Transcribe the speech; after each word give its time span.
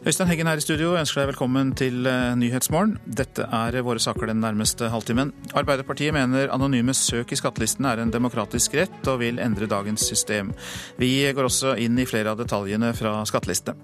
Øystein 0.00 0.30
Heggen 0.30 0.48
her 0.48 0.56
i 0.56 0.62
studio 0.64 0.94
ønsker 0.96 1.20
deg 1.20 1.26
velkommen 1.34 1.74
til 1.76 2.06
eh, 2.08 2.30
Nyhetsmorgen. 2.40 2.94
Dette 3.04 3.44
er 3.44 3.74
våre 3.84 4.00
saker 4.00 4.30
den 4.30 4.38
nærmeste 4.40 4.88
halvtimen. 4.88 5.28
Arbeiderpartiet 5.52 6.14
mener 6.16 6.48
anonyme 6.54 6.94
søk 6.96 7.34
i 7.34 7.36
skattelistene 7.36 7.90
er 7.92 8.00
en 8.00 8.14
demokratisk 8.14 8.78
rett, 8.80 8.96
og 9.12 9.20
vil 9.20 9.36
endre 9.44 9.68
dagens 9.68 10.06
system. 10.08 10.54
Vi 10.96 11.10
går 11.36 11.50
også 11.50 11.74
inn 11.84 12.00
i 12.00 12.08
flere 12.08 12.32
av 12.32 12.40
detaljene 12.40 12.94
fra 12.96 13.18
skattelistene. 13.28 13.76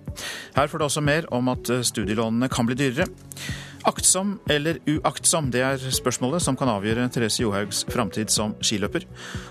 Her 0.56 0.72
får 0.72 0.80
du 0.80 0.88
også 0.88 1.04
mer 1.04 1.28
om 1.36 1.52
at 1.52 1.68
eh, 1.68 1.84
studielånene 1.84 2.48
kan 2.48 2.64
bli 2.64 2.80
dyrere. 2.80 3.10
Aktsom 3.84 4.38
eller 4.48 4.80
uaktsom, 4.88 5.52
det 5.52 5.66
er 5.68 5.88
spørsmålet 6.00 6.40
som 6.42 6.56
kan 6.56 6.72
avgjøre 6.72 7.10
Therese 7.12 7.44
Johaugs 7.44 7.84
framtid 7.92 8.32
som 8.32 8.56
skiløper. 8.64 9.04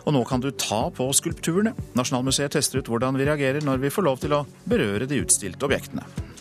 Og 0.09 0.17
nå 0.17 0.25
kan 0.25 0.41
du 0.41 0.49
ta 0.49 0.87
på 0.89 1.13
skulpturene. 1.13 1.77
Nasjonalmuseet 1.93 2.57
tester 2.57 2.81
ut 2.81 2.89
hvordan 2.89 3.21
vi 3.21 3.29
reagerer 3.29 3.61
når 3.61 3.85
vi 3.85 3.93
får 3.93 4.09
lov 4.09 4.23
til 4.25 4.33
å 4.33 4.47
berøre 4.65 5.05
de 5.05 5.21
utstilte 5.21 5.69
objektene. 5.69 6.33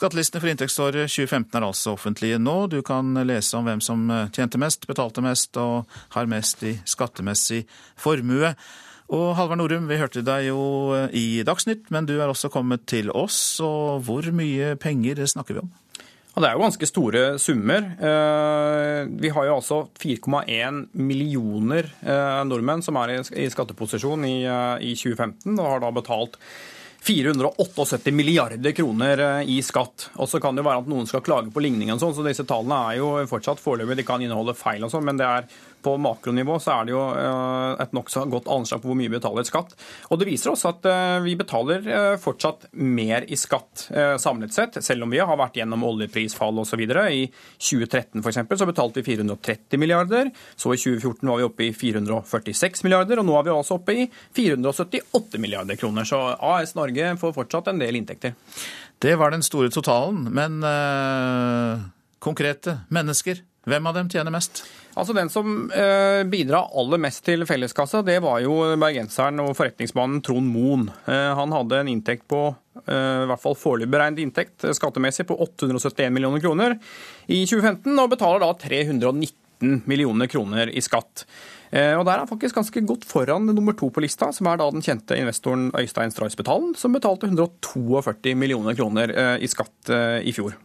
Skattelistene 0.00 0.40
for 0.40 0.48
inntektsåret 0.48 1.10
2015 1.12 1.56
er 1.58 1.64
altså 1.66 1.92
offentlige 1.92 2.38
nå. 2.40 2.54
Du 2.72 2.78
kan 2.86 3.12
lese 3.28 3.58
om 3.58 3.66
hvem 3.68 3.82
som 3.84 4.06
tjente 4.32 4.56
mest, 4.60 4.86
betalte 4.88 5.20
mest 5.20 5.58
og 5.60 5.90
har 6.14 6.30
mest 6.30 6.64
i 6.64 6.78
skattemessig 6.88 7.66
formue. 8.00 8.54
Og 9.10 9.34
Halvard 9.36 9.58
Norum, 9.58 9.90
vi 9.90 9.98
hørte 10.00 10.22
deg 10.24 10.46
jo 10.48 10.60
i 11.10 11.42
Dagsnytt, 11.44 11.90
men 11.90 12.06
du 12.08 12.14
er 12.16 12.30
også 12.30 12.48
kommet 12.54 12.86
til 12.88 13.10
oss. 13.10 13.58
Og 13.60 14.06
hvor 14.06 14.30
mye 14.32 14.76
penger 14.80 15.20
snakker 15.28 15.58
vi 15.58 15.64
om? 15.66 15.72
Ja, 16.40 16.46
det 16.46 16.54
er 16.54 16.56
jo 16.56 16.62
ganske 16.64 16.86
store 16.88 17.22
summer. 17.36 17.84
Eh, 18.00 19.08
vi 19.20 19.28
har 19.28 19.44
jo 19.44 19.56
altså 19.58 19.80
4,1 20.00 20.86
millioner 20.96 21.90
eh, 22.00 22.38
nordmenn 22.48 22.80
som 22.80 22.96
er 22.96 23.12
i 23.20 23.44
skatteposisjon 23.52 24.24
i 24.24 24.94
2015 24.96 25.52
og 25.58 25.68
har 25.68 25.82
da 25.84 25.90
betalt 25.92 26.38
478 27.04 28.16
milliarder 28.16 28.72
kroner 28.72 29.20
i 29.44 29.58
skatt. 29.60 30.06
Og 30.16 30.32
så 30.32 30.40
kan 30.40 30.56
det 30.56 30.64
jo 30.64 30.70
være 30.70 30.80
at 30.86 30.88
noen 30.88 31.12
skal 31.12 31.26
klage 31.28 31.52
på 31.52 31.60
ligningen, 31.60 31.98
og 31.98 32.06
sånn, 32.06 32.16
så 32.16 32.24
disse 32.24 32.48
tallene 32.48 32.80
er 32.88 33.02
jo 33.02 33.12
fortsatt 33.28 33.60
foreløpig. 33.60 34.00
De 34.00 34.08
kan 34.08 34.24
inneholde 34.24 34.56
feil 34.56 34.88
og 34.88 34.94
sånn, 34.94 35.04
men 35.10 35.20
det 35.20 35.28
er 35.28 35.48
på 35.82 35.96
makronivå 36.00 36.58
så 36.62 36.74
er 36.74 36.88
det 36.88 36.94
jo 36.94 37.02
eh, 37.16 37.82
et 37.82 37.94
nokså 37.96 38.24
godt 38.30 38.48
anslag 38.52 38.82
på 38.82 38.90
hvor 38.90 38.98
mye 38.98 39.10
vi 39.10 39.16
betaler 39.18 39.46
i 39.46 39.48
skatt. 39.48 39.74
Og 40.10 40.20
det 40.20 40.28
viser 40.28 40.52
oss 40.52 40.66
at 40.68 40.86
eh, 40.88 41.18
vi 41.24 41.36
betaler 41.38 41.86
eh, 41.86 42.14
fortsatt 42.20 42.68
mer 42.80 43.26
i 43.28 43.38
skatt 43.38 43.86
samlet 44.20 44.54
sett, 44.54 44.76
selv 44.84 45.04
om 45.04 45.12
vi 45.12 45.20
har 45.22 45.38
vært 45.38 45.56
gjennom 45.58 45.82
oljeprisfall 45.86 46.58
osv. 46.62 46.80
I 46.80 47.22
2013 47.58 48.22
f.eks. 48.22 48.40
så 48.60 48.68
betalte 48.68 49.00
vi 49.00 49.16
430 49.16 49.80
milliarder, 49.80 50.30
så 50.54 50.74
i 50.74 50.80
2014 50.80 51.30
var 51.30 51.40
vi 51.40 51.46
oppe 51.48 51.66
i 51.66 51.72
446 51.76 52.84
milliarder, 52.86 53.20
og 53.20 53.28
nå 53.28 53.38
er 53.38 53.46
vi 53.46 53.54
altså 53.54 53.78
oppe 53.80 53.96
i 53.96 54.06
478 54.36 55.40
milliarder 55.42 55.80
kroner. 55.80 56.08
Så 56.08 56.20
AS 56.36 56.76
Norge 56.78 57.14
får 57.20 57.36
fortsatt 57.36 57.72
en 57.72 57.82
del 57.82 57.98
inntekter. 58.00 58.36
Det 59.00 59.16
var 59.16 59.32
den 59.32 59.42
store 59.42 59.70
totalen, 59.72 60.26
men 60.34 60.60
øh, 60.66 61.80
konkrete 62.20 62.80
mennesker, 62.92 63.40
hvem 63.70 63.86
av 63.88 63.96
dem 63.96 64.10
tjener 64.12 64.34
mest? 64.34 64.64
Altså 64.98 65.14
Den 65.14 65.30
som 65.30 65.70
eh, 65.70 66.22
bidra 66.26 66.64
aller 66.76 67.00
mest 67.02 67.22
til 67.26 67.44
felleskassa, 67.46 68.02
det 68.06 68.18
var 68.24 68.40
jo 68.42 68.56
bergenseren 68.80 69.38
og 69.44 69.52
forretningsmannen 69.58 70.22
Trond 70.26 70.50
Moen. 70.50 70.88
Eh, 71.06 71.30
han 71.38 71.54
hadde 71.54 71.78
en 71.78 71.92
inntekt 71.92 72.26
på 72.30 72.48
eh, 72.86 73.22
i 73.24 73.28
hvert 73.30 73.42
fall 73.42 73.58
foreløpig 73.58 73.92
beregnet 73.94 74.24
inntekt 74.24 74.66
skattemessig 74.76 75.28
på 75.28 75.38
871 75.46 76.10
millioner 76.14 76.42
kroner 76.42 76.74
i 77.28 77.44
2015, 77.44 77.94
og 77.94 78.10
betaler 78.16 78.42
da 78.42 78.50
319 78.58 79.86
millioner 79.86 80.26
kroner 80.32 80.72
i 80.72 80.82
skatt. 80.82 81.26
Og 81.70 82.00
Der 82.02 82.08
er 82.10 82.22
han 82.24 82.26
faktisk 82.26 82.56
ganske 82.56 82.80
godt 82.82 83.04
foran 83.06 83.44
nummer 83.46 83.76
to 83.78 83.92
på 83.94 84.02
lista, 84.02 84.32
som 84.34 84.48
er 84.50 84.56
da 84.58 84.66
den 84.72 84.82
kjente 84.82 85.14
investoren 85.20 85.68
Øystein 85.78 86.10
Streisbetalen, 86.10 86.72
som 86.74 86.96
betalte 86.96 87.28
142 87.28 88.32
millioner 88.34 88.74
kroner 88.74 89.12
i 89.38 89.46
skatt 89.52 89.92
i 90.24 90.34
fjor. 90.34 90.56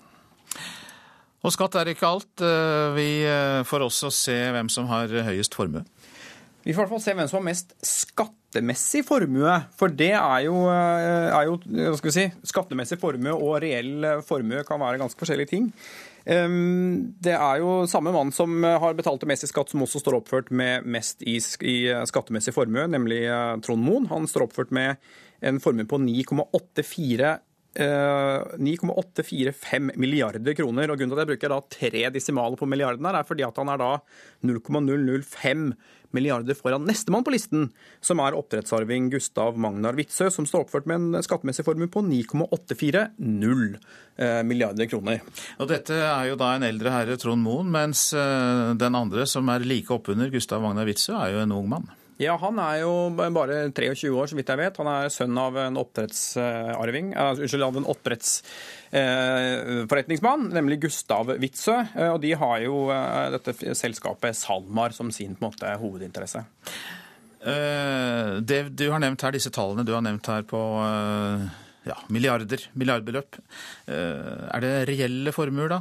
Og 1.46 1.54
skatt 1.54 1.76
er 1.78 1.92
ikke 1.92 2.10
alt. 2.10 2.42
Eh, 2.42 2.96
vi 2.96 3.10
eh, 3.30 3.62
får 3.70 3.86
også 3.86 4.10
se 4.14 4.38
hvem 4.56 4.70
som 4.74 4.90
har 4.90 5.12
høyest 5.28 5.54
formue. 5.58 5.86
Vi 6.66 6.74
får 6.74 6.80
i 6.80 6.82
hvert 6.82 6.94
fall 6.96 7.04
se 7.04 7.14
hvem 7.14 7.28
som 7.30 7.38
har 7.38 7.46
mest 7.46 7.76
skattemessig 7.86 9.04
formue. 9.06 9.60
For 9.78 9.94
det 9.94 10.16
er 10.18 10.48
jo, 10.48 10.64
eh, 10.74 11.30
er 11.30 11.46
jo 11.52 11.60
hva 11.62 11.94
skal 12.00 12.10
vi 12.10 12.16
si, 12.16 12.26
skattemessig 12.50 12.98
formue 13.02 13.38
og 13.38 13.60
reell 13.62 14.10
formue 14.26 14.66
kan 14.66 14.82
være 14.82 15.04
ganske 15.04 15.22
forskjellige 15.22 15.54
ting. 15.54 15.72
Det 16.26 17.36
er 17.38 17.60
jo 17.62 17.84
samme 17.86 18.10
mann 18.10 18.32
som 18.34 18.64
har 18.66 18.96
betalt 18.98 19.22
det 19.22 19.28
mest 19.30 19.46
i 19.46 19.50
skatt, 19.52 19.70
som 19.70 19.84
også 19.86 20.00
står 20.02 20.16
oppført 20.18 20.48
med 20.50 20.82
mest 20.90 21.22
i, 21.22 21.36
skattemessig 21.38 22.50
formue, 22.56 22.88
nemlig 22.90 23.20
Trond 23.62 23.86
Moen. 23.86 24.08
Han 24.10 24.26
står 24.26 24.48
oppført 24.48 24.74
med 24.74 24.98
en 25.46 25.60
formue 25.62 25.86
på 25.86 26.00
9,84 26.02 27.36
9,845 27.76 29.76
eh, 29.76 30.00
milliarder 30.00 30.56
kroner. 30.56 30.92
og 30.92 31.00
Grunnen 31.00 31.12
til 31.12 31.20
at 31.20 31.26
jeg 31.26 31.32
bruker 31.34 31.52
da 31.52 31.60
tre 31.76 32.04
desimaler 32.16 32.58
på 32.60 32.70
milliarden, 32.70 33.06
her, 33.06 33.20
er 33.20 33.28
fordi 33.28 33.44
at 33.44 33.58
han 33.60 33.72
er 33.74 33.82
da 33.82 33.92
0,005 34.48 35.74
milliarder 36.16 36.56
foran 36.56 36.86
nestemann 36.88 37.26
på 37.26 37.34
listen, 37.34 37.66
som 38.00 38.22
er 38.24 38.38
oppdrettsarving 38.38 39.10
Gustav 39.12 39.58
Magnar 39.60 39.98
Witzøe, 39.98 40.32
som 40.32 40.48
står 40.48 40.64
oppført 40.64 40.88
med 40.88 41.02
en 41.02 41.26
skattemessig 41.26 41.66
formue 41.68 41.92
på 41.92 42.06
9,840 42.08 43.20
eh, 43.20 44.42
milliarder 44.48 44.88
kroner. 44.88 45.20
Og 45.60 45.68
Dette 45.74 46.00
er 46.00 46.32
jo 46.32 46.40
da 46.40 46.56
en 46.56 46.70
eldre 46.70 46.96
herre, 46.96 47.20
Trond 47.20 47.44
Moen, 47.44 47.68
mens 47.76 48.08
eh, 48.16 48.72
den 48.80 48.96
andre, 48.96 49.28
som 49.28 49.52
er 49.52 49.68
like 49.68 49.92
oppunder 49.92 50.32
Gustav 50.32 50.64
Magnar 50.64 50.88
Witzøe, 50.88 51.20
er 51.20 51.36
jo 51.36 51.44
en 51.44 51.58
ung 51.60 51.68
mann. 51.76 51.92
Ja, 52.22 52.38
Han 52.40 52.60
er 52.64 52.78
jo 52.80 53.10
bare 53.16 53.72
23 53.76 54.10
år, 54.16 54.28
så 54.32 54.36
vidt 54.38 54.48
jeg 54.48 54.58
vet. 54.62 54.78
Han 54.80 54.88
er 54.88 55.10
sønn 55.12 55.38
av 55.40 55.58
en 55.60 55.78
oppdrettsarving, 55.82 57.10
uh, 57.12 57.36
unnskyld, 57.36 57.64
av 57.66 57.78
en 57.82 57.90
oppdrettsforretningsmann, 57.92 60.46
uh, 60.48 60.54
nemlig 60.56 60.80
Gustav 60.86 61.26
Witzøe. 61.42 61.82
Uh, 61.92 62.12
og 62.14 62.20
de 62.24 62.32
har 62.40 62.58
jo 62.64 62.76
eh, 62.96 63.28
dette 63.36 63.52
selskapet 63.76 64.32
SalMar 64.40 64.96
som 64.96 65.12
sin 65.12 65.36
måte, 65.44 65.68
hovedinteresse. 65.82 66.42
Det 67.46 68.74
du 68.74 68.90
har 68.90 68.98
nevnt 69.04 69.22
her, 69.22 69.30
disse 69.36 69.54
tallene 69.54 69.86
du 69.86 69.94
har 69.94 70.02
nevnt 70.02 70.26
her 70.32 70.42
på 70.50 70.58
ja, 71.86 71.94
milliarder, 72.10 72.58
milliardbeløp. 72.74 73.38
Er 73.86 74.60
det 74.64 74.88
reelle 74.90 75.30
formuer, 75.36 75.70
da? 75.76 75.80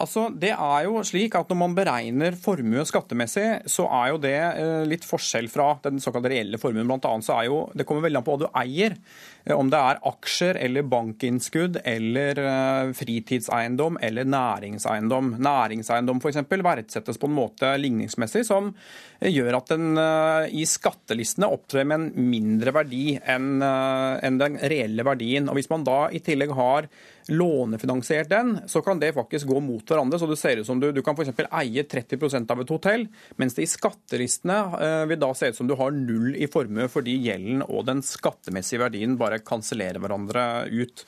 Altså, 0.00 0.30
det 0.32 0.54
er 0.54 0.86
jo 0.86 1.02
slik 1.04 1.34
at 1.36 1.50
Når 1.52 1.58
man 1.60 1.74
beregner 1.76 2.36
formue 2.40 2.84
skattemessig, 2.88 3.44
så 3.68 3.84
er 3.92 4.12
jo 4.12 4.20
det 4.22 4.38
eh, 4.40 4.84
litt 4.88 5.04
forskjell 5.04 5.50
fra 5.52 5.74
den 5.84 6.00
såkalte 6.00 6.32
reelle 6.32 6.60
formuen. 6.60 6.88
Blant 6.88 7.04
annet 7.08 7.28
så 7.28 7.36
er 7.36 7.50
jo, 7.50 7.58
Det 7.76 7.84
kommer 7.88 8.06
veldig 8.06 8.22
an 8.22 8.26
på 8.26 8.36
hva 8.36 8.46
du 8.46 8.48
eier. 8.62 8.96
Eh, 9.44 9.54
om 9.56 9.70
det 9.72 9.78
er 9.78 10.00
aksjer 10.08 10.58
eller 10.62 10.86
bankinnskudd 10.88 11.80
eller 11.84 12.40
eh, 12.42 12.92
fritidseiendom 12.96 13.98
eller 14.02 14.28
næringseiendom. 14.28 15.36
Næringseiendom 15.42 16.22
f.eks. 16.22 16.42
verdsettes 16.52 17.20
på 17.20 17.30
en 17.30 17.36
måte 17.36 17.74
ligningsmessig 17.80 18.44
som 18.48 18.72
gjør 19.22 19.60
at 19.60 19.68
den 19.70 19.98
i 20.50 20.64
skattelistene 20.66 21.46
opptrer 21.46 21.86
med 21.86 22.00
en 22.00 22.30
mindre 22.32 22.72
verdi 22.74 23.04
enn 23.22 23.60
den 23.62 24.56
reelle 24.58 25.04
verdien. 25.06 25.46
Og 25.46 25.54
Hvis 25.54 25.70
man 25.70 25.84
da 25.86 26.08
i 26.10 26.18
tillegg 26.26 26.50
har 26.58 26.88
lånefinansiert 27.28 28.28
den, 28.28 28.58
så 28.66 28.82
kan 28.82 28.98
det 28.98 29.12
faktisk 29.14 29.46
gå 29.46 29.60
mot 29.60 29.86
hverandre. 29.88 30.18
Så 30.18 30.26
det 30.26 30.38
ser 30.40 30.60
ut 30.60 30.66
som 30.66 30.80
du, 30.80 30.90
du 30.92 31.02
kan 31.04 31.16
f.eks. 31.16 31.34
eie 31.62 31.84
30% 31.84 32.50
av 32.50 32.62
et 32.62 32.72
hotell, 32.72 33.06
mens 33.40 33.56
det 33.56 33.66
i 33.66 33.70
skattelistene 33.70 34.58
eh, 34.78 35.04
vil 35.10 35.20
da 35.22 35.32
se 35.36 35.52
ut 35.52 35.58
som 35.58 35.70
du 35.70 35.76
har 35.78 35.94
null 35.94 36.34
i 36.36 36.48
formue 36.50 36.88
fordi 36.92 37.18
gjelden 37.26 37.64
og 37.68 37.86
den 37.88 38.02
skattemessige 38.06 38.82
verdien 38.82 39.16
bare 39.20 39.31
kansellerer 39.40 40.02
hverandre 40.02 40.44
ut. 40.72 41.04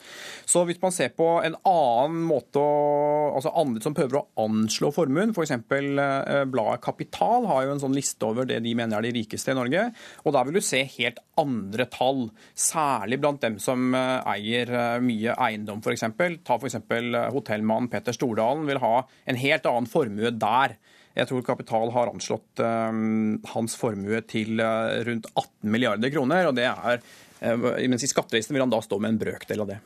Så 0.49 0.65
hvis 0.65 0.81
man 0.81 0.93
ser 0.95 1.13
på 1.15 1.27
en 1.45 1.57
annen 1.61 2.25
måte 2.25 2.63
altså 2.65 3.53
andre 3.57 3.83
som 3.83 3.95
prøver 3.97 4.21
å 4.21 4.25
anslå 4.45 4.91
formuen, 4.95 5.35
f.eks. 5.35 5.53
For 5.65 6.49
bladet 6.51 6.83
Kapital 6.85 7.47
har 7.49 7.65
jo 7.65 7.75
en 7.75 7.83
sånn 7.83 7.95
liste 7.95 8.25
over 8.27 8.47
det 8.49 8.61
de 8.65 8.73
mener 8.77 8.99
er 8.99 9.07
de 9.07 9.15
rikeste 9.19 9.53
i 9.53 9.57
Norge, 9.57 9.87
og 10.23 10.35
der 10.35 10.47
vil 10.47 10.59
du 10.59 10.65
se 10.65 10.81
helt 10.97 11.21
andre 11.39 11.87
tall, 11.91 12.27
særlig 12.55 13.19
blant 13.21 13.43
dem 13.43 13.57
som 13.61 13.93
eh, 13.95 14.33
eier 14.35 14.71
eh, 14.71 15.03
mye 15.03 15.35
eiendom 15.47 15.83
f.eks. 15.83 16.05
Ta 16.45 16.59
f.eks. 16.59 16.79
Eh, 16.79 17.21
hotellmannen 17.35 17.91
Peter 17.91 18.15
Stordalen 18.15 18.65
vil 18.69 18.81
ha 18.83 18.97
en 19.25 19.39
helt 19.39 19.67
annen 19.69 19.89
formue 19.89 20.33
der. 20.35 20.77
Jeg 21.15 21.29
tror 21.29 21.45
Kapital 21.47 21.93
har 21.95 22.09
anslått 22.11 22.59
um, 22.59 23.37
hans 23.53 23.77
formue 23.79 24.19
til 24.27 24.59
uh, 24.59 24.99
rundt 25.07 25.29
18 25.31 25.71
milliarder 25.71 26.11
kroner. 26.11 26.49
og 26.49 26.57
det 26.57 26.65
er, 26.67 26.99
Mens 27.45 28.05
i 28.05 28.11
skattevesenet 28.11 28.55
vil 28.55 28.65
han 28.65 28.73
da 28.73 28.81
stå 28.83 28.99
med 29.01 29.13
en 29.13 29.21
brøkdel 29.21 29.65
av 29.65 29.73
det. 29.73 29.81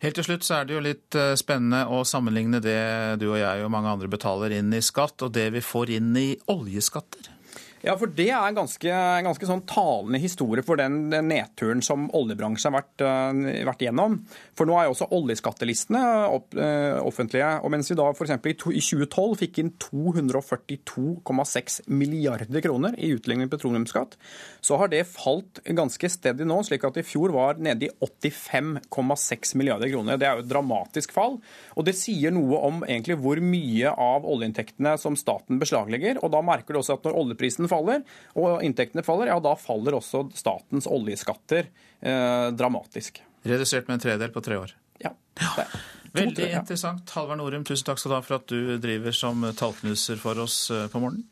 Helt 0.00 0.16
til 0.16 0.24
slutt 0.24 0.46
så 0.46 0.60
er 0.60 0.68
det 0.68 0.76
jo 0.78 0.84
litt 0.84 1.16
spennende 1.36 1.82
å 1.92 2.00
sammenligne 2.08 2.62
det 2.64 2.80
du 3.20 3.26
og 3.28 3.36
jeg 3.36 3.66
og 3.66 3.72
mange 3.74 3.92
andre 3.92 4.08
betaler 4.08 4.54
inn 4.56 4.72
i 4.72 4.80
skatt, 4.80 5.20
og 5.26 5.34
det 5.36 5.50
vi 5.52 5.60
får 5.60 5.92
inn 5.98 6.14
i 6.16 6.30
oljeskatter. 6.48 7.28
Ja, 7.80 7.94
for 7.96 8.10
Det 8.12 8.28
er 8.28 8.44
en 8.44 8.58
ganske, 8.58 8.92
ganske 9.24 9.46
sånn 9.48 9.62
talende 9.68 10.18
historie 10.20 10.60
for 10.64 10.76
den, 10.76 11.08
nedturen 11.24 11.80
som 11.84 12.10
oljebransjen 12.16 12.74
har 12.74 12.82
vært, 12.82 13.00
uh, 13.00 13.64
vært 13.70 13.84
gjennom. 13.86 14.18
For 14.58 14.68
nå 14.68 14.76
er 14.76 14.84
jo 14.84 14.92
også 14.92 15.08
oljeskattelistene 15.16 16.02
opp, 16.28 16.52
uh, 16.58 17.00
offentlige. 17.00 17.48
og 17.64 17.72
Mens 17.72 17.88
vi 17.88 17.96
da 17.96 18.10
f.eks. 18.12 18.34
I, 18.36 18.52
i 18.52 18.82
2012 18.84 19.38
fikk 19.40 19.62
inn 19.62 19.72
242,6 19.80 21.78
milliarder 21.88 22.60
kroner 22.66 22.98
i 23.00 23.14
utlignet 23.16 23.48
petroleumsskatt, 23.52 24.18
så 24.60 24.76
har 24.82 24.92
det 24.92 25.06
falt 25.08 25.62
ganske 25.64 26.12
stedig 26.12 26.44
nå, 26.44 26.60
slik 26.68 26.84
at 26.84 27.00
i 27.00 27.06
fjor 27.06 27.32
var 27.32 27.56
nede 27.62 27.88
i 27.88 27.92
85,6 27.96 29.56
milliarder 29.56 29.88
kroner. 29.88 30.20
Det 30.20 30.28
er 30.28 30.36
jo 30.36 30.44
et 30.44 30.52
dramatisk 30.52 31.16
fall. 31.16 31.40
og 31.72 31.88
Det 31.88 31.96
sier 31.96 32.36
noe 32.36 32.60
om 32.60 32.84
egentlig 32.84 33.16
hvor 33.24 33.40
mye 33.40 33.88
av 33.96 34.28
oljeinntektene 34.28 34.98
som 35.00 35.16
staten 35.16 35.56
beslaglegger. 35.62 36.20
og 36.20 36.36
Da 36.36 36.44
merker 36.44 36.76
du 36.76 36.82
også 36.82 37.00
at 37.00 37.08
når 37.08 37.16
oljeprisen 37.24 37.69
faller 37.70 38.04
og 38.34 38.64
inntektene 38.66 39.04
faller, 39.06 39.30
ja 39.32 39.38
da 39.42 39.54
faller 39.58 39.96
også 39.98 40.26
statens 40.36 40.88
oljeskatter 40.90 41.66
eh, 41.66 42.50
dramatisk. 42.56 43.22
Redusert 43.46 43.88
med 43.88 43.98
en 43.98 44.04
tredel 44.04 44.34
på 44.34 44.42
tre 44.44 44.58
år. 44.60 44.74
Ja. 45.00 45.14
ja. 45.40 45.66
Veldig 46.12 46.48
interessant. 46.52 47.10
Halvard 47.14 47.38
Norum, 47.38 47.64
tusen 47.64 47.86
takk 47.86 48.00
skal 48.02 48.12
du 48.12 48.16
ha 48.18 48.24
for 48.24 48.40
at 48.40 48.50
du 48.50 48.76
driver 48.82 49.14
som 49.14 49.44
tallknuser 49.56 50.18
for 50.20 50.42
oss 50.42 50.64
eh, 50.74 50.88
på 50.90 51.02
morgenen. 51.02 51.28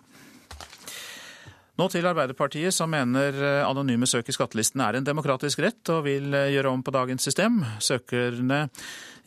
Nå 1.78 1.86
til 1.92 2.06
Arbeiderpartiet, 2.10 2.74
som 2.74 2.90
mener 2.90 3.36
eh, 3.38 3.62
anonyme 3.66 4.06
søk 4.10 4.30
i 4.30 4.34
skattelisten 4.34 4.82
er 4.82 4.98
en 4.98 5.06
demokratisk 5.06 5.62
rett, 5.62 5.82
og 5.94 6.06
vil 6.08 6.32
eh, 6.34 6.50
gjøre 6.56 6.72
om 6.74 6.82
på 6.82 6.94
dagens 6.94 7.28
system. 7.28 7.60
Søkerne 7.82 8.64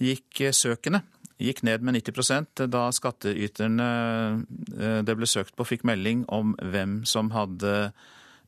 gikk, 0.02 0.48
søkene 0.56 1.04
gikk 1.42 1.64
ned 1.68 1.86
med 1.86 1.98
90 2.00 2.68
da 2.72 2.88
skattyterne 2.94 3.90
eh, 4.78 5.00
det 5.06 5.18
ble 5.18 5.30
søkt 5.30 5.56
på, 5.58 5.68
fikk 5.68 5.88
melding 5.88 6.26
om 6.30 6.56
hvem 6.62 7.02
som 7.10 7.34
hadde 7.36 7.92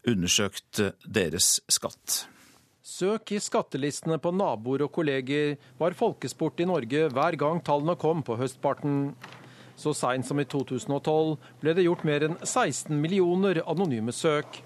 undersøkt 0.07 0.81
deres 1.05 1.57
skatt. 1.71 2.23
Søk 2.83 3.31
i 3.31 3.39
skattelistene 3.39 4.17
på 4.19 4.33
naboer 4.35 4.83
og 4.83 4.91
kolleger 4.91 5.53
var 5.79 5.95
folkesport 5.95 6.59
i 6.59 6.67
Norge 6.67 7.05
hver 7.15 7.37
gang 7.39 7.61
tallene 7.63 7.95
kom 7.95 8.19
på 8.27 8.35
høstparten. 8.41 9.13
Så 9.79 9.93
seint 9.95 10.27
som 10.27 10.41
i 10.41 10.45
2012 10.45 11.37
ble 11.61 11.73
det 11.77 11.85
gjort 11.87 12.03
mer 12.05 12.27
enn 12.27 12.35
16 12.43 12.91
millioner 12.99 13.61
anonyme 13.63 14.11
søk. 14.11 14.59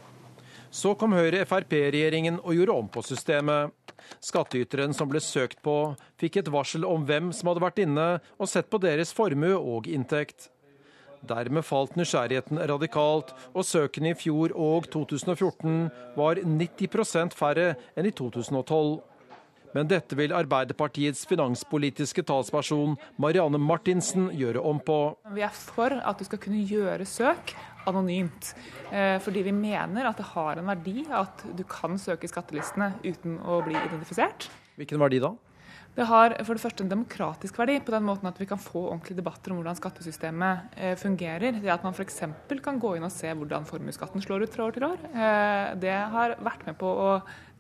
Så 0.73 0.95
kom 0.99 1.13
Høyre-Frp-regjeringen 1.15 2.41
og 2.41 2.57
gjorde 2.57 2.79
om 2.81 2.89
på 2.91 3.05
systemet. 3.05 3.71
Skattyteren 4.23 4.95
som 4.95 5.09
ble 5.11 5.21
søkt 5.23 5.61
på, 5.65 5.95
fikk 6.19 6.41
et 6.41 6.51
varsel 6.53 6.85
om 6.87 7.05
hvem 7.07 7.33
som 7.35 7.51
hadde 7.51 7.63
vært 7.63 7.81
inne 7.83 8.07
og 8.37 8.51
sett 8.51 8.69
på 8.71 8.81
deres 8.83 9.13
formue 9.15 9.55
og 9.57 9.89
inntekt. 9.91 10.49
Dermed 11.27 11.65
falt 11.65 11.95
nysgjerrigheten 11.97 12.59
radikalt, 12.69 13.33
og 13.53 13.65
søkene 13.65 14.13
i 14.13 14.17
fjor 14.17 14.53
og 14.53 14.89
2014 14.93 15.87
var 16.17 16.41
90% 16.43 17.37
færre 17.37 17.71
enn 17.97 18.09
i 18.09 18.13
2012. 18.15 18.99
Men 19.75 19.89
dette 19.89 20.15
vil 20.17 20.33
Arbeiderpartiets 20.33 21.25
finanspolitiske 21.29 22.23
talsperson 22.25 22.95
Marianne 23.21 23.59
Martinsen 23.61 24.29
gjøre 24.33 24.63
om 24.63 24.79
på. 24.79 24.99
Vi 25.35 25.43
er 25.45 25.53
for 25.53 25.97
at 25.97 26.19
du 26.19 26.25
skal 26.29 26.41
kunne 26.41 26.63
gjøre 26.65 27.05
søk 27.09 27.53
anonymt. 27.89 28.53
Eh, 28.91 29.17
fordi 29.23 29.43
vi 29.47 29.55
mener 29.55 30.09
at 30.09 30.19
det 30.19 30.29
har 30.33 30.59
en 30.59 30.71
verdi 30.71 31.07
at 31.09 31.43
du 31.57 31.65
kan 31.67 31.97
søke 32.01 32.27
i 32.27 32.31
skattelistene 32.31 32.93
uten 33.05 33.39
å 33.43 33.61
bli 33.65 33.77
identifisert. 33.79 34.49
Hvilken 34.77 35.01
verdi 35.01 35.21
da? 35.23 35.33
Det 35.97 36.05
har 36.05 36.35
for 36.45 36.53
det 36.53 36.61
første 36.61 36.83
en 36.85 36.91
demokratisk 36.91 37.55
verdi, 37.57 37.79
på 37.81 37.89
den 37.89 38.03
måten 38.05 38.29
at 38.29 38.37
vi 38.37 38.45
kan 38.45 38.59
få 38.61 38.83
ordentlige 38.91 39.17
debatter 39.17 39.49
om 39.49 39.57
hvordan 39.57 39.79
skattesystemet 39.79 40.75
eh, 40.77 40.93
fungerer. 40.99 41.57
Det 41.57 41.71
at 41.73 41.85
man 41.87 41.95
f.eks. 41.97 42.21
kan 42.61 42.77
gå 42.77 42.91
inn 42.93 43.07
og 43.07 43.13
se 43.13 43.31
hvordan 43.33 43.65
formuesskatten 43.65 44.21
slår 44.21 44.45
ut 44.45 44.53
fra 44.53 44.67
år 44.67 44.77
til 44.77 44.85
år. 44.85 45.01
Eh, 45.09 45.71
det 45.81 45.95
har 46.13 46.35
vært 46.45 46.67
med 46.69 46.77
på 46.77 46.91
å 46.91 47.09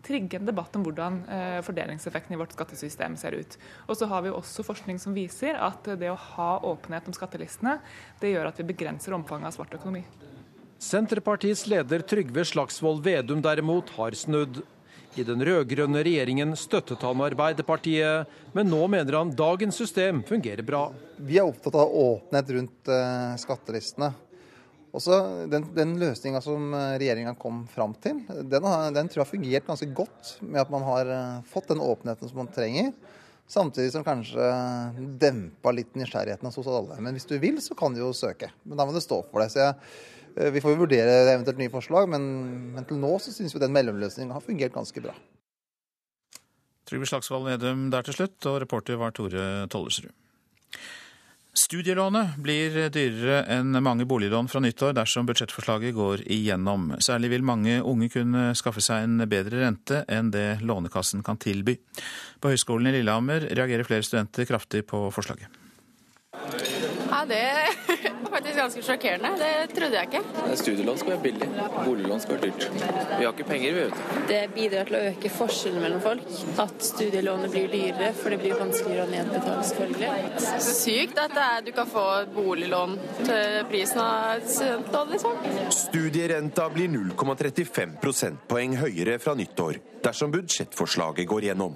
trigge 0.05 0.39
en 0.39 0.47
debatt 0.47 0.75
om 0.77 0.83
hvordan 0.85 1.19
fordelingseffekten 1.65 2.35
i 2.35 2.39
vårt 2.39 2.53
skattesystem 2.55 3.17
ser 3.19 3.35
ut. 3.39 3.57
Og 3.87 3.97
så 3.99 4.07
har 4.07 4.23
vi 4.23 4.31
også 4.31 4.63
forskning 4.63 5.01
som 5.01 5.15
viser 5.17 5.57
at 5.59 5.89
det 5.99 6.11
å 6.13 6.19
ha 6.37 6.51
åpenhet 6.69 7.09
om 7.09 7.15
skattelistene, 7.17 7.79
det 8.21 8.31
gjør 8.31 8.51
at 8.51 8.61
vi 8.61 8.69
begrenser 8.69 9.17
omfanget 9.17 9.51
av 9.51 9.57
svart 9.57 9.75
økonomi. 9.75 10.05
Senterpartiets 10.77 11.65
leder 11.67 12.03
Trygve 12.05 12.45
Slagsvold 12.45 13.01
Vedum 13.03 13.41
derimot 13.41 13.89
har 13.97 14.13
snudd. 14.13 14.61
I 15.17 15.23
den 15.25 15.41
rød-grønne 15.41 16.03
regjeringen 16.05 16.51
støttet 16.59 17.01
han 17.01 17.23
Arbeiderpartiet, 17.25 18.29
men 18.53 18.69
nå 18.69 18.83
mener 18.93 19.17
han 19.17 19.33
dagens 19.33 19.79
system 19.81 20.21
fungerer 20.27 20.61
bra. 20.61 20.83
Vi 21.17 21.39
er 21.41 21.49
opptatt 21.49 21.79
av 21.81 21.89
åpenhet 21.89 22.51
rundt 22.53 22.91
uh, 22.93 23.33
skattelistene. 23.41 24.11
Også 24.95 25.17
den, 25.51 25.65
den 25.75 25.95
løsninga 25.99 26.39
som 26.41 26.71
eh, 26.73 26.95
regjeringa 27.01 27.35
kom 27.39 27.65
fram 27.71 27.93
til, 28.01 28.21
den, 28.27 28.67
den, 28.95 29.09
tror 29.09 29.21
jeg 29.21 29.25
har 29.25 29.31
fungert 29.31 29.67
ganske 29.67 29.89
godt 29.97 30.35
med 30.41 30.61
at 30.63 30.71
man 30.73 30.85
har 30.87 31.11
uh, 31.11 31.45
fått 31.49 31.67
den 31.73 31.83
åpenheten 31.83 32.31
som 32.31 32.39
man 32.39 32.51
trenger. 32.53 32.93
Samtidig 33.47 33.93
som 33.93 34.03
kanskje 34.03 34.43
dempa 35.21 35.71
litt 35.71 35.93
nysgjerrigheten 35.95 36.49
hos 36.49 36.67
alle. 36.67 36.97
Men 36.99 37.15
hvis 37.15 37.27
du 37.29 37.37
vil, 37.39 37.61
så 37.63 37.75
kan 37.79 37.93
du 37.95 38.01
jo 38.01 38.13
søke. 38.15 38.49
Men 38.67 38.79
da 38.79 38.87
må 38.87 38.95
du 38.95 38.99
stå 39.03 39.21
for 39.29 39.43
det. 39.43 39.53
Så 39.53 39.61
jeg 39.61 39.75
Eh, 40.37 40.51
vi 40.51 40.61
får 40.61 40.75
jo 40.75 40.83
vurdere 40.83 41.15
eventuelt 41.31 41.59
nye 41.61 41.73
forslag, 41.73 42.09
men, 42.11 42.27
men 42.75 42.85
til 42.87 43.01
nå 43.01 43.15
så 43.23 43.33
syns 43.33 43.55
vi 43.55 43.63
den 43.63 43.73
mellomløsningen 43.75 44.35
har 44.35 44.45
fungert 44.45 44.75
ganske 44.75 45.03
bra. 45.03 45.15
Trygve 46.87 47.09
Slagsvold 47.09 47.49
Vedum 47.49 47.87
der 47.91 48.05
til 48.07 48.19
slutt, 48.19 48.37
og 48.47 48.61
reporter 48.63 48.99
var 49.01 49.15
Tore 49.17 49.67
Tollersrud. 49.71 50.13
Studielånet 51.57 52.35
blir 52.37 52.75
dyrere 52.93 53.39
enn 53.49 53.73
mange 53.81 54.05
boliglån 54.05 54.45
fra 54.51 54.59
nyttår 54.61 54.93
dersom 54.93 55.25
budsjettforslaget 55.25 55.95
går 55.95 56.21
igjennom. 56.29 56.91
Særlig 57.01 57.31
vil 57.31 57.45
mange 57.49 57.79
unge 57.81 58.11
kunne 58.13 58.51
skaffe 58.57 58.83
seg 58.85 59.07
en 59.07 59.23
bedre 59.25 59.63
rente 59.63 60.03
enn 60.05 60.29
det 60.35 60.59
Lånekassen 60.61 61.25
kan 61.25 61.39
tilby. 61.41 61.79
På 62.37 62.51
Høgskolen 62.53 62.91
i 62.91 62.99
Lillehammer 62.99 63.47
reagerer 63.49 63.89
flere 63.89 64.05
studenter 64.05 64.45
kraftig 64.45 64.83
på 64.85 65.07
forslaget. 65.15 65.49
Ja, 67.09 67.25
Det 67.25 67.41
faktisk 68.37 68.57
ganske 68.57 68.81
sjokkerende. 68.85 69.29
Det 69.39 69.75
trodde 69.75 69.97
jeg 69.97 70.09
ikke. 70.09 70.55
Studielån 70.61 70.99
skal 71.01 71.13
være 71.13 71.21
billig, 71.23 71.47
boliglån 71.85 72.21
skal 72.21 72.37
være 72.37 72.51
dyrt. 72.51 72.67
Vi 73.17 73.25
har 73.25 73.31
ikke 73.33 73.47
penger, 73.47 73.73
vi 73.73 73.85
vet. 73.85 74.03
Det 74.29 74.41
bidrar 74.53 74.89
til 74.89 74.97
å 74.99 75.01
øke 75.11 75.31
forskjellen 75.33 75.85
mellom 75.85 76.03
folk. 76.03 76.35
At 76.61 76.85
studielånet 76.85 77.53
blir 77.53 77.71
dyrere, 77.71 78.11
for 78.17 78.33
det 78.33 78.39
blir 78.43 78.57
vanskeligere 78.59 79.07
å 79.07 79.11
nedbetale, 79.11 79.65
selvfølgelig. 79.71 80.11
Sykt 80.67 81.23
at 81.23 81.39
er, 81.47 81.65
du 81.65 81.73
kan 81.77 81.89
få 81.89 82.05
boliglån 82.35 82.95
til 83.23 83.57
prisen 83.71 84.03
av 84.03 84.37
et 84.37 84.53
studentlån, 84.53 85.15
liksom. 85.15 85.41
Studierenta 85.81 86.69
blir 86.73 86.93
0,35 86.93 87.97
prosentpoeng 88.03 88.77
høyere 88.83 89.17
fra 89.23 89.33
nyttår 89.37 89.81
dersom 90.05 90.31
budsjettforslaget 90.33 91.27
går 91.27 91.51
gjennom. 91.51 91.75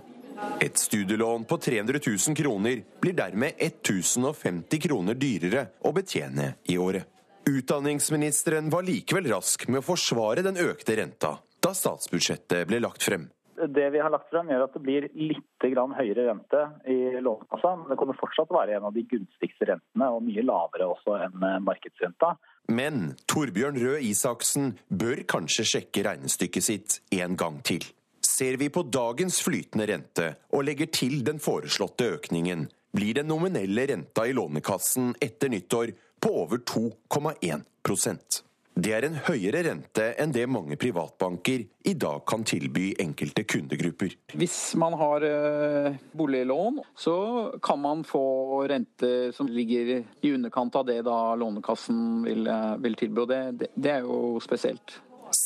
Et 0.61 0.77
studielån 0.77 1.45
på 1.49 1.57
300 1.57 1.99
000 2.27 2.37
kroner 2.37 2.83
blir 3.01 3.13
dermed 3.17 3.57
1050 3.57 4.81
kroner 4.87 5.17
dyrere 5.17 5.67
å 5.81 5.93
betjene 5.95 6.53
i 6.69 6.77
året. 6.77 7.07
Utdanningsministeren 7.49 8.69
var 8.69 8.85
likevel 8.85 9.31
rask 9.33 9.67
med 9.67 9.81
å 9.81 9.85
forsvare 9.85 10.43
den 10.45 10.59
økte 10.61 10.95
renta 10.99 11.39
da 11.61 11.73
statsbudsjettet 11.77 12.67
ble 12.69 12.81
lagt 12.81 13.05
frem. 13.05 13.29
Det 13.61 13.89
vi 13.93 13.99
har 14.01 14.09
lagt 14.09 14.29
frem 14.31 14.49
gjør 14.49 14.63
at 14.65 14.73
det 14.73 14.81
blir 14.81 15.05
litt 15.13 15.65
høyere 15.65 16.23
rente 16.25 16.61
i 16.89 17.21
Lånekassa, 17.21 17.75
men 17.77 17.91
det 17.91 17.97
kommer 17.99 18.17
fortsatt 18.17 18.49
å 18.49 18.57
være 18.57 18.79
en 18.79 18.87
av 18.89 18.95
de 18.95 19.03
gunstigste 19.05 19.67
rentene, 19.69 20.07
og 20.09 20.23
mye 20.25 20.45
lavere 20.45 20.87
også 20.89 21.19
enn 21.27 21.45
markedsrenta. 21.65 22.33
Men 22.73 23.11
Torbjørn 23.29 23.77
Røe 23.83 24.01
Isaksen 24.07 24.73
bør 24.89 25.21
kanskje 25.29 25.67
sjekke 25.75 26.05
regnestykket 26.07 26.65
sitt 26.65 26.97
en 27.13 27.37
gang 27.37 27.61
til. 27.67 27.85
Ser 28.31 28.57
vi 28.57 28.69
på 28.69 28.83
dagens 28.83 29.41
flytende 29.43 29.87
rente 29.89 30.27
og 30.55 30.63
legger 30.63 30.87
til 30.93 31.19
den 31.27 31.41
foreslåtte 31.43 32.05
økningen, 32.15 32.69
blir 32.95 33.17
den 33.19 33.27
nominelle 33.27 33.83
renta 33.89 34.23
i 34.27 34.35
Lånekassen 34.35 35.11
etter 35.19 35.51
nyttår 35.51 35.91
på 36.21 36.31
over 36.43 36.61
2,1% 36.63 38.39
Det 38.71 38.93
er 38.95 39.07
en 39.07 39.19
høyere 39.25 39.65
rente 39.67 40.07
enn 40.21 40.31
det 40.31 40.45
mange 40.47 40.77
privatbanker 40.79 41.65
i 41.91 41.95
dag 42.05 42.23
kan 42.29 42.47
tilby 42.47 42.93
enkelte 43.03 43.43
kundegrupper. 43.43 44.15
Hvis 44.39 44.57
man 44.79 44.95
har 45.01 45.27
eh, 45.27 45.99
boliglån, 46.15 46.79
så 46.95 47.17
kan 47.63 47.83
man 47.83 48.07
få 48.07 48.23
rente 48.71 49.31
som 49.35 49.51
ligger 49.51 49.97
i 49.99 50.31
underkant 50.31 50.79
av 50.79 50.87
det 50.87 51.01
da 51.07 51.19
Lånekassen 51.35 52.23
vil, 52.29 52.47
eh, 52.47 52.75
vil 52.87 52.99
tilby. 53.03 53.25
og 53.25 53.33
det, 53.33 53.71
det 53.75 53.97
er 53.99 54.07
jo 54.07 54.39
spesielt 54.39 55.01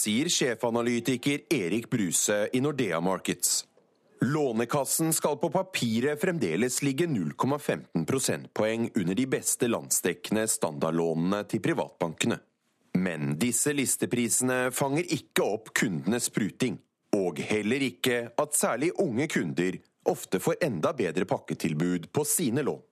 sier 0.06 0.30
sjefanalytiker 0.30 1.40
Erik 1.50 1.90
Bruse 1.90 2.50
i 2.54 2.62
Nordea 2.62 3.02
Markets. 3.02 3.66
Lånekassen 4.22 5.14
skal 5.14 5.38
på 5.38 5.50
papiret 5.50 6.22
fremdeles 6.22 6.82
ligge 6.86 7.08
0,15 7.10 8.06
prosentpoeng 8.06 8.90
under 8.96 9.16
de 9.16 9.26
beste 9.28 9.68
landsdekkende 9.68 10.46
standardlånene 10.48 11.42
til 11.50 11.64
privatbankene. 11.66 12.38
Men 13.02 13.34
disse 13.42 13.74
listeprisene 13.74 14.70
fanger 14.72 15.10
ikke 15.18 15.48
opp 15.58 15.74
kundenes 15.74 16.30
pruting, 16.30 16.78
og 17.18 17.42
heller 17.42 17.90
ikke 17.90 18.28
at 18.30 18.58
særlig 18.58 18.94
unge 19.02 19.28
kunder 19.32 19.80
ofte 20.06 20.40
får 20.40 20.62
enda 20.70 20.94
bedre 20.94 21.26
pakketilbud 21.26 22.12
på 22.14 22.28
sine 22.30 22.62
lån. 22.62 22.84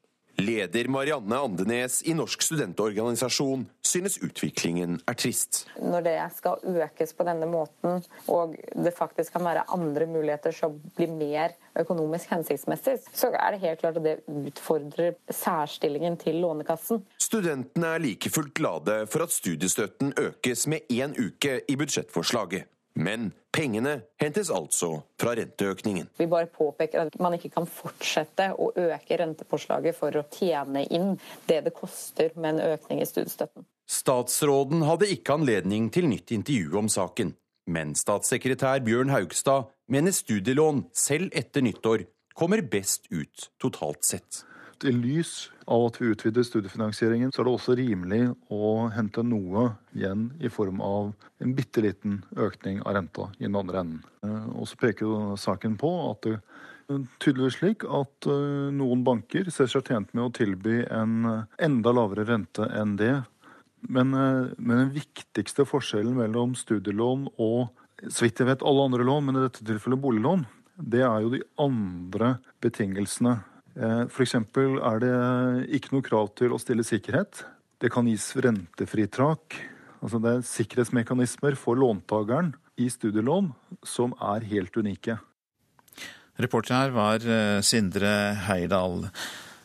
Leder 0.42 0.88
Marianne 0.90 1.38
Andenes 1.38 2.02
i 2.10 2.14
Norsk 2.18 2.42
studentorganisasjon 2.42 3.68
synes 3.86 4.18
utviklingen 4.26 4.98
er 5.06 5.18
trist. 5.20 5.64
Når 5.78 6.06
det 6.08 6.16
skal 6.38 6.64
økes 6.84 7.14
på 7.14 7.28
denne 7.28 7.48
måten, 7.50 8.02
og 8.32 8.56
det 8.74 8.96
faktisk 8.98 9.36
kan 9.36 9.46
være 9.46 9.68
andre 9.76 10.08
muligheter 10.10 10.56
som 10.56 10.80
blir 10.98 11.14
mer 11.14 11.54
økonomisk 11.80 12.34
hensiktsmessig, 12.34 12.98
så 13.14 13.30
er 13.30 13.54
det 13.54 13.64
helt 13.64 13.84
klart 13.84 14.02
at 14.02 14.08
det 14.08 14.18
utfordrer 14.28 15.16
særstillingen 15.30 16.18
til 16.22 16.42
Lånekassen. 16.42 17.04
Studentene 17.22 17.94
er 17.96 18.04
like 18.04 18.34
fullt 18.34 18.56
glade 18.58 19.04
for 19.14 19.28
at 19.28 19.34
studiestøtten 19.34 20.16
økes 20.18 20.68
med 20.68 20.90
én 20.90 21.14
uke 21.14 21.60
i 21.70 21.78
budsjettforslaget. 21.78 22.73
Men 22.96 23.32
pengene 23.54 24.02
hentes 24.22 24.52
altså 24.54 25.00
fra 25.20 25.34
renteøkningen. 25.38 26.12
Vi 26.18 26.28
bare 26.30 26.50
påpeker 26.52 27.08
at 27.08 27.18
man 27.22 27.34
ikke 27.38 27.50
kan 27.56 27.66
fortsette 27.70 28.52
å 28.54 28.70
øke 28.78 29.18
rentepåslaget 29.18 29.98
for 29.98 30.14
å 30.20 30.26
tjene 30.34 30.86
inn 30.94 31.16
det 31.50 31.64
det 31.66 31.74
koster 31.78 32.36
med 32.38 32.56
en 32.56 32.76
økning 32.76 33.02
i 33.02 33.10
studiestøtten. 33.10 33.66
Statsråden 33.90 34.86
hadde 34.88 35.10
ikke 35.12 35.36
anledning 35.36 35.90
til 35.94 36.08
nytt 36.08 36.32
intervju 36.32 36.78
om 36.80 36.90
saken, 36.90 37.34
men 37.68 37.98
statssekretær 37.98 38.84
Bjørn 38.86 39.12
Haugstad 39.14 39.70
mener 39.92 40.16
studielån 40.16 40.86
selv 40.96 41.34
etter 41.36 41.66
nyttår 41.66 42.06
kommer 42.38 42.64
best 42.66 43.10
ut 43.12 43.50
totalt 43.62 44.06
sett. 44.08 44.44
I 44.84 44.92
lys 44.92 45.50
av 45.66 45.86
at 45.88 45.98
vi 46.02 46.10
utvider 46.12 46.44
studiefinansieringen, 46.44 47.32
så 47.32 47.42
er 47.42 47.48
det 47.48 47.54
også 47.54 47.76
rimelig 47.80 48.22
å 48.52 48.90
hente 48.92 49.24
noe 49.26 49.70
igjen 49.96 50.28
i 50.44 50.52
form 50.52 50.82
av 50.84 51.14
en 51.44 51.54
bitte 51.56 51.84
liten 51.86 52.22
økning 52.36 52.82
av 52.84 52.98
renta 52.98 53.30
i 53.40 53.46
den 53.46 53.56
andre 53.60 53.84
enden. 53.84 54.02
Eh, 54.26 54.50
og 54.58 54.68
så 54.68 54.80
peker 54.82 55.38
saken 55.40 55.78
på 55.80 55.92
at 56.10 56.28
det 56.28 56.40
tydeligvis 57.24 57.60
slik 57.62 57.86
at 57.88 58.28
eh, 58.28 58.74
noen 58.76 59.06
banker 59.08 59.48
ser 59.54 59.72
seg 59.72 59.88
tjent 59.88 60.12
med 60.12 60.26
å 60.26 60.34
tilby 60.36 60.82
en 60.92 61.46
enda 61.64 61.96
lavere 61.96 62.28
rente 62.28 62.68
enn 62.76 62.98
det. 63.00 63.16
Men, 63.88 64.12
eh, 64.18 64.52
men 64.58 64.84
den 64.84 64.94
viktigste 64.98 65.68
forskjellen 65.70 66.20
mellom 66.20 66.58
studielån 66.60 67.30
og 67.38 67.72
så 68.10 68.26
vidt 68.26 68.42
jeg 68.42 68.50
vet 68.50 68.68
alle 68.68 68.90
andre 68.90 69.08
lån, 69.08 69.26
men 69.30 69.40
i 69.40 69.46
dette 69.46 69.64
tilfellet 69.64 70.02
boliglån, 70.04 70.44
det 70.76 71.06
er 71.06 71.24
jo 71.24 71.32
de 71.32 71.44
andre 71.62 72.36
betingelsene 72.64 73.38
Eh, 73.38 73.53
F.eks. 73.74 74.36
er 74.38 75.00
det 75.02 75.14
ikke 75.74 75.96
noe 75.96 76.06
krav 76.06 76.32
til 76.38 76.54
å 76.54 76.62
stille 76.62 76.86
sikkerhet. 76.86 77.44
Det 77.82 77.90
kan 77.94 78.08
gis 78.08 78.30
rentefritak. 78.38 79.58
Altså 80.04 80.20
det 80.22 80.34
er 80.34 80.46
sikkerhetsmekanismer 80.48 81.56
for 81.60 81.80
låntakeren 81.80 82.54
i 82.80 82.90
studielån 82.92 83.52
som 83.88 84.14
er 84.22 84.46
helt 84.50 84.78
unike. 84.78 85.18
Reporter 86.42 86.76
her 86.76 86.94
var 86.96 87.26
eh, 87.30 87.62
Sindre 87.66 88.14
Heidal. 88.48 89.06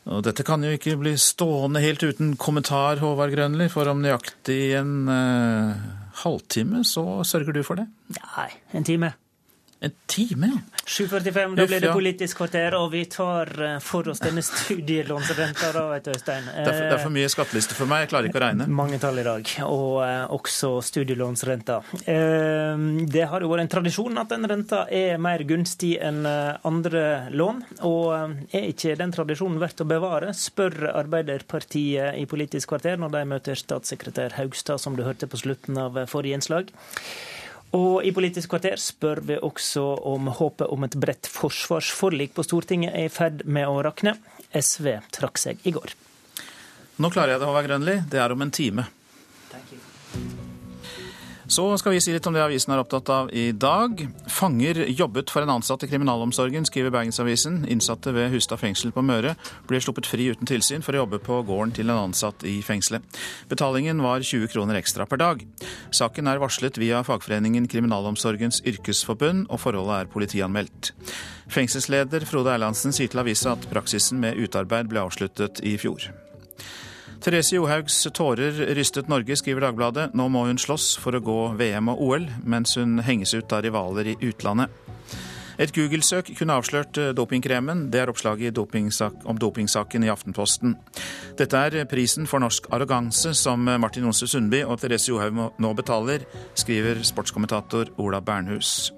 Og 0.09 0.25
dette 0.25 0.45
kan 0.47 0.63
jo 0.65 0.73
ikke 0.73 0.97
bli 1.01 1.15
stående 1.21 1.83
helt 1.85 2.05
uten 2.05 2.35
kommentar, 2.41 3.01
Håvard 3.03 3.33
Grønli, 3.35 3.69
for 3.73 3.89
om 3.93 4.01
nøyaktig 4.05 4.61
en 4.79 4.93
eh, 5.13 5.89
halvtime 6.23 6.85
så 6.89 7.21
sørger 7.29 7.57
du 7.57 7.65
for 7.67 7.81
det? 7.81 7.89
Nei, 8.17 8.51
en 8.77 8.87
time. 8.89 9.13
En 9.81 9.95
time? 10.07 10.53
ja. 10.55 10.79
7.45, 10.89 11.57
da 11.57 11.67
blir 11.67 11.81
det 11.81 11.93
Politisk 11.93 12.39
kvarter, 12.41 12.73
og 12.79 12.89
vi 12.95 13.03
tar 13.13 13.51
eh, 13.61 13.75
for 13.85 14.09
oss 14.09 14.23
denne 14.23 14.41
studielånsrenta, 14.43 15.69
da, 15.75 15.83
vet 15.91 16.07
du, 16.07 16.11
Øystein. 16.15 16.49
Det 16.49 16.73
er, 16.73 16.95
for, 16.97 17.13
mye 17.13 17.29
skatteliste 17.29 17.77
for 17.77 17.91
meg, 17.91 18.07
jeg 18.07 18.11
klarer 18.15 18.31
ikke 18.31 18.41
å 18.41 18.43
regne. 18.47 18.69
Mange 18.73 18.97
tall 19.03 19.21
i 19.21 19.27
dag, 19.27 19.53
og 19.67 20.01
eh, 20.07 20.25
også 20.33 20.73
studielånsrenta. 20.89 21.79
Eh, 22.09 22.83
det 23.05 23.29
har 23.29 23.45
jo 23.45 23.53
vært 23.53 23.67
en 23.67 23.73
tradisjon 23.77 24.23
at 24.25 24.33
den 24.33 24.49
renta 24.49 24.87
er 24.89 25.21
mer 25.21 25.45
gunstig 25.49 25.95
enn 26.01 26.25
andre 26.25 27.05
lån, 27.37 27.65
og 27.85 28.49
er 28.49 28.71
ikke 28.73 28.97
den 28.97 29.13
tradisjonen 29.13 29.61
verdt 29.61 29.85
å 29.85 29.91
bevare, 29.93 30.33
spør 30.33 30.89
Arbeiderpartiet 30.95 32.17
i 32.17 32.25
Politisk 32.31 32.73
kvarter 32.73 32.97
når 32.97 33.13
de 33.13 33.27
møter 33.37 33.61
statssekretær 33.61 34.41
Haugstad, 34.41 34.81
som 34.81 34.97
du 34.97 35.05
hørte 35.05 35.29
på 35.29 35.45
slutten 35.45 35.77
av 35.85 36.01
forrige 36.09 36.41
innslag. 36.41 36.73
Og 37.77 38.05
i 38.07 38.13
Politisk 38.17 38.55
kvarter 38.55 38.81
spør 38.81 39.21
vi 39.29 39.37
også 39.45 39.83
om 40.09 40.31
håpet 40.39 40.71
om 40.73 40.87
et 40.87 40.97
bredt 40.97 41.29
forsvarsforlik 41.29 42.33
på 42.37 42.45
Stortinget 42.47 42.95
er 42.97 43.09
i 43.09 43.13
ferd 43.13 43.45
med 43.45 43.69
å 43.69 43.83
rakne. 43.85 44.17
SV 44.57 44.95
trakk 45.13 45.41
seg 45.41 45.61
i 45.69 45.75
går. 45.77 45.93
Nå 46.99 47.11
klarer 47.15 47.35
jeg 47.35 47.43
det, 47.43 47.49
Håvard 47.51 47.69
Grønli. 47.69 47.99
Det 48.09 48.23
er 48.23 48.33
om 48.33 48.43
en 48.43 48.55
time. 48.55 48.89
Så 51.49 51.65
skal 51.81 51.95
vi 51.95 52.01
si 52.05 52.13
litt 52.13 52.27
om 52.29 52.35
det 52.37 52.43
avisen 52.45 52.75
er 52.75 52.81
opptatt 52.83 53.09
av 53.09 53.31
i 53.33 53.47
dag. 53.57 54.03
Fanger 54.29 54.83
jobbet 54.93 55.31
for 55.33 55.47
en 55.47 55.55
ansatt 55.55 55.87
i 55.87 55.89
kriminalomsorgen, 55.89 56.67
skriver 56.69 56.93
Bergensavisen. 56.93 57.63
Innsatte 57.73 58.13
ved 58.13 58.29
Hustad 58.35 58.61
fengsel 58.61 58.93
på 58.93 59.01
Møre 59.01 59.33
ble 59.71 59.81
sluppet 59.81 60.11
fri 60.11 60.29
uten 60.29 60.49
tilsyn 60.49 60.85
for 60.85 60.93
å 60.93 61.07
jobbe 61.07 61.23
på 61.25 61.41
gården 61.49 61.73
til 61.81 61.89
en 61.89 62.03
ansatt 62.11 62.45
i 62.45 62.59
fengselet. 62.61 63.01
Betalingen 63.49 64.05
var 64.05 64.21
20 64.21 64.53
kroner 64.53 64.77
ekstra 64.77 65.09
per 65.09 65.25
dag. 65.25 65.43
Saken 65.89 66.29
er 66.29 66.45
varslet 66.45 66.77
via 66.77 67.01
fagforeningen 67.09 67.71
Kriminalomsorgens 67.73 68.61
yrkesforbund, 68.69 69.49
og 69.49 69.65
forholdet 69.65 70.03
er 70.03 70.13
politianmeldt. 70.13 70.93
Fengselsleder 71.49 72.29
Frode 72.29 72.59
Erlandsen 72.59 72.93
sier 72.93 73.09
til 73.09 73.25
avisa 73.25 73.57
at 73.57 73.71
praksisen 73.73 74.21
med 74.21 74.37
utarbeid 74.37 74.93
ble 74.93 75.09
avsluttet 75.09 75.65
i 75.65 75.79
fjor. 75.81 76.11
Therese 77.19 77.57
Johaugs 77.57 78.07
tårer 78.15 78.53
rystet 78.79 79.09
Norge, 79.11 79.37
skriver 79.37 79.67
Dagbladet. 79.67 80.13
Nå 80.15 80.29
må 80.31 80.45
hun 80.47 80.61
slåss 80.61 80.93
for 81.03 81.19
å 81.19 81.23
gå 81.25 81.39
VM 81.59 81.91
og 81.91 82.03
OL, 82.07 82.29
mens 82.47 82.77
hun 82.79 83.01
henges 83.03 83.35
ut 83.35 83.53
av 83.53 83.65
rivaler 83.67 84.13
i 84.13 84.17
utlandet. 84.29 84.71
Et 85.59 85.73
Google-søk 85.75 86.31
kunne 86.39 86.55
avslørt 86.55 87.01
eh, 87.03 87.11
dopingkremen. 87.19 87.89
Det 87.91 88.05
er 88.05 88.13
oppslaget 88.13 88.61
om 88.63 89.41
dopingsaken 89.43 90.07
i 90.07 90.13
Aftenposten. 90.13 90.77
Dette 91.39 91.65
er 91.67 91.89
prisen 91.91 92.31
for 92.31 92.39
norsk 92.39 92.71
arroganse 92.71 93.35
som 93.35 93.67
Martin 93.67 94.07
Onse 94.07 94.31
Sundby 94.31 94.63
og 94.63 94.79
Therese 94.79 95.11
Johaug 95.11 95.59
nå 95.59 95.75
betaler, 95.75 96.29
skriver 96.55 97.03
sportskommentator 97.03 97.91
Ola 97.99 98.23
Bernhus. 98.23 98.93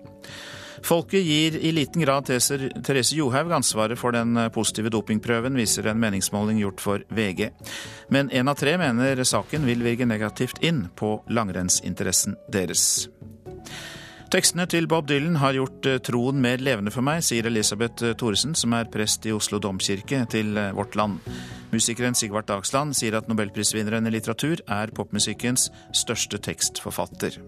Folket 0.87 1.25
gir 1.27 1.57
i 1.61 1.73
liten 1.73 2.03
grad 2.03 2.27
Therese 2.31 3.17
Johaug 3.17 3.53
ansvaret 3.53 3.99
for 4.01 4.17
den 4.17 4.39
positive 4.55 4.91
dopingprøven, 4.91 5.59
viser 5.59 5.91
en 5.91 6.01
meningsmåling 6.01 6.61
gjort 6.63 6.81
for 6.81 7.05
VG. 7.09 7.51
Men 8.09 8.31
én 8.31 8.51
av 8.51 8.59
tre 8.59 8.77
mener 8.81 9.25
saken 9.25 9.69
vil 9.69 9.85
virke 9.85 10.09
negativt 10.09 10.63
inn 10.65 10.87
på 10.97 11.19
langrennsinteressen 11.29 12.39
deres. 12.49 13.09
Tekstene 14.31 14.63
til 14.71 14.87
Bob 14.87 15.09
Dylan 15.11 15.41
har 15.43 15.57
gjort 15.57 15.87
eh, 15.91 15.97
troen 16.07 16.39
mer 16.39 16.61
levende 16.63 16.93
for 16.95 17.03
meg, 17.03 17.25
sier 17.27 17.49
Elisabeth 17.51 18.13
Thoresen, 18.15 18.53
som 18.55 18.77
er 18.79 18.87
prest 18.87 19.27
i 19.27 19.33
Oslo 19.35 19.59
domkirke, 19.59 20.21
til 20.31 20.55
eh, 20.55 20.71
Vårt 20.77 20.95
Land. 20.95 21.19
Musikeren 21.73 22.15
Sigvart 22.15 22.47
Dagsland 22.47 22.95
sier 22.95 23.17
at 23.19 23.27
nobelprisvinneren 23.27 24.07
i 24.07 24.13
litteratur 24.15 24.63
er 24.71 24.95
popmusikkens 24.95 25.67
største 25.91 26.39
tekstforfatter. 26.47 27.41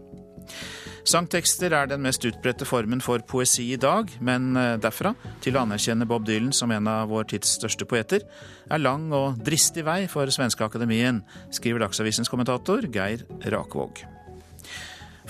Sangtekster 1.03 1.75
er 1.75 1.89
den 1.91 2.05
mest 2.05 2.23
utbredte 2.29 2.67
formen 2.69 3.03
for 3.03 3.23
poesi 3.27 3.73
i 3.75 3.81
dag, 3.81 4.11
men 4.23 4.55
eh, 4.59 4.77
derfra 4.83 5.15
til 5.43 5.59
å 5.59 5.65
anerkjenne 5.65 6.07
Bob 6.07 6.27
Dylan 6.29 6.55
som 6.55 6.71
en 6.71 6.87
av 6.91 7.11
vår 7.11 7.27
tids 7.35 7.57
største 7.59 7.89
poeter, 7.91 8.23
er 8.71 8.83
lang 8.83 9.11
og 9.17 9.43
dristig 9.43 9.83
vei 9.89 10.05
for 10.11 10.31
Svenske 10.31 10.63
Akademien, 10.67 11.25
skriver 11.51 11.83
Dagsavisens 11.83 12.31
kommentator 12.31 12.87
Geir 12.87 13.27
Rakvåg. 13.51 14.05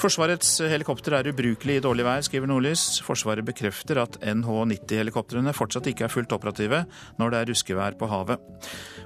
Forsvarets 0.02 0.56
helikopter 0.66 1.14
er 1.14 1.28
ubrukelig 1.30 1.76
i 1.78 1.82
dårlig 1.84 2.02
vær, 2.02 2.24
skriver 2.26 2.48
Nordlys. 2.50 2.98
Forsvaret 3.06 3.46
bekrefter 3.46 4.00
at 4.02 4.16
NH90-helikoptrene 4.26 5.52
fortsatt 5.54 5.86
ikke 5.92 6.08
er 6.08 6.10
fullt 6.10 6.34
operative 6.34 6.80
når 7.20 7.30
det 7.30 7.38
er 7.38 7.50
ruskevær 7.52 7.94
på 8.00 8.08
havet. 8.10 8.42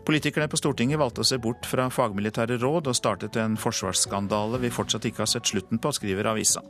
Politikerne 0.09 0.49
på 0.49 0.57
Stortinget 0.57 0.97
valgte 1.03 1.21
å 1.21 1.29
se 1.29 1.37
bort 1.43 1.69
fra 1.69 1.91
fagmilitære 1.93 2.57
råd 2.63 2.89
og 2.89 2.97
startet 2.97 3.37
en 3.43 3.59
forsvarsskandale 3.61 4.63
vi 4.63 4.73
fortsatt 4.73 5.05
ikke 5.11 5.27
har 5.27 5.29
sett 5.35 5.53
slutten 5.53 5.83
på, 5.83 5.93
skriver 5.93 6.31
avisa. 6.33 6.65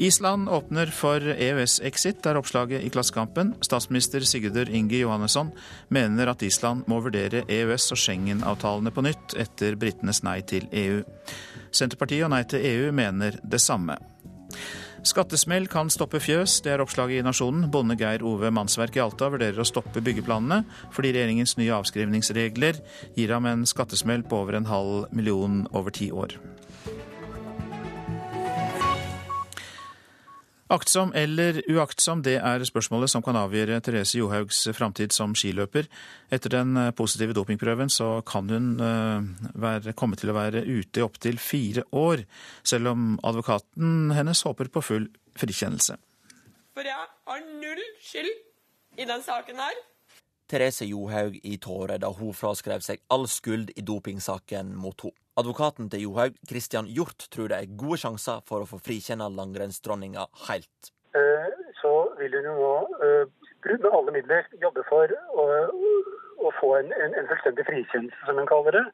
Island 0.00 0.46
åpner 0.48 0.92
for 0.94 1.20
EØS-exit, 1.34 2.22
er 2.30 2.38
oppslaget 2.38 2.86
i 2.86 2.92
Klassekampen. 2.94 3.56
Statsminister 3.66 4.22
Sigurdur 4.24 4.70
Inge 4.70 5.02
Johannesson 5.02 5.50
mener 5.90 6.30
at 6.30 6.46
Island 6.46 6.86
må 6.88 7.02
vurdere 7.02 7.42
EØS- 7.42 7.90
og 7.90 8.00
Schengen-avtalene 8.00 8.94
på 8.94 9.04
nytt 9.04 9.34
etter 9.34 9.74
britenes 9.82 10.22
nei 10.24 10.38
til 10.46 10.70
EU. 10.70 11.02
Senterpartiet 11.72 12.26
og 12.26 12.32
Nei 12.34 12.44
til 12.48 12.64
EU 12.66 12.92
mener 12.94 13.38
det 13.42 13.60
samme. 13.62 13.98
Skattesmell 15.06 15.64
kan 15.72 15.88
stoppe 15.88 16.20
fjøs, 16.20 16.58
det 16.60 16.74
er 16.74 16.82
oppslaget 16.84 17.22
i 17.22 17.24
Nasjonen. 17.24 17.70
Bonde 17.72 17.96
Geir 17.96 18.24
Ove 18.26 18.50
Mannsverk 18.52 18.98
i 18.98 19.00
Alta 19.00 19.30
vurderer 19.32 19.62
å 19.62 19.68
stoppe 19.68 20.02
byggeplanene 20.04 20.60
fordi 20.92 21.14
regjeringens 21.16 21.56
nye 21.56 21.72
avskrivningsregler 21.78 22.82
gir 23.16 23.32
ham 23.32 23.48
en 23.48 23.64
skattesmell 23.68 24.26
på 24.28 24.42
over 24.44 24.60
en 24.60 24.68
halv 24.68 25.06
million 25.16 25.62
over 25.72 25.94
ti 25.96 26.10
år. 26.12 26.36
Aktsom 30.70 31.10
eller 31.18 31.56
uaktsom, 31.66 32.20
det 32.22 32.36
er 32.38 32.62
spørsmålet 32.62 33.10
som 33.10 33.24
kan 33.26 33.34
avgjøre 33.34 33.80
Therese 33.82 34.20
Johaugs 34.20 34.60
framtid 34.76 35.10
som 35.10 35.32
skiløper. 35.34 35.88
Etter 36.30 36.52
den 36.54 36.78
eh, 36.78 36.92
positive 36.94 37.34
dopingprøven 37.34 37.90
så 37.90 38.20
kan 38.22 38.46
hun 38.52 38.68
eh, 38.78 39.50
være, 39.58 39.96
komme 39.98 40.18
til 40.20 40.30
å 40.30 40.36
være 40.38 40.62
ute 40.62 41.02
i 41.02 41.04
opptil 41.06 41.42
fire 41.42 41.82
år, 41.90 42.22
selv 42.62 42.92
om 42.92 43.10
advokaten 43.26 44.14
hennes 44.14 44.44
håper 44.46 44.70
på 44.70 44.84
full 44.92 45.10
frikjennelse. 45.40 45.98
For 46.78 46.86
jeg 46.86 47.10
har 47.26 47.46
null 47.50 47.82
skyld 48.06 48.30
i 49.02 49.10
den 49.10 49.26
saken 49.26 49.58
her. 49.58 49.74
Therese 50.50 50.86
Johaug 50.88 51.36
i 51.46 51.56
tårer 51.62 52.00
da 52.02 52.10
hun 52.16 52.34
fraskrev 52.34 52.82
seg 52.82 53.02
all 53.14 53.28
skyld 53.30 53.70
i 53.78 53.84
dopingsaken 53.86 54.74
mot 54.74 55.06
henne. 55.06 55.16
Advokaten 55.40 55.86
til 55.88 56.02
Johaug, 56.04 56.34
Christian 56.48 56.88
Hjort, 56.90 57.28
tror 57.32 57.48
det 57.48 57.58
er 57.62 57.76
gode 57.80 57.96
sjanser 58.02 58.42
for 58.48 58.60
å 58.60 58.66
få 58.68 58.80
frikjenne 58.82 59.28
langrennsdronninga 59.32 60.26
helt. 60.48 60.90
Eh, 61.16 61.46
så 61.80 61.92
vil 62.18 62.34
hun 62.36 62.48
jo 62.50 62.56
nå 62.58 62.72
eh, 63.06 63.30
med 63.70 63.86
alle 63.88 64.14
midler 64.18 64.50
jobbe 64.60 64.84
for 64.88 65.14
å, 65.32 65.46
å 66.44 66.52
få 66.58 66.74
en, 66.80 66.92
en, 66.92 67.14
en, 67.14 67.30
fullstendig 67.30 67.64
frikjennelse, 67.70 68.20
som 68.26 68.42
hun 68.42 68.50
kaller 68.50 68.76
det. 68.76 68.84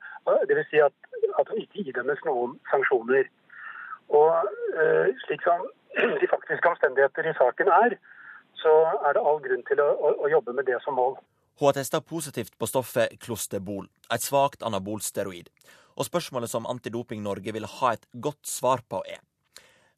Dvs. 0.53 0.71
Si 0.71 0.83
at, 0.87 0.95
at 1.41 1.51
hun 1.51 1.65
ikke 1.65 1.83
idømmes 1.83 2.23
noen 2.29 2.55
sanksjoner. 2.71 3.27
Og 4.15 4.31
eh, 4.85 5.17
slik 5.25 5.43
som 5.47 5.67
de 6.21 6.31
faktiske 6.31 6.75
omstendigheter 6.75 7.27
i 7.33 7.39
saken 7.41 7.73
er, 7.81 7.97
så 8.61 8.77
er 9.09 9.17
det 9.17 9.25
all 9.25 9.43
grunn 9.43 9.67
til 9.67 9.83
å, 9.83 9.89
å, 9.99 10.15
å 10.23 10.31
jobbe 10.31 10.55
med 10.55 10.69
det 10.71 10.79
som 10.85 10.95
mål. 11.01 11.19
Hun 11.59 11.71
har 11.71 11.73
testa 11.73 12.03
positivt 12.05 12.59
på 12.59 12.67
stoffet 12.69 13.15
klosterbol, 13.17 13.87
et 14.13 14.21
svakt 14.21 14.61
anabolsteroid. 14.67 15.47
Og 15.97 16.05
spørsmålet 16.05 16.53
som 16.53 16.67
Antidoping 16.69 17.23
Norge 17.25 17.55
vil 17.57 17.65
ha 17.79 17.93
et 17.95 18.03
godt 18.13 18.45
svar 18.45 18.83
på, 18.85 19.01
er 19.09 19.23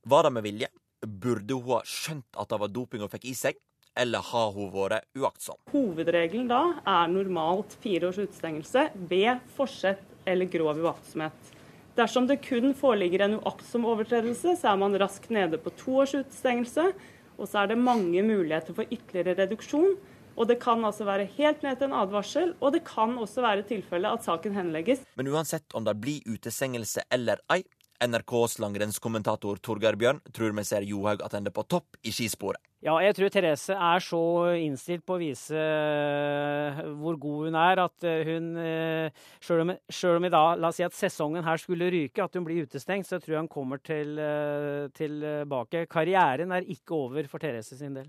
Var 0.06 0.22
det 0.22 0.32
med 0.32 0.42
vilje? 0.42 0.68
Burde 1.02 1.54
hun 1.54 1.72
ha 1.72 1.80
skjønt 1.82 2.38
at 2.38 2.48
det 2.48 2.60
var 2.62 2.70
doping 2.70 3.02
hun 3.02 3.10
fikk 3.10 3.26
i 3.26 3.34
seg? 3.34 3.58
Eller 3.98 4.22
har 4.22 4.52
hun 4.54 4.70
vært 4.70 5.08
uaktsom? 5.18 5.58
Hovedregelen 5.72 6.46
da 6.46 6.60
er 6.86 7.10
normalt 7.10 7.74
fire 7.82 8.12
års 8.12 8.20
utestengelse 8.22 8.92
ved 9.10 9.40
forsett 9.56 10.04
eller 10.30 10.46
grov 10.46 10.78
uaktsomhet. 10.78 11.50
Dersom 11.98 12.28
det 12.30 12.38
kun 12.44 12.70
foreligger 12.78 13.24
en 13.24 13.40
uaktsom 13.40 13.88
overtredelse, 13.90 14.54
så 14.60 14.70
er 14.70 14.78
man 14.78 14.94
raskt 14.94 15.34
nede 15.34 15.58
på 15.58 15.74
to 15.74 15.98
års 16.04 16.14
utestengelse. 16.14 16.92
Og 17.34 17.50
så 17.50 17.64
er 17.64 17.72
det 17.72 17.82
mange 17.82 18.22
muligheter 18.22 18.78
for 18.78 18.86
ytterligere 18.86 19.40
reduksjon. 19.42 19.98
Og 20.38 20.46
det 20.46 20.60
kan 20.62 20.84
altså 20.86 21.06
være 21.08 21.26
helt 21.34 21.64
ned 21.66 21.80
til 21.80 21.90
en 21.90 21.96
advarsel, 21.98 22.54
og 22.62 22.76
det 22.76 22.84
kan 22.86 23.16
også 23.18 23.42
være 23.42 23.66
tilfelle 23.66 24.12
at 24.14 24.22
saken 24.22 24.54
henlegges. 24.54 25.02
Men 25.18 25.32
uansett 25.34 25.74
om 25.74 25.86
det 25.86 25.98
blir 25.98 26.22
utestengelse 26.30 27.02
eller 27.10 27.42
ei, 27.50 27.64
NRKs 27.98 28.60
langrennskommentator 28.62 29.58
Torgeir 29.58 29.96
Bjørn 29.98 30.20
tror 30.30 30.54
vi 30.54 30.64
ser 30.66 30.86
Johaug 30.86 31.22
attende 31.26 31.50
på 31.50 31.64
topp 31.66 31.98
i 32.06 32.12
skisporet. 32.14 32.62
Ja, 32.78 32.92
jeg 33.02 33.16
tror 33.18 33.32
Therese 33.34 33.74
er 33.74 34.02
så 34.06 34.20
innstilt 34.54 35.02
på 35.02 35.16
å 35.16 35.18
vise 35.18 35.58
eh, 35.58 36.78
hvor 37.00 37.18
god 37.18 37.48
hun 37.48 37.58
er, 37.58 37.82
at 37.82 38.06
eh, 38.06 38.28
hun 38.28 38.52
eh, 38.62 39.24
Sjøl 39.42 39.64
om, 39.64 39.72
om 39.74 40.28
i 40.28 40.30
dag, 40.30 40.52
la 40.62 40.70
oss 40.70 40.78
si 40.78 40.86
at 40.86 40.94
sesongen 40.94 41.42
her 41.42 41.58
skulle 41.58 41.90
ryke, 41.90 42.22
at 42.22 42.38
hun 42.38 42.46
blir 42.46 42.68
utestengt, 42.68 43.10
så 43.10 43.18
tror 43.18 43.34
jeg 43.34 43.42
hun 43.48 43.50
kommer 43.50 43.82
til, 43.82 44.14
tilbake. 44.94 45.88
Karrieren 45.90 46.54
er 46.54 46.70
ikke 46.70 46.94
over 46.94 47.26
for 47.26 47.42
Therese 47.42 47.80
sin 47.80 47.98
del. 47.98 48.06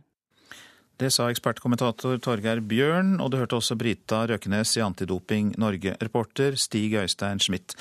Det 1.00 1.08
sa 1.16 1.30
ekspertkommentator 1.32 2.18
Torgeir 2.20 2.60
Bjørn, 2.60 3.22
og 3.24 3.32
du 3.32 3.38
hørte 3.40 3.56
også 3.56 3.78
Brita 3.80 4.26
Røkenes 4.28 4.74
i 4.76 4.82
Antidoping 4.84 5.54
Norge. 5.56 5.94
Reporter 6.04 6.58
Stig 6.60 6.98
Øystein 7.00 7.40
Schmidt. 7.40 7.72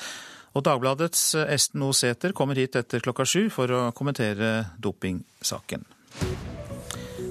Og 0.55 0.63
Dagbladets 0.63 1.35
Esten 1.35 1.83
O. 1.83 1.91
Sæther 1.91 2.31
kommer 2.31 2.55
hit 2.55 2.79
etter 2.79 3.03
klokka 3.03 3.27
sju 3.27 3.49
for 3.51 3.67
å 3.75 3.81
kommentere 3.91 4.69
dopingsaken. 4.79 5.83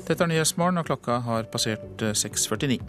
Dette 0.08 0.20
er 0.20 0.28
Nyhetsmorgen, 0.28 0.76
og 0.76 0.92
klokka 0.92 1.22
har 1.24 1.48
passert 1.48 2.04
6.49. 2.04 2.82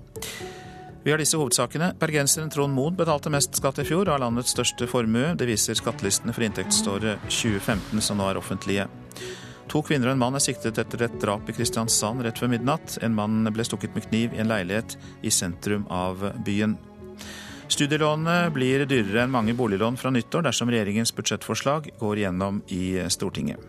Vi 1.06 1.14
har 1.14 1.24
disse 1.24 1.40
hovedsakene. 1.40 1.94
Bergenseren 2.00 2.52
Trond 2.52 2.76
Moen 2.76 3.00
betalte 3.00 3.32
mest 3.32 3.56
skatt 3.56 3.80
i 3.80 3.88
fjor 3.88 4.12
av 4.12 4.20
landets 4.26 4.52
største 4.52 4.92
formue. 4.92 5.38
Det 5.40 5.48
viser 5.48 5.80
skattelistene 5.80 6.36
for 6.36 6.44
inntektsåret 6.44 7.24
2015 7.32 8.04
som 8.04 8.20
nå 8.20 8.28
er 8.28 8.44
offentlige. 8.44 8.92
To 9.70 9.84
kvinner 9.86 10.10
og 10.10 10.16
en 10.16 10.22
mann 10.22 10.34
er 10.34 10.42
siktet 10.42 10.80
etter 10.82 11.04
et 11.06 11.18
drap 11.22 11.50
i 11.50 11.54
Kristiansand 11.54 12.24
rett 12.26 12.40
før 12.42 12.50
midnatt. 12.50 12.96
En 13.06 13.14
mann 13.14 13.44
ble 13.54 13.66
stukket 13.68 13.94
med 13.94 14.08
kniv 14.08 14.34
i 14.34 14.42
en 14.42 14.50
leilighet 14.50 14.96
i 15.22 15.30
sentrum 15.34 15.86
av 15.94 16.24
byen. 16.46 16.74
Studielånene 17.70 18.50
blir 18.50 18.88
dyrere 18.90 19.28
enn 19.28 19.36
mange 19.36 19.54
boliglån 19.54 20.00
fra 20.02 20.10
nyttår 20.10 20.48
dersom 20.48 20.72
regjeringens 20.74 21.14
budsjettforslag 21.14 21.92
går 22.02 22.24
gjennom 22.24 22.64
i 22.74 22.98
Stortinget. 23.14 23.62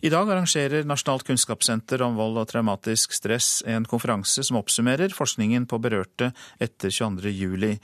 I 0.00 0.08
dag 0.08 0.30
arrangerer 0.32 0.86
Nasjonalt 0.88 1.26
kunnskapssenter 1.28 2.00
om 2.00 2.14
vold 2.16 2.38
og 2.40 2.48
traumatisk 2.48 3.12
stress 3.12 3.58
en 3.68 3.84
konferanse 3.84 4.40
som 4.48 4.56
oppsummerer 4.56 5.12
forskningen 5.12 5.66
på 5.68 5.76
berørte 5.84 6.30
etter 6.56 6.88
22.07. 6.88 7.76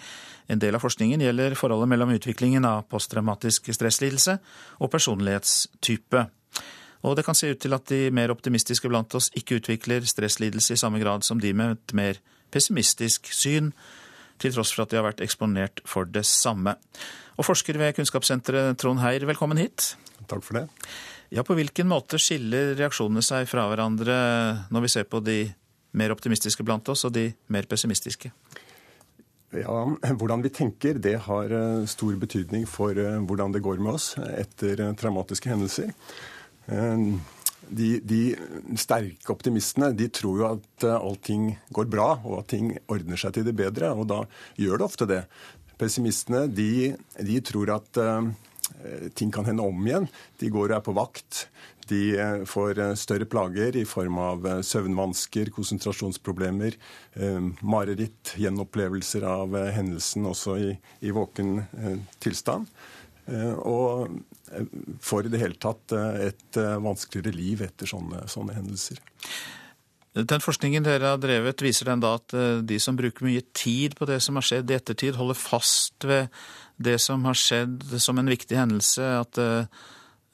En 0.48 0.60
del 0.62 0.76
av 0.78 0.84
forskningen 0.84 1.22
gjelder 1.24 1.56
forholdet 1.58 1.90
mellom 1.90 2.12
utviklingen 2.14 2.64
av 2.68 2.84
posttraumatisk 2.90 3.72
stresslidelse 3.74 4.38
og 4.78 4.90
personlighetstype. 4.92 6.26
Og 7.06 7.16
det 7.18 7.26
kan 7.26 7.36
se 7.38 7.50
ut 7.52 7.60
til 7.62 7.74
at 7.76 7.86
de 7.90 8.08
mer 8.14 8.32
optimistiske 8.34 8.88
blant 8.90 9.14
oss 9.18 9.28
ikke 9.38 9.60
utvikler 9.60 10.06
stresslidelse 10.06 10.74
i 10.74 10.80
samme 10.80 11.02
grad 11.02 11.26
som 11.26 11.40
de 11.42 11.52
med 11.54 11.76
et 11.76 11.94
mer 11.98 12.20
pessimistisk 12.54 13.30
syn, 13.34 13.72
til 14.36 14.52
tross 14.52 14.74
for 14.74 14.84
at 14.84 14.92
de 14.92 14.98
har 14.98 15.06
vært 15.06 15.22
eksponert 15.24 15.80
for 15.88 16.08
det 16.08 16.26
samme. 16.28 16.76
Og 17.36 17.46
forsker 17.48 17.78
ved 17.80 17.94
Kunnskapssenteret 17.96 18.76
Trond 18.80 19.00
Heier, 19.00 19.24
velkommen 19.28 19.60
hit. 19.60 19.94
Takk 20.28 20.44
for 20.44 20.60
det. 20.60 20.66
Ja, 21.32 21.42
På 21.42 21.56
hvilken 21.58 21.88
måte 21.90 22.20
skiller 22.22 22.74
reaksjonene 22.78 23.24
seg 23.24 23.48
fra 23.50 23.66
hverandre 23.70 24.16
når 24.70 24.84
vi 24.84 24.92
ser 24.92 25.08
på 25.10 25.22
de 25.24 25.40
mer 25.96 26.12
optimistiske 26.14 26.64
blant 26.66 26.88
oss 26.92 27.06
og 27.08 27.14
de 27.16 27.30
mer 27.52 27.66
pessimistiske? 27.68 28.30
Ja, 29.54 29.84
Hvordan 30.18 30.42
vi 30.42 30.50
tenker, 30.50 30.98
det 30.98 31.20
har 31.28 31.52
eh, 31.54 31.84
stor 31.86 32.16
betydning 32.18 32.64
for 32.66 32.98
eh, 32.98 33.20
hvordan 33.22 33.52
det 33.54 33.62
går 33.62 33.78
med 33.78 33.94
oss 33.94 34.16
etter 34.18 34.80
eh, 34.82 34.94
traumatiske 34.98 35.52
hendelser. 35.52 35.92
De, 37.66 37.88
de, 38.02 38.20
sterke 38.78 39.30
optimistene 39.30 39.92
de 39.94 40.08
tror 40.10 40.40
jo 40.40 40.48
at 40.48 40.86
allting 40.96 41.52
går 41.74 41.86
bra, 41.90 42.08
og 42.26 42.40
at 42.40 42.48
ting 42.50 42.72
ordner 42.90 43.18
seg 43.18 43.36
til 43.36 43.46
det 43.46 43.54
bedre. 43.58 43.92
Og 43.94 44.08
da 44.10 44.24
gjør 44.58 44.80
det 44.80 44.86
ofte 44.86 45.06
det. 45.06 45.20
Pessimistene 45.78 46.48
de, 46.50 46.96
de 47.22 47.38
tror 47.46 47.70
at 47.76 48.00
ting 49.14 49.30
kan 49.34 49.46
hende 49.46 49.62
om 49.62 49.86
igjen. 49.86 50.08
De 50.42 50.50
går 50.50 50.72
og 50.72 50.76
er 50.80 50.84
på 50.88 50.96
vakt. 50.98 51.44
De 51.88 52.00
eh, 52.18 52.44
får 52.48 52.78
eh, 52.82 52.92
større 52.98 53.28
plager 53.30 53.76
i 53.78 53.84
form 53.88 54.18
av 54.22 54.46
søvnvansker, 54.66 55.52
konsentrasjonsproblemer, 55.54 56.76
mareritt, 57.64 58.34
gjenopplevelser 58.36 59.24
av 59.26 59.54
hendelsen 59.72 60.26
også 60.28 60.56
i, 60.60 60.72
i 61.00 61.12
våken 61.14 61.62
tilstand. 62.22 62.68
Og 63.66 64.18
får 65.02 65.26
i 65.26 65.30
det 65.32 65.40
hele 65.40 65.56
tatt 65.58 65.94
et 65.96 66.58
vanskeligere 66.84 67.34
liv 67.34 67.64
etter 67.64 67.88
sånne, 67.90 68.20
sånne 68.30 68.54
hendelser. 68.54 69.00
Den 70.14 70.44
forskningen 70.44 70.86
dere 70.86 71.14
har 71.14 71.18
drevet, 71.20 71.64
viser 71.64 71.88
den 71.90 72.04
da 72.04 72.12
at 72.20 72.36
de 72.68 72.78
som 72.82 72.98
bruker 72.98 73.26
mye 73.26 73.42
tid 73.56 73.96
på 73.98 74.06
det 74.06 74.20
som 74.22 74.38
har 74.38 74.46
skjedd 74.46 74.70
i 74.70 74.76
ettertid, 74.76 75.18
holder 75.18 75.40
fast 75.40 76.06
ved 76.06 76.30
det 76.76 76.98
som 77.00 77.24
har 77.24 77.36
skjedd 77.36 77.84
som 78.02 78.18
en 78.20 78.30
viktig 78.30 78.56
hendelse, 78.58 79.04
at 79.22 79.40
eh, 79.40 79.84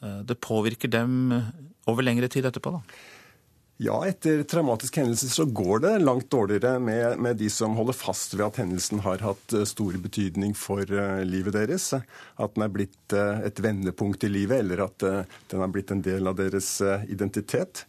det 0.02 0.40
påvirker 0.42 0.90
dem 0.90 1.30
over 1.86 2.02
lengre 2.02 2.28
tid 2.32 2.46
etterpå? 2.48 2.72
da? 2.74 3.02
Ja, 3.82 3.96
etter 4.06 4.44
traumatiske 4.46 5.00
hendelser 5.00 5.30
så 5.32 5.44
går 5.44 5.80
det 5.82 5.92
langt 6.04 6.28
dårligere 6.30 6.78
med, 6.78 7.18
med, 7.18 7.36
de 7.40 7.48
som 7.50 7.74
holder 7.74 7.96
fast 7.98 8.36
ved 8.36 8.44
at 8.46 8.60
hendelsen 8.62 9.00
har 9.02 9.24
hatt 9.24 9.54
eh, 9.56 9.64
stor 9.66 9.96
betydning 10.04 10.54
for 10.54 10.86
uh, 10.86 11.22
livet 11.26 11.56
deres. 11.56 11.88
At 11.96 12.54
den 12.54 12.66
er 12.66 12.74
blitt 12.76 13.16
uh, 13.16 13.40
et 13.42 13.58
vendepunkt 13.64 14.22
i 14.28 14.30
livet, 14.30 14.62
eller 14.62 14.84
at 14.86 15.06
uh, 15.08 15.40
den 15.50 15.64
er 15.64 15.72
blitt 15.74 15.90
en 15.90 16.04
del 16.04 16.30
av 16.30 16.38
deres 16.38 16.76
identitet. 17.10 17.86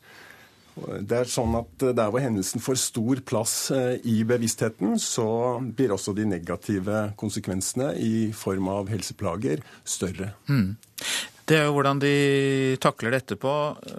Det 0.73 1.17
er 1.19 1.29
sånn 1.29 1.53
at 1.59 1.83
Der 1.93 2.09
hvor 2.09 2.23
hendelsen 2.23 2.63
får 2.63 2.79
stor 2.81 3.21
plass 3.27 3.55
eh, 3.73 3.99
i 4.09 4.23
bevisstheten, 4.27 4.97
så 5.01 5.59
blir 5.61 5.93
også 5.93 6.15
de 6.17 6.25
negative 6.25 7.05
konsekvensene 7.19 7.91
i 8.01 8.31
form 8.33 8.71
av 8.73 8.89
helseplager 8.89 9.61
større. 9.85 10.33
Mm. 10.49 10.73
Det 11.43 11.57
er 11.59 11.65
jo 11.67 11.73
hvordan 11.75 11.99
de 11.99 12.13
takler 12.83 13.13
det 13.13 13.23
etterpå. 13.23 13.53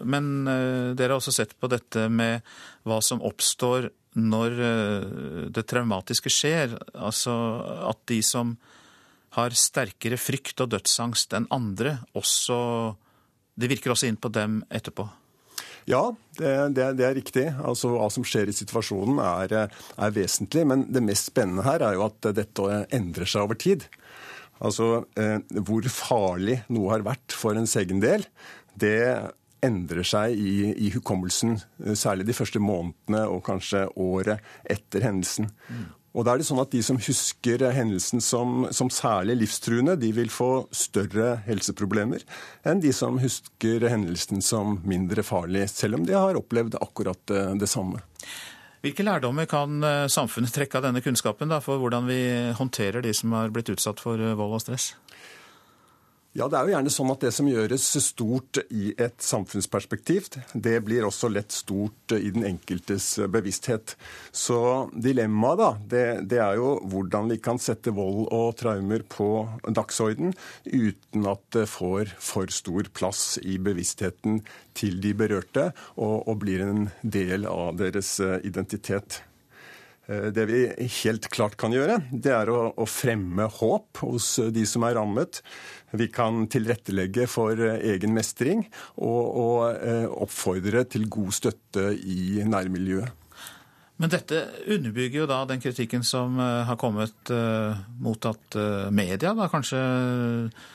Men 0.09 0.49
uh, 0.49 0.95
dere 0.97 1.15
har 1.15 1.21
også 1.21 1.35
sett 1.35 1.57
på 1.61 1.71
dette 1.73 2.09
med 2.13 2.45
hva 2.89 3.01
som 3.05 3.23
oppstår 3.25 3.91
når 4.21 4.61
uh, 4.61 5.49
det 5.53 5.67
traumatiske 5.69 6.33
skjer. 6.33 6.77
Altså 6.95 7.35
at 7.91 8.01
de 8.11 8.21
som 8.25 8.55
har 9.35 9.57
sterkere 9.59 10.19
frykt 10.21 10.63
og 10.63 10.71
dødsangst 10.77 11.35
enn 11.37 11.51
andre, 11.55 11.99
også 12.15 12.95
Det 13.55 13.69
virker 13.71 13.93
også 13.93 14.09
inn 14.09 14.17
på 14.19 14.33
dem 14.35 14.65
etterpå. 14.67 15.05
Ja, 15.87 16.15
det, 16.39 16.75
det, 16.75 16.87
det, 16.99 17.05
er 17.07 17.15
riktig. 17.15 17.45
Altså 17.63 17.93
Hva 17.93 18.09
som 18.11 18.25
skjer 18.27 18.51
i 18.51 18.57
situasjonen 18.57 19.21
er, 19.23 19.55
er, 19.69 20.15
vesentlig. 20.17 20.65
Men 20.67 20.87
det 20.91 21.05
mest 21.05 21.29
spennende 21.31 21.63
her 21.67 21.85
er 21.85 21.95
jo 21.95 22.07
at 22.09 22.33
dette 22.35 22.81
endrer 22.95 23.31
seg 23.31 23.45
over 23.45 23.59
tid. 23.61 23.87
Altså 24.63 25.07
eh, 25.19 25.41
hvor 25.67 25.87
farlig 25.91 26.61
noe 26.73 26.93
har 26.93 27.07
vært 27.07 27.35
for 27.35 27.59
ens 27.59 27.75
egen 27.81 28.03
del, 28.05 28.27
det 28.79 29.01
endrer 29.65 30.05
seg 30.07 30.37
i, 30.37 30.71
i, 30.77 30.91
hukommelsen. 30.95 31.59
Særlig 31.97 32.29
de 32.29 32.37
første 32.37 32.61
månedene 32.61 33.25
og 33.33 33.45
kanskje 33.47 33.87
året 33.97 34.45
etter 34.71 35.07
hendelsen. 35.07 35.49
Mm. 35.69 35.87
Og 36.15 36.23
da 36.23 36.35
er 36.35 36.41
det 36.41 36.47
sånn 36.47 36.63
at 36.63 36.71
De 36.71 36.81
som 36.87 36.99
husker 37.03 37.65
hendelsen 37.75 38.23
som, 38.23 38.69
som, 38.71 38.91
særlig 38.93 39.39
livstruende, 39.41 39.97
de 39.99 40.13
vil 40.15 40.31
få 40.31 40.67
større 40.75 41.41
helseproblemer 41.49 42.23
enn 42.69 42.83
de 42.85 42.93
som 42.95 43.19
husker 43.23 43.89
hendelsen 43.91 44.45
som 44.45 44.79
mindre 44.87 45.25
farlig, 45.27 45.67
selv 45.73 45.99
om 45.99 46.07
de 46.07 46.15
har 46.15 46.39
opplevd 46.39 46.79
akkurat 46.79 47.19
det, 47.31 47.43
det 47.65 47.71
samme. 47.71 48.03
Hvilke 48.85 49.05
lærdommer 49.07 49.47
kan 49.49 49.79
eh, 49.81 50.07
samfunnet 50.13 50.53
trekke 50.53 50.77
av 50.77 50.85
denne 50.85 51.01
kunnskapen 51.01 51.49
da, 51.49 51.57
for 51.65 51.81
hvordan 51.81 52.05
vi 52.05 52.19
håndterer 52.53 53.01
de 53.01 53.15
som 53.17 53.33
har 53.33 53.49
blitt 53.49 53.71
utsatt 53.73 54.03
for 54.05 54.21
eh, 54.21 54.35
vold 54.37 54.59
og 54.59 54.61
stress? 54.61 54.91
Ja, 56.35 56.49
Det 56.51 56.59
er 56.59 56.67
jo 56.67 56.73
gjerne 56.73 56.91
sånn 56.91 57.11
at 57.13 57.23
det 57.23 57.31
som 57.31 57.47
gjøres 57.47 57.85
stort 58.03 58.59
i 58.75 58.89
et 58.99 59.23
samfunnsperspektiv, 59.23 60.27
det 60.51 60.81
blir 60.83 61.05
også 61.07 61.29
lett 61.31 61.55
stort 61.55 62.11
i 62.17 62.33
den 62.35 62.43
enkeltes 62.49 63.07
bevissthet. 63.31 63.95
Så 64.35 64.57
dilemmaet 64.99 65.61
da, 65.61 65.69
det, 65.93 66.07
det 66.33 66.41
er 66.43 66.57
jo 66.59 66.73
hvordan 66.91 67.31
vi 67.31 67.39
kan 67.39 67.63
sette 67.63 67.95
vold 67.95 68.27
og 68.35 68.57
traumer 68.59 69.05
på 69.07 69.29
dagsorden 69.79 70.35
uten 70.67 71.29
at 71.31 71.45
det 71.55 71.69
får 71.71 72.11
for 72.19 72.51
stor 72.51 72.91
plass 72.91 73.37
i 73.39 73.55
bevisstheten 73.63 74.43
til 74.75 74.99
de 75.05 75.15
berørte 75.15 75.69
og, 75.95 76.27
og 76.27 76.43
blir 76.43 76.67
en 76.67 76.89
del 77.07 77.47
av 77.47 77.79
deres 77.79 78.17
identitet. 78.43 79.23
Eh, 80.07 80.29
det 80.37 80.45
vi 80.51 80.61
helt 81.03 81.29
klart 81.33 81.57
kan 81.61 81.73
gjøre, 81.73 82.01
det 82.13 82.33
er 82.35 82.51
å, 82.53 82.61
å, 82.77 82.87
fremme 82.89 83.49
håp 83.61 84.03
hos 84.05 84.37
de 84.53 84.67
som 84.69 84.85
er 84.85 84.99
rammet. 84.99 85.41
Vi 85.97 86.11
kan 86.13 86.45
tilrettelegge 86.51 87.27
for 87.31 87.57
eh, 87.57 87.81
egen 87.95 88.15
mestring 88.17 88.67
og, 88.97 89.23
og 89.45 89.59
eh, 89.81 90.07
oppfordre 90.09 90.85
til 90.93 91.09
god 91.09 91.33
støtte 91.41 91.91
i 91.97 92.45
nærmiljøet. 92.45 93.21
Men 94.03 94.11
dette 94.11 94.41
underbygger 94.75 95.21
jo 95.23 95.27
da 95.31 95.45
den 95.47 95.61
kritikken 95.63 96.03
som 96.05 96.37
eh, 96.43 96.65
har 96.69 96.79
kommet 96.81 97.31
mot 98.03 98.27
at 98.27 98.57
media 98.93 99.37
da 99.39 99.47
kanskje 99.53 99.79
Eh, 99.81 100.73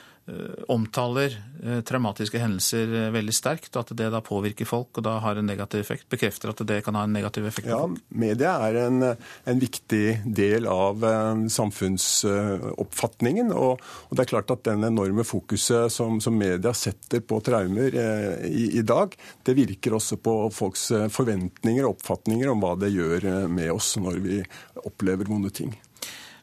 omtaler 0.70 1.34
eh, 1.64 1.82
traumatiske 1.82 2.40
hendelser 2.42 2.94
eh, 2.94 3.10
veldig 3.14 3.36
sterkt, 3.36 3.72
og 3.74 3.84
at 3.84 3.94
det 3.98 4.10
da 4.14 4.22
påvirker 4.26 4.68
folk 4.70 5.00
og 5.00 5.06
da 5.06 5.18
har 5.24 5.40
en 5.40 5.50
negativ 5.50 5.82
effekt? 5.82 6.08
Bekrefter 6.12 6.54
at 6.54 6.62
det 6.70 6.82
kan 6.86 6.98
ha 6.98 7.06
en 7.08 7.16
negativ 7.16 7.48
effekt 7.50 7.72
ja. 7.72 7.82
Media 8.10 8.56
er 8.68 8.80
en, 8.86 9.04
en 9.10 9.62
viktig 9.62 10.22
del 10.26 10.68
av 10.70 11.04
samfunnsoppfatningen. 11.50 13.52
Og, 13.56 13.82
og, 13.82 14.16
det 14.16 14.26
er 14.26 14.32
klart 14.34 14.54
at 14.54 14.66
den 14.70 14.86
enorme 14.88 15.26
fokuset 15.28 15.94
som, 15.94 16.20
som 16.24 16.38
media 16.38 16.74
setter 16.78 17.24
på 17.26 17.42
traumer 17.46 17.96
eh, 17.96 18.48
i, 18.50 18.66
i, 18.80 18.86
dag, 18.86 19.16
det 19.46 19.58
virker 19.58 19.98
også 19.98 20.20
på 20.22 20.36
folks 20.54 20.90
forventninger 21.14 21.86
og 21.86 21.98
oppfatninger 21.98 22.52
om 22.52 22.64
hva 22.64 22.76
det 22.80 22.94
gjør 22.94 23.48
med 23.52 23.72
oss 23.74 23.96
når 24.02 24.20
vi 24.24 24.42
opplever 24.86 25.30
vonde 25.30 25.52
ting. 25.54 25.74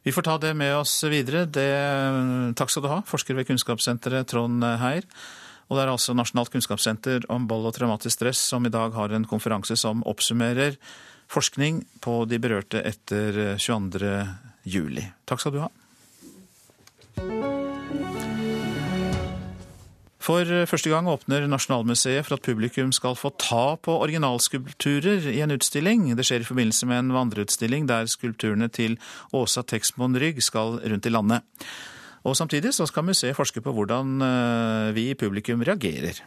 Vi 0.07 0.13
får 0.15 0.23
ta 0.23 0.37
det 0.39 0.53
med 0.55 0.71
oss 0.77 0.93
videre. 1.11 1.49
Det, 1.51 1.67
takk 2.55 2.71
skal 2.71 2.85
du 2.85 2.93
ha, 2.93 3.01
forsker 3.03 3.35
ved 3.35 3.49
Kunnskapssenteret 3.49 4.31
Trond 4.31 4.63
Heier. 4.63 5.03
Og 5.67 5.75
det 5.75 5.83
er 5.83 5.91
altså 5.91 6.15
Nasjonalt 6.15 6.53
kunnskapssenter 6.55 7.27
om 7.33 7.49
vold 7.51 7.67
og 7.67 7.75
traumatisk 7.75 8.15
stress 8.15 8.45
som 8.53 8.63
i 8.69 8.71
dag 8.71 8.95
har 8.95 9.11
en 9.11 9.27
konferanse 9.27 9.75
som 9.81 10.05
oppsummerer 10.07 10.79
forskning 11.27 11.83
på 12.07 12.21
de 12.31 12.39
berørte 12.39 12.85
etter 12.87 13.59
22. 13.59 14.15
juli. 14.63 15.11
Takk 15.27 15.43
skal 15.43 15.59
du 15.59 15.63
ha. 15.67 17.56
For 20.27 20.43
eh, 20.43 20.67
første 20.67 20.91
gang 20.91 21.07
åpner 21.11 21.45
Nasjonalmuseet 21.47 22.27
for 22.27 22.37
at 22.37 22.47
publikum 22.47 22.91
skal 22.95 23.15
få 23.19 23.31
ta 23.39 23.77
på 23.79 23.95
originalskulpturer 24.03 25.29
i 25.31 25.43
en 25.45 25.55
utstilling. 25.55 26.09
Det 26.19 26.27
skjer 26.27 26.43
i 26.43 26.49
forbindelse 26.49 26.89
med 26.91 27.05
en 27.05 27.13
vandreutstilling 27.15 27.87
der 27.87 28.09
skulpturene 28.11 28.67
til 28.67 28.97
Åsa 29.37 29.63
Texmoen 29.63 30.19
Rygg 30.19 30.43
skal 30.43 30.81
rundt 30.83 31.07
i 31.07 31.13
landet. 31.15 31.47
Og 32.27 32.35
Samtidig 32.35 32.73
så 32.75 32.89
skal 32.91 33.07
museet 33.07 33.39
forske 33.39 33.63
på 33.63 33.71
hvordan 33.77 34.17
eh, 34.27 34.95
vi 34.97 35.11
i 35.13 35.19
publikum 35.19 35.63
reagerer. 35.63 36.19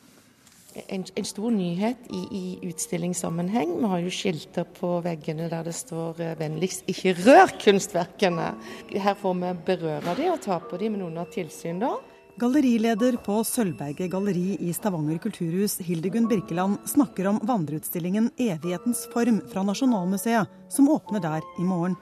En, 0.88 1.04
en 1.04 1.26
stor 1.28 1.52
nyhet 1.52 2.06
i, 2.14 2.22
i, 2.32 2.70
utstillingssammenheng. 2.70 3.74
Vi 3.82 3.90
har 3.92 4.04
jo 4.06 4.14
skilter 4.14 4.70
på 4.80 4.94
veggene 5.04 5.50
der 5.52 5.66
det 5.68 5.76
står 5.76 6.22
eh, 6.24 6.38
'vennligst 6.40 6.88
ikke 6.88 7.18
rør 7.26 7.52
kunstverkene'. 7.66 8.54
Her 8.96 9.20
får 9.20 9.36
vi 9.42 9.52
berøre 9.66 10.16
dem 10.16 10.32
og 10.38 10.40
ta 10.46 10.62
på 10.64 10.80
dem 10.80 10.96
med 10.96 11.04
noen 11.04 11.20
av 11.20 11.28
tilsyn. 11.36 11.84
da. 11.84 11.98
Gallerileder 12.40 13.18
på 13.20 13.42
Sølvberget 13.44 14.08
galleri 14.14 14.54
i 14.64 14.72
Stavanger 14.72 15.18
kulturhus, 15.20 15.74
Hildegunn 15.84 16.28
Birkeland, 16.30 16.78
snakker 16.88 17.28
om 17.28 17.40
vandreutstillingen 17.44 18.30
'Evighetens 18.38 19.02
form' 19.12 19.42
fra 19.52 19.64
Nasjonalmuseet, 19.64 20.48
som 20.70 20.88
åpner 20.90 21.20
der 21.20 21.42
i 21.60 21.66
morgen. 21.68 21.98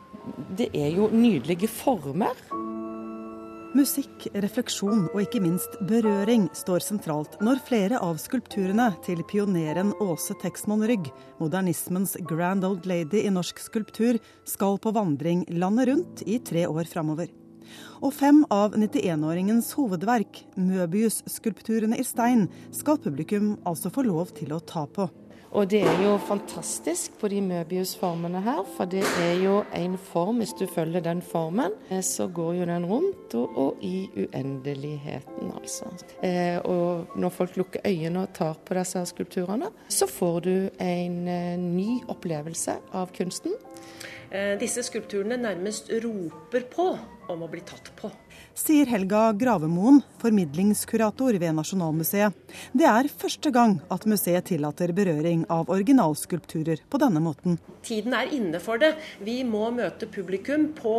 Det 0.58 0.70
er 0.76 0.94
jo 0.94 1.08
nydelige 1.10 1.68
former. 1.68 2.38
Musikk, 3.74 4.28
refleksjon 4.34 5.08
og 5.08 5.22
ikke 5.24 5.42
minst 5.42 5.80
berøring 5.90 6.46
står 6.54 6.86
sentralt 6.86 7.42
når 7.42 7.64
flere 7.66 7.98
av 7.98 8.22
skulpturene 8.22 8.92
til 9.06 9.24
pioneren 9.26 9.96
Åse 10.02 10.38
Texmoen 10.42 10.86
Rygg, 10.86 11.10
modernismens 11.42 12.14
grand 12.30 12.64
old 12.64 12.86
lady 12.86 13.26
i 13.26 13.34
norsk 13.34 13.58
skulptur, 13.58 14.22
skal 14.46 14.78
på 14.78 14.94
vandring 14.94 15.46
landet 15.50 15.90
rundt 15.90 16.26
i 16.28 16.38
tre 16.38 16.68
år 16.70 16.86
framover. 16.86 17.47
Og 18.02 18.14
fem 18.14 18.44
av 18.54 18.76
91-åringens 18.78 19.72
hovedverk, 19.78 20.44
Møbius-skulpturene 20.56 21.98
i 21.98 22.06
stein, 22.06 22.48
skal 22.76 23.00
publikum 23.02 23.56
altså 23.68 23.94
få 23.94 24.06
lov 24.06 24.36
til 24.38 24.54
å 24.54 24.62
ta 24.62 24.86
på. 24.86 25.10
Og 25.56 25.70
det 25.72 25.80
er 25.88 26.02
jo 26.04 26.18
fantastisk 26.28 27.16
på 27.22 27.30
de 27.32 27.40
Møbius-formene 27.42 28.42
her, 28.44 28.60
for 28.76 28.90
det 28.92 29.04
er 29.24 29.38
jo 29.40 29.62
en 29.76 29.96
form, 30.12 30.42
hvis 30.42 30.52
du 30.60 30.66
følger 30.68 31.02
den 31.06 31.22
formen, 31.24 31.74
eh, 31.90 32.04
så 32.04 32.28
går 32.28 32.54
jo 32.60 32.66
den 32.68 32.86
rundt 32.86 33.36
og, 33.40 33.58
og 33.58 33.82
i 33.82 34.10
uendeligheten, 34.18 35.54
altså. 35.56 35.88
Eh, 36.22 36.60
og 36.60 37.16
når 37.16 37.34
folk 37.34 37.58
lukker 37.58 37.88
øynene 37.88 38.26
og 38.28 38.34
tar 38.36 38.60
på 38.66 38.76
disse 38.76 39.06
skulpturene, 39.14 39.72
så 39.88 40.08
får 40.12 40.40
du 40.40 40.56
en 40.84 41.28
eh, 41.28 41.56
ny 41.58 42.02
opplevelse 42.12 42.78
av 42.94 43.16
kunsten. 43.16 43.56
Eh, 44.32 44.60
disse 44.60 44.84
skulpturene 44.84 45.40
nærmest 45.40 45.90
roper 46.04 46.68
på 46.76 46.92
om 47.32 47.44
å 47.44 47.50
bli 47.52 47.62
tatt 47.66 47.92
på. 48.00 48.12
Sier 48.58 48.90
Helga 48.90 49.34
Gravemoen, 49.38 50.00
formidlingskurator 50.22 51.38
ved 51.38 51.54
Nasjonalmuseet. 51.58 52.34
Det 52.74 52.88
er 52.90 53.10
første 53.12 53.52
gang 53.54 53.78
at 53.94 54.08
museet 54.10 54.48
tillater 54.50 54.94
berøring 54.98 55.44
av 55.54 55.70
originalskulpturer 55.74 56.82
på 56.90 57.02
denne 57.02 57.22
måten. 57.22 57.60
Tiden 57.86 58.16
er 58.18 58.32
inne 58.34 58.62
for 58.64 58.82
det. 58.82 58.96
Vi 59.22 59.40
må 59.48 59.70
møte 59.76 60.10
publikum 60.10 60.72
på 60.78 60.96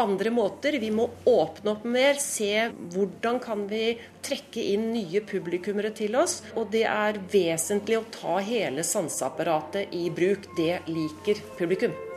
andre 0.00 0.30
måter. 0.34 0.78
Vi 0.82 0.92
må 0.94 1.08
åpne 1.28 1.74
opp 1.74 1.88
mer, 1.88 2.20
se 2.22 2.68
hvordan 2.94 3.42
kan 3.42 3.66
vi 3.70 3.96
trekke 4.22 4.62
inn 4.76 4.92
nye 4.94 5.24
publikummere 5.26 5.90
til 5.96 6.16
oss. 6.20 6.40
Og 6.54 6.70
det 6.74 6.86
er 6.86 7.18
vesentlig 7.32 7.98
å 7.98 8.06
ta 8.14 8.38
hele 8.44 8.86
sanseapparatet 8.86 9.92
i 9.98 10.06
bruk. 10.14 10.52
Det 10.56 10.84
liker 10.86 11.42
publikum. 11.58 12.11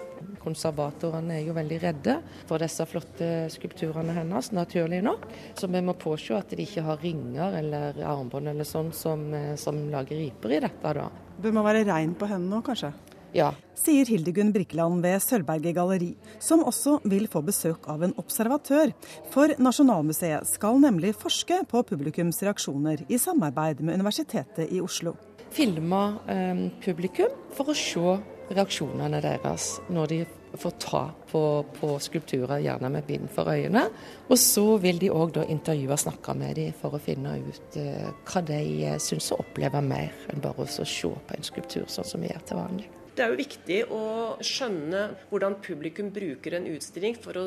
Konservatorene 0.45 1.39
er 1.39 1.47
jo 1.47 1.55
veldig 1.57 1.79
redde 1.81 2.19
for 2.45 2.61
disse 2.61 2.85
flotte 2.89 3.29
skulpturene 3.53 4.15
hennes, 4.15 4.51
naturlig 4.55 5.01
nok. 5.05 5.25
Så 5.57 5.69
vi 5.71 5.81
må 5.81 5.97
påse 5.97 6.37
at 6.37 6.53
de 6.53 6.63
ikke 6.65 6.85
har 6.85 7.01
ringer 7.01 7.59
eller 7.61 7.99
armbånd 8.05 8.53
eller 8.53 8.67
sånn 8.67 8.93
som, 8.93 9.27
eh, 9.33 9.55
som 9.59 9.87
lager 9.91 10.17
riper 10.21 10.57
i 10.57 10.63
dette. 10.67 10.93
da. 10.93 11.09
Bør 11.41 11.53
man 11.53 11.65
være 11.65 11.85
rein 11.85 12.15
på 12.15 12.27
hendene 12.29 12.55
nå, 12.55 12.63
kanskje? 12.63 12.93
Ja. 13.35 13.49
Sier 13.75 14.07
Hildegunn 14.07 14.53
Brikkeland 14.55 15.01
ved 15.03 15.19
Sølvberget 15.19 15.75
galleri, 15.75 16.13
som 16.39 16.63
også 16.63 17.01
vil 17.03 17.27
få 17.27 17.41
besøk 17.43 17.89
av 17.91 18.05
en 18.07 18.13
observatør. 18.21 18.93
For 19.33 19.51
Nasjonalmuseet 19.59 20.47
skal 20.47 20.79
nemlig 20.79 21.11
forske 21.19 21.59
på 21.67 21.83
publikums 21.89 22.39
reaksjoner 22.45 23.03
i 23.09 23.19
samarbeid 23.19 23.83
med 23.83 23.99
Universitetet 23.99 24.71
i 24.71 24.79
Oslo. 24.79 25.17
Filme 25.55 26.01
eh, 26.31 26.63
publikum 26.83 27.35
for 27.55 27.71
å 27.71 27.75
se 27.75 28.15
reaksjonene 28.53 29.21
deres 29.23 29.69
når 29.93 30.11
de 30.11 30.19
får 30.55 30.73
ta 30.79 31.01
på, 31.31 31.41
på 31.79 31.89
skulpturer, 31.99 32.61
gjerne 32.63 32.89
med 32.93 33.07
bind 33.07 33.29
for 33.33 33.49
øynene. 33.51 33.87
Og 34.29 34.39
så 34.39 34.65
vil 34.81 34.99
de 35.01 35.11
òg 35.11 35.41
intervjue 35.43 35.91
og 35.91 35.99
snakke 35.99 36.35
med 36.37 36.55
dem 36.59 36.75
for 36.79 36.95
å 36.95 37.01
finne 37.01 37.35
ut 37.43 37.79
eh, 37.81 38.11
hva 38.29 38.43
de 38.45 38.61
uh, 38.85 38.99
syns 39.01 39.31
å 39.35 39.41
opplever 39.43 39.83
mer 39.83 40.13
enn 40.31 40.43
bare 40.43 40.63
å 40.63 40.69
se 40.69 40.85
på 41.09 41.35
en 41.35 41.47
skulptur 41.47 41.89
sånn 41.91 42.07
som 42.07 42.23
vi 42.23 42.31
gjør 42.31 42.45
til 42.47 42.61
vanlig. 42.61 42.87
Det 43.15 43.23
er 43.23 43.31
jo 43.31 43.39
viktig 43.39 43.77
å 43.95 44.05
skjønne 44.43 45.03
hvordan 45.29 45.59
publikum 45.63 46.09
bruker 46.15 46.57
en 46.57 46.67
utstilling 46.67 47.15
for 47.19 47.39
å 47.39 47.45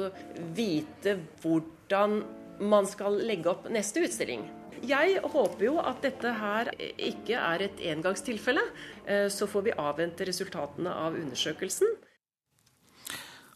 vite 0.56 1.18
hvordan 1.42 2.22
man 2.64 2.88
skal 2.88 3.20
legge 3.20 3.52
opp 3.52 3.68
neste 3.72 4.02
utstilling. 4.06 4.46
Jeg 4.86 5.18
håper 5.24 5.64
jo 5.64 5.76
at 5.82 6.02
dette 6.04 6.32
her 6.40 6.70
ikke 6.78 7.38
er 7.40 7.66
et 7.66 7.82
engangstilfelle. 7.92 8.64
Eh, 9.06 9.26
så 9.32 9.48
får 9.50 9.68
vi 9.68 9.76
avvente 9.78 10.26
resultatene 10.28 10.92
av 10.92 11.18
undersøkelsen. 11.18 11.94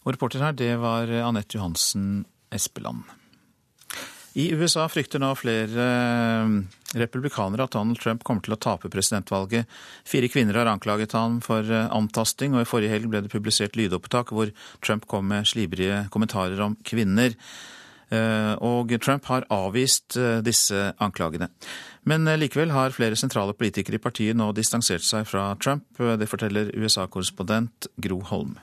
Og 0.02 0.14
reporter 0.16 0.42
her, 0.42 0.54
det 0.58 0.74
var 0.82 1.10
Anette 1.22 1.58
Johansen 1.58 2.24
Espeland. 2.50 3.04
I 4.32 4.48
USA 4.56 4.86
frykter 4.88 5.20
nå 5.20 5.28
flere 5.36 5.84
republikanere 6.96 7.66
at 7.66 7.74
Donald 7.74 8.00
Trump 8.00 8.22
kommer 8.24 8.44
til 8.44 8.54
å 8.56 8.60
tape 8.60 8.90
presidentvalget. 8.92 9.68
Fire 10.08 10.30
kvinner 10.32 10.56
har 10.60 10.70
anklaget 10.70 11.12
han 11.16 11.40
for 11.44 11.66
eh, 11.68 11.90
antasting, 11.92 12.56
og 12.56 12.64
i 12.64 12.68
forrige 12.68 12.94
helg 12.94 13.10
ble 13.12 13.22
det 13.24 13.32
publisert 13.32 13.76
lydopptak 13.78 14.32
hvor 14.32 14.52
Trump 14.84 15.06
kom 15.10 15.28
med 15.32 15.48
slibrige 15.48 16.06
kommentarer 16.12 16.60
om 16.64 16.76
kvinner. 16.86 17.36
Eh, 18.12 18.52
og 18.60 18.92
Trump 19.00 19.28
har 19.30 19.46
avvist 19.52 20.18
eh, 20.20 20.40
disse 20.44 20.90
anklagene. 21.02 21.48
Men 22.08 22.26
likevel 22.36 22.74
har 22.74 22.94
flere 22.94 23.16
sentrale 23.16 23.54
politikere 23.54 23.96
i 23.96 24.02
partiet 24.02 24.36
nå 24.36 24.50
distansert 24.56 25.06
seg 25.06 25.24
fra 25.30 25.52
Trump. 25.62 25.86
Det 25.96 26.28
forteller 26.28 26.72
USA-korrespondent 26.74 27.86
Gro 28.02 28.18
Holm. 28.32 28.56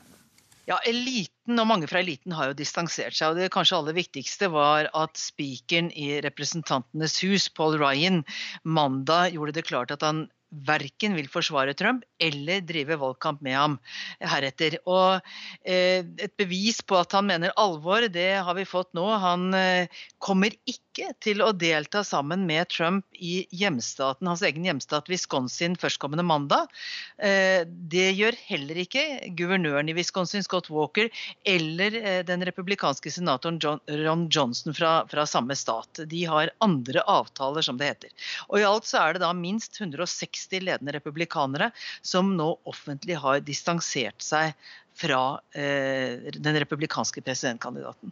Ja, 0.69 0.77
eliten 0.85 1.57
og 1.57 1.65
mange 1.65 1.87
fra 1.89 2.03
eliten 2.03 2.35
har 2.37 2.51
jo 2.51 2.57
distansert 2.59 3.15
seg. 3.17 3.31
og 3.31 3.39
Det 3.39 3.49
kanskje 3.53 3.79
aller 3.79 3.95
viktigste 3.97 4.51
var 4.53 4.91
at 4.93 5.17
spikeren 5.17 5.89
i 5.97 6.19
Representantenes 6.21 7.15
hus, 7.25 7.47
Paul 7.49 7.79
Ryan, 7.81 8.21
mandag 8.63 9.33
gjorde 9.33 9.55
det 9.57 9.65
klart 9.65 9.95
at 9.95 10.05
han 10.05 10.27
verken 10.49 11.13
vil 11.17 11.29
forsvare 11.29 11.75
Trump 11.77 12.03
eller 12.19 12.63
drive 12.65 12.97
valgkamp 12.99 13.41
med 13.45 13.55
ham 13.57 13.77
heretter. 14.19 14.79
Og 14.89 15.21
eh, 15.63 16.01
Et 16.19 16.33
bevis 16.39 16.81
på 16.81 16.97
at 16.99 17.13
han 17.15 17.27
mener 17.29 17.53
alvor, 17.59 18.07
det 18.09 18.41
har 18.43 18.57
vi 18.57 18.65
fått 18.67 18.91
nå. 18.97 19.05
Han 19.21 19.53
eh, 19.53 20.01
kommer 20.17 20.55
ikke 20.65 21.13
til 21.23 21.43
å 21.45 21.51
delta 21.55 22.01
sammen 22.03 22.43
med 22.49 22.67
Trump 22.73 23.05
i 23.15 23.45
hjemstaten, 23.55 24.27
hans 24.27 24.43
egen 24.43 24.65
hjemstat 24.67 25.07
Wisconsin 25.11 25.77
førstkommende 25.79 26.25
mandag. 26.27 26.73
Eh, 27.21 27.63
det 27.65 28.09
gjør 28.17 28.37
heller 28.49 28.81
ikke 28.83 29.05
guvernøren 29.37 29.91
i 29.91 29.95
Wisconsin, 29.97 30.43
Scott 30.43 30.71
Walker, 30.73 31.11
eller 31.47 32.23
den 32.27 32.43
republikanske 32.47 33.11
senatoren 33.13 33.59
John, 33.61 33.79
Ron 33.87 34.27
Johnson 34.33 34.75
fra, 34.75 35.05
fra 35.11 35.25
samme 35.29 35.55
stat. 35.57 36.03
De 36.09 36.25
har 36.29 36.51
andre 36.63 37.03
avtaler, 37.07 37.63
som 37.65 37.79
det 37.79 37.93
heter. 37.93 38.27
Og 38.49 38.59
I 38.61 38.67
alt 38.67 38.89
så 38.89 39.03
er 39.03 39.15
det 39.15 39.23
da 39.23 39.31
minst 39.35 39.79
160 39.79 40.38
ledende 40.63 40.95
republikanere 40.95 41.71
som 42.01 42.31
nå 42.37 42.51
offentlig 42.69 43.17
har 43.19 43.41
distansert 43.45 44.21
seg 44.23 44.55
fra 44.99 45.39
eh, 45.55 46.31
den 46.35 46.59
republikanske 46.59 47.23
presidentkandidaten. 47.23 48.11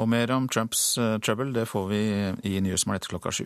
Og 0.00 0.08
mer 0.08 0.30
om 0.32 0.46
Trumps 0.48 0.94
uh, 0.98 1.18
trouble 1.20 1.52
det 1.52 1.66
får 1.68 1.88
vi 1.90 2.00
i 2.48 2.60
Nyhetsmorgen 2.62 3.00
etter 3.00 3.12
klokka 3.12 3.34
sju. 3.36 3.44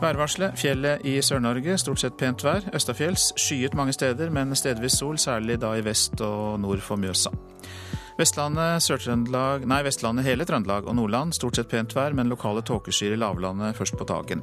Værvarselet. 0.00 0.56
Fjellet 0.56 1.04
i 1.04 1.18
Sør-Norge 1.20 1.76
stort 1.78 2.00
sett 2.00 2.16
pent 2.20 2.40
vær. 2.44 2.64
Østafjells 2.76 3.30
skyet 3.36 3.76
mange 3.76 3.92
steder, 3.92 4.30
men 4.32 4.56
stedvis 4.56 4.96
sol, 5.00 5.18
særlig 5.20 5.58
da 5.60 5.74
i 5.76 5.84
vest 5.84 6.20
og 6.24 6.60
nord 6.62 6.80
for 6.84 7.00
Mjøsa. 7.00 7.32
Vestlandet, 8.20 8.84
nei, 9.64 9.80
Vestlandet, 9.84 10.26
hele 10.26 10.44
Trøndelag 10.44 10.88
og 10.88 10.96
Nordland 10.98 11.32
stort 11.32 11.56
sett 11.56 11.70
pent 11.70 11.94
vær, 11.96 12.12
men 12.12 12.28
lokale 12.28 12.60
tåkeskyer 12.60 13.14
i 13.14 13.20
lavlandet 13.20 13.78
først 13.78 13.96
på 13.96 14.04
dagen. 14.08 14.42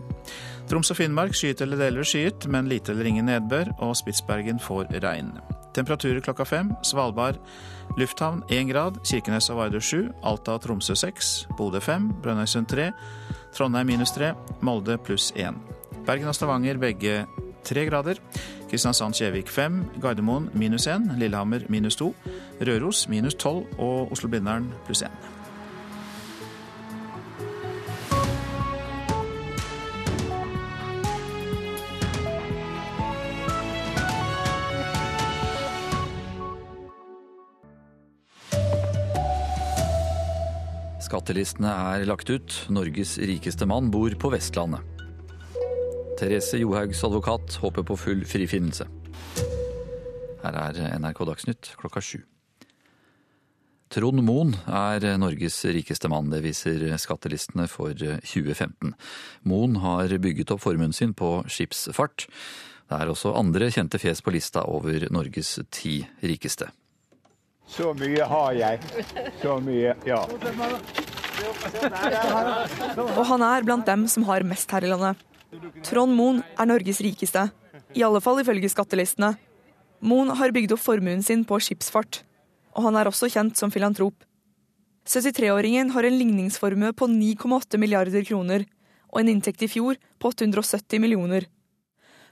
Troms 0.70 0.89
og 0.93 0.98
Finnmark 0.98 1.38
skyet 1.38 1.62
eller 1.62 1.78
deler 1.78 2.08
skyet, 2.08 2.48
men 2.50 2.70
lite 2.72 2.96
eller 2.96 3.10
ingen 3.10 3.30
nedbør, 3.30 3.76
og 3.78 3.93
Spitsbergen 4.00 4.62
får 4.62 4.89
regn. 5.04 5.36
Temperaturer 5.78 6.24
klokka 6.26 6.46
fem. 6.50 6.72
Svalbard 6.82 7.38
lufthavn 7.98 8.41
én 8.50 8.70
grad, 8.72 8.98
Kirkenes 9.06 9.52
og 9.54 9.62
Vardø 9.62 9.82
sju, 9.82 10.08
Alta 10.26 10.58
og 10.58 10.65
Tromsø 10.65 10.96
seks, 10.98 11.46
Bodø 11.58 11.82
fem, 11.84 12.10
Brønnøysund 12.24 12.70
tre, 12.74 12.91
Trondheim 13.58 13.88
minus 13.89 14.12
tre, 14.13 14.36
Molde 14.62 15.00
pluss 15.02 15.32
1. 15.34 15.56
Bergen 16.06 16.30
og 16.30 16.36
Stavanger 16.38 16.78
begge 16.78 17.24
tre 17.65 17.88
grader. 17.89 18.20
Kristiansand-Kjevik 18.70 19.50
fem, 19.50 19.80
Gardermoen 20.04 20.52
minus 20.54 20.86
1, 20.86 21.15
Lillehammer 21.17 21.65
minus 21.70 21.98
to, 21.98 22.12
Røros 22.62 23.08
minus 23.10 23.34
tolv 23.34 23.65
og 23.80 24.13
Oslo-Blindern 24.13 24.70
pluss 24.86 25.02
én. 25.08 25.37
Skattelistene 41.08 41.72
er 41.72 42.04
lagt 42.04 42.28
ut. 42.28 42.54
Norges 42.67 43.13
rikeste 43.15 43.63
mann 43.70 43.88
bor 43.93 44.12
på 44.20 44.28
Vestlandet. 44.34 44.84
Therese 46.20 46.58
Johaugs 46.60 47.00
advokat 47.08 47.56
håper 47.62 47.86
på 47.88 47.96
full 47.96 48.26
frifinnelse. 48.28 48.89
Her 50.41 50.58
er 50.65 50.98
NRK 51.00 51.22
Dagsnytt 51.30 51.70
klokka 51.80 52.04
sju. 52.04 52.17
Trond 53.93 54.20
Moen 54.28 54.52
er 54.67 55.06
Norges 55.22 55.62
rikeste 55.72 56.12
mann, 56.12 56.28
det 56.34 56.41
viser 56.43 56.84
skattelistene 57.00 57.70
for 57.72 57.96
2015. 57.96 58.91
Moen 59.48 59.78
har 59.80 60.12
bygget 60.12 60.52
opp 60.52 60.65
formuen 60.65 60.91
sin 60.91 61.15
på 61.15 61.38
skipsfart. 61.48 62.28
Det 62.88 63.00
er 63.00 63.13
også 63.13 63.32
andre 63.39 63.72
kjente 63.72 64.02
fjes 64.04 64.20
på 64.26 64.36
lista 64.36 64.65
over 64.67 65.08
Norges 65.15 65.56
ti 65.72 66.02
rikeste. 66.20 66.67
Så 67.68 67.94
mye 68.00 68.28
har 68.32 68.54
jeg. 68.58 68.80
Så 69.42 69.58
mye, 69.64 69.96
ja. 70.08 70.22
Og 73.14 73.24
han 73.32 73.44
er 73.46 73.66
blant 73.68 73.86
dem 73.88 74.08
som 74.12 74.26
har 74.30 74.46
mest 74.48 74.72
her 74.72 74.86
i 74.88 74.92
landet. 74.92 75.20
Trond 75.88 76.16
Moen 76.16 76.42
er 76.60 76.70
Norges 76.70 77.02
rikeste, 77.04 77.48
i 77.96 78.04
alle 78.04 78.22
fall 78.24 78.42
ifølge 78.42 78.72
skattelistene. 78.72 79.36
Moen 80.00 80.32
har 80.38 80.54
bygd 80.54 80.76
opp 80.76 80.84
formuen 80.84 81.24
sin 81.26 81.44
på 81.48 81.60
skipsfart, 81.64 82.22
og 82.76 82.88
han 82.88 82.98
er 83.00 83.10
også 83.10 83.30
kjent 83.34 83.58
som 83.58 83.72
filantrop. 83.74 84.16
73-åringen 85.08 85.94
har 85.96 86.04
en 86.04 86.18
ligningsformue 86.20 86.92
på 86.94 87.08
9,8 87.08 87.80
milliarder 87.80 88.26
kroner, 88.28 88.66
og 89.08 89.22
en 89.22 89.32
inntekt 89.32 89.64
i 89.64 89.70
fjor 89.72 89.96
på 90.20 90.34
870 90.34 91.00
millioner. 91.00 91.48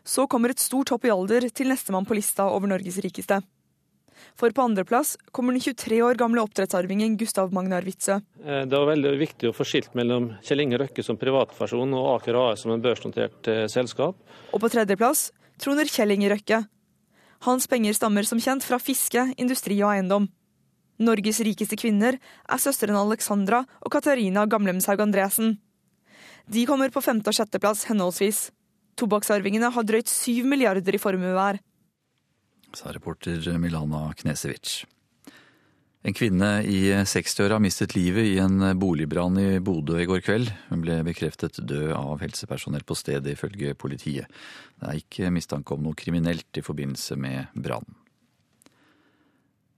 Så 0.06 0.28
kommer 0.30 0.52
et 0.52 0.62
stort 0.62 0.91
hopp 0.93 1.08
i 1.08 1.13
alder 1.13 1.48
til 1.50 1.71
nestemann 1.71 2.06
på 2.06 2.17
lista 2.17 2.50
over 2.52 2.69
Norges 2.69 3.00
rikeste. 3.02 3.39
For 4.36 4.51
på 4.51 4.65
andreplass 4.65 5.15
kommer 5.36 5.56
den 5.56 5.63
23 5.63 6.01
år 6.06 6.19
gamle 6.19 6.43
oppdrettsarvingen 6.43 7.17
Gustav 7.19 7.54
Magnar 7.56 7.86
Witzøe. 7.88 8.21
Eh, 8.43 8.63
det 8.65 8.75
var 8.75 8.91
veldig 8.91 9.15
viktig 9.19 9.49
å 9.49 9.56
få 9.56 9.67
skilt 9.67 9.95
mellom 9.97 10.32
Kjell 10.45 10.65
Inge 10.65 10.80
Røkke 10.82 11.06
som 11.06 11.19
privatperson 11.19 11.93
og 11.97 12.12
Aker 12.17 12.39
AS 12.41 12.65
som 12.65 12.73
en 12.75 12.84
børsnotert 12.84 13.51
eh, 13.51 13.65
selskap. 13.71 14.17
Og 14.51 14.63
på 14.63 14.71
tredjeplass 14.73 15.30
troner 15.62 15.89
Kjell 15.91 16.15
Inge 16.15 16.32
Røkke. 16.34 16.63
Hans 17.45 17.67
penger 17.69 17.93
stammer 17.93 18.25
som 18.28 18.41
kjent 18.41 18.65
fra 18.65 18.80
fiske, 18.82 19.28
industri 19.38 19.78
og 19.84 19.91
eiendom. 19.93 20.30
Norges 21.01 21.41
rikeste 21.43 21.75
kvinner 21.78 22.15
er 22.17 22.62
søstrene 22.62 23.01
Alexandra 23.01 23.65
og 23.84 23.91
Katarina 23.91 24.45
Gamlemshaug 24.47 25.04
Andresen. 25.04 25.58
De 26.47 26.63
kommer 26.69 26.93
på 26.93 27.04
femte- 27.04 27.32
og 27.32 27.36
sjetteplass 27.36 27.86
henholdsvis. 27.89 28.49
Tobakksarvingene 28.95 29.71
har 29.75 29.84
drøyt 29.84 30.08
syv 30.08 30.45
milliarder 30.47 30.95
i 30.95 31.01
formue 31.01 31.34
hver 31.36 31.60
sa 32.75 32.91
reporter 32.93 33.57
Milana 33.59 34.09
Knesevic. 34.19 34.83
En 36.05 36.13
kvinne 36.13 36.59
i 36.69 36.91
60-åra 36.93 37.57
mistet 37.57 37.95
livet 37.95 38.27
i 38.29 38.38
en 38.38 38.61
boligbrann 38.77 39.39
i 39.41 39.47
Bodø 39.57 39.97
i 39.97 40.05
går 40.05 40.21
kveld. 40.21 40.51
Hun 40.69 40.83
ble 40.83 40.99
bekreftet 41.07 41.57
død 41.57 41.95
av 41.97 42.21
helsepersonell 42.21 42.85
på 42.85 42.97
stedet, 42.99 43.33
ifølge 43.33 43.73
politiet. 43.73 44.29
Det 44.77 44.91
er 44.91 44.99
ikke 45.01 45.33
mistanke 45.33 45.73
om 45.73 45.81
noe 45.88 45.97
kriminelt 45.97 46.61
i 46.61 46.65
forbindelse 46.65 47.17
med 47.17 47.57
brannen. 47.57 47.97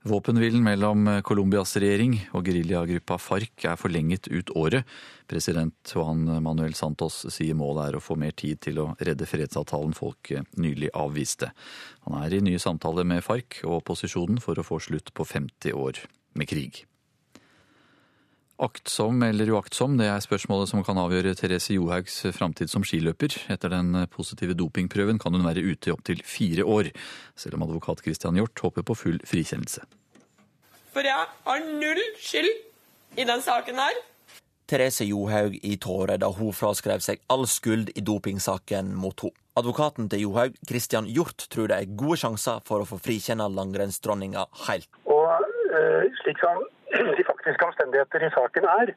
Våpenhvilen 0.08 0.64
mellom 0.64 1.08
Colombias 1.28 1.74
regjering 1.76 2.14
og 2.38 2.48
geriljagruppa 2.48 3.18
FARC 3.20 3.66
er 3.68 3.80
forlenget 3.80 4.30
ut 4.32 4.54
året. 4.56 4.88
President 5.28 5.92
Juan 5.92 6.24
Manuel 6.44 6.76
Santos 6.80 7.26
sier 7.34 7.58
målet 7.60 7.90
er 7.90 7.98
å 7.98 8.04
få 8.04 8.16
mer 8.20 8.32
tid 8.38 8.62
til 8.64 8.80
å 8.84 8.90
redde 9.04 9.28
fredsavtalen 9.28 9.96
folket 9.98 10.48
nylig 10.56 10.94
avviste. 10.96 11.52
Han 12.08 12.22
er 12.22 12.38
i 12.38 12.44
nye 12.46 12.62
samtaler 12.62 13.08
med 13.10 13.26
FARC 13.26 13.66
og 13.66 13.82
opposisjonen 13.82 14.40
for 14.44 14.56
å 14.56 14.68
få 14.68 14.80
slutt 14.88 15.12
på 15.18 15.28
50 15.28 15.76
år 15.76 16.06
med 16.40 16.48
krig. 16.54 16.86
Aktsom 18.58 19.22
eller 19.22 19.52
uaktsom, 19.54 20.00
det 20.00 20.08
er 20.10 20.24
spørsmålet 20.24 20.72
som 20.72 20.82
kan 20.82 20.98
avgjøre 20.98 21.36
Therese 21.38 21.76
Johaugs 21.76 22.16
framtid 22.34 22.72
som 22.72 22.82
skiløper. 22.82 23.36
Etter 23.54 23.70
den 23.70 23.94
positive 24.10 24.56
dopingprøven 24.58 25.20
kan 25.22 25.36
hun 25.38 25.46
være 25.46 25.62
ute 25.62 25.92
i 25.92 25.94
opptil 25.94 26.24
fire 26.26 26.66
år, 26.66 26.90
selv 27.38 27.60
om 27.60 27.68
advokat 27.68 28.02
Christian 28.02 28.40
Hjort 28.40 28.58
håper 28.66 28.82
på 28.82 28.96
full 28.98 29.20
frikjennelse. 29.30 29.84
For 30.90 31.06
jeg 31.06 31.28
har 31.46 31.68
null 31.68 32.02
skyld 32.18 32.50
i 33.22 33.26
den 33.30 33.44
saken 33.46 33.78
her. 33.78 34.00
Therese 34.68 35.06
Johaug 35.06 35.54
i 35.62 35.76
tårer 35.78 36.18
da 36.18 36.32
hun 36.34 36.50
fraskrev 36.50 37.04
seg 37.06 37.22
all 37.30 37.46
skyld 37.46 37.94
i 37.94 38.02
dopingsaken 38.02 38.90
mot 38.98 39.22
henne. 39.22 39.38
Advokaten 39.58 40.06
til 40.06 40.22
Johaug, 40.22 40.58
Christian 40.70 41.08
Hjort, 41.10 41.48
tror 41.50 41.72
det 41.72 41.78
er 41.78 41.94
gode 41.98 42.20
sjanser 42.22 42.60
for 42.68 42.84
å 42.84 42.86
få 42.86 43.00
frikjenne 43.02 43.48
langrennsdronninga 43.50 44.44
helt. 44.68 44.86
Og 45.10 45.32
uh, 45.74 46.04
slik 46.20 46.38
som 46.44 46.62
de 47.18 47.28
faktiske 47.28 47.68
omstendigheter 47.68 48.28
i 48.28 48.32
saken 48.36 48.68
er, 48.72 48.94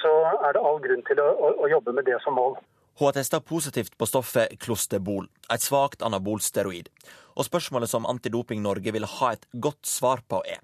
så 0.00 0.12
er 0.48 0.56
det 0.56 0.62
all 0.64 0.80
grunn 0.82 1.02
til 1.08 1.20
å, 1.22 1.28
å, 1.30 1.54
å 1.64 1.70
jobbe 1.70 1.94
med 1.96 2.08
det 2.08 2.18
som 2.24 2.36
mål. 2.38 2.56
Hun 3.00 3.08
har 3.08 3.16
testa 3.16 3.40
positivt 3.40 3.94
på 3.96 4.08
stoffet 4.08 4.56
klostebol, 4.60 5.28
et 5.52 5.64
svakt 5.64 6.02
anabolsteroid. 6.04 6.90
Og 7.38 7.46
spørsmålet 7.46 7.88
som 7.92 8.08
Antidoping 8.08 8.60
Norge 8.64 8.92
vil 8.92 9.06
ha 9.08 9.30
et 9.32 9.46
godt 9.52 9.88
svar 9.88 10.24
på, 10.28 10.42
er 10.44 10.60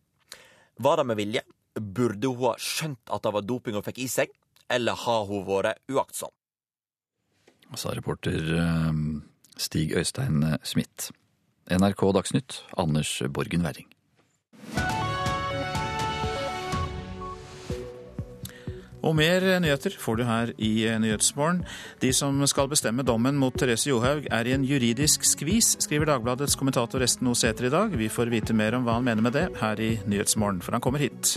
var 0.76 1.00
det 1.00 1.06
med 1.08 1.16
vilje? 1.16 1.42
Burde 1.76 2.28
hun 2.28 2.50
ha 2.50 2.56
skjønt 2.60 3.12
at 3.12 3.24
det 3.24 3.32
var 3.32 3.44
doping 3.48 3.78
hun 3.78 3.84
fikk 3.86 4.02
i 4.04 4.10
seg, 4.12 4.34
eller 4.68 4.98
har 5.06 5.24
hun 5.28 5.46
vært 5.48 5.80
uaktsom? 5.92 6.32
Sa 7.76 7.92
reporter 7.96 8.52
eh, 8.60 9.00
Stig 9.56 9.96
Øystein 9.96 10.44
Smith. 10.62 11.10
NRK 11.72 12.04
Dagsnytt, 12.14 12.60
Anders 12.78 13.18
Borgen 13.32 13.64
Werring. 13.64 13.88
Og 19.06 19.14
mer 19.14 19.44
nyheter 19.62 19.94
får 20.02 20.16
du 20.18 20.24
her 20.26 20.50
i 20.58 20.72
Nyhetsmorgen. 20.98 21.60
De 22.02 22.10
som 22.16 22.40
skal 22.50 22.66
bestemme 22.72 23.04
dommen 23.06 23.36
mot 23.38 23.54
Therese 23.54 23.86
Johaug 23.86 24.26
er 24.34 24.48
i 24.48 24.54
en 24.56 24.64
juridisk 24.66 25.22
skvis, 25.28 25.76
skriver 25.84 26.10
Dagbladets 26.10 26.58
kommentator 26.58 27.04
Esten 27.06 27.30
Osæter 27.30 27.68
i 27.68 27.70
dag. 27.70 27.94
Vi 27.94 28.10
får 28.10 28.32
vite 28.34 28.56
mer 28.56 28.74
om 28.74 28.86
hva 28.86 28.98
han 28.98 29.06
mener 29.06 29.22
med 29.22 29.36
det 29.38 29.46
her 29.60 29.78
i 29.78 29.92
Nyhetsmorgen, 30.10 30.58
for 30.64 30.74
han 30.74 30.82
kommer 30.82 31.02
hit. 31.02 31.36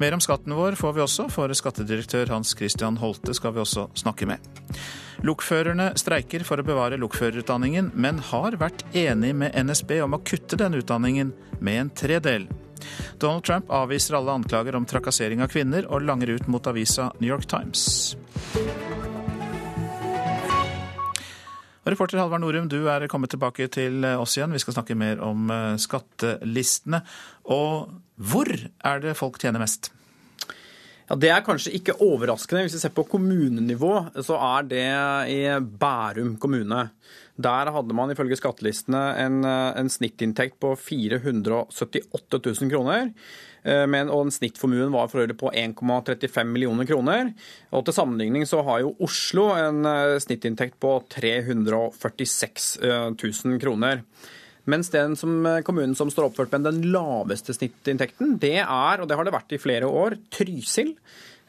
Mer 0.00 0.16
om 0.16 0.24
skatten 0.24 0.56
vår 0.56 0.80
får 0.80 0.96
vi 0.96 1.04
også, 1.04 1.28
for 1.34 1.52
skattedirektør 1.52 2.32
Hans 2.32 2.56
Christian 2.56 2.96
Holte 3.02 3.36
skal 3.36 3.52
vi 3.52 3.64
også 3.66 3.90
snakke 4.00 4.30
med. 4.30 4.40
Lokførerne 5.24 5.92
streiker 6.00 6.42
for 6.48 6.60
å 6.60 6.66
bevare 6.66 7.00
lokførerutdanningen, 7.00 7.92
men 7.94 8.24
har 8.32 8.56
vært 8.60 8.86
enig 8.96 9.36
med 9.36 9.52
NSB 9.60 9.98
om 10.04 10.16
å 10.16 10.24
kutte 10.24 10.56
denne 10.60 10.80
utdanningen 10.80 11.36
med 11.60 11.82
en 11.84 11.96
tredel. 12.00 12.48
Donald 13.18 13.44
Trump 13.46 13.70
avviser 13.72 14.18
alle 14.18 14.34
anklager 14.34 14.76
om 14.78 14.86
trakassering 14.88 15.42
av 15.44 15.52
kvinner, 15.52 15.88
og 15.88 16.04
langer 16.06 16.34
ut 16.36 16.48
mot 16.50 16.66
avisa 16.70 17.10
New 17.20 17.30
York 17.30 17.48
Times. 17.50 18.14
Reporter 21.84 22.18
Halvard 22.18 22.40
Norum, 22.40 22.68
du 22.72 22.86
er 22.88 23.04
kommet 23.12 23.34
tilbake 23.34 23.68
til 23.68 24.06
oss 24.16 24.38
igjen. 24.38 24.54
Vi 24.56 24.62
skal 24.62 24.78
snakke 24.78 24.96
mer 24.96 25.20
om 25.24 25.50
eh, 25.52 25.74
skattelistene. 25.80 27.02
Og 27.52 27.92
hvor 28.16 28.48
er 28.48 29.04
det 29.04 29.18
folk 29.18 29.36
tjener 29.42 29.60
mest? 29.60 29.90
Ja, 31.04 31.16
Det 31.20 31.28
er 31.28 31.44
kanskje 31.44 31.74
ikke 31.76 31.98
overraskende. 32.00 32.64
Hvis 32.64 32.78
vi 32.78 32.82
ser 32.86 32.94
på 32.96 33.04
kommunenivå, 33.08 33.92
så 34.24 34.38
er 34.40 34.68
det 34.70 34.86
i 35.34 35.40
Bærum 35.60 36.38
kommune. 36.40 36.86
Der 37.34 37.66
hadde 37.74 37.94
man 37.98 38.12
ifølge 38.12 38.36
skattelistene 38.38 39.00
en, 39.18 39.40
eh, 39.44 39.72
en 39.80 39.88
snittinntekt 39.90 40.60
på 40.62 40.76
478 40.78 42.38
000 42.38 42.70
kroner. 42.70 43.10
Eh, 43.64 43.86
men, 43.90 44.08
og 44.08 44.30
snittformuen 44.30 44.92
var 44.94 45.08
for 45.10 45.24
øvrig 45.24 45.36
på 45.40 45.50
1,35 45.50 46.44
millioner 46.46 46.86
kroner. 46.86 47.34
Og 47.72 47.84
Til 47.84 47.94
sammenligning 47.94 48.46
så 48.46 48.62
har 48.62 48.84
jo 48.84 48.94
Oslo 49.02 49.48
en 49.50 49.84
eh, 49.84 50.18
snittinntekt 50.22 50.78
på 50.78 51.02
346 51.10 52.78
000 53.18 53.58
kroner. 53.58 54.04
Mens 54.66 54.88
den 54.88 55.16
som, 55.16 55.44
kommunen 55.66 55.94
som 55.94 56.08
står 56.08 56.30
oppført 56.30 56.52
med 56.54 56.64
den 56.70 56.92
laveste 56.94 57.52
snittinntekten, 57.52 58.38
det 58.40 58.62
er, 58.62 59.00
og 59.00 59.08
det 59.08 59.16
har 59.18 59.26
det 59.26 59.34
vært 59.34 59.52
i 59.52 59.60
flere 59.60 59.90
år, 59.90 60.16
Trysil. 60.32 60.94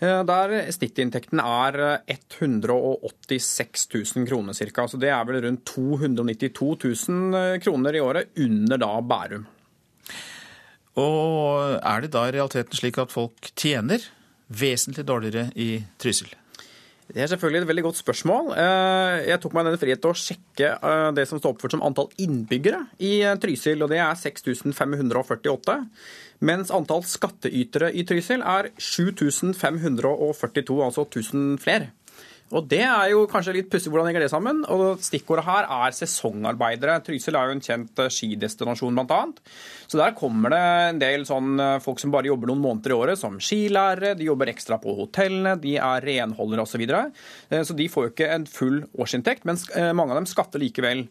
Eh, 0.03 0.21
der 0.27 0.53
snittinntekten 0.75 1.39
er 1.39 1.77
186 2.12 3.88
eh, 3.95 4.03
000 4.15 4.27
kroner 4.27 4.53
ca. 4.53 4.88
Så 4.88 4.99
det 4.99 5.12
er 5.12 5.27
vel 5.27 5.41
rundt 5.45 5.63
292 5.71 7.08
000 7.08 7.39
eh, 7.39 7.60
kroner 7.63 7.95
i 7.95 8.03
året 8.03 8.36
under 8.43 8.81
da 8.81 8.93
Bærum. 9.01 9.45
Og 10.99 11.79
er 11.79 12.01
det 12.03 12.12
da 12.12 12.25
i 12.27 12.34
realiteten 12.36 12.75
slik 12.75 12.99
at 12.99 13.12
folk 13.12 13.51
tjener 13.55 14.03
vesentlig 14.47 15.05
dårligere 15.08 15.49
i 15.55 15.84
Trysil? 15.99 16.31
Det 17.05 17.21
er 17.21 17.27
selvfølgelig 17.29 17.62
et 17.62 17.67
veldig 17.69 17.84
godt 17.86 17.99
spørsmål. 17.99 18.47
Jeg 19.27 19.38
tok 19.43 19.53
meg 19.53 19.67
den 19.67 19.75
frihet 19.77 19.99
til 20.01 20.10
å 20.10 20.17
sjekke 20.17 20.69
det 21.13 21.27
som 21.29 21.38
står 21.38 21.53
oppført 21.53 21.75
som 21.75 21.84
antall 21.86 22.08
innbyggere 22.23 22.79
i 22.97 23.19
Trysil, 23.43 23.84
og 23.86 23.91
det 23.91 23.99
er 24.01 24.15
6548. 24.17 25.75
Mens 26.45 26.69
antall 26.73 27.05
skatteytere 27.10 27.89
i 27.95 28.03
Trysil 28.05 28.43
er 28.45 28.69
7542, 28.77 30.81
altså 30.86 31.05
1000 31.08 31.55
flere. 31.63 31.89
Og 32.53 32.67
Det 32.69 32.84
er 32.86 33.08
jo 33.10 33.23
kanskje 33.25 33.55
litt 33.55 33.69
pussig 33.73 33.89
hvordan 33.89 34.12
henger 34.12 34.21
det 34.21 34.29
sammen. 34.29 34.62
og 34.69 35.01
Stikkordet 35.01 35.47
her 35.47 35.65
er 35.65 35.95
sesongarbeidere. 35.97 36.99
Trysil 37.01 37.38
er 37.38 37.49
jo 37.49 37.55
en 37.55 37.63
kjent 37.63 38.01
eh, 38.03 38.12
skidestinasjon, 38.13 38.99
bl.a. 39.01 39.21
Så 39.89 39.97
der 39.97 40.13
kommer 40.17 40.53
det 40.53 40.60
en 40.62 41.01
del 41.01 41.25
sånn 41.25 41.58
eh, 41.58 41.79
folk 41.81 42.01
som 42.01 42.13
bare 42.13 42.29
jobber 42.29 42.51
noen 42.51 42.62
måneder 42.62 42.93
i 42.93 42.97
året, 42.99 43.21
som 43.21 43.39
skilærere. 43.41 44.13
De 44.19 44.29
jobber 44.29 44.51
ekstra 44.53 44.77
på 44.81 44.93
hotellene, 44.99 45.55
de 45.62 45.73
er 45.81 46.05
renholdere 46.05 46.62
osv. 46.62 46.75
Så, 46.75 46.81
videre. 46.84 47.05
Eh, 47.49 47.63
så 47.65 47.73
de 47.73 47.89
får 47.89 48.05
jo 48.05 48.13
ikke 48.13 48.29
en 48.36 48.45
full 48.51 48.81
årsinntekt, 48.99 49.45
men 49.47 49.58
mange 49.95 50.12
av 50.12 50.19
dem 50.19 50.27
skatter 50.27 50.60
likevel 50.60 51.05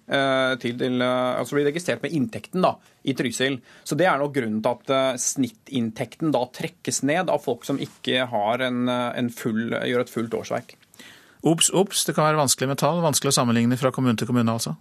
til, 0.60 0.74
til 0.76 1.00
altså 1.00 1.56
blir 1.56 1.66
registrert 1.70 2.04
med 2.04 2.12
inntekten 2.12 2.60
da, 2.60 2.74
i 3.08 3.14
Trysil. 3.16 3.56
Så 3.80 3.96
det 3.96 4.10
er 4.10 4.20
nok 4.20 4.34
grunnen 4.36 4.60
til 4.60 4.76
at 4.76 5.20
snittinntekten 5.24 6.34
da 6.36 6.44
trekkes 6.52 7.00
ned 7.08 7.32
av 7.32 7.40
folk 7.42 7.64
som 7.64 7.80
ikke 7.80 8.28
en, 8.28 8.84
en 8.92 9.32
full, 9.32 9.72
gjør 9.72 10.04
et 10.04 10.12
fullt 10.12 10.36
årsverk. 10.44 10.76
Obs, 11.44 11.68
obs, 11.76 12.06
det 12.08 12.14
kan 12.16 12.24
være 12.24 12.40
vanskelig 12.40 12.70
med 12.70 12.80
tall. 12.80 13.02
Vanskelig 13.04 13.32
å 13.32 13.36
sammenligne 13.36 13.76
fra 13.80 13.92
kommune 13.92 14.16
til 14.16 14.30
kommune, 14.30 14.52
altså? 14.52 14.76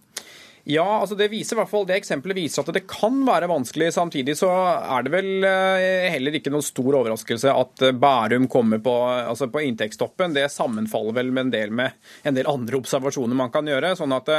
Ja, 0.64 0.86
altså 1.02 1.18
det 1.20 1.28
viser 1.28 1.58
i 1.58 1.60
hvert 1.60 1.72
fall, 1.72 1.84
det 1.90 1.98
eksempelet 1.98 2.38
viser 2.38 2.64
at 2.64 2.72
det 2.76 2.86
kan 2.88 3.18
være 3.28 3.50
vanskelig. 3.52 3.90
Samtidig 3.96 4.38
så 4.40 4.48
er 4.48 5.04
det 5.04 5.12
vel 5.12 5.48
eh, 5.48 6.08
heller 6.14 6.38
ikke 6.40 6.54
noen 6.54 6.64
stor 6.64 7.00
overraskelse 7.02 7.52
at 7.52 7.84
Bærum 8.00 8.48
kommer 8.52 8.80
på, 8.84 8.94
altså 9.12 9.50
på 9.52 9.66
inntektstoppen. 9.68 10.38
Det 10.38 10.48
sammenfaller 10.54 11.20
vel 11.20 11.34
med 11.36 11.50
en 11.50 11.54
del 11.58 11.76
med 11.76 12.00
en 12.24 12.38
del 12.38 12.48
andre 12.48 12.80
observasjoner 12.80 13.36
man 13.36 13.52
kan 13.52 13.68
gjøre. 13.68 13.92
sånn 14.00 14.16
at 14.16 14.32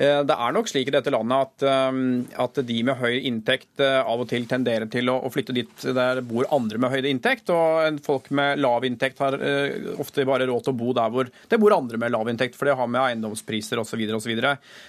Eh, 0.00 0.20
det 0.24 0.32
er 0.32 0.54
nok 0.56 0.68
slik 0.70 0.88
i 0.88 0.94
dette 0.94 1.12
landet 1.12 1.44
at, 1.44 1.64
eh, 1.68 1.98
at, 2.40 2.60
de 2.70 2.76
med 2.88 2.96
høy 3.00 3.18
inntekt 3.28 3.82
eh, 3.84 3.98
av 4.00 4.22
og 4.22 4.30
til 4.30 4.46
tenderer 4.48 4.88
til 4.92 5.10
å, 5.12 5.18
flytte 5.30 5.54
dit 5.54 5.84
der 5.96 6.22
bor 6.26 6.48
andre 6.54 6.80
med 6.80 6.94
høy 6.94 7.10
inntekt, 7.10 7.52
og 7.52 8.00
folk 8.04 8.30
med 8.34 8.62
lav 8.62 8.86
inntekt 8.86 9.20
har 9.22 9.36
ofte 10.00 10.24
bare 10.26 10.48
råd 10.48 10.64
til 10.66 10.72
å 10.72 10.78
bo 10.80 10.94
der 10.96 11.12
hvor 11.12 11.28
det 11.28 11.58
bor 11.60 11.74
andre 11.76 12.00
med 12.00 12.14
lav 12.14 12.30
inntekt, 12.32 12.56
for 12.58 12.66
det 12.66 12.76
har 12.78 12.88
med 12.90 13.02
eiendomspriser 13.02 13.80
osv. 13.82 14.02
osv. 14.16 14.32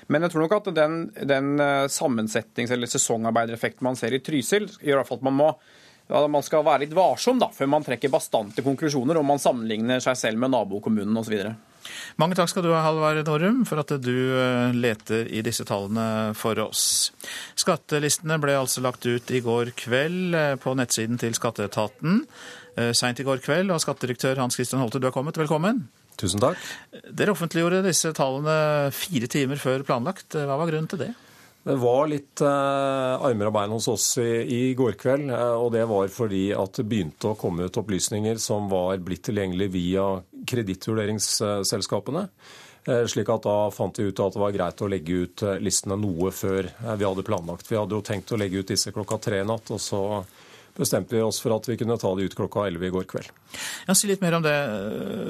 Men 0.07 0.25
jeg 0.25 0.33
tror 0.33 0.45
nok 0.45 0.55
at 0.57 0.70
den, 0.75 1.03
den 1.27 1.53
sammensetnings- 1.91 2.73
eller 2.73 2.89
sesongarbeidereffekten 2.89 3.85
man 3.85 3.99
ser 3.99 4.15
i 4.15 4.21
Trysil, 4.23 4.69
gjør 4.81 5.03
i 5.03 5.15
at 5.15 5.25
man 5.27 5.37
må 5.37 5.51
ja, 6.11 6.27
man 6.27 6.43
skal 6.43 6.65
være 6.65 6.85
litt 6.85 6.95
varsom 6.95 7.39
da, 7.39 7.47
før 7.55 7.69
man 7.71 7.85
trekker 7.85 8.11
bastante 8.11 8.63
konklusjoner 8.65 9.19
om 9.19 9.29
man 9.31 9.39
sammenligner 9.39 10.01
seg 10.03 10.17
selv 10.19 10.41
med 10.41 10.51
nabokommunen 10.51 11.17
osv. 11.21 11.37
Mange 12.21 12.37
takk 12.37 12.51
skal 12.51 12.65
du 12.65 12.71
ha, 12.73 12.81
Halvard 12.85 13.23
Norum, 13.27 13.63
for 13.67 13.81
at 13.81 13.93
du 14.03 14.15
eh, 14.37 14.75
leter 14.75 15.29
i 15.31 15.41
disse 15.45 15.65
tallene 15.67 16.33
for 16.37 16.59
oss. 16.61 16.83
Skattelistene 17.59 18.37
ble 18.43 18.57
altså 18.59 18.83
lagt 18.85 19.07
ut 19.07 19.31
i 19.33 19.41
går 19.43 19.73
kveld 19.79 20.37
eh, 20.37 20.57
på 20.61 20.75
nettsiden 20.77 21.21
til 21.21 21.37
skatteetaten. 21.37 22.21
Eh, 22.77 22.91
seint 22.97 23.19
i 23.19 23.27
går 23.27 23.41
kveld, 23.43 23.73
og 23.73 23.81
skattedirektør 23.83 24.43
Hans 24.43 24.59
Christian 24.59 24.83
Holte, 24.83 25.01
du 25.01 25.09
er 25.09 25.15
kommet. 25.15 25.39
Velkommen. 25.39 25.85
Tusen 26.19 26.41
takk. 26.43 26.59
Dere 27.07 27.33
offentliggjorde 27.33 27.83
disse 27.85 28.11
tallene 28.17 28.91
fire 28.95 29.29
timer 29.31 29.61
før 29.61 29.85
planlagt. 29.87 30.35
Hva 30.35 30.57
var 30.59 30.69
grunnen 30.69 30.89
til 30.91 31.05
det? 31.05 31.11
Det 31.61 31.75
var 31.77 32.07
litt 32.09 32.41
eh, 32.41 33.21
armer 33.21 33.51
og 33.51 33.53
bein 33.53 33.73
hos 33.75 33.85
oss 33.91 34.05
i, 34.17 34.29
i 34.49 34.61
går 34.77 34.95
kveld. 34.97 35.29
Eh, 35.29 35.53
og 35.61 35.69
det 35.75 35.83
var 35.89 36.09
fordi 36.09 36.47
at 36.57 36.79
det 36.79 36.87
begynte 36.89 37.29
å 37.29 37.37
komme 37.37 37.67
ut 37.69 37.77
opplysninger 37.77 38.41
som 38.41 38.65
var 38.71 38.97
blitt 39.05 39.27
tilgjengelig 39.27 39.67
via 39.75 40.07
kredittvurderingsselskapene. 40.49 42.25
Eh, 42.89 43.03
slik 43.05 43.29
at 43.29 43.45
da 43.45 43.55
fant 43.69 43.99
vi 44.01 44.07
ut 44.09 44.23
at 44.25 44.33
det 44.33 44.41
var 44.41 44.55
greit 44.55 44.81
å 44.81 44.89
legge 44.89 45.19
ut 45.27 45.43
eh, 45.45 45.59
listene 45.61 45.99
noe 46.01 46.33
før 46.33 46.65
vi 46.65 47.05
hadde 47.05 47.27
planlagt. 47.29 47.69
Vi 47.69 47.77
hadde 47.77 47.93
jo 47.93 48.05
tenkt 48.09 48.33
å 48.33 48.41
legge 48.41 48.63
ut 48.63 48.73
disse 48.73 48.93
klokka 48.95 49.21
tre 49.21 49.43
i 49.43 49.45
natt, 49.45 49.69
og 49.69 49.83
så 49.83 50.01
bestemte 50.81 51.15
vi 51.15 51.23
oss 51.23 51.39
for 51.43 51.55
at 51.55 51.69
vi 51.69 51.77
kunne 51.79 51.99
ta 52.01 52.13
det 52.17 52.27
ut 52.27 52.37
klokka 52.37 52.67
11 52.67 52.87
i 52.89 52.93
går 52.93 53.09
kveld. 53.11 53.31
Ja, 53.87 53.95
si 53.95 54.09
litt 54.09 54.23
mer 54.23 54.39
om 54.39 54.45
det. 54.45 54.55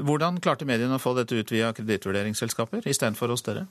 Hvordan 0.07 0.39
klarte 0.43 0.67
mediene 0.69 0.97
å 0.97 1.03
få 1.03 1.13
dette 1.17 1.37
ut 1.37 1.51
via 1.53 1.73
kredittvurderingsselskaper 1.77 2.87
istedenfor 2.89 3.35
hos 3.35 3.45
dere? 3.47 3.67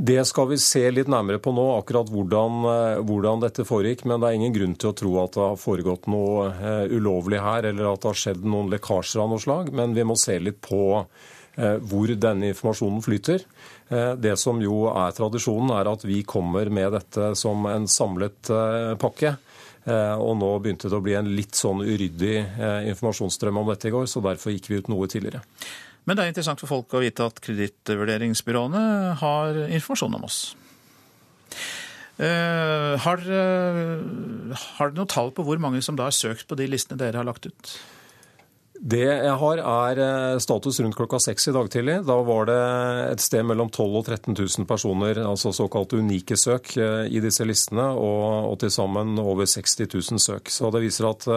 Det 0.00 0.22
skal 0.24 0.46
vi 0.48 0.56
se 0.58 0.80
litt 0.90 1.10
nærmere 1.12 1.40
på 1.42 1.52
nå, 1.52 1.64
akkurat 1.76 2.08
hvordan, 2.08 2.62
eh, 2.70 3.00
hvordan, 3.04 3.42
dette 3.42 3.66
foregikk. 3.68 4.06
Men 4.08 4.22
det 4.22 4.30
er 4.30 4.38
ingen 4.38 4.54
grunn 4.54 4.76
til 4.78 4.92
å 4.92 4.96
tro 4.96 5.10
at 5.20 5.34
det 5.36 5.42
har 5.42 5.58
foregått 5.60 6.08
noe 6.08 6.46
uh, 6.56 6.86
ulovlig 6.88 7.42
her, 7.42 7.68
eller 7.68 7.90
at 7.90 8.00
det 8.00 8.08
har 8.08 8.22
skjedd 8.22 8.46
noen 8.46 8.70
lekkasjer 8.72 9.20
av 9.20 9.28
noe 9.32 9.42
slag. 9.42 9.68
Men 9.76 9.92
vi 9.96 10.06
må 10.08 10.16
se 10.16 10.38
litt 10.40 10.62
på 10.64 10.80
uh, 11.02 11.76
hvor 11.90 12.14
denne 12.14 12.52
informasjonen 12.54 13.04
flyter. 13.04 13.44
Det 13.90 14.36
som 14.38 14.60
jo 14.62 14.84
er 14.86 15.10
tradisjonen, 15.10 15.72
er 15.74 15.88
at 15.90 16.04
vi 16.06 16.20
kommer 16.22 16.68
med 16.70 16.92
dette 16.94 17.32
som 17.34 17.64
en 17.66 17.88
samlet 17.90 18.46
pakke. 19.02 19.32
Og 19.90 20.34
nå 20.38 20.48
begynte 20.62 20.90
det 20.90 20.98
å 20.98 21.02
bli 21.04 21.16
en 21.18 21.30
litt 21.34 21.58
sånn 21.58 21.82
uryddig 21.82 22.34
informasjonsstrøm 22.92 23.60
om 23.60 23.70
dette 23.72 23.90
i 23.90 23.94
går, 23.94 24.06
så 24.10 24.22
derfor 24.24 24.54
gikk 24.54 24.70
vi 24.70 24.80
ut 24.80 24.90
noe 24.92 25.08
tidligere. 25.10 25.42
Men 26.08 26.16
det 26.16 26.24
er 26.24 26.32
interessant 26.32 26.62
for 26.62 26.70
folk 26.70 26.96
å 26.96 27.02
vite 27.02 27.26
at 27.26 27.40
kredittvurderingsbyråene 27.44 28.82
har 29.20 29.62
informasjon 29.68 30.16
om 30.16 30.26
oss. 30.28 30.40
Uh, 32.20 33.00
har, 33.00 33.22
uh, 33.24 34.52
har 34.76 34.90
dere 34.90 34.98
noe 34.98 35.08
tall 35.08 35.30
på 35.32 35.44
hvor 35.46 35.60
mange 35.62 35.80
som 35.80 35.96
da 35.96 36.10
har 36.10 36.12
søkt 36.12 36.44
på 36.50 36.58
de 36.58 36.66
listene 36.68 37.00
dere 37.00 37.16
har 37.16 37.28
lagt 37.28 37.48
ut? 37.48 37.70
Det 38.80 39.04
jeg 39.04 39.32
har, 39.42 39.60
er 39.60 39.98
eh, 40.00 40.38
status 40.40 40.78
rundt 40.80 40.96
klokka 40.96 41.18
seks 41.20 41.50
i 41.50 41.52
dag 41.52 41.66
tidlig. 41.68 41.98
Da 42.08 42.14
var 42.24 42.46
det 42.48 42.60
et 43.10 43.20
sted 43.20 43.44
mellom 43.44 43.68
12 43.68 43.90
000 43.92 43.98
og 44.00 44.06
13 44.08 44.32
000 44.38 44.68
personer, 44.68 45.20
altså 45.20 45.52
såkalte 45.52 45.98
unike 46.00 46.38
søk, 46.40 46.72
i 46.80 47.20
disse 47.20 47.44
listene, 47.44 47.90
og, 47.92 48.48
og 48.48 48.56
til 48.62 48.72
sammen 48.72 49.18
over 49.20 49.44
60 49.44 49.84
000 49.84 50.22
søk. 50.24 50.48
Så 50.48 50.72
det 50.72 50.80
viser 50.86 51.10
at 51.10 51.28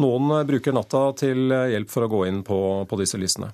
noen 0.00 0.32
bruker 0.48 0.72
natta 0.72 1.02
til 1.20 1.52
hjelp 1.52 1.92
for 1.92 2.06
å 2.06 2.10
gå 2.14 2.22
inn 2.30 2.40
på, 2.46 2.58
på 2.88 3.00
disse 3.02 3.20
listene. 3.20 3.52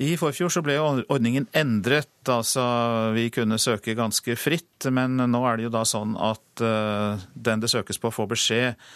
I 0.00 0.14
forfjor 0.16 0.48
så 0.48 0.64
ble 0.64 0.78
ordningen 0.80 1.50
endret, 1.52 2.14
altså 2.32 2.64
vi 3.12 3.26
kunne 3.34 3.60
søke 3.60 3.92
ganske 3.98 4.38
fritt. 4.40 4.88
Men 4.88 5.20
nå 5.20 5.44
er 5.44 5.60
det 5.60 5.68
jo 5.68 5.76
da 5.76 5.84
sånn 5.84 6.16
at 6.16 6.64
den 6.64 7.60
det 7.60 7.68
søkes 7.68 8.00
på, 8.00 8.08
får 8.08 8.32
beskjed 8.32 8.90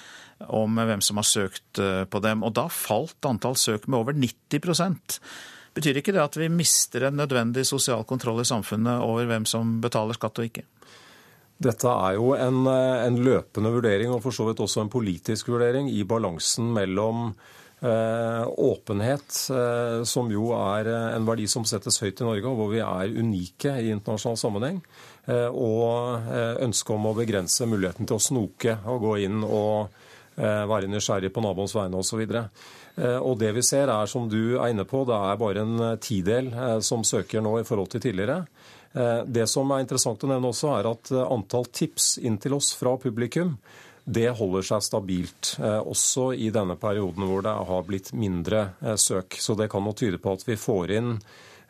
om 0.49 0.79
hvem 0.79 1.03
som 1.05 1.21
har 1.21 1.27
søkt 1.29 1.81
uh, 1.83 2.05
på 2.05 2.21
dem. 2.25 2.45
Og 2.47 2.55
da 2.57 2.69
falt 2.73 3.29
antall 3.29 3.59
søk 3.61 3.89
med 3.89 4.01
over 4.03 4.17
90% 4.17 5.21
Betyr 5.75 5.97
ikke 5.99 6.13
det 6.15 6.21
at 6.23 6.37
vi 6.39 6.47
mister 6.55 7.09
en 7.09 7.17
nødvendig 7.19 7.65
sosial 7.67 8.05
kontroll 8.07 8.39
i 8.39 8.47
samfunnet 8.47 9.03
over 9.03 9.27
hvem 9.27 9.43
som 9.43 9.81
betaler 9.83 10.15
skatt 10.15 10.39
og 10.39 10.47
ikke? 10.47 10.63
Dette 11.67 11.91
er 11.91 12.15
jo 12.15 12.29
en, 12.39 12.61
eh, 12.71 13.07
en 13.09 13.17
løpende 13.19 13.73
vurdering, 13.75 14.13
og 14.15 14.23
for 14.23 14.31
så 14.31 14.47
vidt 14.47 14.63
også 14.63 14.85
en 14.85 14.93
politisk 14.93 15.51
vurdering, 15.51 15.89
i 15.91 16.05
balansen 16.07 16.71
mellom 16.77 17.33
Eh, 17.85 18.49
åpenhet, 18.49 19.51
eh, 19.51 20.05
som 20.05 20.31
jo 20.33 20.55
er 20.57 20.89
eh, 20.89 21.17
en 21.19 21.27
verdi 21.29 21.45
som 21.51 21.67
settes 21.69 21.99
høyt 22.01 22.23
i 22.23 22.25
Norge, 22.25 22.49
og 22.49 22.57
hvor 22.57 22.71
vi 22.73 22.79
er 22.81 23.13
unike 23.13 23.75
i 23.83 23.91
internasjonal 23.93 24.39
sammenheng. 24.41 24.79
Og 25.25 26.27
ønsket 26.61 26.91
om 26.93 27.07
å 27.09 27.15
begrense 27.17 27.65
muligheten 27.65 28.05
til 28.05 28.19
å 28.19 28.21
snoke 28.21 28.75
og 28.93 28.99
gå 29.07 29.13
inn 29.25 29.39
og 29.41 29.95
være 30.37 30.89
nysgjerrig 30.91 31.31
på 31.35 31.43
naboens 31.45 31.75
vegne 31.77 32.01
osv. 32.01 32.23
Og 33.23 33.35
det 33.39 33.53
vi 33.55 33.63
ser 33.63 33.91
er, 33.93 34.11
som 34.11 34.29
du 34.31 34.57
er 34.57 34.73
inne 34.73 34.87
på, 34.89 35.05
det 35.07 35.15
er 35.15 35.39
bare 35.39 35.63
en 35.63 35.83
tidel 36.03 36.51
som 36.83 37.05
søker 37.07 37.43
nå 37.45 37.61
i 37.61 37.67
forhold 37.67 37.93
til 37.95 38.03
tidligere. 38.03 38.41
Det 39.27 39.47
som 39.51 39.71
er 39.75 39.85
interessant 39.85 40.27
å 40.27 40.31
nevne 40.31 40.51
også, 40.51 40.73
er 40.75 40.91
at 40.91 41.15
antall 41.23 41.71
tips 41.71 42.17
inn 42.23 42.41
til 42.43 42.59
oss 42.59 42.73
fra 42.79 42.97
publikum 43.03 43.57
det 44.05 44.29
holder 44.37 44.65
seg 44.67 44.85
stabilt, 44.85 45.55
eh, 45.61 45.81
også 45.81 46.33
i 46.37 46.51
denne 46.53 46.77
perioden 46.81 47.25
hvor 47.29 47.45
det 47.45 47.55
har 47.71 47.87
blitt 47.89 48.13
mindre 48.13 48.67
eh, 48.83 48.99
søk. 49.01 49.39
Så 49.41 49.57
det 49.57 49.71
kan 49.73 49.87
jo 49.89 49.95
tyde 49.97 50.21
på 50.21 50.35
at 50.37 50.45
vi 50.45 50.59
får 50.61 50.93
inn, 50.99 51.15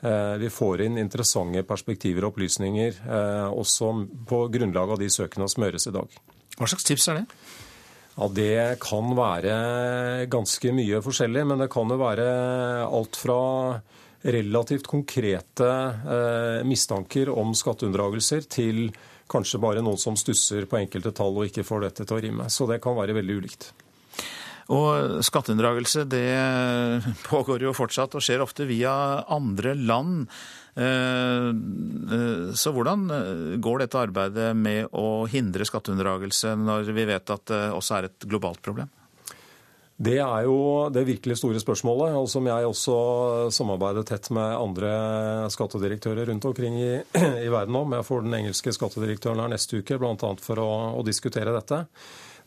eh, 0.02 0.34
vi 0.42 0.50
får 0.50 0.82
inn 0.82 0.98
interessante 0.98 1.62
perspektiver 1.62 2.26
og 2.26 2.34
opplysninger 2.34 3.04
også 3.54 3.92
på 4.26 4.40
grunnlag 4.50 4.96
av 4.96 5.02
de 5.02 5.10
søkene 5.10 5.48
som 5.50 5.66
gjøres 5.66 5.86
i 5.90 5.94
dag. 5.94 6.18
Hva 6.58 6.70
slags 6.70 6.86
tips 6.86 7.08
er 7.10 7.22
det? 7.22 7.38
Ja, 8.14 8.28
Det 8.28 8.78
kan 8.80 9.10
være 9.18 10.26
ganske 10.30 10.72
mye 10.72 11.02
forskjellig, 11.02 11.46
men 11.50 11.64
det 11.64 11.70
kan 11.72 11.90
jo 11.90 11.98
være 11.98 12.28
alt 12.86 13.18
fra 13.18 13.40
relativt 14.24 14.86
konkrete 14.88 15.70
mistanker 16.64 17.28
om 17.28 17.52
skatteunndragelser 17.52 18.46
til 18.48 18.86
kanskje 19.30 19.60
bare 19.60 19.82
noen 19.84 20.00
som 20.00 20.16
stusser 20.16 20.68
på 20.70 20.78
enkelte 20.80 21.12
tall 21.16 21.36
og 21.36 21.48
ikke 21.48 21.66
får 21.66 21.88
dette 21.88 22.06
til 22.06 22.16
å 22.16 22.22
rime. 22.22 22.46
Så 22.52 22.68
det 22.70 22.80
kan 22.84 22.96
være 22.96 23.16
veldig 23.16 23.40
ulikt. 23.40 23.72
Og 24.72 25.20
Skatteunndragelse 25.24 26.06
det 26.08 26.24
pågår 27.28 27.66
jo 27.66 27.74
fortsatt 27.76 28.14
og 28.16 28.24
skjer 28.24 28.44
ofte 28.44 28.68
via 28.68 28.94
andre 29.32 29.74
land. 29.76 30.30
Eh, 30.74 31.48
eh, 32.16 32.50
så 32.58 32.74
hvordan 32.74 33.06
går 33.62 33.84
dette 33.84 34.00
arbeidet 34.00 34.50
med 34.58 34.90
å 34.90 35.24
hindre 35.30 35.66
skatteunndragelse 35.68 36.56
når 36.58 36.92
vi 36.96 37.08
vet 37.08 37.34
at 37.34 37.46
det 37.50 37.64
også 37.76 37.98
er 37.98 38.10
et 38.10 38.28
globalt 38.28 38.62
problem? 38.64 38.90
Det 39.94 40.16
er 40.18 40.42
jo 40.42 40.90
det 40.90 41.04
virkelig 41.06 41.36
store 41.38 41.60
spørsmålet, 41.62 42.16
og 42.18 42.26
som 42.26 42.46
jeg 42.50 42.66
også 42.66 42.94
samarbeider 43.54 44.02
tett 44.08 44.26
med 44.34 44.56
andre 44.58 44.90
skattedirektører 45.54 46.26
rundt 46.32 46.48
omkring 46.50 46.80
i, 46.82 46.92
i 47.46 47.50
verden 47.52 47.78
om. 47.78 47.94
Jeg 47.94 48.06
får 48.08 48.24
den 48.26 48.34
engelske 48.40 48.74
skattedirektøren 48.74 49.44
her 49.44 49.52
neste 49.54 49.78
uke, 49.78 49.98
bl.a. 50.00 50.32
for 50.42 50.62
å, 50.62 50.70
å 50.98 51.06
diskutere 51.06 51.54
dette. 51.54 51.84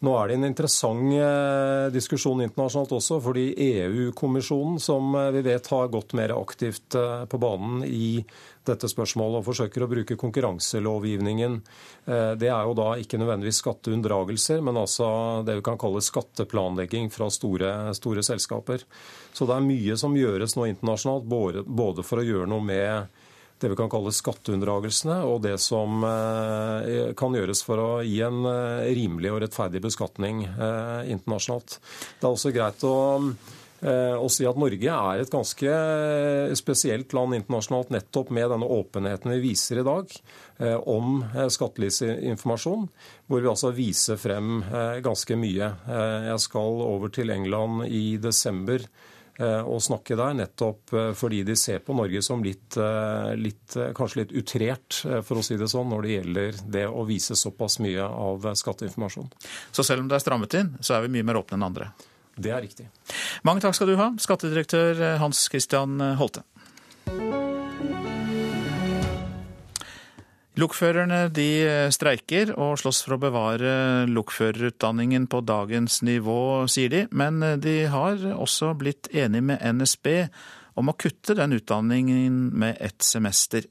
Nå 0.05 0.11
er 0.13 0.29
det 0.29 0.35
en 0.37 0.45
interessant 0.45 1.13
eh, 1.17 1.87
diskusjon 1.89 2.43
internasjonalt 2.45 2.91
også, 2.99 3.17
fordi 3.25 3.47
EU-kommisjonen, 3.65 4.77
som 4.81 5.15
eh, 5.17 5.31
vi 5.33 5.41
vet 5.47 5.69
har 5.73 5.89
gått 5.89 6.13
mer 6.17 6.35
aktivt 6.35 6.93
eh, 6.99 7.23
på 7.25 7.39
banen 7.41 7.81
i 7.87 8.19
dette 8.67 8.89
spørsmålet 8.91 9.39
og 9.39 9.47
forsøker 9.47 9.85
å 9.85 9.89
bruke 9.89 10.17
konkurranselovgivningen. 10.19 11.53
Det 12.35 12.49
er 12.51 12.65
jo 12.67 12.73
da 12.75 12.87
ikke 12.99 13.15
nødvendigvis 13.15 13.61
skatteunndragelser, 13.61 14.59
men 14.59 14.75
altså 14.81 15.07
det 15.47 15.55
vi 15.61 15.63
kan 15.63 15.79
kalle 15.79 16.01
skatteplanlegging 16.03 17.07
fra 17.07 17.29
store, 17.31 17.69
store 17.95 18.25
selskaper. 18.27 18.83
Så 19.31 19.47
det 19.47 19.55
er 19.55 19.63
mye 19.69 19.95
som 19.95 20.19
gjøres 20.19 20.57
nå 20.59 20.67
internasjonalt, 20.73 21.63
både 21.63 22.03
for 22.03 22.19
å 22.19 22.27
gjøre 22.27 22.49
noe 22.51 22.67
med 22.67 23.23
det 23.59 23.69
vi 23.71 23.77
kan 23.79 23.89
kalle 23.89 24.13
skatteunndragelsene, 24.13 25.19
og 25.25 25.41
det 25.45 25.55
som 25.61 26.03
eh, 26.05 27.13
kan 27.17 27.35
gjøres 27.37 27.63
for 27.65 27.81
å 27.81 27.91
gi 28.05 28.19
en 28.25 28.45
eh, 28.45 28.89
rimelig 28.97 29.33
og 29.33 29.41
rettferdig 29.45 29.81
beskatning 29.87 30.43
eh, 30.47 31.07
internasjonalt. 31.13 31.79
Det 32.19 32.27
er 32.27 32.33
også 32.33 32.53
greit 32.55 32.85
å 32.87 32.97
å 33.77 34.25
si 34.33 34.41
at 34.49 34.57
Norge 34.57 34.89
er 34.89 35.19
et 35.21 35.29
ganske 35.29 35.73
spesielt 36.57 37.11
land 37.13 37.35
internasjonalt 37.37 37.91
nettopp 37.93 38.31
med 38.33 38.47
denne 38.49 38.65
åpenheten 38.73 39.35
vi 39.35 39.43
viser 39.43 39.83
i 39.83 39.83
dag 39.85 40.15
om 40.89 41.19
skattelisinformasjon, 41.53 42.87
hvor 43.29 43.43
vi 43.45 43.51
altså 43.51 43.69
viser 43.77 44.17
frem 44.17 44.63
ganske 45.05 45.37
mye. 45.37 45.69
Jeg 46.25 46.41
skal 46.41 46.81
over 46.87 47.13
til 47.13 47.29
England 47.35 47.85
i 47.85 48.17
desember 48.17 48.81
å 49.37 49.75
eh, 49.75 49.79
snakke 49.83 50.17
der, 50.17 50.33
nettopp 50.37 50.93
eh, 50.93 51.11
fordi 51.17 51.43
de 51.45 51.55
ser 51.59 51.83
på 51.85 51.95
Norge 51.97 52.21
som 52.25 52.41
litt, 52.43 52.77
eh, 52.81 53.33
litt, 53.37 53.77
kanskje 53.97 54.23
litt 54.23 54.33
utrert, 54.41 55.01
for 55.27 55.39
å 55.39 55.45
si 55.45 55.57
det 55.59 55.69
sånn, 55.69 55.89
når 55.93 56.05
det 56.05 56.15
gjelder 56.15 56.61
det 56.77 56.85
å 56.89 57.05
vise 57.07 57.37
såpass 57.37 57.77
mye 57.83 58.03
av 58.03 58.49
skatteinformasjon. 58.57 59.29
Så 59.71 59.85
selv 59.85 60.03
om 60.03 60.09
det 60.09 60.17
er 60.17 60.25
strammet 60.25 60.57
inn, 60.57 60.75
så 60.81 60.97
er 60.97 61.05
vi 61.05 61.13
mye 61.17 61.27
mer 61.27 61.41
åpne 61.41 61.59
enn 61.59 61.67
andre? 61.69 61.91
Det 62.37 62.51
er 62.53 62.61
riktig. 62.61 62.85
Mange 63.45 63.63
takk 63.63 63.77
skal 63.77 63.89
du 63.89 63.95
ha, 63.97 64.11
skattedirektør 64.21 65.17
Hans 65.21 65.47
Christian 65.49 65.97
Holte. 66.19 66.43
Lokførerne 70.57 71.27
de 71.29 71.47
eh, 71.61 71.87
streiker 71.93 72.55
og 72.57 72.79
slåss 72.81 73.03
for 73.05 73.13
å 73.13 73.21
bevare 73.21 73.71
lokførerutdanningen 74.09 75.27
på 75.29 75.43
dagens 75.45 75.99
nivå, 76.01 76.65
sier 76.71 76.89
de. 76.89 77.01
Men 77.13 77.43
eh, 77.45 77.59
de 77.61 77.75
har 77.93 78.23
også 78.33 78.71
blitt 78.79 79.11
enige 79.13 79.45
med 79.51 79.61
NSB 79.61 80.09
om 80.77 80.89
å 80.89 80.95
kutte 80.97 81.35
den 81.37 81.53
utdanningen 81.57 82.39
med 82.57 82.81
ett 82.81 83.05
semester. 83.05 83.69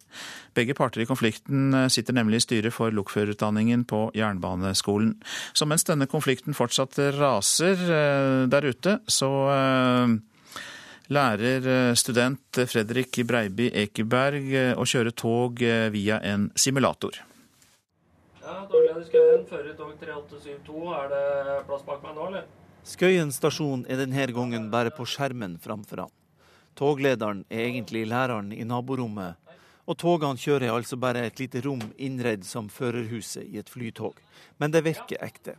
Begge 0.55 0.77
parter 0.79 1.03
i 1.03 1.09
konflikten 1.11 1.75
eh, 1.75 1.89
sitter 1.91 2.15
nemlig 2.15 2.45
i 2.45 2.47
styret 2.47 2.77
for 2.79 2.95
lokførerutdanningen 2.95 3.83
på 3.91 4.05
Jernbaneskolen. 4.15 5.17
Så 5.59 5.67
mens 5.67 5.87
denne 5.91 6.07
konflikten 6.07 6.55
fortsatt 6.55 7.03
raser 7.19 7.83
der 8.47 8.71
ute, 8.71 9.01
så 9.11 9.33
lærer 11.13 11.67
eh, 11.71 11.95
student 11.95 12.61
Fredrik 12.67 13.21
Breiby 13.27 13.71
Ekeberg 13.85 14.51
eh, 14.55 14.73
å 14.75 14.87
kjøre 14.87 15.13
tog 15.15 15.63
eh, 15.63 15.89
via 15.95 16.19
en 16.25 16.51
simulator. 16.59 17.21
Ja, 18.43 18.63
Dagleder 18.71 19.05
Skøyen, 19.07 19.47
fører 19.49 19.75
tog 19.79 19.95
3872. 20.01 20.83
Er 20.99 21.11
det 21.13 21.25
plass 21.69 21.87
bak 21.87 22.03
meg 22.05 22.15
nå, 22.19 22.29
eller? 22.31 22.47
Skøyen 22.87 23.33
stasjon 23.35 23.83
er 23.91 24.03
denne 24.03 24.29
gangen 24.35 24.71
bare 24.71 24.93
på 24.95 25.07
skjermen 25.07 25.59
framfor 25.63 26.07
han. 26.07 26.15
Toglederen 26.77 27.45
er 27.49 27.67
egentlig 27.71 28.05
læreren 28.07 28.53
i 28.53 28.63
naborommet, 28.69 29.41
og 29.87 29.97
togene 29.99 30.39
kjører 30.39 30.75
altså 30.75 30.99
bare 31.01 31.25
et 31.27 31.39
lite 31.41 31.63
rom 31.65 31.83
innredd 31.97 32.45
som 32.45 32.69
førerhuset 32.71 33.47
i 33.47 33.59
et 33.63 33.71
flytog. 33.71 34.19
Men 34.59 34.75
det 34.75 34.85
virker 34.85 35.23
ekte. 35.25 35.57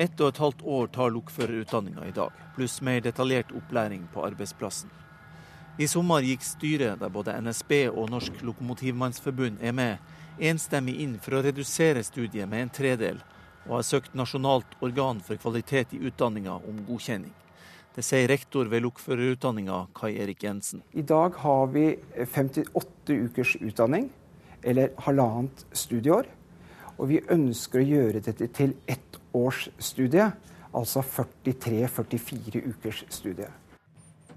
Ett 0.00 0.20
og 0.20 0.30
et 0.30 0.38
halvt 0.40 0.62
år 0.64 0.86
tar 0.94 1.10
lokførerutdanninga 1.12 2.06
i 2.08 2.12
dag, 2.16 2.32
pluss 2.56 2.78
mer 2.80 3.02
detaljert 3.04 3.50
opplæring 3.52 4.06
på 4.14 4.22
arbeidsplassen. 4.24 4.88
I 5.76 5.88
sommer 5.92 6.24
gikk 6.24 6.46
styret, 6.46 7.02
der 7.02 7.12
både 7.12 7.34
NSB 7.36 7.74
og 7.90 8.08
Norsk 8.08 8.40
Lokomotivmannsforbund 8.40 9.60
er 9.60 9.76
med, 9.76 9.98
enstemmig 10.40 10.94
inn 11.04 11.18
for 11.20 11.36
å 11.36 11.42
redusere 11.44 12.00
studiet 12.06 12.48
med 12.48 12.64
en 12.64 12.72
tredel, 12.80 13.20
og 13.66 13.76
har 13.76 13.86
søkt 13.90 14.16
nasjonalt 14.16 14.72
organ 14.80 15.20
for 15.20 15.36
kvalitet 15.36 15.92
i 15.92 16.00
utdanninga 16.08 16.56
om 16.56 16.80
godkjenning. 16.88 17.36
Det 17.92 18.06
sier 18.06 18.32
rektor 18.32 18.72
ved 18.72 18.86
lokførerutdanninga, 18.86 19.82
Kai 20.00 20.14
Erik 20.16 20.48
Jensen. 20.48 20.80
I 20.96 21.04
dag 21.04 21.36
har 21.44 21.68
vi 21.76 21.90
58 22.16 23.20
ukers 23.28 23.56
utdanning, 23.60 24.08
eller 24.64 24.96
halvannet 25.04 25.66
studieår. 25.76 26.32
Og 26.96 27.12
vi 27.12 27.20
ønsker 27.28 27.84
å 27.84 27.88
gjøre 27.88 28.24
dette 28.24 28.48
til 28.56 28.78
ett 28.88 29.19
års 29.36 29.68
studie, 29.78 30.30
altså 30.74 31.02
43-44 31.02 32.62
ukers 32.70 33.04
studie. 33.08 33.48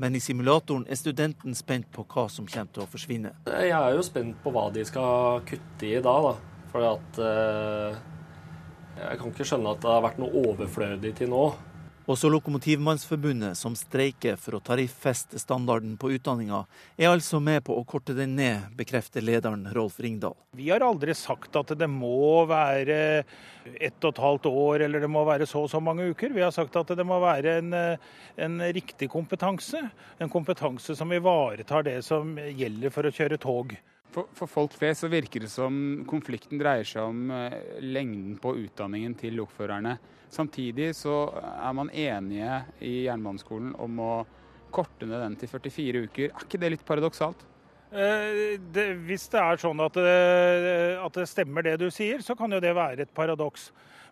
Men 0.01 0.15
i 0.15 0.21
simulatoren 0.23 0.85
er 0.89 0.97
studenten 0.97 1.53
spent 1.55 1.89
på 1.93 2.05
hva 2.09 2.25
som 2.31 2.47
kommer 2.49 2.71
til 2.73 2.85
å 2.85 2.89
forsvinne. 2.89 3.33
Jeg 3.45 3.75
er 3.77 3.93
jo 3.93 4.05
spent 4.05 4.39
på 4.41 4.53
hva 4.53 4.65
de 4.73 4.85
skal 4.89 5.43
kutte 5.47 5.89
i 5.89 5.99
da. 6.01 6.15
da. 6.27 6.33
For 6.73 6.87
at 6.87 7.19
eh, 7.21 7.99
Jeg 8.97 9.19
kan 9.19 9.33
ikke 9.33 9.45
skjønne 9.45 9.75
at 9.75 9.83
det 9.83 9.91
har 9.93 10.01
vært 10.05 10.19
noe 10.21 10.43
overflødig 10.49 11.13
til 11.19 11.29
nå. 11.33 11.45
Også 12.03 12.27
Lokomotivmannsforbundet, 12.27 13.55
som 13.55 13.77
streiker 13.79 14.35
for 14.35 14.57
å 14.57 14.59
tariffeste 14.59 15.39
standarden 15.39 15.93
på 15.95 16.09
utdanninga, 16.11 16.65
er 16.99 17.13
altså 17.13 17.39
med 17.39 17.61
på 17.63 17.77
å 17.79 17.85
korte 17.87 18.11
den 18.17 18.33
ned, 18.35 18.65
bekrefter 18.75 19.23
lederen 19.23 19.69
Rolf 19.71 20.01
Ringdal. 20.03 20.35
Vi 20.59 20.67
har 20.67 20.83
aldri 20.83 21.15
sagt 21.15 21.55
at 21.55 21.71
det 21.79 21.87
må 21.87 22.43
være 22.49 22.97
ett 23.79 24.03
og 24.03 24.09
et 24.11 24.19
halvt 24.19 24.51
år 24.51 24.83
eller 24.83 25.05
det 25.05 25.11
må 25.15 25.23
være 25.23 25.47
så 25.47 25.63
og 25.63 25.71
så 25.71 25.79
mange 25.79 26.09
uker. 26.11 26.35
Vi 26.35 26.43
har 26.43 26.51
sagt 26.51 26.75
at 26.75 26.91
det 26.91 27.07
må 27.07 27.21
være 27.23 27.55
en, 27.61 27.71
en 28.35 28.67
riktig 28.75 29.07
kompetanse. 29.13 29.79
En 30.19 30.33
kompetanse 30.33 30.97
som 30.99 31.15
ivaretar 31.15 31.87
det 31.87 32.01
som 32.03 32.35
gjelder 32.35 32.91
for 32.91 33.07
å 33.07 33.15
kjøre 33.15 33.39
tog. 33.39 33.77
For, 34.13 34.29
for, 34.37 34.49
folk 34.49 34.75
flest 34.77 35.01
så 35.01 35.09
virker 35.09 35.41
det 35.41 35.49
som 35.49 36.03
konflikten 36.09 36.59
dreier 36.61 36.85
seg 36.85 37.07
om 37.09 37.31
eh, 37.33 37.55
lengden 37.81 38.35
på 38.41 38.53
utdanningen 38.61 39.15
til 39.17 39.39
lokførerne. 39.39 39.95
Samtidig 40.33 40.91
så 40.97 41.15
er 41.33 41.73
man 41.77 41.89
enige 41.89 42.59
i 42.85 42.93
jernbaneskolen 43.07 43.73
om 43.81 43.97
å 44.01 44.11
korte 44.73 45.07
ned 45.09 45.21
den 45.21 45.39
til 45.41 45.49
44 45.49 46.05
uker. 46.05 46.29
Er 46.29 46.45
ikke 46.45 46.61
det 46.61 46.71
litt 46.75 46.85
paradoksalt? 46.85 47.41
Eh, 47.93 48.55
det, 48.73 48.87
hvis 49.05 49.27
det 49.29 49.41
er 49.41 49.59
sånn 49.61 49.81
at 49.85 49.97
det, 49.97 50.13
eh, 50.69 51.01
at 51.01 51.17
det 51.17 51.27
stemmer 51.29 51.65
det 51.65 51.75
du 51.81 51.89
sier, 51.93 52.23
så 52.25 52.33
kan 52.37 52.53
jo 52.53 52.61
det 52.63 52.73
være 52.73 53.05
et 53.05 53.13
paradoks. 53.13 53.69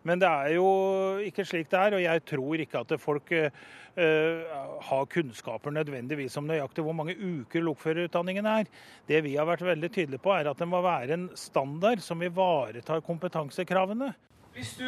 Men 0.07 0.21
det 0.21 0.29
er 0.29 0.55
jo 0.55 0.67
ikke 1.21 1.45
slik 1.45 1.69
det 1.71 1.79
er, 1.79 1.95
og 1.97 2.01
jeg 2.01 2.23
tror 2.25 2.63
ikke 2.63 2.81
at 2.81 2.93
folk 3.01 3.31
uh, 3.35 4.57
har 4.87 5.05
kunnskaper 5.13 5.75
nødvendigvis 5.75 6.37
om 6.41 6.49
nøyaktig 6.49 6.85
hvor 6.85 6.97
mange 6.97 7.15
uker 7.19 7.61
lokførerutdanningen 7.67 8.49
er. 8.49 8.69
Det 9.07 9.21
vi 9.23 9.35
har 9.37 9.49
vært 9.49 9.65
veldig 9.67 9.91
tydelige 9.93 10.23
på, 10.23 10.33
er 10.33 10.49
at 10.49 10.59
det 10.59 10.67
må 10.67 10.81
være 10.81 11.17
en 11.17 11.29
standard 11.37 12.01
som 12.01 12.21
ivaretar 12.25 13.05
kompetansekravene. 13.05 14.13
Hvis 14.55 14.75
du 14.79 14.87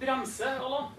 bremser, 0.00 0.60
Allan, 0.60 0.92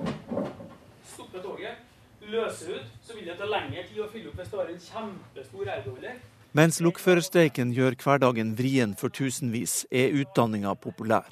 stopper 1.14 1.44
toget, 1.44 1.82
løser 2.28 2.78
ut, 2.80 2.94
så 3.04 3.16
vil 3.16 3.28
det 3.28 3.38
ta 3.40 3.48
lengre 3.48 3.84
tid 3.88 4.02
å 4.02 4.10
fylle 4.12 4.32
opp 4.32 4.40
hvis 4.40 4.54
det 4.54 4.62
har 4.62 4.72
en 4.74 4.86
kjempestor 4.90 5.76
airboiler. 5.78 6.22
Mens 6.54 6.78
lokførerstreiken 6.86 7.72
gjør 7.74 7.96
hverdagen 7.98 8.52
vrien 8.54 8.92
for 8.94 9.10
tusenvis, 9.10 9.88
er 9.90 10.14
utdanninga 10.22 10.76
populær. 10.78 11.26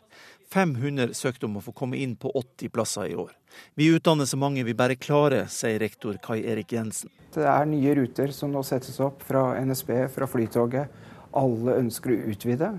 500 0.52 1.14
søkte 1.16 1.47
om 1.47 1.58
å 1.58 1.64
få 1.64 1.72
komme 1.76 1.99
inn 2.02 2.18
på 2.20 2.32
80 2.36 2.72
plasser 2.76 3.12
i 3.12 3.16
år. 3.16 3.32
Vi 3.80 3.88
utdanner 3.95 4.28
så 4.28 4.38
mange 4.39 4.66
vi 4.68 4.76
bare 4.76 4.97
klarer, 4.99 5.47
sier 5.47 5.80
rektor 5.80 6.20
Kai 6.24 6.41
Erik 6.43 6.74
Jensen. 6.76 7.12
Det 7.32 7.45
er 7.47 7.68
nye 7.70 7.95
ruter 7.95 8.34
som 8.36 8.52
nå 8.52 8.64
settes 8.68 8.99
opp 9.04 9.24
fra 9.24 9.54
NSB, 9.64 9.93
fra 10.12 10.28
Flytoget. 10.28 10.91
Alle 11.39 11.78
ønsker 11.80 12.12
å 12.12 12.24
utvide. 12.34 12.74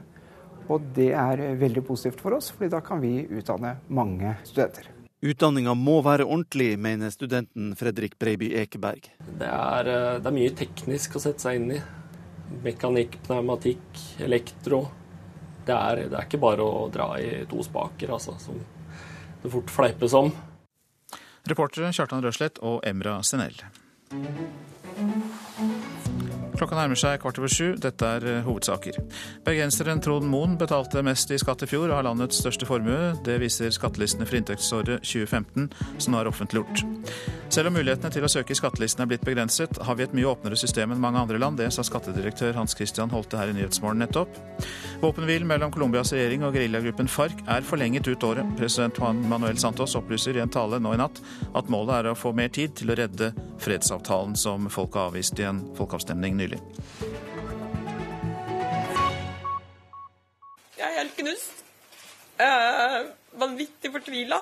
Og 0.68 0.84
det 0.94 1.10
er 1.16 1.40
veldig 1.58 1.84
positivt 1.88 2.20
for 2.22 2.36
oss, 2.36 2.52
fordi 2.52 2.70
da 2.74 2.82
kan 2.84 3.00
vi 3.02 3.22
utdanne 3.24 3.78
mange 3.88 4.36
studenter. 4.44 4.90
Utdanninga 5.22 5.72
må 5.78 6.00
være 6.04 6.26
ordentlig, 6.26 6.74
mener 6.76 7.12
studenten 7.14 7.72
Fredrik 7.78 8.18
Breiby 8.20 8.52
Ekeberg. 8.58 9.08
Det 9.38 9.48
er, 9.48 9.88
eh, 9.88 10.18
det 10.20 10.26
er 10.26 10.38
mye 10.38 10.50
teknisk 10.50 11.16
å 11.16 11.22
sette 11.22 11.40
seg 11.40 11.60
inn 11.60 11.70
i. 11.78 11.82
Mekanikk, 12.62 13.16
pneumatikk, 13.24 13.86
elektro 14.20 14.88
det 15.66 15.74
er, 15.74 16.02
det 16.10 16.16
er, 16.16 16.26
ikke 16.26 16.40
bare 16.42 16.64
å 16.64 16.86
dra 16.92 17.12
i 17.20 17.44
to 17.50 17.62
spaker, 17.64 18.14
altså, 18.16 18.36
som 18.42 18.58
det 19.42 19.50
fort 19.52 19.70
fleipes 19.70 20.14
om. 20.18 20.32
Reportere 21.50 21.90
Kjartan 21.94 22.22
Røslett 22.22 22.60
og 22.62 22.82
Emra 22.86 23.18
Senell. 23.26 23.58
Klokka 26.62 26.76
nærmer 26.78 26.94
seg 26.94 27.16
kvart 27.18 27.40
over 27.40 27.50
sju. 27.50 27.72
Dette 27.82 28.06
er 28.06 28.22
eh, 28.30 28.44
hovedsaker. 28.46 29.00
Bergenseren 29.42 29.98
Trond 29.98 30.28
Moen 30.30 30.52
betalte 30.60 31.02
mest 31.02 31.32
i 31.34 31.38
skatt 31.42 31.64
i 31.64 31.66
fjor 31.66 31.88
og 31.88 31.96
har 31.96 32.04
landets 32.06 32.38
største 32.38 32.68
formue. 32.68 33.16
Det 33.26 33.40
viser 33.42 33.72
skattelistene 33.74 34.28
for 34.28 34.38
inntektsåret 34.38 35.02
2015, 35.02 35.66
som 35.98 36.14
nå 36.14 36.20
er 36.20 36.30
offentliggjort. 36.30 36.84
Selv 37.52 37.68
om 37.68 37.74
mulighetene 37.74 38.14
til 38.14 38.22
å 38.22 38.30
søke 38.30 38.54
i 38.54 38.60
skattelistene 38.60 39.08
er 39.08 39.10
blitt 39.10 39.26
begrenset, 39.26 39.80
har 39.82 39.98
vi 39.98 40.06
et 40.06 40.14
mye 40.14 40.28
åpnere 40.30 40.56
system 40.56 40.94
enn 40.94 41.02
mange 41.02 41.18
andre 41.24 41.40
land. 41.42 41.58
Det 41.58 41.66
sa 41.74 41.82
skattedirektør 41.82 42.54
Hans 42.60 42.78
Christian 42.78 43.10
Holte 43.10 43.42
her 43.42 43.50
i 43.50 43.58
Nyhetsmorgen 43.58 43.98
nettopp. 44.04 44.38
Våpenhvilen 45.02 45.50
mellom 45.50 45.74
Colombias 45.74 46.14
regjering 46.14 46.46
og 46.46 46.54
geriljagruppen 46.54 47.10
FARC 47.10 47.42
er 47.50 47.66
forlenget 47.66 48.06
ut 48.06 48.28
året. 48.30 48.54
President 48.60 49.02
Juan 49.02 49.18
Manuel 49.26 49.58
Santos 49.58 49.98
opplyser 49.98 50.38
i 50.38 50.44
en 50.46 50.54
tale 50.54 50.78
nå 50.78 50.94
i 50.94 51.02
natt 51.02 51.18
at 51.58 51.74
målet 51.74 51.98
er 51.98 52.12
å 52.12 52.16
få 52.22 52.30
mer 52.38 52.54
tid 52.54 52.78
til 52.78 52.94
å 52.94 53.00
redde 53.02 53.34
fredsavtalen 53.62 54.38
som 54.38 54.70
folket 54.70 55.08
avviste 55.08 55.42
i 55.42 55.50
en 55.50 55.64
folkeavstemning 55.74 56.38
nylig 56.38 56.51
nylig. 56.52 56.60
Jeg 60.78 60.86
er 60.88 60.98
helt 60.98 61.16
knust. 61.16 61.64
Jeg 62.38 62.48
er 62.48 63.10
vanvittig 63.38 63.92
fortvila. 63.92 64.40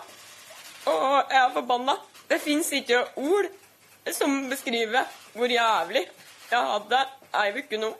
Og 0.90 1.30
jeg 1.30 1.40
er 1.44 1.50
forbanna. 1.54 1.96
Det 2.30 2.40
fins 2.40 2.72
ikke 2.72 3.02
ord 3.16 3.50
som 4.14 4.48
beskriver 4.50 5.04
hvor 5.34 5.50
jævlig 5.50 6.06
jeg 6.50 6.70
hadde 6.72 7.00
ei 7.38 7.50
uke 7.61 7.78
nå. 7.78 7.90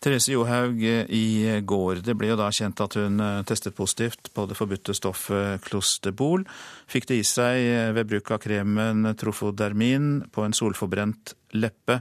Therese 0.00 0.32
Johaug 0.32 0.80
i 0.80 1.60
går. 1.60 2.00
Det 2.00 2.14
ble 2.16 2.30
jo 2.30 2.36
da 2.40 2.46
kjent 2.54 2.80
at 2.80 2.94
hun 2.96 3.20
eh, 3.20 3.42
testet 3.44 3.76
positivt 3.76 4.30
på 4.32 4.46
det 4.48 4.56
forbudte 4.56 4.94
stoffet 4.96 5.60
klosterbol. 5.66 6.46
Fikk 6.88 7.10
det 7.10 7.18
i 7.20 7.26
seg 7.26 7.92
ved 7.96 8.08
bruk 8.08 8.30
av 8.32 8.40
kremen 8.40 9.10
trofodermin 9.20 10.22
på 10.32 10.46
en 10.46 10.56
solforbrent 10.56 11.34
leppe. 11.52 12.00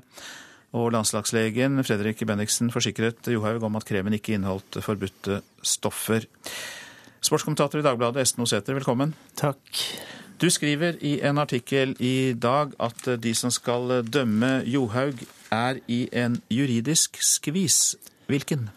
Og 0.78 0.92
landslagslegen 0.94 1.82
Fredrik 1.84 2.22
Bendiksen 2.30 2.70
forsikret 2.70 3.28
Johaug 3.32 3.64
om 3.66 3.78
at 3.80 3.88
kremen 3.90 4.14
ikke 4.14 4.36
inneholdt 4.38 4.78
forbudte 4.86 5.42
stoffer. 5.66 6.28
Sportskommentator 7.22 7.82
i 7.82 7.86
Dagbladet, 7.86 8.22
Esten 8.22 8.46
Osæter, 8.46 8.78
velkommen. 8.78 9.16
Takk. 9.36 9.60
Du 10.40 10.48
skriver 10.50 10.96
i 11.04 11.18
en 11.26 11.38
artikkel 11.42 11.96
i 12.00 12.34
dag 12.34 12.72
at 12.80 13.10
de 13.24 13.34
som 13.36 13.52
skal 13.52 14.06
dømme 14.08 14.62
Johaug, 14.66 15.20
er 15.52 15.80
i 15.88 16.08
en 16.14 16.42
juridisk 16.54 17.18
skvis. 17.26 17.96
Hvilken? 18.28 18.70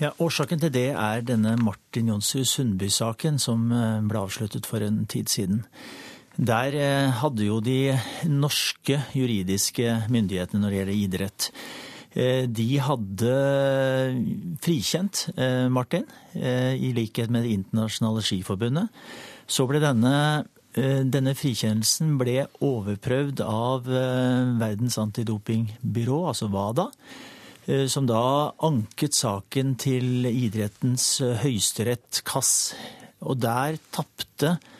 Ja, 0.00 0.10
Årsaken 0.18 0.60
til 0.60 0.72
det 0.74 0.88
er 0.90 1.20
denne 1.20 1.54
Martin 1.60 2.08
Jonsrud 2.08 2.44
Sundby-saken 2.44 3.38
som 3.38 3.70
eh, 3.72 4.00
ble 4.08 4.18
avsluttet 4.18 4.66
for 4.66 4.82
en 4.82 5.04
tid 5.06 5.28
siden. 5.28 5.62
Der 6.38 6.74
eh, 6.78 7.10
hadde 7.20 7.46
jo 7.48 7.58
de 7.60 7.96
norske 8.30 9.00
juridiske 9.16 10.06
myndighetene 10.12 10.62
når 10.62 10.70
det 10.70 10.78
gjelder 10.78 11.00
idrett, 11.00 11.48
eh, 12.14 12.44
de 12.46 12.68
hadde 12.86 13.34
frikjent 14.62 15.26
eh, 15.34 15.66
Martin, 15.68 16.06
i 16.30 16.92
likhet 16.94 17.30
med 17.30 17.42
Det 17.42 17.56
internasjonale 17.58 18.22
skiforbundet. 18.22 18.86
Så 19.50 19.66
ble 19.66 19.80
denne, 19.82 20.46
denne 20.70 21.32
frikjennelsen 21.34 22.14
ble 22.20 22.44
overprøvd 22.62 23.42
av 23.42 23.88
Verdens 24.60 24.94
antidopingbyrå, 25.02 26.20
altså 26.30 26.46
WADA, 26.54 26.86
som 27.90 28.06
da 28.06 28.22
anket 28.62 29.18
saken 29.18 29.74
til 29.82 30.30
idrettens 30.30 31.16
høyesterett, 31.42 32.22
KASS. 32.22 32.54
Og 33.26 33.42
der 33.42 33.82
tapte 33.90 34.54
Eh, 34.54 34.79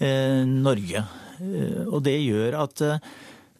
Norge. 0.00 1.02
Eh, 1.40 1.82
og 1.86 2.02
det 2.06 2.16
gjør 2.20 2.58
at 2.64 2.82
eh, 2.84 3.08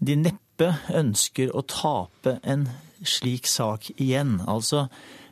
de 0.04 0.18
neppe 0.20 0.70
ønsker 0.96 1.52
å 1.56 1.64
tape 1.68 2.38
en 2.44 2.66
slik 3.06 3.48
sak 3.50 3.90
igjen. 3.96 4.38
Altså, 4.48 4.86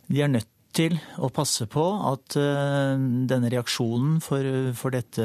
de 0.08 0.24
er 0.24 0.32
nødt 0.32 0.50
til 0.74 0.96
å 1.22 1.30
passe 1.30 1.68
på 1.70 1.84
at 2.10 2.34
denne 2.34 3.50
reaksjonen 3.52 4.16
for, 4.24 4.42
for 4.74 4.90
dette, 4.90 5.22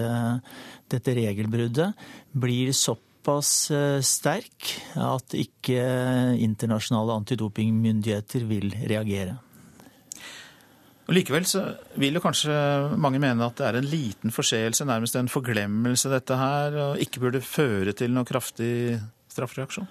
dette 0.94 1.16
regelbruddet 1.18 1.90
blir 2.38 2.70
såpass 2.78 3.50
sterk 4.06 4.70
at 4.94 5.34
ikke 5.34 5.82
internasjonale 6.46 7.18
antidopingmyndigheter 7.24 8.46
vil 8.46 8.70
reagere. 8.78 9.40
Og 11.10 11.16
Likevel 11.18 11.46
så 11.50 11.64
vil 11.98 12.14
jo 12.14 12.22
kanskje 12.22 12.54
mange 13.02 13.18
mene 13.18 13.42
at 13.42 13.58
det 13.58 13.66
er 13.66 13.78
en 13.80 13.88
liten 13.90 14.34
forseelse, 14.34 14.86
nærmest 14.86 15.16
en 15.18 15.32
forglemmelse, 15.32 16.12
dette 16.12 16.36
her, 16.38 16.76
og 16.84 17.02
ikke 17.02 17.24
burde 17.24 17.42
føre 17.42 17.96
til 17.98 18.14
noe 18.14 18.30
kraftig 18.30 19.00
straffereaksjon? 19.34 19.88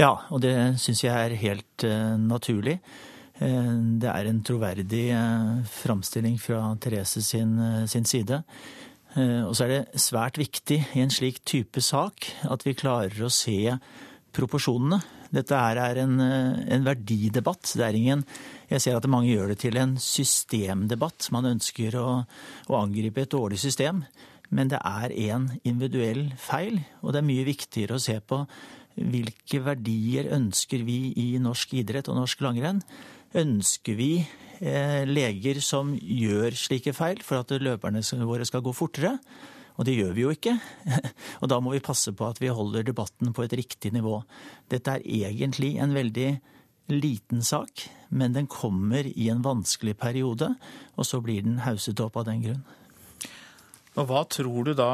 Ja, 0.00 0.14
og 0.32 0.40
det 0.40 0.54
syns 0.80 1.04
jeg 1.04 1.12
er 1.12 1.36
helt 1.36 1.84
uh, 1.84 2.16
naturlig. 2.16 2.78
Uh, 3.42 3.76
det 4.00 4.08
er 4.08 4.30
en 4.30 4.40
troverdig 4.46 5.04
uh, 5.12 5.60
framstilling 5.68 6.40
fra 6.40 6.62
Therese 6.80 7.20
sin, 7.22 7.58
sin 7.86 8.08
side. 8.08 8.40
Og 9.14 9.52
så 9.54 9.68
er 9.68 9.70
det 9.70 10.00
svært 10.02 10.40
viktig 10.40 10.80
i 10.96 11.02
en 11.04 11.12
slik 11.12 11.36
type 11.46 11.78
sak 11.86 12.26
at 12.50 12.64
vi 12.66 12.72
klarer 12.74 13.20
å 13.22 13.30
se 13.30 13.76
proporsjonene. 14.34 14.98
Dette 15.34 15.58
er 15.58 16.00
en, 16.04 16.20
en 16.20 16.86
verdidebatt. 16.86 17.74
Det 17.74 17.86
er 17.86 17.98
ingen 17.98 18.22
Jeg 18.70 18.84
ser 18.84 18.98
at 18.98 19.08
mange 19.10 19.32
gjør 19.32 19.52
det 19.52 19.58
til 19.64 19.78
en 19.80 19.96
systemdebatt. 20.00 21.28
Man 21.34 21.50
ønsker 21.54 21.98
å, 22.00 22.06
å 22.70 22.78
angripe 22.78 23.24
et 23.24 23.34
dårlig 23.34 23.60
system. 23.62 24.04
Men 24.54 24.70
det 24.70 24.78
er 24.78 25.12
en 25.32 25.48
individuell 25.66 26.28
feil, 26.38 26.78
og 27.02 27.14
det 27.14 27.20
er 27.20 27.26
mye 27.26 27.46
viktigere 27.48 27.96
å 27.96 28.02
se 28.02 28.20
på 28.20 28.44
hvilke 28.94 29.58
verdier 29.64 30.28
ønsker 30.36 30.84
vi 30.86 30.98
i 31.18 31.28
norsk 31.42 31.74
idrett 31.80 32.10
og 32.10 32.20
norsk 32.20 32.44
langrenn. 32.44 32.82
Ønsker 33.34 33.98
vi 33.98 34.12
eh, 34.20 35.02
leger 35.08 35.58
som 35.64 35.90
gjør 35.98 36.54
slike 36.58 36.94
feil 36.94 37.24
for 37.26 37.42
at 37.42 37.50
løperne 37.58 38.04
våre 38.22 38.46
skal 38.46 38.62
gå 38.62 38.74
fortere? 38.76 39.16
Og 39.74 39.86
det 39.88 39.96
gjør 39.96 40.12
vi 40.14 40.24
jo 40.24 40.32
ikke. 40.34 40.54
Og 41.42 41.50
da 41.50 41.58
må 41.62 41.74
vi 41.74 41.82
passe 41.84 42.14
på 42.14 42.28
at 42.28 42.40
vi 42.42 42.52
holder 42.52 42.86
debatten 42.86 43.34
på 43.34 43.44
et 43.44 43.56
riktig 43.58 43.94
nivå. 43.94 44.20
Dette 44.70 44.98
er 44.98 45.08
egentlig 45.24 45.74
en 45.82 45.96
veldig 45.96 46.28
liten 46.92 47.42
sak, 47.42 47.86
men 48.12 48.34
den 48.36 48.46
kommer 48.50 49.06
i 49.08 49.28
en 49.32 49.42
vanskelig 49.44 49.96
periode, 49.98 50.50
og 50.94 51.08
så 51.08 51.20
blir 51.24 51.42
den 51.46 51.62
hauset 51.64 52.00
opp 52.04 52.18
av 52.20 52.28
den 52.28 52.42
grunn. 52.44 52.64
Og 53.94 54.08
Hva 54.10 54.24
tror 54.26 54.66
du 54.66 54.72
da 54.74 54.92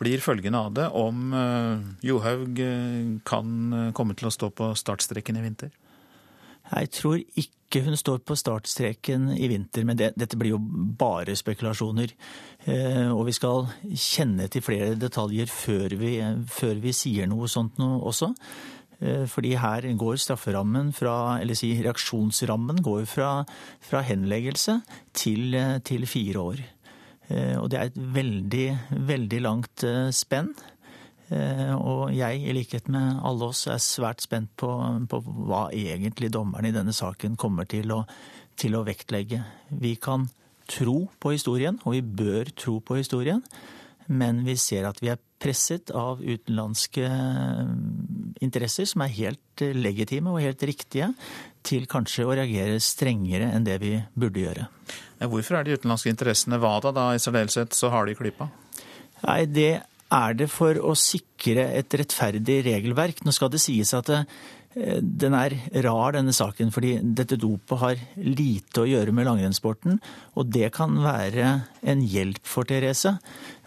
blir 0.00 0.22
følgende 0.24 0.60
av 0.66 0.72
det, 0.76 0.88
om 0.96 1.34
eh, 1.36 1.82
Johaug 2.08 2.60
eh, 2.64 3.18
kan 3.28 3.50
eh, 3.76 3.90
komme 3.96 4.16
til 4.18 4.30
å 4.30 4.32
stå 4.32 4.48
på 4.56 4.70
startstreken 4.78 5.36
i 5.36 5.44
vinter? 5.44 5.74
Jeg 6.70 6.88
tror 6.96 7.20
ikke 7.20 7.61
hun 7.80 7.96
står 7.96 8.20
på 8.26 8.36
startstreken 8.36 9.30
i 9.32 9.48
vinter, 9.48 9.86
men 9.88 9.96
det, 9.96 10.12
dette 10.20 10.36
blir 10.36 10.52
jo 10.54 10.60
bare 10.98 11.36
spekulasjoner. 11.38 12.12
Eh, 12.68 13.08
og 13.08 13.24
vi 13.28 13.34
skal 13.36 13.70
kjenne 13.88 14.48
til 14.52 14.64
flere 14.64 14.92
detaljer 15.00 15.48
før 15.48 15.96
vi, 16.00 16.12
før 16.52 16.82
vi 16.82 16.92
sier 16.96 17.30
noe 17.30 17.48
sånt 17.50 17.80
noe 17.80 18.02
også. 18.10 18.32
Eh, 19.00 19.24
fordi 19.30 19.54
her 19.58 19.88
går 19.98 20.20
strafferammen 20.20 20.92
fra, 20.96 21.38
eller 21.40 21.58
si 21.58 21.72
reaksjonsrammen 21.80 22.82
går 22.84 23.06
fra, 23.10 23.32
fra 23.80 24.04
henleggelse 24.06 24.80
til, 25.16 25.56
til, 25.88 26.06
fire 26.06 26.44
år. 26.52 26.62
Eh, 27.30 27.56
og 27.56 27.70
det 27.72 27.80
er 27.80 27.90
et 27.90 28.04
veldig, 28.20 28.68
veldig 29.08 29.42
langt 29.48 29.88
spenn. 30.12 30.52
Eh, 31.32 31.72
og 31.76 32.12
jeg, 32.12 32.42
i 32.44 32.54
likhet 32.56 32.88
med 32.92 33.20
alle 33.24 33.48
oss, 33.52 33.64
er 33.70 33.80
svært 33.82 34.24
spent 34.24 34.52
på, 34.60 34.70
på 35.08 35.20
hva 35.48 35.66
egentlig 35.72 36.32
dommerne 36.34 36.72
i 36.72 36.74
denne 36.74 36.94
saken 36.96 37.38
kommer 37.40 37.68
til 37.70 37.94
å, 37.94 38.02
til 38.58 38.76
å, 38.76 38.84
vektlegge. 38.86 39.40
Vi 39.80 39.96
kan 40.02 40.28
tro 40.70 41.06
på 41.22 41.34
historien, 41.34 41.78
og 41.86 41.96
vi 41.96 42.02
bør 42.02 42.52
tro 42.56 42.78
på 42.84 42.98
historien, 43.00 43.42
men 44.12 44.42
vi 44.44 44.58
ser 44.60 44.88
at 44.88 44.98
vi 45.00 45.12
er 45.12 45.20
presset 45.42 45.90
av 45.96 46.20
utenlandske 46.20 47.06
eh, 47.06 47.62
interesser 48.44 48.88
som 48.90 49.04
er 49.06 49.16
helt 49.16 49.64
legitime 49.78 50.34
og 50.34 50.42
helt 50.42 50.62
riktige, 50.68 51.12
til 51.62 51.86
kanskje 51.90 52.26
å 52.26 52.34
reagere 52.34 52.82
strengere 52.82 53.52
enn 53.54 53.64
det 53.66 53.78
vi 53.82 53.94
burde 54.18 54.42
gjøre. 54.42 54.66
Hvorfor 55.22 55.56
er 55.56 55.64
de 55.64 55.78
utenlandske 55.78 56.10
interessene 56.10 56.58
hva 56.58 56.74
da 56.90 57.12
i 57.14 57.22
særdeleshet 57.22 57.76
så 57.78 57.92
har 57.94 58.08
de 58.08 58.18
klypa? 58.18 58.50
Nei, 59.22 59.46
Det 59.46 59.72
er 60.12 60.34
det 60.36 60.48
for 60.52 60.78
å 60.78 60.94
sikre 60.98 61.68
et 61.78 61.94
rettferdig 61.98 62.62
regelverk. 62.68 63.22
Nå 63.24 63.34
skal 63.34 63.52
det 63.52 63.62
sies 63.62 63.92
at 63.96 64.10
det, 64.10 64.20
eh, 64.76 65.00
den 65.00 65.34
er 65.34 65.56
rar, 65.84 66.12
denne 66.12 66.34
saken, 66.36 66.72
fordi 66.74 66.98
dette 67.02 67.40
dopet 67.40 67.78
har 67.78 67.96
lite 68.16 68.84
å 68.84 68.88
gjøre 68.88 69.12
med 69.12 69.26
langrennssporten. 69.26 70.00
Og 70.36 70.50
det 70.52 70.72
kan 70.72 70.96
være 71.02 71.62
en 71.82 72.02
hjelp 72.02 72.44
for 72.44 72.64
Therese. 72.64 73.18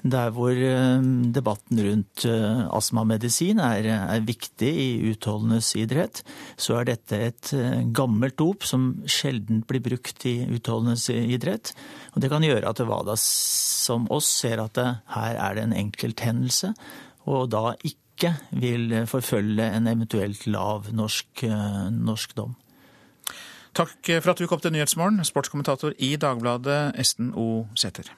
Der 0.05 0.29
hvor 0.35 0.53
eh, 0.53 1.05
debatten 1.33 1.79
rundt 1.81 2.25
eh, 2.29 2.59
astmamedisin 2.77 3.57
er, 3.63 3.87
er 3.89 4.25
viktig 4.27 4.69
i 4.69 4.89
utholdenes 5.09 5.71
idrett, 5.79 6.21
så 6.61 6.77
er 6.79 6.91
dette 6.91 7.21
et 7.31 7.53
gammelt 7.95 8.37
dop 8.37 8.67
som 8.69 8.91
sjelden 9.09 9.63
blir 9.65 9.81
brukt 9.81 10.27
i 10.29 10.35
utholdenes 10.45 11.07
idrett. 11.09 11.73
Og 12.13 12.21
det 12.21 12.29
kan 12.29 12.45
gjøre 12.45 12.69
at 12.69 12.83
WADA 12.85 13.17
som 13.17 14.05
oss 14.13 14.29
ser 14.43 14.61
at 14.61 14.77
det, 14.77 14.91
her 15.15 15.39
er 15.41 15.57
det 15.57 15.65
en 15.65 15.79
enkelthendelse, 15.85 16.75
og 17.25 17.49
da 17.55 17.73
ikke 17.81 18.35
vil 18.53 18.93
forfølge 19.09 19.65
en 19.73 19.89
eventuelt 19.89 20.45
lav 20.47 20.91
norsk, 20.93 21.41
norsk 21.97 22.37
dom. 22.37 22.53
Takk 23.75 24.13
for 24.21 24.31
at 24.31 24.39
du 24.39 24.45
kom 24.47 24.61
til 24.63 24.71
Nyhetsmorgen, 24.71 25.19
sportskommentator 25.27 25.97
i 25.97 26.13
Dagbladet, 26.21 26.93
Esten 27.01 27.33
O. 27.35 27.65
Sæther. 27.75 28.13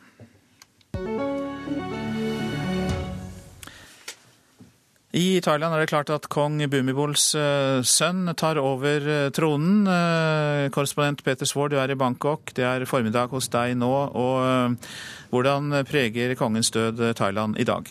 I 5.15 5.39
Thailand 5.39 5.71
er 5.71 5.85
det 5.85 5.87
klart 5.87 6.09
at 6.11 6.25
kong 6.27 6.59
Bumibols 6.67 7.29
eh, 7.39 7.79
sønn 7.79 8.27
tar 8.35 8.59
over 8.59 9.05
eh, 9.07 9.29
tronen. 9.31 9.87
Eh, 9.87 10.67
korrespondent 10.75 11.23
Peter 11.23 11.47
Svaar, 11.47 11.71
du 11.71 11.77
er 11.79 11.93
i 11.93 11.95
Bangkok. 11.95 12.51
Det 12.51 12.65
er 12.67 12.83
formiddag 12.89 13.31
hos 13.31 13.47
deg 13.53 13.77
nå. 13.79 13.93
og 14.11 14.75
Hvordan 15.31 15.79
preger 15.87 16.35
kongens 16.35 16.71
død 16.75 16.99
Thailand 17.15 17.55
i 17.59 17.67
dag? 17.67 17.87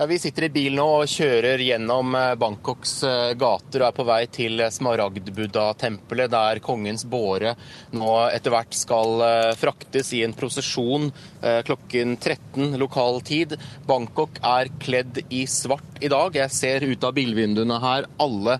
Ja, 0.00 0.06
vi 0.06 0.18
sitter 0.18 0.44
i 0.46 0.48
bil 0.54 0.76
nå 0.78 0.84
og 1.00 1.10
kjører 1.10 1.58
gjennom 1.58 2.12
eh, 2.14 2.36
Bangkoks 2.38 2.92
eh, 3.02 3.32
gater 3.34 3.82
og 3.82 3.88
er 3.88 3.96
på 3.96 4.04
vei 4.06 4.20
til 4.30 4.62
Smaragdbuddha-tempelet, 4.70 6.30
der 6.30 6.60
kongens 6.62 7.02
båre 7.02 7.56
nå 7.98 8.12
etter 8.30 8.54
hvert 8.54 8.78
skal 8.78 9.24
eh, 9.26 9.56
fraktes 9.58 10.12
i 10.14 10.22
en 10.22 10.36
prosesjon 10.38 11.10
klokken 11.38 12.16
13 12.16 12.78
lokal 12.78 13.20
tid. 13.26 13.52
Bangkok 13.86 14.38
er 14.42 14.70
kledd 14.82 15.20
i 15.34 15.44
svart 15.50 15.98
i 16.02 16.10
dag. 16.10 16.34
Jeg 16.34 16.54
ser 16.54 16.86
ut 16.86 17.04
av 17.06 17.14
bilvinduene 17.14 17.78
her 17.78 18.08
alle 18.18 18.56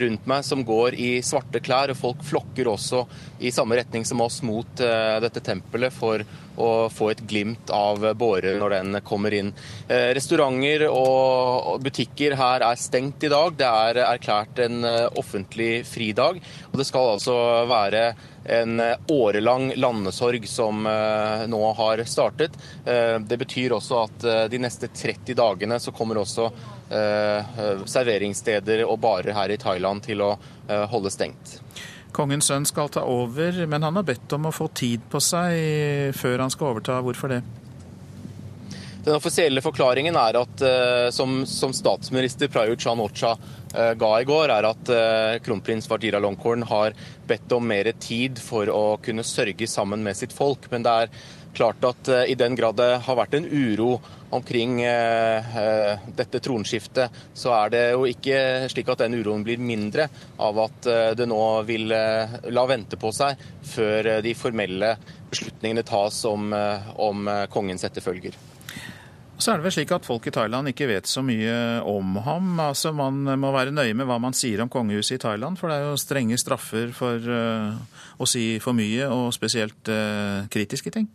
rundt 0.00 0.24
meg 0.28 0.46
som 0.48 0.64
går 0.64 0.96
i 0.96 1.10
svarte 1.24 1.60
klær, 1.60 1.92
og 1.92 2.00
folk 2.00 2.24
flokker 2.24 2.70
også 2.72 3.02
i 3.44 3.52
samme 3.52 3.76
retning 3.76 4.08
som 4.08 4.24
oss 4.24 4.40
mot 4.48 4.80
dette 4.80 5.44
tempelet 5.44 5.92
for 5.92 6.24
å 6.24 6.45
få 6.56 7.10
et 7.12 7.22
glimt 7.28 7.70
av 7.74 8.04
båre 8.18 8.56
når 8.60 8.76
den 8.78 9.00
kommer 9.06 9.34
inn. 9.34 9.52
Restauranter 9.88 10.36
restauranter 10.36 10.86
og 10.90 11.80
butikker 11.82 12.36
her 12.36 12.62
er 12.62 12.76
stengt 12.76 13.24
i 13.24 13.30
dag. 13.30 13.54
Det 13.56 13.66
er 13.66 14.00
erklært 14.04 14.58
en 14.58 14.84
eh, 14.84 15.08
offentlig 15.16 15.86
fridag. 15.86 16.40
Og 16.72 16.78
det 16.78 16.86
skal 16.86 17.14
altså 17.16 17.66
være 17.68 18.14
en 18.44 18.80
eh, 18.80 18.96
årelang 19.08 19.72
landesorg 19.76 20.46
som 20.48 20.86
eh, 20.86 21.46
nå 21.48 21.72
har 21.76 22.04
startet. 22.06 22.52
Det 22.84 23.38
betyr 23.38 23.72
også 23.74 24.04
at 24.04 24.50
de 24.50 24.58
neste 24.58 24.88
30 24.88 25.34
dagene 25.36 25.78
så 25.80 25.92
kommer 25.92 26.20
også 26.20 26.50
serveringssteder 26.86 28.84
og 28.86 29.00
barer 29.02 29.34
her 29.34 29.50
i 29.50 29.58
Thailand 29.58 30.04
til 30.06 30.22
å 30.22 30.28
holde 30.92 31.10
stengt. 31.10 31.56
Kongens 32.16 32.48
sønn 32.48 32.64
skal 32.68 32.88
ta 32.92 33.04
over, 33.04 33.66
men 33.68 33.84
han 33.84 34.00
har 34.00 34.06
bedt 34.08 34.32
om 34.32 34.48
å 34.48 34.54
få 34.54 34.70
tid 34.72 35.04
på 35.12 35.20
seg 35.20 36.16
før 36.16 36.46
han 36.46 36.52
skal 36.52 36.72
overta. 36.72 37.00
Hvorfor 37.04 37.34
det? 37.34 37.42
Den 39.06 39.14
offisielle 39.14 39.62
forklaringen 39.62 40.16
er 40.18 40.34
at, 40.40 40.62
eh, 40.66 41.08
som, 41.14 41.44
som 41.46 41.70
statsminister 41.70 42.50
Prayut 42.50 42.82
Chan-Ocha 42.82 43.36
eh, 43.36 43.92
ga 43.94 44.08
i 44.18 44.26
går, 44.26 44.50
er 44.50 44.66
at 44.66 44.90
eh, 44.90 45.36
kronprins 45.46 45.86
Vardira 45.86 46.18
Longkorn 46.18 46.64
har 46.66 46.96
bedt 47.28 47.54
om 47.54 47.68
mer 47.70 47.92
tid 48.02 48.40
for 48.42 48.66
å 48.66 48.96
kunne 48.98 49.22
sørge 49.22 49.68
sammen 49.70 50.02
med 50.02 50.18
sitt 50.18 50.34
folk. 50.34 50.66
Men 50.72 50.82
det 50.82 50.96
er 51.04 51.14
klart 51.54 51.86
at 51.86 52.10
i 52.26 52.34
den 52.36 52.58
grad 52.58 52.80
det 52.80 52.90
har 53.06 53.16
vært 53.16 53.38
en 53.38 53.46
uro 53.46 54.00
omkring 54.34 54.78
dette 56.16 56.40
tronskiftet, 56.42 57.12
så 57.34 57.52
er 57.56 57.70
det 57.72 57.82
jo 57.92 58.06
ikke 58.08 58.38
slik 58.72 58.90
at 58.92 59.04
den 59.04 59.18
uroen 59.20 59.44
blir 59.46 59.62
mindre 59.62 60.08
av 60.42 60.58
at 60.64 60.90
det 61.18 61.28
nå 61.30 61.42
vil 61.68 61.86
la 61.92 62.66
vente 62.68 62.98
på 63.00 63.12
seg 63.14 63.38
før 63.66 64.10
de 64.24 64.34
formelle 64.38 64.96
beslutningene 65.30 65.86
tas 65.86 66.24
om, 66.28 66.50
om 66.52 67.32
kongens 67.52 67.86
etterfølger. 67.86 68.36
Så 69.36 69.52
er 69.52 69.58
det 69.58 69.66
vel 69.66 69.74
slik 69.74 69.90
at 69.92 70.06
folk 70.08 70.26
i 70.30 70.32
Thailand 70.32 70.70
ikke 70.70 70.88
vet 70.88 71.08
så 71.10 71.20
mye 71.24 71.82
om 71.84 72.16
ham. 72.24 72.54
Altså 72.62 72.92
Man 72.96 73.20
må 73.36 73.52
være 73.52 73.74
nøye 73.74 73.96
med 73.96 74.08
hva 74.08 74.16
man 74.22 74.36
sier 74.36 74.62
om 74.64 74.70
kongehuset 74.72 75.18
i 75.18 75.22
Thailand, 75.26 75.60
for 75.60 75.68
det 75.68 75.76
er 75.76 75.90
jo 75.90 76.00
strenge 76.00 76.38
straffer 76.40 76.94
for 76.96 77.20
uh, 77.20 77.76
å 78.16 78.28
si 78.28 78.56
for 78.64 78.76
mye, 78.76 79.04
og 79.12 79.34
spesielt 79.36 79.92
uh, 79.92 80.48
kritiske 80.52 80.92
ting. 80.94 81.10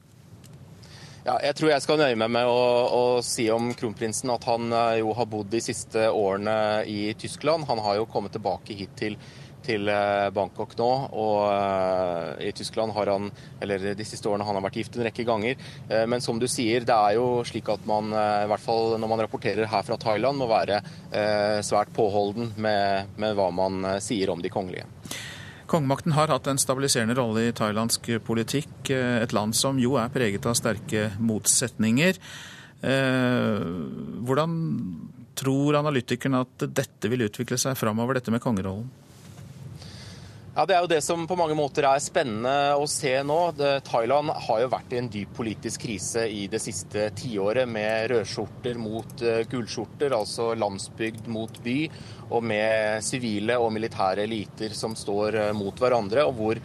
Ja, 1.22 1.36
jeg 1.44 1.54
tror 1.58 1.70
jeg 1.70 1.84
skal 1.86 2.00
nøye 2.02 2.18
meg 2.18 2.32
med 2.34 2.50
å, 2.50 2.62
å, 2.98 3.02
si 3.26 3.46
om 3.54 3.70
kronprinsen 3.78 4.32
at 4.34 4.48
han 4.50 4.74
uh, 4.74 4.98
jo 4.98 5.14
har 5.14 5.30
bodd 5.30 5.52
de 5.54 5.62
siste 5.62 6.08
årene 6.10 6.82
i 6.90 7.14
Tyskland. 7.14 7.68
Han 7.70 7.82
har 7.86 8.00
jo 8.00 8.10
kommet 8.10 8.34
tilbake 8.34 8.78
hit 8.78 8.96
til 8.98 9.20
til 9.66 9.90
eh, 9.92 10.28
Bangkok 10.34 10.76
nå. 10.80 10.90
Og 11.22 11.40
eh, 11.52 12.50
i 12.50 12.52
Tyskland 12.56 12.94
har 12.96 13.12
han, 13.14 13.30
eller 13.62 13.92
de 13.98 14.08
siste 14.08 14.30
årene, 14.30 14.46
han 14.48 14.58
har 14.58 14.66
vært 14.66 14.80
gift 14.82 14.98
en 14.98 15.06
rekke 15.08 15.26
ganger. 15.28 15.60
Eh, 15.90 16.06
men 16.10 16.24
som 16.24 16.40
du 16.42 16.48
sier, 16.52 16.86
det 16.88 16.98
er 16.98 17.18
jo 17.20 17.44
slik 17.48 17.70
at 17.72 17.86
man, 17.90 18.12
i 18.12 18.50
hvert 18.50 18.64
fall 18.64 18.98
når 19.02 19.12
man 19.12 19.24
rapporterer 19.26 19.70
her 19.72 19.86
fra 19.88 20.00
Thailand, 20.02 20.40
må 20.42 20.50
være 20.52 20.82
svært 21.66 21.92
påholden 21.96 22.54
med, 22.62 23.12
med 23.22 23.36
hva 23.38 23.50
man 23.54 23.84
sier 24.04 24.32
om 24.34 24.42
de 24.42 24.52
kongelige. 24.52 24.88
Kongemakten 25.72 26.16
har 26.18 26.32
hatt 26.34 26.50
en 26.52 26.60
stabiliserende 26.60 27.16
rolle 27.16 27.48
i 27.48 27.54
thailandsk 27.56 28.10
politikk, 28.28 28.92
et 28.92 29.32
land 29.36 29.56
som 29.56 29.80
jo 29.80 29.96
er 30.02 30.12
preget 30.12 30.46
av 30.50 30.58
sterke 30.60 31.06
motsetninger. 31.24 32.20
Hvordan 32.82 34.58
tror 35.40 35.80
analytikerne 35.80 36.44
at 36.44 36.66
dette 36.76 37.12
vil 37.12 37.24
utvikle 37.30 37.60
seg 37.62 37.80
framover, 37.80 38.20
dette 38.20 38.34
med 38.34 38.44
kongerollen? 38.44 38.90
Ja, 40.52 40.66
Det 40.66 40.76
er 40.76 40.82
jo 40.84 40.90
det 40.92 41.00
som 41.00 41.22
på 41.24 41.36
mange 41.40 41.56
måter 41.56 41.86
er 41.88 42.02
spennende 42.04 42.74
å 42.76 42.84
se 42.92 43.14
nå. 43.24 43.38
Thailand 43.88 44.34
har 44.36 44.60
jo 44.60 44.72
vært 44.74 44.92
i 44.92 44.98
en 45.00 45.08
dyp 45.08 45.32
politisk 45.38 45.86
krise 45.86 46.26
i 46.28 46.42
det 46.52 46.60
siste 46.60 47.06
tiåret, 47.16 47.70
med 47.72 48.12
rødskjorter 48.12 48.76
mot 48.76 49.24
eh, 49.24 49.46
gullskjorter, 49.48 50.12
altså 50.12 50.50
landsbygd 50.60 51.30
mot 51.32 51.56
by, 51.64 51.78
og 52.36 52.44
med 52.52 53.00
sivile 53.08 53.56
og 53.64 53.72
militære 53.78 54.26
eliter 54.28 54.76
som 54.76 54.98
står 55.00 55.40
eh, 55.40 55.54
mot 55.56 55.80
hverandre, 55.80 56.28
og 56.28 56.36
hvor 56.36 56.60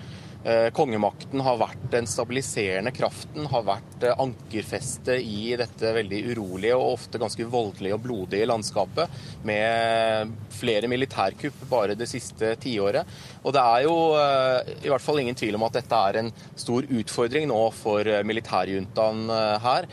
kongemakten 0.76 1.40
har 1.42 1.56
vært 1.58 1.86
den 1.90 2.06
stabiliserende 2.06 2.92
kraften, 2.94 3.46
har 3.50 3.64
vært 3.66 4.04
eh, 4.06 4.14
ankerfestet 4.22 5.22
i 5.24 5.54
dette 5.58 5.92
veldig 5.96 6.20
urolige 6.32 6.76
og 6.78 6.96
ofte 6.96 7.20
ganske 7.22 7.46
voldelige 7.50 7.96
og 7.96 8.02
blodige 8.04 8.48
landskapet, 8.48 9.18
med 9.46 10.34
flere 10.56 10.90
militærkupp 10.90 11.66
bare 11.70 11.98
det 11.98 12.08
siste 12.10 12.54
tiåret. 12.62 13.08
Og 13.44 13.54
det 13.56 13.62
er 13.62 13.84
jo 13.86 13.96
eh, 14.20 14.72
i 14.86 14.92
hvert 14.92 15.04
fall 15.04 15.22
ingen 15.22 15.38
tvil 15.38 15.58
om 15.58 15.66
at 15.66 15.78
dette 15.80 16.02
er 16.10 16.20
en 16.22 16.32
stor 16.54 16.86
utfordring 16.86 17.48
nå 17.50 17.60
for 17.76 18.08
militærjuntaen 18.26 19.30
her, 19.62 19.86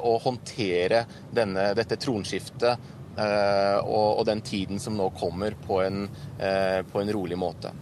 å 0.00 0.12
håndtere 0.22 1.02
denne, 1.34 1.70
dette 1.76 1.98
tronskiftet 2.00 2.88
og, 3.18 4.08
og, 4.20 4.22
den 4.28 4.42
tiden 4.46 4.80
som 4.82 4.96
nå 4.98 5.10
kommer, 5.18 5.56
på 5.66 5.80
en, 5.84 6.04
på 6.38 7.02
en 7.02 7.12
rolig 7.14 7.38
måte. 7.40 7.72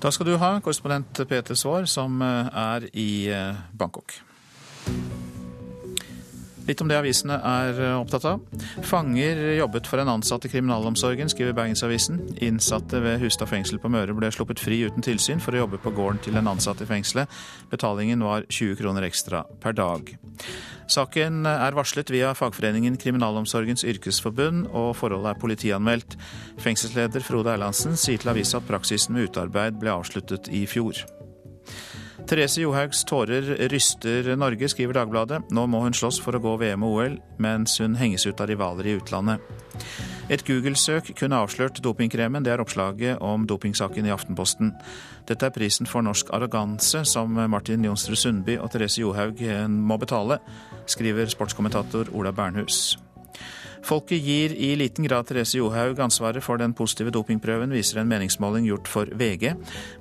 Da 0.00 0.08
skal 0.08 0.30
du 0.30 0.36
ha 0.40 0.54
korrespondent 0.64 1.18
Peter 1.28 1.54
Svaar, 1.54 1.84
som 1.84 2.22
eh, 2.24 2.46
er 2.56 2.86
i 2.96 3.10
eh, 3.28 3.58
Bangkok. 3.76 4.14
Litt 6.64 6.80
om 6.80 6.88
det 6.88 6.96
avisene 6.96 7.36
er 7.36 7.80
eh, 7.84 7.98
opptatt 7.98 8.24
av. 8.30 8.40
Fanger 8.88 9.42
jobbet 9.58 9.90
for 9.90 10.00
en 10.00 10.12
ansatt 10.14 10.46
i 10.48 10.52
kriminalomsorgen, 10.54 11.28
skriver 11.28 11.52
Bergensavisen. 11.58 12.22
Innsatte 12.40 13.02
ved 13.04 13.20
Hustad 13.20 13.52
fengsel 13.52 13.82
på 13.82 13.92
Møre 13.92 14.16
ble 14.16 14.32
sluppet 14.32 14.62
fri 14.64 14.80
uten 14.88 15.04
tilsyn 15.04 15.44
for 15.44 15.52
å 15.52 15.66
jobbe 15.66 15.82
på 15.84 15.92
gården 15.92 16.24
til 16.24 16.40
en 16.40 16.48
ansatt 16.48 16.80
i 16.80 16.88
fengselet. 16.88 17.28
Betalingen 17.68 18.24
var 18.24 18.48
20 18.48 18.80
kroner 18.80 19.04
ekstra 19.10 19.44
per 19.60 19.76
dag. 19.76 20.14
Saken 20.90 21.44
er 21.46 21.76
varslet 21.78 22.10
via 22.10 22.32
fagforeningen 22.34 22.96
Kriminalomsorgens 22.98 23.84
yrkesforbund, 23.86 24.66
og 24.74 24.96
forholdet 24.98 25.30
er 25.30 25.38
politianmeldt. 25.38 26.16
Fengselsleder 26.58 27.22
Frode 27.22 27.52
Erlandsen 27.54 27.94
sier 27.94 28.18
til 28.18 28.32
avisa 28.32 28.58
at 28.58 28.66
praksisen 28.66 29.14
med 29.14 29.28
utearbeid 29.28 29.78
ble 29.78 29.94
avsluttet 29.94 30.50
i 30.50 30.64
fjor. 30.66 30.98
Therese 32.26 32.64
Johaugs 32.64 33.04
tårer 33.06 33.54
ryster 33.70 34.32
Norge, 34.38 34.68
skriver 34.70 34.98
Dagbladet. 34.98 35.44
Nå 35.54 35.64
må 35.70 35.84
hun 35.84 35.94
slåss 35.94 36.18
for 36.22 36.34
å 36.36 36.42
gå 36.42 36.56
VM 36.60 36.82
og 36.86 36.98
OL, 36.98 37.16
mens 37.42 37.78
hun 37.82 37.94
henges 37.98 38.26
ut 38.26 38.42
av 38.42 38.50
rivaler 38.50 38.90
i 38.90 38.96
utlandet. 38.98 39.46
Et 40.30 40.42
Google-søk 40.46 41.08
kunne 41.18 41.38
avslørt 41.42 41.80
dopingkremen. 41.82 42.44
Det 42.46 42.52
er 42.52 42.62
oppslaget 42.62 43.22
om 43.22 43.46
dopingsaken 43.50 44.06
i 44.06 44.12
Aftenposten. 44.14 44.74
Dette 45.26 45.48
er 45.48 45.54
prisen 45.54 45.90
for 45.90 46.06
norsk 46.06 46.30
arroganse 46.34 47.02
som 47.08 47.34
Martin 47.50 47.86
Jonsrud 47.86 48.18
Sundby 48.18 48.58
og 48.58 48.70
Therese 48.70 49.02
Johaug 49.02 49.42
må 49.70 49.98
betale, 49.98 50.38
skriver 50.90 51.30
sportskommentator 51.30 52.10
Ola 52.12 52.34
Bernhus. 52.34 52.98
Folket 53.82 54.20
gir 54.20 54.52
i 54.52 54.74
liten 54.76 55.06
grad 55.08 55.26
Therese 55.28 55.56
Johaug 55.58 56.00
ansvaret 56.04 56.44
for 56.44 56.60
den 56.60 56.74
positive 56.76 57.12
dopingprøven, 57.14 57.72
viser 57.72 58.02
en 58.02 58.10
meningsmåling 58.10 58.66
gjort 58.68 58.90
for 58.90 59.08
VG. 59.16 59.54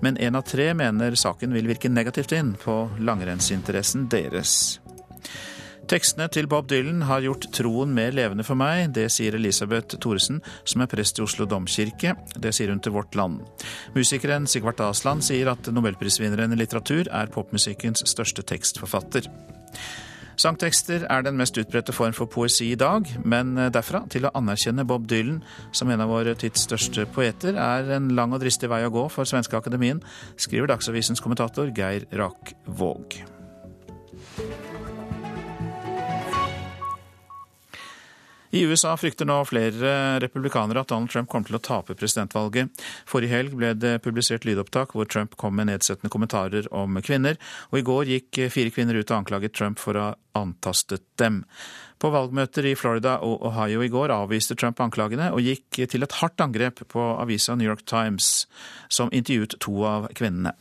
Men 0.04 0.20
én 0.20 0.36
av 0.36 0.44
tre 0.48 0.74
mener 0.76 1.16
saken 1.16 1.56
vil 1.56 1.70
virke 1.70 1.92
negativt 1.92 2.36
inn 2.36 2.56
på 2.60 2.82
langrennsinteressen 3.00 4.10
deres. 4.12 4.80
Tekstene 5.90 6.28
til 6.30 6.46
Bob 6.46 6.68
Dylan 6.70 7.02
har 7.10 7.24
gjort 7.26 7.48
troen 7.56 7.96
mer 7.96 8.14
levende 8.14 8.44
for 8.46 8.60
meg. 8.60 8.92
Det 8.94 9.08
sier 9.10 9.34
Elisabeth 9.34 9.98
Thoresen, 9.98 10.38
som 10.62 10.84
er 10.84 10.90
prest 10.92 11.18
i 11.18 11.24
Oslo 11.24 11.48
domkirke. 11.50 12.14
Det 12.38 12.52
sier 12.54 12.70
hun 12.70 12.84
til 12.84 12.94
Vårt 12.94 13.18
Land. 13.18 13.40
Musikeren 13.96 14.46
Sigvart 14.46 14.84
Asland 14.86 15.26
sier 15.26 15.50
at 15.50 15.72
nobelprisvinneren 15.74 16.54
i 16.54 16.60
litteratur 16.60 17.10
er 17.10 17.34
popmusikkens 17.34 18.06
største 18.12 18.46
tekstforfatter. 18.46 19.32
Sangtekster 20.40 21.04
er 21.12 21.24
den 21.26 21.36
mest 21.36 21.58
utbredte 21.60 21.92
form 21.92 22.14
for 22.16 22.30
poesi 22.32 22.70
i 22.72 22.78
dag, 22.80 23.04
men 23.28 23.58
derfra 23.76 24.06
til 24.12 24.24
å 24.24 24.32
anerkjenne 24.40 24.86
Bob 24.88 25.10
Dylan 25.12 25.42
som 25.76 25.92
en 25.92 26.00
av 26.00 26.14
våre 26.14 26.32
tids 26.40 26.64
største 26.64 27.04
poeter, 27.12 27.60
er 27.60 27.92
en 27.98 28.08
lang 28.16 28.32
og 28.32 28.40
dristig 28.46 28.72
vei 28.72 28.86
å 28.88 28.94
gå 28.94 29.04
for 29.12 29.28
Svenske 29.28 29.60
Akademien, 29.60 30.00
skriver 30.40 30.72
Dagsavisens 30.72 31.20
kommentator 31.20 31.74
Geir 31.76 32.08
Rak 32.16 32.56
I 38.50 38.64
USA 38.66 38.96
frykter 38.98 39.28
nå 39.30 39.36
flere 39.46 40.18
republikanere 40.24 40.82
at 40.82 40.90
Donald 40.90 41.12
Trump 41.14 41.30
kommer 41.30 41.46
til 41.46 41.58
å 41.60 41.62
tape 41.62 41.94
presidentvalget. 41.94 42.72
Forrige 43.06 43.36
helg 43.36 43.54
ble 43.54 43.76
det 43.78 44.00
publisert 44.02 44.48
lydopptak 44.48 44.96
hvor 44.98 45.06
Trump 45.06 45.36
kom 45.38 45.54
med 45.60 45.70
nedsettende 45.70 46.10
kommentarer 46.10 46.66
om 46.74 46.98
kvinner, 47.06 47.38
og 47.70 47.78
i 47.78 47.84
går 47.86 48.10
gikk 48.10 48.40
fire 48.50 48.74
kvinner 48.74 48.98
ut 48.98 49.12
og 49.12 49.20
anklaget 49.20 49.54
Trump 49.54 49.78
for 49.78 50.00
å 50.00 50.06
ha 50.08 50.16
antastet 50.40 51.04
dem. 51.22 51.44
På 52.02 52.10
valgmøter 52.10 52.66
i 52.66 52.74
Florida 52.80 53.20
og 53.22 53.44
Ohio 53.46 53.84
i 53.86 53.92
går 53.94 54.16
avviste 54.16 54.58
Trump 54.58 54.82
anklagene 54.82 55.30
og 55.36 55.46
gikk 55.46 55.84
til 55.92 56.08
et 56.08 56.18
hardt 56.18 56.42
angrep 56.42 56.82
på 56.90 57.04
avisa 57.20 57.54
New 57.54 57.70
York 57.70 57.86
Times, 57.86 58.48
som 58.90 59.14
intervjuet 59.14 59.60
to 59.62 59.84
av 59.86 60.08
kvinnene. 60.18 60.56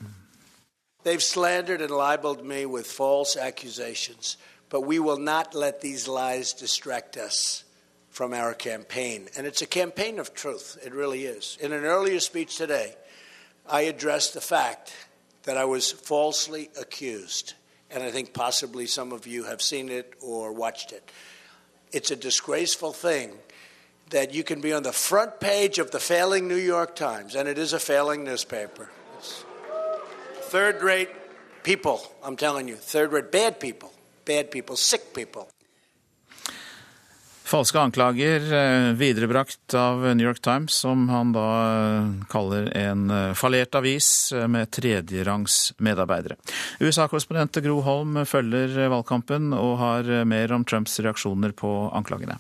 They've 1.05 1.23
slandered 1.23 1.81
and 1.81 1.97
libeled 1.97 2.45
me 2.45 2.67
with 2.67 2.85
false 2.85 3.35
accusations, 3.35 4.37
but 4.69 4.83
we 4.83 4.99
will 4.99 5.17
not 5.17 5.55
let 5.55 5.81
these 5.81 6.07
lies 6.07 6.53
distract 6.53 7.17
us 7.17 7.65
from 8.11 8.35
our 8.35 8.55
campaign. 8.55 9.29
And 9.37 9.47
it's 9.47 9.63
a 9.63 9.67
campaign 9.67 10.19
of 10.19 10.35
truth. 10.35 10.79
It 10.85 10.93
really 10.93 11.25
is. 11.25 11.59
In 11.61 11.73
an 11.73 11.85
earlier 11.85 12.21
speech 12.21 12.57
today, 12.57 12.95
I 13.69 13.83
addressed 13.83 14.35
the 14.35 14.41
fact 14.41 14.93
that 15.45 15.57
I 15.57 15.65
was 15.65 15.93
falsely 15.93 16.71
accused. 16.81 17.55
And 17.91 18.03
I 18.03 18.11
think 18.11 18.35
possibly 18.35 18.87
some 18.87 19.13
of 19.13 19.27
you 19.27 19.45
have 19.45 19.63
seen 19.63 19.89
it 19.89 20.15
or 20.21 20.53
watched 20.53 20.93
it. 20.93 21.11
It's 21.93 22.11
a 22.11 22.17
disgraceful 22.17 22.93
thing 22.93 23.33
that 24.11 24.35
you 24.35 24.43
can 24.43 24.61
be 24.61 24.73
on 24.73 24.83
the 24.83 24.93
front 24.93 25.41
page 25.41 25.79
of 25.79 25.91
the 25.91 26.01
failing 26.01 26.49
New 26.49 26.57
York 26.57 26.97
Times, 26.97 27.35
and 27.35 27.49
it 27.49 27.59
is 27.59 27.73
a 27.73 27.79
failing 27.79 28.25
newspaper. 28.25 28.91
It's 29.19 29.45
third 30.43 30.83
rate 30.83 31.11
people, 31.63 32.01
I'm 32.23 32.37
telling 32.37 32.69
you, 32.69 32.77
third 32.77 33.13
rate 33.13 33.31
bad 33.31 33.61
people, 33.61 33.93
bad 34.25 34.51
people, 34.51 34.77
sick 34.77 35.15
people. 35.15 35.49
Falske 37.49 37.81
anklager 37.81 38.53
eh, 38.53 38.93
viderebrakt 38.93 39.75
av 39.75 40.17
New 40.17 40.27
York 40.27 40.41
Times, 40.41 40.73
som 40.73 41.09
han 41.09 41.33
da 41.33 41.47
eh, 41.65 42.11
kaller 42.29 42.69
en 42.77 43.11
eh, 43.11 43.33
fallert 43.33 43.79
avis 43.79 44.35
med 44.53 44.69
tredjerangs 44.77 45.73
medarbeidere. 45.79 46.37
USA-korrespondent 46.81 47.57
Gro 47.65 47.81
Holm 47.87 48.21
følger 48.29 48.77
valgkampen 48.93 49.55
og 49.57 49.79
har 49.81 50.13
mer 50.29 50.53
om 50.53 50.69
Trumps 50.69 51.01
reaksjoner 51.01 51.57
på 51.57 51.73
anklagene. 51.97 52.37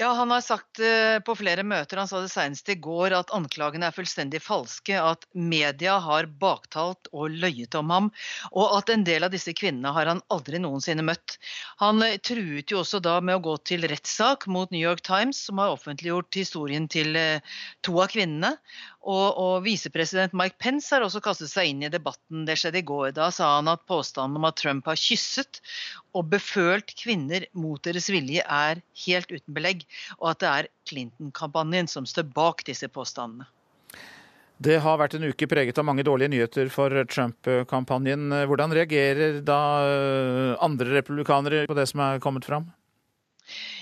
Ja, 0.00 0.12
Han 0.12 0.30
har 0.30 0.40
sagt 0.40 0.78
uh, 0.78 1.18
på 1.26 1.34
flere 1.34 1.64
møter, 1.66 1.98
han 1.98 2.06
sa 2.06 2.20
det 2.22 2.30
senest 2.30 2.68
i 2.70 2.76
går, 2.78 3.10
at 3.16 3.32
anklagene 3.34 3.88
er 3.88 3.94
fullstendig 3.96 4.38
falske. 4.44 4.94
At 4.94 5.26
media 5.34 5.96
har 6.04 6.28
baktalt 6.38 7.10
og 7.10 7.34
løyet 7.34 7.74
om 7.74 7.90
ham. 7.90 8.10
Og 8.52 8.76
at 8.76 8.92
en 8.94 9.02
del 9.08 9.26
av 9.26 9.34
disse 9.34 9.50
kvinnene 9.58 9.90
har 9.96 10.06
han 10.06 10.22
aldri 10.30 10.60
noensinne 10.62 11.02
møtt. 11.02 11.34
Han 11.82 11.98
uh, 12.06 12.14
truet 12.22 12.70
jo 12.70 12.84
også 12.84 13.02
da 13.02 13.16
med 13.18 13.40
å 13.40 13.42
gå 13.48 13.56
til 13.72 13.88
rettssak 13.90 14.46
mot 14.46 14.70
New 14.70 14.84
York 14.84 15.02
Times, 15.02 15.42
som 15.48 15.58
har 15.58 15.74
offentliggjort 15.74 16.38
historien 16.44 16.86
til 16.86 17.18
uh, 17.18 17.58
to 17.82 17.98
av 17.98 18.14
kvinnene. 18.14 18.54
Og, 19.06 19.38
og 19.38 19.52
visepresident 19.64 20.34
Mike 20.36 20.58
Pence 20.60 20.90
har 20.94 21.04
også 21.06 21.22
kastet 21.24 21.50
seg 21.52 21.70
inn 21.70 21.84
i 21.86 21.90
debatten. 21.92 22.42
Det 22.48 22.58
skjedde 22.58 22.80
i 22.82 22.86
går. 22.86 23.12
Da 23.16 23.28
sa 23.34 23.54
han 23.56 23.70
at 23.70 23.84
påstanden 23.88 24.40
om 24.40 24.48
at 24.48 24.58
Trump 24.58 24.88
har 24.90 24.98
kysset 24.98 25.60
og 26.18 26.26
befølt 26.32 26.92
kvinner 26.98 27.46
mot 27.56 27.80
deres 27.86 28.10
vilje 28.10 28.42
er 28.42 28.82
helt 29.06 29.30
uten 29.30 29.54
belegg, 29.54 29.86
og 30.18 30.32
at 30.32 30.42
det 30.42 30.50
er 30.50 30.70
Clinton-kampanjen 30.90 31.88
som 31.90 32.08
står 32.08 32.26
bak 32.34 32.66
disse 32.66 32.90
påstandene. 32.90 33.46
Det 34.58 34.80
har 34.82 34.98
vært 34.98 35.14
en 35.14 35.28
uke 35.30 35.46
preget 35.46 35.78
av 35.78 35.86
mange 35.86 36.02
dårlige 36.02 36.32
nyheter 36.32 36.70
for 36.74 36.90
Trump-kampanjen. 37.06 38.32
Hvordan 38.50 38.74
reagerer 38.74 39.38
da 39.46 39.60
eh, 39.86 40.56
andre 40.66 40.96
republikanere 40.98 41.68
på 41.70 41.76
det 41.78 41.86
som 41.92 42.02
er 42.02 42.18
kommet 42.22 42.48
fram? 42.48 42.66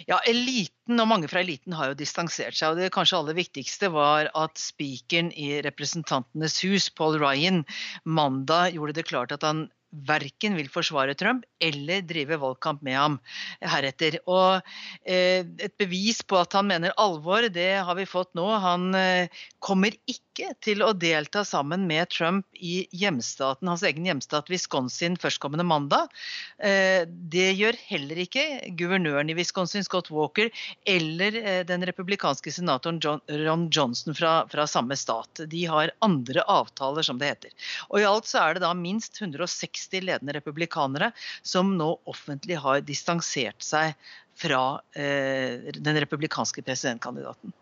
Ja, 0.08 0.18
eliten 0.28 1.00
og 1.02 1.08
mange 1.10 1.30
fra 1.30 1.42
eliten 1.42 1.74
har 1.76 1.90
jo 1.90 1.98
distansert 1.98 2.56
seg. 2.56 2.72
og 2.72 2.80
Det 2.80 2.92
kanskje 2.94 3.20
aller 3.20 3.38
viktigste 3.38 3.90
var 3.94 4.30
at 4.34 4.60
spikeren 4.60 5.32
i 5.32 5.56
Representantenes 5.66 6.60
hus, 6.66 6.90
Paul 6.90 7.18
Ryan, 7.22 7.64
mandag 8.04 8.76
gjorde 8.76 8.98
det 9.00 9.08
klart 9.10 9.34
at 9.34 9.46
han 9.46 9.66
verken 10.06 10.56
vil 10.58 10.68
forsvare 10.68 11.14
Trump 11.18 11.44
eller 11.62 12.02
drive 12.04 12.38
valgkamp 12.42 12.82
med 12.84 12.98
ham 12.98 13.18
heretter. 13.62 14.18
Og 14.26 14.60
eh, 15.06 15.46
Et 15.46 15.74
bevis 15.78 16.22
på 16.22 16.38
at 16.40 16.52
han 16.58 16.68
mener 16.68 16.94
alvor, 17.00 17.48
det 17.48 17.70
har 17.86 17.96
vi 17.98 18.08
fått 18.08 18.34
nå. 18.36 18.46
Han 18.62 18.94
eh, 18.98 19.32
kommer 19.62 19.94
ikke 20.04 20.25
til 20.64 20.82
å 20.84 20.92
delta 20.96 21.42
sammen 21.46 21.86
med 21.88 22.10
Trump 22.12 22.46
i 22.54 22.86
hjemstaten, 22.96 23.68
hans 23.70 23.84
egen 23.86 24.06
hjemstat 24.08 24.50
Wisconsin 24.52 25.16
førstkommende 25.20 25.66
mandag. 25.66 26.12
Eh, 26.58 27.04
det 27.06 27.48
gjør 27.58 27.78
heller 27.88 28.20
ikke 28.22 28.44
guvernøren 28.78 29.30
i 29.32 29.36
Wisconsin, 29.38 29.84
Scott 29.86 30.10
Walker, 30.14 30.50
eller 30.88 31.40
eh, 31.40 31.62
den 31.68 31.86
republikanske 31.88 32.52
senatoren 32.52 33.00
Ron 33.46 33.66
Johnson 33.72 34.16
fra, 34.16 34.34
fra 34.52 34.68
samme 34.70 34.98
stat. 34.98 35.44
De 35.50 35.64
har 35.70 35.94
andre 36.04 36.44
avtaler, 36.50 37.06
som 37.06 37.20
det 37.20 37.32
heter. 37.32 37.72
Og 37.90 38.02
I 38.02 38.08
alt 38.08 38.30
så 38.30 38.42
er 38.42 38.56
det 38.56 38.66
da 38.66 38.72
minst 38.76 39.20
160 39.22 40.04
ledende 40.04 40.36
republikanere 40.36 41.12
som 41.42 41.76
nå 41.78 41.92
offentlig 42.10 42.60
har 42.62 42.84
distansert 42.84 43.64
seg 43.64 43.96
fra 44.36 44.80
eh, 44.92 45.72
den 45.72 46.02
republikanske 46.02 46.62
presidentkandidaten. 46.62 47.54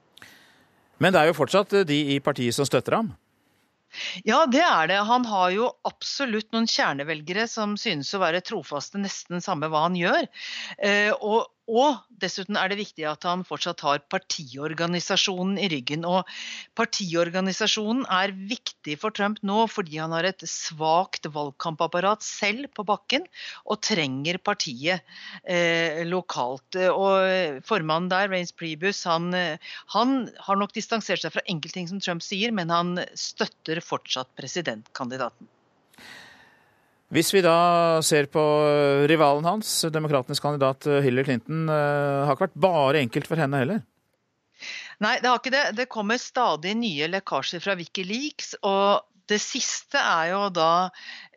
Men 1.05 1.13
det 1.13 1.21
er 1.21 1.29
jo 1.29 1.37
fortsatt 1.37 1.77
de 1.85 2.01
i 2.15 2.23
partiet 2.25 2.57
som 2.57 2.65
støtter 2.65 2.97
ham? 2.97 3.13
Ja, 4.27 4.43
det 4.51 4.63
er 4.65 4.89
det. 4.91 5.01
Han 5.07 5.27
har 5.29 5.53
jo 5.55 5.69
absolutt 5.87 6.49
noen 6.55 6.67
kjernevelgere 6.71 7.47
som 7.51 7.77
synes 7.79 8.11
å 8.17 8.23
være 8.23 8.43
trofaste 8.45 8.99
nesten 9.03 9.45
samme 9.45 9.69
hva 9.71 9.85
han 9.87 9.99
gjør. 9.99 10.27
Eh, 10.79 11.13
og, 11.15 11.47
og, 11.65 12.03
dessuten 12.21 12.59
er 12.61 12.69
det 12.69 12.77
viktig 12.77 13.07
at 13.09 13.25
han 13.25 13.45
fortsatt 13.47 13.81
har 13.87 14.03
partiorganisasjonen 14.13 15.57
i 15.63 15.71
ryggen. 15.73 16.05
Og 16.05 16.29
partiorganisasjonen 16.77 18.05
er 18.13 18.35
viktig 18.37 18.99
for 19.01 19.15
Trump 19.17 19.41
nå 19.47 19.65
fordi 19.73 19.97
han 20.03 20.13
har 20.13 20.29
et 20.29 20.45
svakt 20.49 21.25
valgkampapparat 21.33 22.25
selv 22.27 22.69
på 22.77 22.85
bakken 22.85 23.25
og 23.65 23.81
trenger 23.85 24.39
partiet 24.45 25.01
eh, 25.49 26.05
lokalt. 26.09 26.77
Og 26.93 27.65
formannen 27.65 28.13
der, 28.13 28.29
Rains 28.29 28.53
Prebus, 28.53 29.05
han, 29.09 29.33
han 29.97 30.15
har 30.45 30.61
nok 30.61 30.77
distansert 30.77 31.25
seg 31.25 31.33
fra 31.33 31.47
enkelte 31.49 31.81
ting 31.81 31.89
som 31.89 32.03
Trump 32.05 32.25
sier, 32.25 32.53
men 32.53 32.73
han 32.73 32.99
støtter 33.17 33.81
fortsatt 33.85 34.29
presidentkandidaten. 34.37 35.49
Hvis 37.13 37.33
vi 37.35 37.43
da 37.45 38.01
ser 38.03 38.27
på 38.33 38.43
rivalen 39.11 39.45
hans, 39.47 39.69
demokratenes 39.93 40.41
kandidat 40.43 40.87
Hillary 41.05 41.29
Clinton, 41.29 41.67
har 41.69 42.33
ikke 42.33 42.49
vært 42.49 42.63
bare 42.65 43.03
enkelt 43.05 43.29
for 43.29 43.39
henne 43.39 43.61
heller? 43.61 43.83
Nei, 45.05 45.19
det 45.21 45.29
har 45.29 45.41
ikke 45.41 45.53
det. 45.55 45.65
Det 45.79 45.91
kommer 45.93 46.21
stadig 46.23 46.73
nye 46.79 47.11
lekkasjer 47.13 47.63
fra 47.63 47.77
Wikileaks. 47.79 48.55
og 48.63 49.05
det 49.31 49.39
siste 49.41 49.97
er 49.97 50.31
jo 50.35 50.41
da 50.53 50.91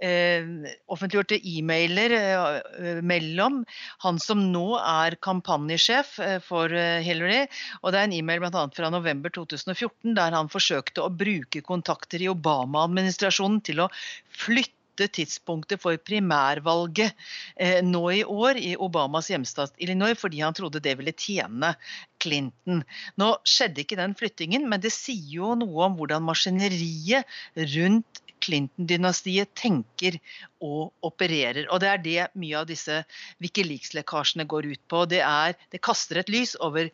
eh, 0.04 0.48
offentliggjorte 0.92 1.38
e-mailer 1.40 2.16
eh, 2.18 3.00
mellom 3.06 3.62
han 4.04 4.20
som 4.20 4.42
nå 4.52 4.66
er 4.82 5.16
kampanjesjef 5.24 6.18
eh, 6.24 6.38
for 6.44 6.74
eh, 6.76 7.00
Hillary, 7.06 7.46
og 7.82 7.94
det 7.94 8.02
er 8.02 8.10
en 8.10 8.18
e-mail 8.18 8.44
bl.a. 8.44 8.66
fra 8.76 8.92
november 8.92 9.32
2014 9.38 10.18
der 10.20 10.36
han 10.36 10.52
forsøkte 10.52 11.06
å 11.06 11.14
bruke 11.14 11.64
kontakter 11.64 12.24
i 12.24 12.32
Obama-administrasjonen 12.32 13.64
til 13.70 13.86
å 13.86 13.92
flytte 14.36 14.77
tidspunktet 15.06 15.82
for 15.84 16.00
primærvalget 16.02 17.14
eh, 17.56 17.80
nå 17.86 18.02
i 18.16 18.24
år 18.26 18.58
i 18.58 18.74
Obamas 18.76 19.30
hjemstat 19.30 19.78
Illinois, 19.78 20.18
fordi 20.18 20.42
han 20.42 20.58
trodde 20.58 20.82
det 20.82 20.96
ville 20.98 21.14
tjene 21.14 21.76
Clinton. 22.24 22.84
Nå 23.22 23.32
skjedde 23.48 23.84
ikke 23.84 24.00
den 24.00 24.16
flyttingen, 24.18 24.68
men 24.70 24.84
det 24.84 24.94
sier 24.96 25.36
jo 25.40 25.56
noe 25.60 25.90
om 25.90 25.98
hvordan 26.00 26.26
maskineriet 26.28 27.28
rundt 27.76 28.24
Clinton-dynastiet 28.44 29.54
tenker 29.58 30.18
og 30.64 30.94
opererer. 31.06 31.66
Og 31.74 31.82
det 31.82 31.90
er 31.90 32.04
det 32.04 32.28
mye 32.40 32.60
av 32.62 32.68
disse 32.70 33.00
Wikileaks-lekkasjene 33.44 34.48
går 34.50 34.70
ut 34.72 34.84
på. 34.90 35.04
Det, 35.10 35.22
er, 35.26 35.58
det 35.74 35.82
kaster 35.86 36.22
et 36.22 36.32
lys 36.34 36.56
over 36.64 36.90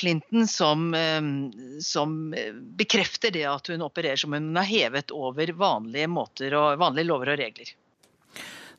Clinton 0.00 0.48
som, 0.50 0.88
som, 1.84 2.16
bekrefter 2.80 3.34
det 3.34 3.46
at 3.50 3.72
hun 3.72 3.84
opererer 3.86 4.20
som 4.20 4.36
hun 4.36 4.52
er 4.56 4.68
hevet 4.68 5.14
over 5.14 5.52
vanlige 5.56 6.10
måter 6.10 6.56
og 6.58 6.80
vanlige 6.82 7.10
lover 7.10 7.34
og 7.34 7.44
regler. 7.44 7.76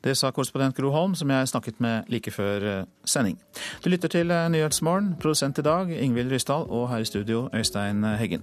Det 0.04 0.18
sa 0.18 0.32
korrespondent 0.32 0.78
Gro 0.78 0.92
Holm, 0.94 1.16
som 1.16 1.30
jeg 1.32 1.48
snakket 1.50 1.80
med 1.84 2.04
like 2.12 2.32
før 2.32 2.66
eh, 2.70 2.86
sending. 3.06 3.38
Du 3.84 3.90
lytter 3.90 4.08
til 4.12 4.32
eh, 4.32 4.50
Nyhetsmorgen. 4.54 5.16
Produsent 5.22 5.60
i 5.60 5.66
dag 5.66 5.92
Ingvild 5.92 6.32
Ryssdal, 6.32 6.68
og 6.70 6.90
her 6.92 7.04
i 7.04 7.06
studio 7.06 7.50
Øystein 7.56 8.04
Heggen. 8.20 8.42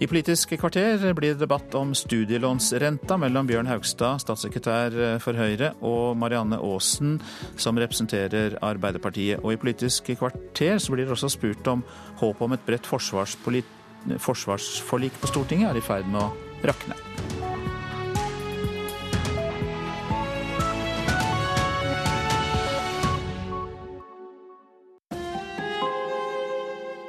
I 0.00 0.06
Politisk 0.06 0.48
kvarter 0.58 1.14
blir 1.14 1.32
det 1.32 1.40
debatt 1.40 1.74
om 1.78 1.94
studielånsrenta 1.94 3.16
mellom 3.16 3.46
Bjørn 3.46 3.70
Haugstad, 3.70 4.18
statssekretær 4.24 4.98
eh, 4.98 5.18
for 5.22 5.32
Høyre, 5.38 5.72
og 5.82 6.16
Marianne 6.18 6.58
Aasen, 6.58 7.20
som 7.56 7.78
representerer 7.78 8.58
Arbeiderpartiet. 8.62 9.40
Og 9.42 9.52
i 9.52 9.60
Politisk 9.60 10.10
kvarter 10.18 10.78
så 10.78 10.92
blir 10.92 11.04
det 11.06 11.14
også 11.14 11.28
spurt 11.32 11.66
om 11.70 11.84
håpet 12.18 12.48
om 12.48 12.52
et 12.58 12.66
bredt 12.66 12.86
forsvarsforlik 12.88 15.20
på 15.20 15.30
Stortinget 15.30 15.70
er 15.70 15.76
i 15.78 15.84
ferd 15.84 16.06
med 16.10 16.22
å 16.22 16.32
rakne. 16.66 16.94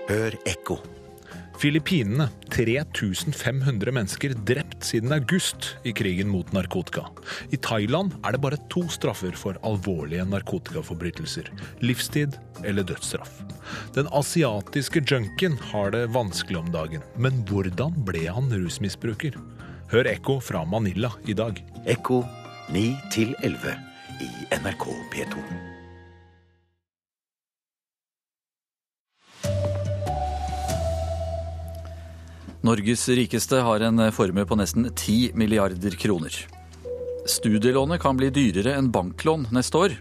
Hør 0.09 0.33
ekko. 0.49 0.79
Filippinene 1.59 2.29
3500 2.49 3.91
mennesker 3.93 4.33
drept 4.47 4.87
siden 4.87 5.13
august 5.13 5.67
i 5.85 5.93
krigen 5.93 6.31
mot 6.31 6.49
narkotika. 6.55 7.03
I 7.53 7.59
Thailand 7.61 8.15
er 8.23 8.33
det 8.33 8.41
bare 8.41 8.57
to 8.73 8.87
straffer 8.89 9.37
for 9.37 9.59
alvorlige 9.67 10.25
narkotikaforbrytelser. 10.31 11.51
Livstid 11.85 12.39
eller 12.63 12.87
dødsstraff. 12.89 13.43
Den 13.93 14.09
asiatiske 14.09 15.03
junkien 15.05 15.61
har 15.69 15.93
det 15.93 16.07
vanskelig 16.15 16.63
om 16.63 16.73
dagen. 16.73 17.05
Men 17.13 17.43
hvordan 17.45 18.01
ble 18.07 18.25
han 18.31 18.49
rusmisbruker? 18.49 19.37
Hør 19.93 20.09
Ekko 20.09 20.39
fra 20.41 20.65
Manila 20.65 21.13
i 21.29 21.37
dag. 21.37 21.61
Ekko 21.85 22.23
9 22.73 22.87
11 23.45 23.77
i 24.25 24.31
NRK 24.57 24.89
P2. 25.13 25.68
Norges 32.59 33.05
rikeste 33.15 33.61
har 33.63 33.79
en 33.87 34.01
formue 34.11 34.43
på 34.43 34.55
nesten 34.59 34.89
10 34.91 35.31
milliarder 35.39 35.93
kroner. 35.95 36.33
Studielånet 37.23 38.01
kan 38.03 38.17
bli 38.19 38.27
dyrere 38.35 38.73
enn 38.75 38.89
banklån 38.91 39.45
neste 39.55 39.79
år. 39.79 39.95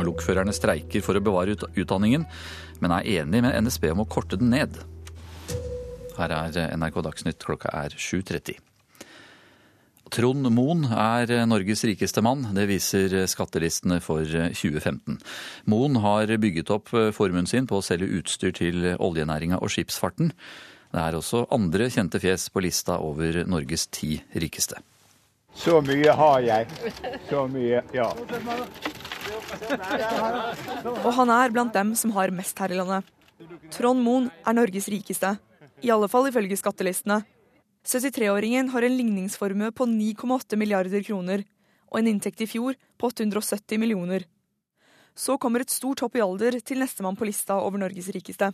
Lokførerne 0.00 0.54
streiker 0.56 1.04
for 1.04 1.18
å 1.18 1.22
bevare 1.24 1.58
utdanningen, 1.76 2.24
men 2.80 2.94
er 2.96 3.10
enig 3.20 3.42
med 3.44 3.58
NSB 3.66 3.90
om 3.92 4.00
å 4.06 4.08
korte 4.08 4.38
den 4.40 4.54
ned. 4.54 4.78
Her 6.16 6.32
er 6.38 6.72
NRK 6.80 6.96
Dagsnytt, 7.04 7.44
klokka 7.44 7.74
er 7.76 7.92
7.30. 7.92 8.56
Trond 10.10 10.48
Moen 10.56 10.88
er 10.88 11.44
Norges 11.44 11.84
rikeste 11.86 12.24
mann, 12.24 12.48
det 12.56 12.70
viser 12.72 13.12
skattelistene 13.30 14.00
for 14.00 14.24
2015. 14.24 15.20
Moen 15.70 16.00
har 16.00 16.32
bygget 16.40 16.72
opp 16.72 16.88
formuen 17.14 17.46
sin 17.46 17.68
på 17.68 17.78
å 17.78 17.84
selge 17.84 18.08
utstyr 18.16 18.56
til 18.56 18.94
oljenæringa 18.96 19.60
og 19.60 19.76
skipsfarten. 19.76 20.32
Det 20.90 20.98
er 20.98 21.14
også 21.14 21.44
andre 21.54 21.86
kjente 21.92 22.18
fjes 22.22 22.48
på 22.50 22.62
lista 22.64 22.96
over 22.98 23.44
Norges 23.46 23.86
ti 23.94 24.16
rikeste. 24.34 24.80
Så 25.54 25.80
mye 25.82 26.14
har 26.14 26.40
jeg. 26.42 26.66
Så 27.28 27.44
mye, 27.50 27.82
ja. 27.94 28.08
Og 31.04 31.10
han 31.14 31.32
er 31.34 31.54
blant 31.54 31.74
dem 31.74 31.94
som 31.98 32.14
har 32.16 32.32
mest 32.34 32.58
her 32.58 32.74
i 32.74 32.78
landet. 32.78 33.06
Trond 33.74 34.02
Moen 34.02 34.30
er 34.46 34.56
Norges 34.56 34.88
rikeste. 34.90 35.36
I 35.80 35.92
alle 35.94 36.10
fall 36.12 36.28
ifølge 36.28 36.58
skattelistene. 36.58 37.22
73-åringen 37.86 38.68
har 38.74 38.84
en 38.84 38.96
ligningsformue 38.96 39.70
på 39.72 39.86
9,8 39.88 40.58
milliarder 40.60 41.04
kroner, 41.06 41.44
og 41.88 42.00
en 42.00 42.10
inntekt 42.10 42.42
i 42.44 42.48
fjor 42.50 42.76
på 42.98 43.08
870 43.08 43.80
millioner. 43.80 44.26
Så 45.16 45.38
kommer 45.40 45.64
et 45.64 45.72
stort 45.72 46.02
hopp 46.04 46.18
i 46.18 46.24
alder 46.24 46.58
til 46.60 46.82
nestemann 46.82 47.16
på 47.18 47.26
lista 47.28 47.56
over 47.62 47.80
Norges 47.80 48.10
rikeste. 48.14 48.50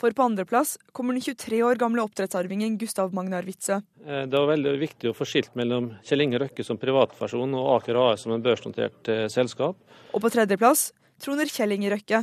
For 0.00 0.14
på 0.16 0.24
andreplass 0.24 0.78
kommer 0.96 1.12
den 1.12 1.20
23 1.20 1.58
år 1.62 1.76
gamle 1.76 2.00
oppdrettsarvingen 2.06 2.78
Gustav 2.80 3.12
Magnar 3.12 3.44
Witzøe. 3.44 3.82
Eh, 4.06 4.22
det 4.24 4.32
var 4.32 4.48
veldig 4.48 4.72
viktig 4.80 5.10
å 5.10 5.16
få 5.16 5.26
skilt 5.28 5.52
mellom 5.60 5.90
Kjell 6.08 6.24
Inge 6.24 6.40
Røkke 6.40 6.64
som 6.64 6.80
privatperson 6.80 7.52
og 7.58 7.68
Aker 7.74 7.98
AS 8.00 8.24
som 8.24 8.32
en 8.32 8.44
børsnotert 8.44 9.10
eh, 9.12 9.26
selskap. 9.28 9.76
Og 10.16 10.24
på 10.24 10.32
tredjeplass 10.32 10.86
troner 11.20 11.52
Kjell 11.52 11.76
Inge 11.76 11.92
Røkke. 11.92 12.22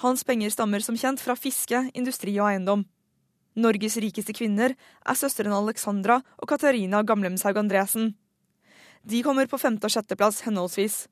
Hans 0.00 0.24
penger 0.24 0.56
stammer 0.56 0.80
som 0.84 0.96
kjent 0.96 1.20
fra 1.20 1.36
fiske, 1.36 1.82
industri 1.92 2.38
og 2.40 2.48
eiendom. 2.48 2.88
Norges 3.60 4.00
rikeste 4.00 4.32
kvinner 4.36 4.72
er 4.76 5.20
søstrene 5.20 5.56
Alexandra 5.56 6.22
og 6.40 6.48
Katarina 6.48 7.04
Gamlemshaug 7.04 7.60
Andresen. 7.60 8.14
De 9.04 9.20
kommer 9.24 9.48
på 9.48 9.60
femte- 9.60 9.84
og 9.84 9.92
sjetteplass 9.92 10.46
henholdsvis. 10.48 11.02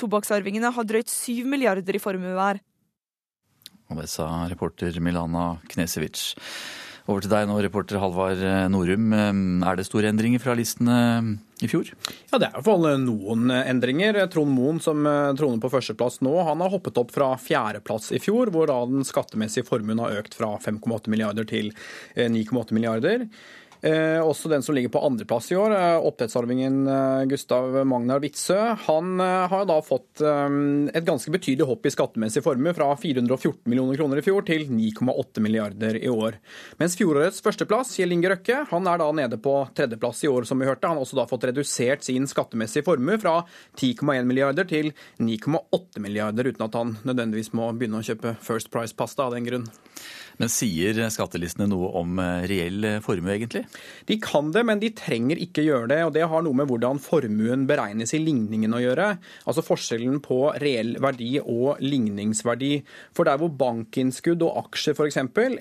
Tobakksarvingene 0.00 0.72
har 0.72 0.84
drøyt 0.88 1.08
syv 1.12 1.48
milliarder 1.48 1.96
i 1.96 2.00
formue 2.00 2.36
hver. 2.36 2.60
Og 3.90 3.98
det 3.98 4.10
sa 4.12 4.28
reporter 4.50 4.94
Milana 5.02 5.56
Knesevic. 5.70 6.30
Over 7.10 7.24
til 7.24 7.32
deg 7.32 7.46
nå, 7.48 7.56
reporter 7.64 7.98
Halvard 7.98 8.42
Norum. 8.70 9.08
Er 9.66 9.78
det 9.78 9.86
store 9.88 10.12
endringer 10.12 10.42
fra 10.42 10.54
listene 10.54 10.98
i 11.58 11.68
fjor? 11.70 11.88
Ja, 12.30 12.38
Det 12.38 12.46
er 12.46 12.52
i 12.52 12.58
hvert 12.60 12.68
fall 12.68 12.86
noen 13.02 13.50
endringer. 13.50 14.20
Trond 14.30 14.54
Moen, 14.54 14.78
som 14.84 15.02
troner 15.38 15.58
på 15.62 15.72
førsteplass 15.72 16.20
nå, 16.22 16.36
han 16.46 16.62
har 16.62 16.70
hoppet 16.70 17.00
opp 17.02 17.10
fra 17.14 17.32
fjerdeplass 17.40 18.12
i 18.14 18.20
fjor, 18.22 18.52
hvor 18.54 18.70
da 18.70 18.78
den 18.86 19.02
skattemessige 19.08 19.66
formuen 19.66 19.98
har 19.98 20.20
økt 20.20 20.38
fra 20.38 20.52
5,8 20.62 21.10
milliarder 21.10 21.48
til 21.50 21.72
9,8 22.14 22.76
milliarder. 22.76 23.26
Eh, 23.80 24.20
også 24.20 24.50
den 24.52 24.62
som 24.62 24.74
ligger 24.76 24.92
på 24.92 25.00
andreplass 25.06 25.48
i 25.52 25.56
år, 25.56 25.72
oppdrettsarvingen 26.04 26.82
eh, 26.84 27.22
Gustav 27.30 27.72
Magnar 27.88 28.20
Witzøe. 28.20 28.74
Han 28.86 29.20
eh, 29.24 29.46
har 29.48 29.64
da 29.68 29.78
fått 29.84 30.20
eh, 30.20 30.56
et 30.92 31.06
ganske 31.06 31.32
betydelig 31.32 31.68
hopp 31.68 31.88
i 31.88 31.92
skattemessig 31.94 32.42
formue, 32.44 32.74
fra 32.76 32.90
414 32.92 33.64
millioner 33.70 33.96
kroner 33.96 34.20
i 34.20 34.24
fjor 34.26 34.44
til 34.48 34.66
9,8 34.68 35.44
milliarder 35.44 35.96
i 35.96 36.12
år. 36.12 36.36
Mens 36.80 36.98
fjorårets 37.00 37.40
førsteplass, 37.44 37.94
Kjell 37.96 38.12
Inge 38.16 38.34
Røkke, 38.34 38.60
han 38.68 38.90
er 38.90 39.00
da 39.00 39.08
nede 39.16 39.40
på 39.40 39.56
tredjeplass 39.76 40.24
i 40.26 40.32
år, 40.32 40.48
som 40.48 40.60
vi 40.60 40.68
hørte. 40.68 40.90
Han 40.90 41.00
har 41.00 41.06
også 41.06 41.22
da 41.22 41.28
fått 41.30 41.48
redusert 41.48 42.04
sin 42.04 42.28
skattemessige 42.28 42.84
formue 42.86 43.16
fra 43.22 43.40
10,1 43.80 44.28
milliarder 44.28 44.68
til 44.68 44.92
9,8 45.24 46.04
milliarder, 46.04 46.52
uten 46.52 46.68
at 46.68 46.76
han 46.76 46.98
nødvendigvis 47.00 47.54
må 47.56 47.72
begynne 47.72 48.02
å 48.02 48.06
kjøpe 48.06 48.36
First 48.44 48.72
Price-pasta 48.74 49.28
av 49.30 49.38
den 49.38 49.48
grunn. 49.48 49.70
Men 50.40 50.52
sier 50.52 50.98
skattelistene 51.12 51.68
noe 51.70 51.90
om 52.00 52.20
reell 52.48 52.86
formue, 53.04 53.34
egentlig? 53.36 53.66
De 54.08 54.16
kan 54.22 54.50
det, 54.54 54.64
men 54.66 54.80
de 54.82 54.92
trenger 54.96 55.40
ikke 55.42 55.66
gjøre 55.66 55.90
det. 55.92 56.00
og 56.06 56.14
Det 56.16 56.26
har 56.32 56.44
noe 56.46 56.56
med 56.56 56.70
hvordan 56.70 57.00
formuen 57.02 57.66
beregnes 57.68 58.14
i 58.16 58.22
ligningen 58.22 58.72
å 58.76 58.82
gjøre. 58.82 59.10
Altså 59.44 59.64
forskjellen 59.64 60.18
på 60.24 60.40
reell 60.62 60.96
verdi 61.02 61.34
og 61.40 61.82
ligningsverdi. 61.84 62.72
For 63.16 63.28
der 63.28 63.40
hvor 63.40 63.52
bankinnskudd 63.60 64.42
og 64.46 64.64
aksjer 64.64 64.96
f.eks. 64.96 64.98
For, 65.00 65.10
eksempel, 65.10 65.56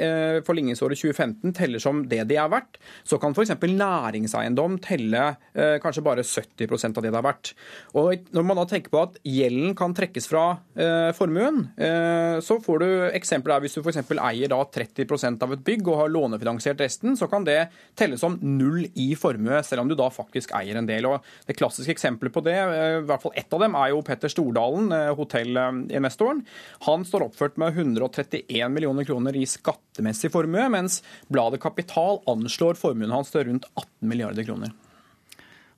for 0.46 0.58
ligningsåret 0.58 1.00
2015 1.00 1.54
teller 1.58 1.82
som 1.84 2.04
det 2.10 2.22
de 2.30 2.38
er 2.40 2.50
verdt, 2.52 2.80
så 3.08 3.20
kan 3.22 3.36
f.eks. 3.36 3.56
næringseiendom 3.60 4.78
telle 4.84 5.24
eh, 5.54 5.78
kanskje 5.84 6.04
bare 6.06 6.26
70% 6.26 7.00
av 7.00 7.06
det 7.06 7.12
det 7.14 7.20
er 7.20 7.26
verdt. 7.26 7.54
Og 8.00 8.30
Når 8.36 8.48
man 8.48 8.60
da 8.62 8.66
tenker 8.70 8.94
på 8.94 9.04
at 9.04 9.20
gjelden 9.28 9.76
kan 9.78 9.96
trekkes 9.98 10.30
fra 10.30 10.46
eh, 10.78 11.10
formuen, 11.18 11.66
eh, 11.78 12.40
så 12.46 12.60
får 12.64 12.84
du 12.84 12.90
eksempler 13.18 13.56
der 13.56 13.66
hvis 13.66 13.78
du 13.78 13.84
f.eks. 13.84 14.02
eier 14.16 14.52
da 14.52 14.62
30% 14.76 15.44
av 15.46 15.54
et 15.56 15.64
bygg 15.66 15.88
og 15.88 16.00
har 16.02 16.12
lånefinansiert 16.14 16.82
resten, 16.84 17.18
så 17.20 17.28
kan 17.32 17.46
det 17.48 17.58
telles 18.00 18.22
som 18.24 18.38
null 18.42 18.86
i 18.94 19.12
formue, 19.20 19.62
selv 19.66 19.84
om 19.84 19.92
du 19.92 19.96
da 20.00 20.10
faktisk 20.14 20.54
eier 20.58 20.80
en 20.80 20.90
del. 20.90 21.08
Og 21.10 21.26
Det 21.48 21.58
klassiske 21.58 21.92
eksempelet 21.96 22.34
på 22.34 22.44
det, 22.46 22.58
eh, 22.58 23.00
i 23.00 23.06
hvert 23.06 23.22
fall 23.22 23.36
ett 23.36 23.54
av 23.54 23.60
dem, 23.60 23.76
er 23.76 23.90
jo 23.90 24.02
Petter 24.02 24.30
Stordalen, 24.30 24.92
eh, 24.92 25.14
hotellinvestoren. 25.16 26.46
Han 26.82 27.06
står 27.06 27.30
oppført 27.30 27.58
med 27.58 27.74
131 27.74 28.72
millioner 28.72 29.06
kroner 29.06 29.36
i 29.36 29.46
skattemessig 29.46 30.32
formue, 30.32 30.70
mens 30.70 31.02
bladet 31.30 31.62
Kapital 31.62 32.22
anslår 32.28 32.78
formuen 32.78 33.12
hans 33.12 33.32
til 33.32 33.46
rundt 33.46 33.66
18 33.76 34.08
milliarder 34.08 34.44
kroner. 34.44 34.72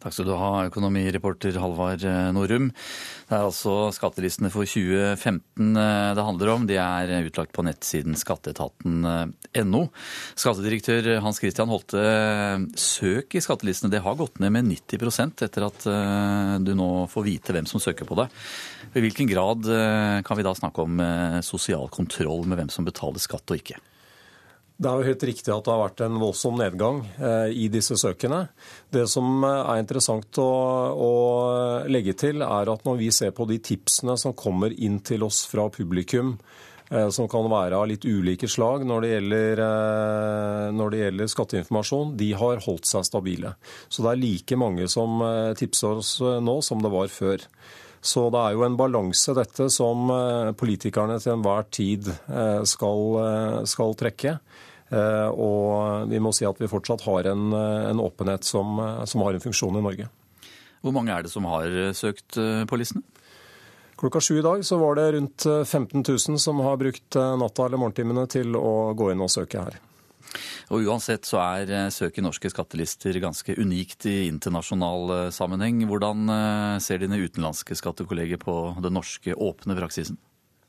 Takk 0.02 0.16
skal 0.16 0.26
du 0.26 0.34
ha, 0.34 0.66
økonomireporter 0.66 1.60
Halvard 1.62 2.02
eh, 2.08 2.30
Norum. 2.34 2.72
Det 3.30 3.36
er 3.38 3.43
altså 3.45 3.91
skattelistene 3.93 4.49
for 4.49 4.66
2015 4.66 5.78
eh, 5.78 6.14
det 6.18 6.26
handler 6.26 6.54
om. 6.56 6.66
De 6.66 6.80
er 6.82 7.14
utlagt 7.28 7.54
på 7.54 7.66
nettsiden 7.68 8.18
skatteetaten.no. 8.18 9.84
Skattedirektør 10.34 11.12
Hans 11.22 11.41
Christian 11.43 11.70
Holte, 11.70 12.02
søk 12.82 13.38
i 13.38 13.43
skattelistene 13.45 13.93
det 13.93 14.02
har 14.02 14.18
gått 14.18 14.41
ned 14.41 14.56
med 14.58 14.72
90% 14.72 15.45
etter 15.45 15.68
at 15.70 15.86
eh, 15.93 16.58
du 16.66 16.74
nå 16.78 16.89
får 17.12 17.28
vite 17.28 17.54
hvem 17.54 17.70
som 17.70 17.84
søker 17.84 18.10
på 18.10 18.18
det. 18.24 18.30
I 18.97 19.06
hvilken 19.06 19.30
grad 19.30 19.70
kan 20.26 20.36
vi 20.36 20.43
da 20.43 20.52
snakke 20.58 20.84
om 20.84 20.97
sosial 21.45 21.88
kontroll 21.93 22.43
med 22.49 22.60
hvem 22.60 22.74
som 22.74 22.84
betaler 22.84 23.24
skatt 23.24 23.54
og 23.54 23.62
ikke? 23.62 23.78
Det 24.82 24.89
er 24.89 24.97
jo 24.97 25.09
helt 25.11 25.23
riktig 25.29 25.51
at 25.53 25.67
det 25.67 25.73
har 25.75 25.82
vært 25.84 26.01
en 26.07 26.15
voldsom 26.17 26.55
nedgang 26.57 27.03
eh, 27.21 27.51
i 27.53 27.67
disse 27.69 27.93
søkene. 28.01 28.47
Det 28.89 29.03
som 29.11 29.43
eh, 29.45 29.59
er 29.59 29.82
interessant 29.84 30.39
å, 30.41 30.47
å, 30.97 31.11
legge 31.86 32.15
til, 32.17 32.41
er 32.41 32.71
at 32.71 32.88
når 32.88 32.97
vi 32.97 33.11
ser 33.13 33.36
på 33.38 33.45
de 33.49 33.59
tipsene 33.61 34.15
som 34.17 34.34
kommer 34.34 34.73
inn 34.73 34.97
til 35.05 35.21
oss 35.27 35.43
fra 35.51 35.67
publikum, 35.69 36.32
eh, 36.89 37.11
som 37.13 37.29
kan 37.29 37.45
være 37.51 37.77
av 37.77 37.91
litt 37.91 38.07
ulike 38.09 38.49
slag 38.49 38.88
når 38.89 39.05
det, 39.05 39.11
gjelder, 39.11 39.61
når 40.79 40.95
det 40.95 41.03
gjelder 41.03 41.32
skatteinformasjon, 41.36 42.17
de 42.17 42.32
har 42.41 42.65
holdt 42.65 42.89
seg 42.89 43.05
stabile. 43.05 43.53
Så 43.86 44.01
det 44.01 44.15
er 44.15 44.23
like 44.23 44.59
mange 44.63 44.89
som 44.89 45.21
tipser 45.61 46.01
oss 46.01 46.15
nå 46.41 46.57
som 46.65 46.82
det 46.82 46.93
var 46.95 47.13
før. 47.13 47.45
Så 48.01 48.32
det 48.34 48.41
er 48.41 48.57
jo 48.57 48.65
en 48.65 48.82
balanse 48.82 49.38
dette 49.38 49.69
som 49.69 50.09
politikerne 50.57 51.21
til 51.21 51.36
enhver 51.36 51.69
tid 51.69 52.09
skal, 52.65 53.65
skal 53.69 53.97
trekke. 53.99 54.39
Eh, 54.92 55.30
og 55.32 56.10
vi 56.12 56.20
må 56.20 56.34
si 56.36 56.48
at 56.48 56.60
vi 56.60 56.70
fortsatt 56.72 57.06
har 57.08 57.30
en, 57.32 57.52
en 57.56 58.04
åpenhet 58.04 58.44
som, 58.48 58.76
som, 59.08 59.24
har 59.24 59.38
en 59.38 59.44
funksjon 59.44 59.80
i 59.80 59.86
Norge. 59.86 60.10
Hvor 60.82 60.96
mange 60.96 61.14
er 61.14 61.24
det 61.24 61.32
som 61.32 61.48
har 61.48 61.72
søkt 61.96 62.39
eh, 62.42 62.66
på 62.68 62.80
listene? 62.80 63.06
Klokka 64.02 64.20
sju 64.24 64.39
i 64.39 64.44
dag 64.44 64.64
så 64.66 64.80
var 64.82 64.98
det 64.98 65.12
rundt 65.14 65.46
15 65.46 66.02
000 66.02 66.42
som 66.42 66.60
har 66.66 66.80
brukt 66.82 67.16
eh, 67.16 67.38
natta 67.39 67.68
eller 67.68 67.80
morgentimene 67.80 68.26
til 68.32 68.58
å 68.58 68.92
gå 68.98 69.12
inn 69.14 69.24
og 69.24 69.32
søke 69.32 69.64
her. 69.64 69.80
Og 70.72 70.88
Uansett 70.88 71.28
så 71.28 71.42
er 71.44 71.92
søk 71.92 72.18
i 72.18 72.24
norske 72.24 72.50
skattelister 72.52 73.18
ganske 73.20 73.56
unikt 73.60 74.08
i 74.08 74.30
internasjonal 74.30 75.32
sammenheng. 75.36 75.82
Hvordan 75.89 76.32
ser 76.80 77.02
dine 77.04 77.20
utenlandske 77.20 77.76
skattekolleger 77.76 78.39
på 78.39 78.56
den 78.80 78.96
norske 78.96 79.36
åpne 79.36 79.76
praksisen? 79.76 80.16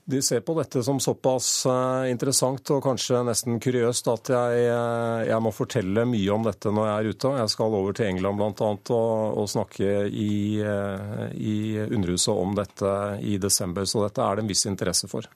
De 0.05 0.19
ser 0.23 0.41
på 0.41 0.55
dette 0.59 0.83
som 0.83 0.99
såpass 1.01 1.67
eh, 1.67 2.11
interessant 2.11 2.71
og 2.75 2.81
kanskje 2.83 3.21
nesten 3.23 3.61
kuriøst 3.63 4.09
at 4.11 4.31
jeg, 4.35 4.65
eh, 4.67 5.19
jeg, 5.29 5.39
må 5.45 5.53
fortelle 5.55 6.03
mye 6.11 6.33
om 6.35 6.43
dette 6.43 6.73
når 6.75 6.89
jeg 6.89 6.95
er 6.95 7.11
ute. 7.13 7.31
Jeg 7.39 7.53
skal 7.53 7.77
over 7.79 7.95
til 7.95 8.09
England 8.11 8.41
bl.a. 8.41 8.71
Og, 8.97 9.39
og 9.39 9.47
snakke 9.53 9.93
i, 10.11 10.59
eh, 10.59 11.23
i 11.39 11.55
Underhuset 11.87 12.35
om 12.35 12.57
dette 12.59 12.91
i 13.23 13.37
desember. 13.39 13.87
Så 13.87 14.03
dette 14.03 14.27
er 14.27 14.37
det 14.37 14.43
en 14.43 14.51
viss 14.51 14.67
interesse 14.67 15.11
for. 15.11 15.29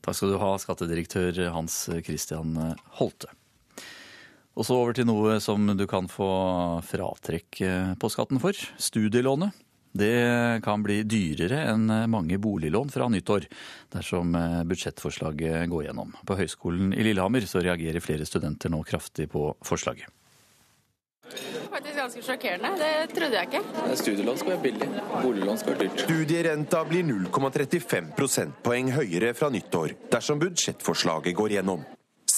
Takk 0.00 0.16
skal 0.16 0.30
du 0.30 0.38
ha, 0.40 0.52
skattedirektør 0.62 1.42
Hans 1.50 1.82
Christian 2.06 2.54
Holte. 3.00 3.34
Og 4.54 4.66
så 4.66 4.78
over 4.78 4.94
til 4.94 5.08
noe 5.10 5.40
som 5.42 5.66
du 5.74 5.84
kan 5.90 6.06
få 6.10 6.30
fratrekk 6.86 7.60
på 8.00 8.12
skatten 8.14 8.40
for. 8.42 8.56
Studielånet. 8.78 9.58
Det 9.92 10.60
kan 10.62 10.84
bli 10.86 11.00
dyrere 11.02 11.64
enn 11.72 11.90
mange 12.10 12.38
boliglån 12.38 12.92
fra 12.94 13.08
nyttår, 13.10 13.48
dersom 13.90 14.36
eh, 14.38 14.62
budsjettforslaget 14.70 15.66
går 15.70 15.88
gjennom. 15.88 16.14
På 16.26 16.38
Høgskolen 16.38 16.94
i 16.94 17.04
Lillehammer 17.08 17.46
så 17.50 17.62
reagerer 17.64 18.04
flere 18.04 18.28
studenter 18.28 18.70
nå 18.70 18.84
kraftig 18.86 19.26
på 19.32 19.50
forslaget. 19.66 20.06
Faktisk 21.70 21.96
ganske 21.96 22.22
sjokkerende. 22.22 22.70
Det 22.78 23.14
trodde 23.14 23.38
jeg 23.38 23.48
ikke. 23.50 23.94
Studielån 24.00 24.38
skal 24.40 24.52
være 24.56 24.62
billig, 24.64 24.88
boliglån 25.22 25.60
skal 25.60 25.74
være 25.74 25.84
dyrt. 25.84 26.02
Studierenta 26.06 26.82
blir 26.88 27.06
0,35 27.06 28.10
prosentpoeng 28.18 28.90
høyere 28.96 29.34
fra 29.38 29.50
nyttår 29.54 29.94
dersom 30.10 30.42
budsjettforslaget 30.42 31.36
går 31.38 31.58
gjennom. 31.58 31.86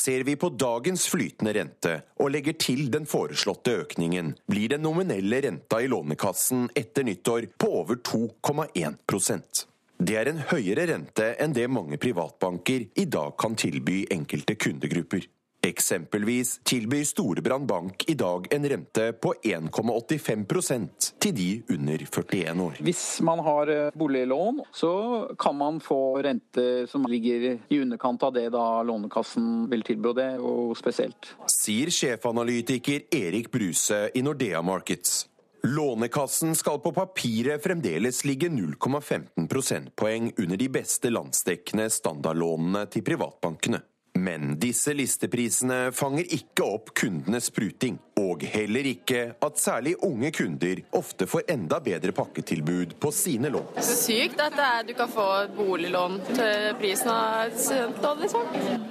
Ser 0.03 0.25
vi 0.27 0.35
på 0.37 0.49
dagens 0.59 1.05
flytende 1.07 1.53
rente 1.55 1.91
og 2.19 2.33
legger 2.35 2.57
til 2.59 2.89
den 2.91 3.05
foreslåtte 3.07 3.75
økningen, 3.85 4.33
blir 4.51 4.73
den 4.73 4.83
nominelle 4.83 5.39
renta 5.45 5.79
i 5.79 5.91
Lånekassen 5.91 6.65
etter 6.79 7.07
nyttår 7.07 7.47
på 7.61 7.69
over 7.83 8.01
2,1% 8.09 9.63
Det 10.03 10.17
er 10.19 10.31
en 10.33 10.43
høyere 10.51 10.89
rente 10.91 11.29
enn 11.45 11.55
det 11.55 11.69
mange 11.71 12.01
privatbanker 12.03 12.89
i 12.99 13.05
dag 13.07 13.37
kan 13.39 13.55
tilby 13.55 14.01
enkelte 14.11 14.57
kundegrupper. 14.59 15.29
Eksempelvis 15.63 16.61
tilbyr 16.67 17.05
Storebrand 17.05 17.67
Bank 17.67 18.05
i 18.11 18.15
dag 18.15 18.47
en 18.51 18.69
rente 18.69 19.13
på 19.13 19.35
1,85% 19.43 21.13
til 21.23 21.35
de 21.37 21.63
under 21.71 22.03
41 22.03 22.61
år. 22.65 22.81
Hvis 22.83 23.21
man 23.23 23.39
har 23.47 23.71
eh, 23.71 23.91
boliglån, 23.95 24.59
så 24.75 24.93
kan 25.39 25.57
man 25.57 25.79
få 25.81 26.19
rente 26.23 26.87
som 26.91 27.07
ligger 27.07 27.61
i 27.69 27.79
underkant 27.79 28.23
av 28.27 28.35
det 28.35 28.49
da 28.51 28.83
Lånekassen 28.83 29.69
vil 29.71 29.87
tilby, 29.87 30.11
og 30.11 30.19
det 30.19 30.27
er 30.33 30.43
jo 30.43 30.73
spesielt. 30.75 31.31
Sier 31.47 31.95
sjefanalytiker 31.95 33.07
Erik 33.15 33.53
Bruse 33.55 34.09
i 34.19 34.25
Nordea 34.27 34.65
Markets. 34.67 35.29
Lånekassen 35.63 36.57
skal 36.59 36.83
på 36.83 36.91
papiret 36.91 37.63
fremdeles 37.63 38.25
ligge 38.27 38.51
0,15 38.51 39.47
prosentpoeng 39.47 40.33
under 40.43 40.59
de 40.59 40.69
beste 40.75 41.15
landsdekkende 41.15 41.87
standardlånene 41.87 42.89
til 42.91 43.07
privatbankene. 43.07 43.79
Men 44.15 44.59
disse 44.61 44.93
listeprisene 44.95 45.93
fanger 45.97 46.29
ikke 46.37 46.67
opp 46.67 46.91
kundenes 46.99 47.49
pruting, 47.55 47.97
og 48.21 48.45
heller 48.45 48.87
ikke 48.93 49.23
at 49.41 49.61
særlig 49.61 49.95
unge 50.05 50.31
kunder 50.37 50.83
ofte 50.99 51.27
får 51.27 51.49
enda 51.55 51.81
bedre 51.81 52.13
pakketilbud 52.17 52.97
på 53.01 53.13
sine 53.17 53.49
lån. 53.53 53.71
Det 53.79 53.87
er 53.87 54.01
sykt 54.05 54.43
at 54.45 54.59
du 54.89 54.93
kan 54.99 55.13
få 55.13 55.29
boliglån 55.57 56.21
til 56.35 56.75
prisen 56.81 57.13
av 57.15 57.47
et 57.49 57.63
studentlån, 57.65 58.27
liksom. 58.27 58.91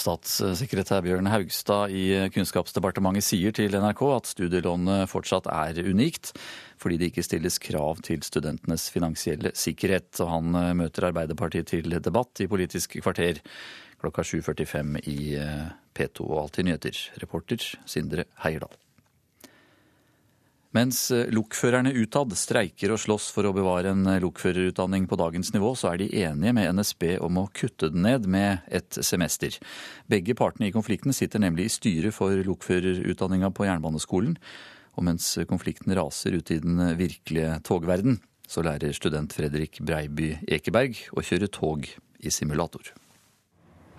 Statssekretær 0.00 1.04
Bjørn 1.04 1.28
Haugstad 1.30 1.92
i 1.94 2.04
Kunnskapsdepartementet 2.34 3.26
sier 3.26 3.54
til 3.54 3.76
NRK 3.78 4.02
at 4.10 4.30
studielånet 4.32 5.10
fortsatt 5.10 5.46
er 5.52 5.78
unikt, 5.86 6.32
fordi 6.80 6.98
det 7.00 7.12
ikke 7.12 7.26
stilles 7.26 7.60
krav 7.62 8.02
til 8.06 8.24
studentenes 8.26 8.88
finansielle 8.94 9.54
sikkerhet. 9.58 10.10
Og 10.24 10.32
han 10.32 10.60
eh, 10.60 10.70
møter 10.82 11.10
Arbeiderpartiet 11.10 11.70
til 11.72 11.98
debatt 12.02 12.42
i 12.42 12.50
Politisk 12.50 12.98
kvarter 13.00 13.42
klokka 14.02 14.26
7.45 14.26 15.04
i 15.10 15.18
eh, 15.40 15.68
P2 15.94 16.26
og 16.28 16.40
Alltid 16.44 16.68
nyheter. 16.68 17.04
Reporter 17.22 17.70
Sindre 17.86 18.28
Heierdal. 18.44 18.83
Mens 20.74 21.06
eh, 21.14 21.28
lokførerne 21.30 21.92
utad 21.94 22.34
streiker 22.38 22.94
og 22.94 22.98
slåss 22.98 23.28
for 23.34 23.46
å 23.46 23.54
bevare 23.54 23.92
en 23.94 24.08
lokførerutdanning 24.24 25.06
på 25.10 25.18
dagens 25.20 25.52
nivå, 25.54 25.70
så 25.78 25.92
er 25.92 26.02
de 26.02 26.08
enige 26.24 26.54
med 26.56 26.74
NSB 26.74 27.06
om 27.22 27.38
å 27.38 27.48
kutte 27.54 27.92
den 27.94 28.02
ned 28.08 28.26
med 28.30 28.66
et 28.74 28.98
semester. 29.06 29.54
Begge 30.10 30.34
partene 30.38 30.68
i 30.68 30.74
konflikten 30.74 31.14
sitter 31.14 31.42
nemlig 31.44 31.68
i 31.68 31.74
styret 31.76 32.16
for 32.16 32.34
lokførerutdanninga 32.48 33.52
på 33.54 33.68
Jernbaneskolen. 33.68 34.34
Og 34.94 35.06
mens 35.06 35.32
konflikten 35.50 35.94
raser 35.94 36.34
ut 36.38 36.50
i 36.54 36.60
den 36.62 36.82
virkelige 36.98 37.60
togverden, 37.66 38.18
så 38.46 38.62
lærer 38.62 38.94
student 38.94 39.32
Fredrik 39.34 39.80
Breiby 39.82 40.34
Ekeberg 40.46 40.98
å 41.14 41.24
kjøre 41.24 41.48
tog 41.50 41.88
i 42.18 42.30
simulator. 42.34 42.92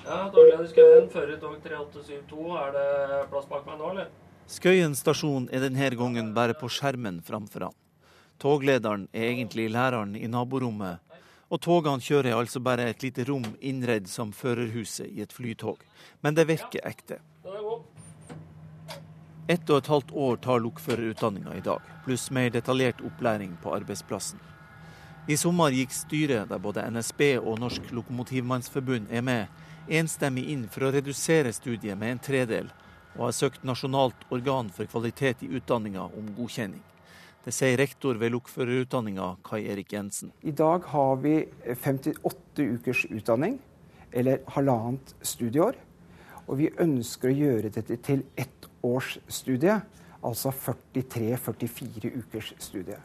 Ja, 0.05 0.27
Dagleder 0.29 0.67
Skøyen, 0.69 1.07
fører 1.09 1.39
tog 1.41 1.57
3872. 1.63 2.45
Er 2.61 2.75
det 2.75 2.89
plass 3.31 3.47
bak 3.49 3.65
meg 3.65 3.79
nå, 3.79 3.89
eller? 3.95 4.11
Skøyen 4.45 4.93
stasjon 4.93 5.47
er 5.49 5.63
denne 5.65 5.89
gangen 5.97 6.33
bare 6.35 6.53
på 6.53 6.69
skjermen 6.69 7.21
framfor 7.25 7.69
han. 7.69 7.77
Toglederen 8.37 9.07
er 9.13 9.31
egentlig 9.31 9.71
læreren 9.73 10.13
i 10.15 10.27
naborommet, 10.29 11.01
og 11.49 11.61
togene 11.61 12.03
kjører 12.03 12.35
altså 12.35 12.59
bare 12.59 12.89
et 12.91 13.01
lite 13.01 13.25
rom 13.25 13.45
innredd 13.61 14.09
som 14.11 14.33
førerhuset 14.33 15.07
i 15.07 15.21
et 15.23 15.33
flytog. 15.33 15.81
Men 16.21 16.37
det 16.37 16.47
virker 16.49 16.85
ekte. 16.85 17.21
Er. 17.45 17.65
Ett 19.47 19.69
og 19.69 19.77
et 19.77 19.89
halvt 19.93 20.11
år 20.11 20.37
tar 20.41 20.61
lokførerutdanninga 20.61 21.53
i 21.53 21.65
dag, 21.65 21.81
pluss 22.05 22.31
mer 22.33 22.49
detaljert 22.49 23.01
opplæring 23.05 23.53
på 23.61 23.73
arbeidsplassen. 23.75 24.39
I 25.29 25.37
sommer 25.37 25.73
gikk 25.73 25.93
styret, 25.93 26.49
der 26.49 26.61
både 26.61 26.85
NSB 26.89 27.21
og 27.41 27.59
Norsk 27.61 27.91
Lokomotivmannsforbund 27.93 29.09
er 29.09 29.21
med, 29.25 29.47
enstemmig 29.89 30.47
inn 30.53 30.65
for 30.69 30.85
å 30.85 30.91
redusere 30.93 31.53
studiet 31.53 31.97
med 31.97 32.15
en 32.15 32.21
tredel, 32.25 32.69
og 33.15 33.27
har 33.27 33.35
søkt 33.35 33.63
nasjonalt 33.67 34.27
organ 34.33 34.69
for 34.73 34.89
kvalitet 34.91 35.43
i 35.45 35.49
utdanninga 35.55 36.03
om 36.07 36.33
godkjenning. 36.37 36.83
Det 37.45 37.53
sier 37.53 37.77
rektor 37.77 38.17
ved 38.17 38.33
lokførerutdanninga, 38.33 39.35
Kai 39.45 39.67
Erik 39.69 39.93
Jensen. 39.93 40.31
I 40.41 40.51
dag 40.51 40.87
har 40.89 41.19
vi 41.21 41.35
58 41.77 42.63
ukers 42.63 43.05
utdanning, 43.05 43.59
eller 44.11 44.41
halvannet 44.55 45.13
studieår. 45.21 45.77
Og 46.45 46.57
vi 46.57 46.71
ønsker 46.81 47.29
å 47.29 47.35
gjøre 47.35 47.71
dette 47.73 47.97
til 48.05 48.23
ett 48.37 48.65
års 48.85 49.19
studie, 49.29 49.77
altså 50.25 50.49
43-44 50.49 52.15
ukers 52.17 52.53
studie. 52.57 52.97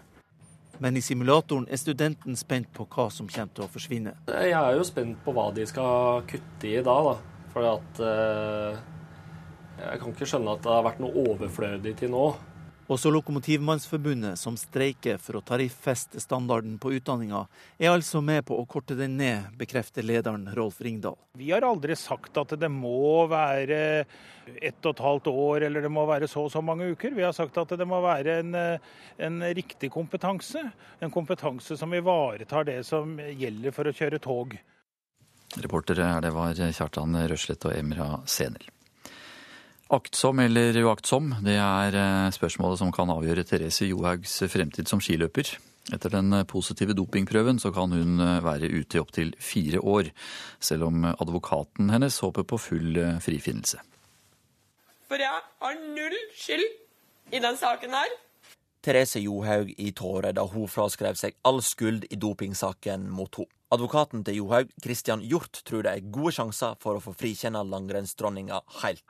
Men 0.81 0.97
i 0.97 1.03
simulatoren 1.05 1.67
er 1.69 1.77
studenten 1.77 2.37
spent 2.41 2.71
på 2.73 2.87
hva 2.89 3.11
som 3.13 3.29
kommer 3.29 3.53
til 3.53 3.67
å 3.67 3.69
forsvinne. 3.69 4.15
Jeg 4.33 4.55
er 4.57 4.79
jo 4.79 4.87
spent 4.89 5.21
på 5.25 5.35
hva 5.37 5.51
de 5.53 5.67
skal 5.69 6.25
kutte 6.29 6.71
i 6.71 6.81
da, 6.81 6.97
da. 7.11 7.19
For 7.53 7.67
at 7.67 8.01
eh, 8.07 8.81
Jeg 9.81 10.01
kan 10.01 10.15
ikke 10.15 10.29
skjønne 10.29 10.57
at 10.57 10.65
det 10.65 10.73
har 10.73 10.87
vært 10.87 11.03
noe 11.03 11.27
overflødig 11.31 11.97
til 12.03 12.13
nå. 12.13 12.25
Også 12.91 13.07
Lokomotivmannsforbundet, 13.15 14.35
som 14.39 14.57
streiker 14.59 15.21
for 15.23 15.39
å 15.39 15.45
tariffeste 15.47 16.19
standarden 16.19 16.73
på 16.83 16.91
utdanninga, 16.97 17.45
er 17.79 17.93
altså 17.93 18.19
med 18.19 18.43
på 18.49 18.57
å 18.59 18.65
korte 18.67 18.97
den 18.99 19.15
ned, 19.21 19.53
bekrefter 19.61 20.03
lederen 20.03 20.49
Rolf 20.57 20.81
Ringdal. 20.83 21.15
Vi 21.39 21.53
har 21.55 21.63
aldri 21.69 21.95
sagt 21.95 22.41
at 22.43 22.57
det 22.59 22.71
må 22.75 23.29
være 23.31 23.79
ett 24.59 24.89
og 24.89 24.91
et 24.91 25.05
halvt 25.05 25.31
år 25.31 25.69
eller 25.69 25.87
det 25.87 25.93
må 25.95 26.03
være 26.11 26.27
så 26.33 26.49
og 26.49 26.51
så 26.51 26.65
mange 26.67 26.91
uker. 26.91 27.15
Vi 27.15 27.23
har 27.23 27.37
sagt 27.37 27.63
at 27.63 27.77
det 27.79 27.87
må 27.87 28.03
være 28.03 28.41
en, 28.43 28.59
en 29.23 29.39
riktig 29.55 29.93
kompetanse. 29.95 30.65
En 30.99 31.15
kompetanse 31.15 31.79
som 31.79 31.95
ivaretar 31.95 32.67
det 32.67 32.81
som 32.91 33.15
gjelder 33.23 33.77
for 33.77 33.87
å 33.87 33.95
kjøre 33.95 34.19
tog. 34.19 34.59
Reportere 35.63 36.11
her 36.11 36.27
det 36.27 36.35
var 36.35 36.59
Kjartan 36.59 37.15
Røslett 37.31 37.71
og 37.71 37.79
Emra 37.79 38.17
Senel. 38.27 38.67
Aktsom 39.91 40.39
eller 40.39 40.77
uaktsom, 40.87 41.33
det 41.43 41.57
er 41.59 41.97
eh, 41.99 42.29
spørsmålet 42.31 42.79
som 42.79 42.93
kan 42.95 43.11
avgjøre 43.11 43.43
Therese 43.43 43.89
Johaugs 43.89 44.37
fremtid 44.47 44.87
som 44.87 45.03
skiløper. 45.03 45.51
Etter 45.91 46.13
den 46.15 46.31
positive 46.47 46.95
dopingprøven 46.95 47.59
så 47.59 47.73
kan 47.75 47.91
hun 47.91 48.23
eh, 48.23 48.37
være 48.45 48.71
ute 48.71 49.01
i 49.01 49.03
opptil 49.03 49.35
fire 49.43 49.83
år, 49.83 50.13
selv 50.63 50.87
om 50.87 51.09
advokaten 51.11 51.91
hennes 51.91 52.21
håper 52.23 52.47
på 52.47 52.61
full 52.63 53.03
eh, 53.03 53.19
frifinnelse. 53.25 53.83
For 55.11 55.19
jeg 55.19 55.43
har 55.59 55.83
null 55.83 56.19
skyld 56.39 56.69
i 57.35 57.43
den 57.43 57.59
saken 57.59 57.99
her. 57.99 58.19
Therese 58.87 59.19
Johaug 59.25 59.75
i 59.75 59.91
tårer 59.91 60.39
da 60.39 60.47
hun 60.55 60.71
fraskrev 60.71 61.19
seg 61.19 61.35
all 61.43 61.59
skyld 61.67 62.07
i 62.15 62.21
dopingsaken 62.29 63.11
mot 63.11 63.43
henne. 63.43 63.51
Advokaten 63.71 64.25
til 64.27 64.41
Johaug, 64.41 64.71
Christian 64.83 65.21
Hjort, 65.23 65.61
tror 65.63 65.85
det 65.87 65.91
er 65.93 66.07
gode 66.11 66.33
sjanser 66.35 66.73
for 66.83 66.99
å 66.99 67.03
få 67.05 67.13
frikjenne 67.15 67.61
langrennsdronninga 67.63 68.57
helt. 68.81 69.05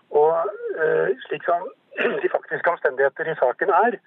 Uh, 0.80 1.12
slik 1.26 1.44
som 1.44 1.66
de 2.22 2.32
faktiske 2.32 2.72
omstendigheter 2.72 3.28
i 3.28 3.36
saken 3.40 3.72
er, 3.82 3.98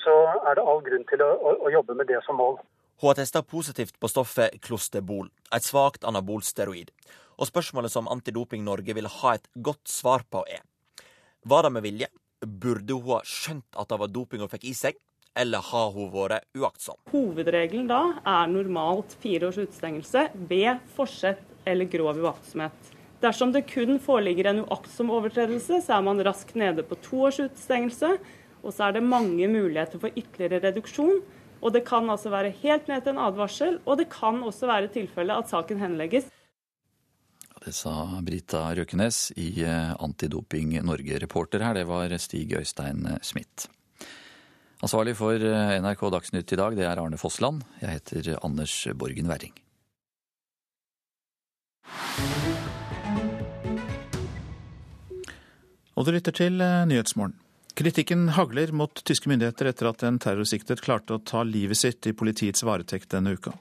så 0.00 0.14
er 0.50 0.58
det 0.58 0.66
all 0.72 0.82
grunn 0.84 1.06
til 1.08 1.24
å, 1.24 1.30
å, 1.32 1.56
å 1.66 1.72
jobbe 1.72 1.96
med 1.96 2.10
det 2.10 2.20
som 2.26 2.38
mål. 2.40 2.58
Hun 3.00 3.08
har 3.08 3.16
testa 3.16 3.40
positivt 3.40 3.96
på 4.00 4.10
stoffet 4.12 4.60
klosterbol, 4.64 5.30
et 5.56 5.64
svakt 5.64 6.04
anabolsteroid. 6.04 6.90
Og 7.40 7.48
spørsmålet 7.48 7.92
som 7.92 8.08
Antidoping 8.12 8.64
Norge 8.66 8.92
vil 8.96 9.08
ha 9.08 9.36
et 9.38 9.46
godt 9.56 9.88
svar 9.88 10.26
på, 10.28 10.44
er 10.44 10.60
Var 11.48 11.62
det 11.64 11.72
med 11.72 11.86
vilje? 11.86 12.10
Burde 12.40 12.96
hun 12.96 13.14
ha 13.14 13.22
skjønt 13.24 13.76
at 13.76 13.88
det 13.88 14.00
var 14.00 14.12
doping 14.12 14.44
hun 14.44 14.52
fikk 14.52 14.68
i 14.68 14.76
seg? 14.76 15.00
eller 15.38 15.62
har 15.62 15.90
hun 15.94 16.10
vært 16.12 16.46
uaktsom? 16.58 16.98
Hovedregelen 17.12 17.88
da 17.90 18.00
er 18.18 18.50
normalt 18.50 19.14
fire 19.22 19.50
års 19.50 19.60
utestengelse 19.60 20.28
ved 20.50 20.80
forsett 20.96 21.44
eller 21.68 21.88
grov 21.90 22.18
uaktsomhet. 22.18 22.96
Dersom 23.20 23.52
det 23.52 23.66
kun 23.68 23.98
foreligger 24.00 24.48
en 24.48 24.62
uaktsom 24.64 25.10
overtredelse, 25.12 25.82
så 25.84 25.98
er 25.98 26.04
man 26.06 26.22
raskt 26.24 26.56
nede 26.56 26.84
på 26.86 26.96
to 27.04 27.26
års 27.28 27.40
utestengelse. 27.42 28.14
Og 28.64 28.72
så 28.72 28.88
er 28.88 28.96
det 28.96 29.04
mange 29.04 29.48
muligheter 29.48 30.00
for 30.00 30.12
ytterligere 30.16 30.62
reduksjon. 30.70 31.20
Og 31.60 31.74
det 31.74 31.84
kan 31.88 32.08
altså 32.08 32.32
være 32.32 32.54
helt 32.62 32.88
ned 32.88 33.04
til 33.04 33.14
en 33.14 33.24
advarsel, 33.26 33.80
og 33.84 34.00
det 34.00 34.08
kan 34.12 34.40
også 34.42 34.68
være 34.70 34.92
tilfelle 34.94 35.36
at 35.36 35.50
saken 35.52 35.82
henlegges. 35.82 36.30
Det 37.60 37.74
sa 37.76 37.92
Brita 38.24 38.62
Røkenes 38.72 39.34
i 39.36 39.50
eh, 39.68 39.92
Antidoping 40.00 40.78
Norge-reporter 40.80 41.60
her. 41.60 41.76
Det 41.76 41.84
var 41.90 42.16
Stig 42.16 42.56
Øystein 42.56 43.04
Smith. 43.20 43.68
Ansvarlig 44.80 45.12
for 45.18 45.36
eh, 45.36 45.76
NRK 45.84 46.06
Dagsnytt 46.16 46.54
i 46.56 46.60
dag, 46.62 46.76
det 46.78 46.88
er 46.88 47.02
Arne 47.02 47.20
Fossland. 47.20 47.60
Jeg 47.82 47.98
heter 48.00 48.38
Anders 48.40 48.86
Borgen 48.96 49.28
Werring. 49.28 49.52
Og 56.00 56.06
du 56.08 56.14
lytter 56.14 56.32
til 56.32 56.62
eh, 56.64 56.86
Nyhetsmorgen. 56.88 57.34
Kritikken 57.76 58.30
hagler 58.32 58.70
mot 58.72 59.02
tyske 59.04 59.28
myndigheter 59.28 59.68
etter 59.68 59.90
at 59.90 60.00
en 60.08 60.16
terrorsiktet 60.20 60.80
klarte 60.80 61.18
å 61.18 61.20
ta 61.20 61.42
livet 61.44 61.76
sitt 61.76 62.08
i 62.08 62.14
politiets 62.16 62.64
varetekt 62.64 63.12
denne 63.12 63.34
uka. 63.36 63.52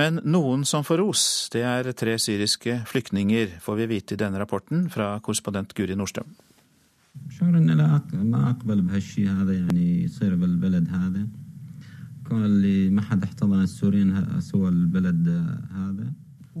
Men 0.00 0.22
noen 0.24 0.64
som 0.64 0.86
får 0.86 1.02
ros, 1.02 1.22
det 1.52 1.66
er 1.68 1.90
tre 1.92 2.16
syriske 2.16 2.78
flyktninger, 2.88 3.58
får 3.60 3.76
vi 3.82 3.88
vite 3.92 4.16
i 4.16 4.20
denne 4.22 4.40
rapporten 4.40 4.88
fra 4.92 5.12
korrespondent 5.20 5.76
Guri 5.76 5.98
Nordstrøm. 6.00 6.32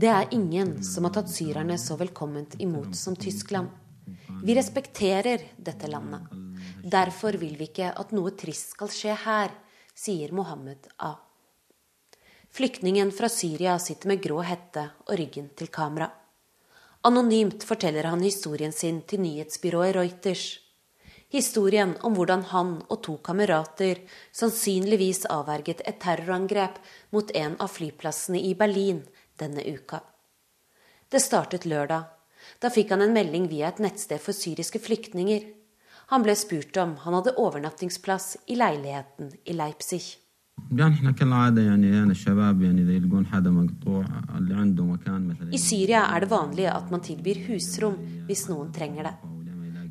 Det 0.00 0.10
er 0.12 0.34
ingen 0.36 0.74
som 0.84 1.06
har 1.08 1.14
tatt 1.16 1.30
syrerne 1.32 1.80
så 1.80 1.96
velkomment 1.96 2.60
imot 2.60 2.98
som 2.98 3.16
Tyskland. 3.16 3.79
Vi 4.42 4.54
respekterer 4.54 5.40
dette 5.56 5.86
landet. 5.86 6.20
Derfor 6.84 7.32
vil 7.32 7.56
vi 7.56 7.66
ikke 7.68 7.90
at 7.92 8.12
noe 8.16 8.32
trist 8.32 8.72
skal 8.72 8.88
skje 8.88 9.16
her, 9.26 9.52
sier 9.94 10.32
Mohammed 10.32 10.86
A. 11.04 11.12
Flyktningen 12.50 13.12
fra 13.12 13.28
Syria 13.28 13.74
sitter 13.78 14.08
med 14.08 14.22
grå 14.24 14.40
hette 14.42 14.86
og 15.06 15.12
ryggen 15.20 15.50
til 15.56 15.68
kamera. 15.68 16.08
Anonymt 17.04 17.66
forteller 17.68 18.08
han 18.08 18.24
historien 18.24 18.72
sin 18.72 19.02
til 19.08 19.20
nyhetsbyrået 19.20 19.94
Reuters. 19.96 20.46
Historien 21.30 21.92
om 22.00 22.16
hvordan 22.16 22.42
han 22.50 22.72
og 22.88 23.02
to 23.04 23.18
kamerater 23.24 24.00
sannsynligvis 24.32 25.26
avverget 25.30 25.84
et 25.84 26.00
terrorangrep 26.00 26.80
mot 27.12 27.30
en 27.36 27.58
av 27.60 27.70
flyplassene 27.76 28.40
i 28.40 28.54
Berlin 28.58 29.04
denne 29.38 29.62
uka. 29.68 30.00
Det 31.12 31.20
startet 31.20 31.68
lørdag. 31.68 32.19
Da 32.60 32.68
fikk 32.68 32.90
han 32.92 33.00
en 33.00 33.14
melding 33.16 33.46
via 33.48 33.70
et 33.70 33.78
nettsted 33.80 34.20
for 34.20 34.36
syriske 34.36 34.82
flyktninger. 34.84 35.46
Han 36.12 36.24
ble 36.26 36.34
spurt 36.36 36.76
om 36.82 36.96
han 37.04 37.14
hadde 37.16 37.32
overnattingsplass 37.40 38.34
i 38.52 38.58
leiligheten 38.60 39.30
i 39.48 39.54
Leipzig. 39.56 40.02
I 45.50 45.62
Syria 45.62 46.02
er 46.04 46.20
det 46.20 46.30
vanlig 46.34 46.66
at 46.68 46.92
man 46.92 47.04
tilbyr 47.06 47.40
husrom 47.48 47.96
hvis 48.28 48.44
noen 48.52 48.68
trenger 48.76 49.08
det. 49.08 49.14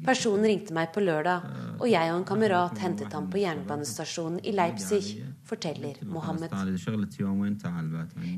Personen 0.05 0.45
ringte 0.45 0.75
meg 0.77 0.93
på 0.93 1.01
lørdag, 1.01 1.49
og 1.79 1.87
jeg 1.89 2.11
og 2.13 2.19
en 2.19 2.27
kamerat 2.27 2.77
hentet 2.83 3.13
ham 3.17 3.31
på 3.33 3.41
jernbanestasjonen 3.41 4.39
i 4.45 4.53
Leipzig, 4.53 5.17
forteller 5.49 5.97
Mohammed. 6.05 6.53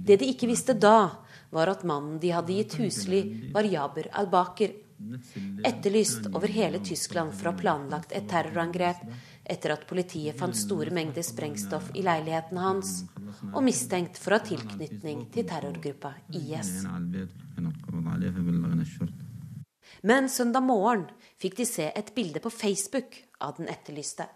Det 0.07 0.17
de 0.21 0.29
ikke 0.31 0.49
visste 0.49 0.75
da, 0.77 1.11
var 1.51 1.73
at 1.73 1.83
mannen 1.87 2.19
de 2.23 2.31
hadde 2.33 2.55
gitt 2.55 2.77
husly, 2.79 3.21
var 3.53 3.67
Jaber 3.67 4.09
al-Baker. 4.21 4.73
Etterlyst 5.65 6.27
over 6.29 6.47
hele 6.53 6.79
Tyskland 6.85 7.33
for 7.33 7.49
å 7.49 7.53
ha 7.53 7.57
planlagt 7.57 8.11
et 8.13 8.27
terrorangrep 8.29 9.01
etter 9.51 9.73
at 9.73 9.87
politiet 9.89 10.37
fant 10.37 10.55
store 10.55 10.93
mengder 10.93 11.25
sprengstoff 11.25 11.89
i 11.97 12.03
leiligheten 12.05 12.59
hans, 12.61 12.91
og 13.51 13.63
mistenkt 13.65 14.19
for 14.21 14.35
å 14.35 14.39
ha 14.39 14.45
tilknytning 14.45 15.25
til 15.33 15.47
terrorgruppa 15.49 16.13
IS. 16.37 16.85
Men 20.01 20.29
søndag 20.29 20.65
morgen 20.65 21.07
fikk 21.41 21.57
de 21.59 21.67
se 21.67 21.89
et 21.89 22.13
bilde 22.15 22.41
på 22.41 22.53
Facebook 22.53 23.17
av 23.41 23.57
den 23.57 23.69
etterlyste. 23.73 24.29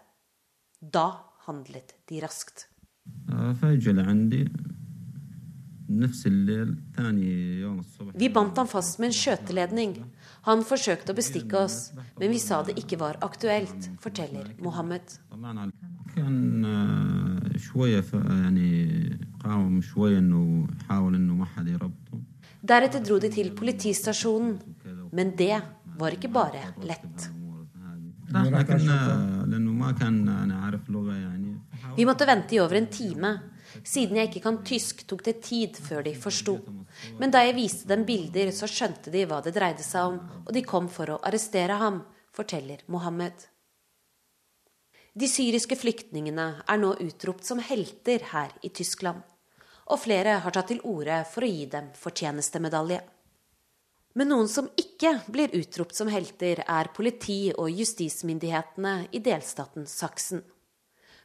Da 0.80 1.06
handlet 1.46 1.94
de 2.10 2.20
raskt. 2.24 2.66
Vi 8.14 8.28
bandt 8.34 8.58
ham 8.58 8.66
fast 8.66 8.98
med 8.98 9.12
en 9.12 9.14
skjøteledning. 9.14 9.92
Han 10.48 10.64
forsøkte 10.66 11.14
å 11.14 11.18
bestikke 11.18 11.60
oss, 11.60 11.92
men 12.18 12.32
vi 12.34 12.40
sa 12.42 12.62
det 12.66 12.74
ikke 12.80 12.98
var 12.98 13.20
aktuelt, 13.22 13.90
forteller 14.02 14.50
Mohammed. 14.62 15.14
Deretter 22.66 23.04
dro 23.06 23.20
de 23.22 23.30
til 23.30 23.52
politistasjonen, 23.54 24.56
men 25.14 25.34
det 25.38 25.60
var 26.00 26.16
ikke 26.16 26.32
bare 26.34 26.64
lett. 26.82 27.30
Vi 31.96 32.06
måtte 32.08 32.28
vente 32.28 32.56
i 32.56 32.60
over 32.62 32.78
en 32.80 32.88
time. 32.92 33.32
Siden 33.84 34.16
jeg 34.16 34.30
ikke 34.30 34.44
kan 34.44 34.60
tysk, 34.64 35.02
tok 35.08 35.24
det 35.26 35.40
tid 35.44 35.76
før 35.82 36.04
de 36.06 36.14
forsto. 36.16 36.56
Men 37.20 37.32
da 37.34 37.42
jeg 37.44 37.56
viste 37.58 37.88
dem 37.90 38.06
bilder, 38.08 38.52
så 38.54 38.68
skjønte 38.70 39.12
de 39.12 39.26
hva 39.28 39.42
det 39.44 39.54
dreide 39.56 39.84
seg 39.84 40.12
om, 40.12 40.20
og 40.46 40.54
de 40.54 40.64
kom 40.64 40.88
for 40.92 41.12
å 41.12 41.20
arrestere 41.26 41.76
ham, 41.80 42.00
forteller 42.36 42.84
Mohammed. 42.92 43.46
De 45.16 45.28
syriske 45.32 45.78
flyktningene 45.80 46.46
er 46.68 46.80
nå 46.80 46.92
utropt 47.00 47.46
som 47.48 47.60
helter 47.64 48.24
her 48.32 48.52
i 48.62 48.68
Tyskland. 48.68 49.22
Og 49.88 50.00
flere 50.02 50.40
har 50.44 50.52
tatt 50.52 50.68
til 50.72 50.82
orde 50.84 51.22
for 51.30 51.46
å 51.46 51.48
gi 51.48 51.64
dem 51.72 51.88
fortjenestemedalje. 51.96 53.00
Men 54.16 54.30
noen 54.32 54.48
som 54.48 54.70
ikke 54.80 55.10
blir 55.28 55.52
utropt 55.58 55.96
som 55.98 56.08
helter, 56.08 56.62
er 56.64 56.88
politi- 56.96 57.52
og 57.52 57.68
justismyndighetene 57.68 59.10
i 59.12 59.20
delstaten 59.20 59.84
Saksen. 59.84 60.40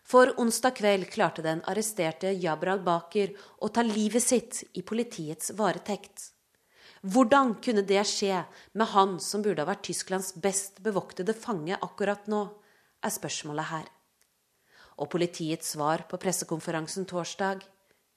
For 0.03 0.33
onsdag 0.41 0.75
kveld 0.81 1.07
klarte 1.13 1.45
den 1.45 1.61
arresterte 1.71 2.33
Jabral 2.35 2.81
Baker 2.83 3.31
å 3.63 3.69
ta 3.71 3.85
livet 3.85 4.25
sitt 4.25 4.63
i 4.75 4.83
politiets 4.83 5.53
varetekt. 5.55 6.33
Hvordan 7.01 7.55
kunne 7.63 7.85
det 7.87 8.03
skje 8.09 8.43
med 8.75 8.91
han 8.91 9.15
som 9.23 9.41
burde 9.41 9.63
ha 9.63 9.69
vært 9.71 9.87
Tysklands 9.87 10.35
best 10.35 10.83
bevoktede 10.83 11.33
fange 11.33 11.79
akkurat 11.79 12.27
nå, 12.27 12.43
er 13.01 13.13
spørsmålet 13.13 13.71
her. 13.71 13.87
Og 14.99 15.09
politiets 15.09 15.71
svar 15.73 16.03
på 16.11 16.19
pressekonferansen 16.21 17.07
torsdag 17.09 17.63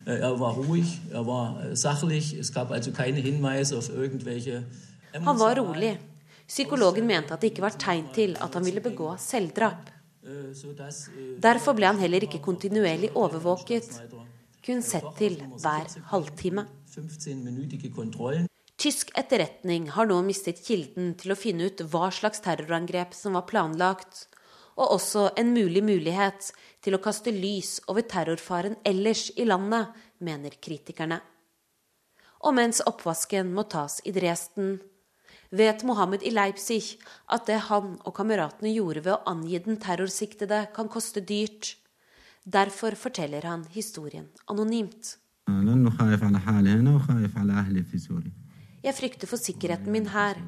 er 0.07 0.39
war 0.41 0.55
ruhig, 0.55 1.01
er 1.13 1.27
war 1.27 1.65
äh, 1.65 1.77
sachlich, 1.77 2.35
es 2.35 2.53
gab 2.53 2.71
also 2.71 2.93
keine 2.93 3.21
Hinweise 3.21 3.79
auf 3.79 3.89
irgendwelche 3.89 4.65
Han 5.13 5.39
var 5.39 5.59
rolig. 5.59 5.99
Psykologen 6.47 7.07
mente 7.07 7.33
at 7.33 7.41
det 7.41 7.53
ikke 7.53 7.63
var 7.63 7.77
tegn 7.79 8.11
til 8.13 8.37
at 8.37 8.55
han 8.55 8.65
ville 8.65 8.81
begå 8.81 9.17
selvdrap. 9.17 9.91
äh, 10.25 11.41
Derfor 11.41 11.73
ble 11.75 11.87
han 11.87 11.99
heller 11.99 12.23
ikke 12.23 12.43
kontinuerlig 12.43 13.11
overvåket, 13.15 13.89
kun 14.65 14.83
sett 14.83 15.07
til 15.19 15.39
hver 15.61 15.87
halvtime. 16.11 16.67
Tysk 18.77 19.11
etterretning 19.17 19.89
har 19.95 20.07
nå 20.07 20.21
mistet 20.27 20.61
kilden 20.67 21.15
til 21.15 21.33
å 21.33 21.39
finne 21.39 21.71
ut 21.71 21.81
hva 21.93 22.11
slags 22.13 22.43
terrorangrep 22.45 23.15
som 23.15 23.39
var 23.39 23.47
planlagt, 23.49 24.27
og 24.75 24.97
også 24.97 25.29
en 25.39 25.53
mulig 25.55 25.83
mulighet 25.85 26.51
til 26.85 26.97
å 26.97 27.03
kaste 27.03 27.33
lys 27.35 27.79
over 27.89 28.07
terrorfaren 28.09 28.77
ellers 28.87 29.29
i 29.37 29.47
landet, 29.49 29.93
mener 30.19 30.57
kritikerne. 30.63 31.21
Og 32.45 32.55
mens 32.57 32.83
oppvasken 32.85 33.53
må 33.55 33.65
tas 33.71 34.01
i 34.05 34.13
Dresden, 34.13 34.77
vet 35.55 35.85
Mohammed 35.87 36.25
i 36.27 36.33
Leipzig 36.35 36.99
at 37.33 37.47
det 37.49 37.61
han 37.71 37.95
og 38.03 38.15
kameratene 38.17 38.73
gjorde 38.75 39.05
ved 39.07 39.15
å 39.15 39.23
angi 39.31 39.61
den 39.65 39.79
terrorsiktede, 39.81 40.67
kan 40.75 40.91
koste 40.93 41.23
dyrt. 41.25 41.77
Derfor 42.45 42.97
forteller 43.01 43.47
han 43.49 43.65
historien 43.73 44.27
anonymt. 44.51 45.17
Jeg 48.85 48.97
frykter 48.99 49.31
for 49.31 49.41
sikkerheten 49.41 49.93
min 49.93 50.11
her, 50.13 50.41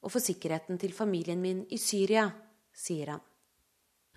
og 0.00 0.14
for 0.14 0.24
sikkerheten 0.24 0.80
til 0.80 0.94
familien 0.96 1.40
min 1.40 1.66
i 1.68 1.78
Syria, 1.80 2.30
sier 2.72 3.14
han. 3.14 3.24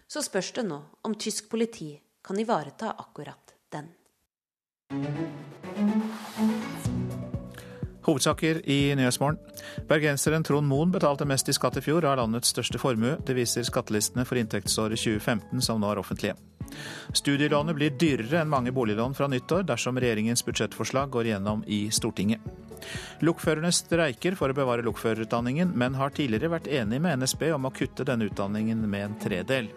Så 0.07 0.21
spørs 0.21 0.51
det 0.55 0.65
nå 0.67 0.81
om 1.07 1.15
tysk 1.15 1.49
politi 1.49 1.93
kan 2.25 2.39
ivareta 2.39 2.91
akkurat 2.97 3.55
den. 3.73 3.89
Hovedsaker 8.05 8.61
i 8.69 8.95
Nyhetsmorgen. 8.95 9.39
Bergenseren 9.89 10.43
Trond 10.45 10.67
Moen 10.69 10.91
betalte 10.93 11.25
mest 11.25 11.49
i 11.49 11.55
skatt 11.57 11.79
i 11.79 11.81
fjor 11.81 12.05
av 12.05 12.19
landets 12.19 12.51
største 12.53 12.77
formue. 12.81 13.15
Det 13.25 13.33
viser 13.37 13.65
skattelistene 13.65 14.25
for 14.29 14.37
inntektsåret 14.37 15.01
2015 15.01 15.63
som 15.65 15.81
nå 15.81 15.89
er 15.89 16.01
offentlige. 16.01 16.35
Studielånet 17.13 17.77
blir 17.77 17.97
dyrere 17.97 18.41
enn 18.43 18.51
mange 18.51 18.73
boliglån 18.75 19.15
fra 19.17 19.29
nyttår 19.31 19.65
dersom 19.69 19.97
regjeringens 20.01 20.45
budsjettforslag 20.45 21.09
går 21.13 21.31
gjennom 21.31 21.65
i 21.65 21.85
Stortinget. 21.93 22.45
Lokførerne 23.25 23.71
streiker 23.73 24.37
for 24.37 24.51
å 24.51 24.57
bevare 24.57 24.85
lokførerutdanningen, 24.85 25.71
men 25.73 25.97
har 25.97 26.13
tidligere 26.13 26.53
vært 26.57 26.69
enig 26.69 27.01
med 27.01 27.23
NSB 27.23 27.49
om 27.55 27.69
å 27.69 27.73
kutte 27.73 28.05
denne 28.05 28.29
utdanningen 28.29 28.85
med 28.89 29.09
en 29.09 29.19
tredel. 29.21 29.71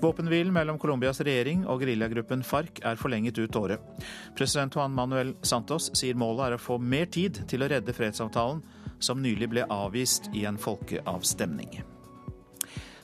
Våpenhvilen 0.00 0.52
mellom 0.54 0.78
Colombias 0.78 1.18
regjering 1.26 1.64
og 1.66 1.80
geriljagruppen 1.82 2.44
FARC 2.46 2.78
er 2.86 2.98
forlenget 3.00 3.38
ut 3.38 3.56
året. 3.58 3.82
President 4.38 4.76
Juan 4.76 4.94
Manuel 4.94 5.32
Santos 5.42 5.88
sier 5.98 6.14
målet 6.14 6.44
er 6.46 6.54
å 6.54 6.60
få 6.62 6.76
mer 6.78 7.08
tid 7.10 7.40
til 7.50 7.64
å 7.64 7.70
redde 7.72 7.94
fredsavtalen, 7.96 8.62
som 9.02 9.18
nylig 9.22 9.50
ble 9.50 9.66
avvist 9.70 10.30
i 10.34 10.44
en 10.46 10.58
folkeavstemning. 10.58 11.80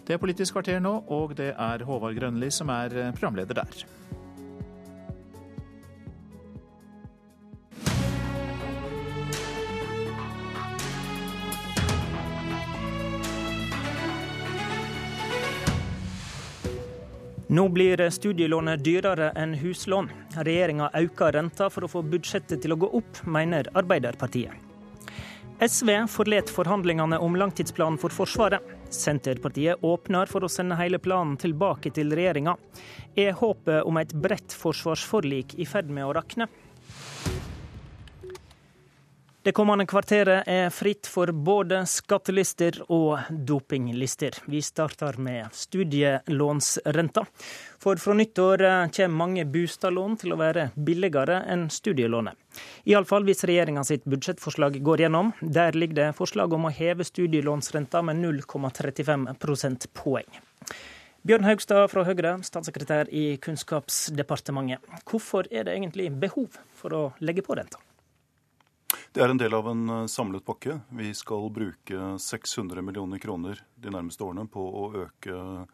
Det 0.07 0.15
er 0.15 0.23
Politisk 0.23 0.55
kvarter 0.55 0.79
nå, 0.85 1.01
og 1.11 1.35
det 1.39 1.51
er 1.59 1.83
Håvard 1.89 2.15
Grønli 2.19 2.51
som 2.55 2.71
er 2.71 2.95
programleder 3.17 3.65
der. 3.65 3.85
Nå 17.49 17.69
blir 17.69 18.01
studielånet 18.11 18.81
dyrere 18.85 19.27
enn 19.37 19.53
huslån. 19.61 20.07
Regjeringa 20.47 20.87
øker 20.97 21.35
renta 21.37 21.67
for 21.69 21.85
å 21.85 21.91
få 21.93 22.01
budsjettet 22.09 22.63
til 22.65 22.73
å 22.73 22.79
gå 22.81 22.89
opp, 22.97 23.21
mener 23.29 23.69
Arbeiderpartiet. 23.77 24.55
SV 25.61 25.91
forlot 26.09 26.49
forhandlingene 26.51 27.19
om 27.21 27.37
langtidsplanen 27.37 28.01
for 28.01 28.17
Forsvaret. 28.17 28.65
Senterpartiet 28.89 29.85
åpner 29.85 30.27
for 30.33 30.47
å 30.47 30.49
sende 30.49 30.79
hele 30.81 30.99
planen 30.99 31.37
tilbake 31.37 31.93
til 31.93 32.17
regjeringa. 32.17 32.57
Er 33.15 33.37
håpet 33.37 33.85
om 33.85 34.01
et 34.01 34.17
bredt 34.17 34.57
forsvarsforlik 34.57 35.59
i 35.61 35.69
ferd 35.69 35.93
med 35.93 36.09
å 36.09 36.17
rakne? 36.17 36.49
Det 39.45 39.53
kommende 39.53 39.85
kvarteret 39.85 40.47
er 40.49 40.71
fritt 40.73 41.05
for 41.05 41.29
både 41.29 41.83
skattelister 41.85 42.79
og 42.89 43.27
dopinglister. 43.29 44.39
Vi 44.49 44.63
starter 44.65 45.19
med 45.21 45.53
studielånsrenta. 45.53 47.27
For 47.77 48.01
fra 48.01 48.17
nyttår 48.17 48.65
kommer 48.97 49.19
mange 49.19 49.45
bostadlån 49.45 50.17
til 50.25 50.33
å 50.33 50.41
være 50.41 50.71
billigere 50.89 51.43
enn 51.53 51.69
studielånet. 51.69 52.41
Iallfall 52.89 53.29
hvis 53.29 53.45
regjeringa 53.45 53.85
sitt 53.85 54.09
budsjettforslag 54.09 54.81
går 54.81 55.05
gjennom. 55.05 55.37
Der 55.43 55.77
ligger 55.77 56.01
det 56.01 56.11
forslag 56.17 56.57
om 56.57 56.65
å 56.65 56.73
heve 56.73 57.05
studielånsrenta 57.05 58.01
med 58.01 58.25
0,35 58.25 59.29
prosentpoeng. 59.45 60.41
Bjørn 61.21 61.45
Haugstad 61.53 61.91
fra 61.93 62.09
Høyre, 62.09 62.39
statssekretær 62.49 63.13
i 63.13 63.35
Kunnskapsdepartementet. 63.45 64.81
Hvorfor 65.05 65.53
er 65.53 65.69
det 65.69 65.77
egentlig 65.77 66.15
behov 66.17 66.63
for 66.81 66.97
å 66.97 67.11
legge 67.21 67.45
på 67.45 67.61
renta? 67.61 67.85
Det 69.13 69.23
er 69.23 69.33
en 69.33 69.41
del 69.41 69.55
av 69.57 69.69
en 69.71 70.09
samlet 70.11 70.45
pakke. 70.47 70.79
Vi 70.95 71.13
skal 71.15 71.51
bruke 71.55 72.15
600 72.21 72.83
millioner 72.83 73.23
kroner 73.23 73.61
de 73.77 73.93
nærmeste 73.95 74.25
årene 74.27 74.47
på 74.51 74.65
å 74.65 74.87
øke 75.05 75.67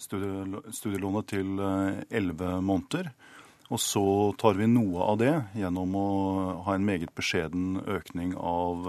studielånet 0.00 1.28
til 1.30 1.60
11 1.60 2.60
måneder. 2.64 3.12
Og 3.70 3.78
så 3.78 4.02
tar 4.34 4.56
vi 4.58 4.66
noe 4.66 5.04
av 5.12 5.18
det 5.20 5.34
gjennom 5.54 5.92
å 5.94 6.08
ha 6.66 6.74
en 6.74 6.86
meget 6.86 7.12
beskjeden 7.14 7.78
økning 7.86 8.32
av 8.34 8.88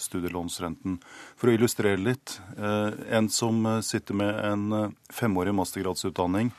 studielånsrenten. 0.00 0.96
For 1.36 1.50
å 1.50 1.56
illustrere 1.58 2.00
litt. 2.00 2.38
En 2.56 3.28
som 3.28 3.66
sitter 3.84 4.16
med 4.16 4.32
en 4.48 4.94
femårig 5.12 5.52
mastergradsutdanning, 5.58 6.54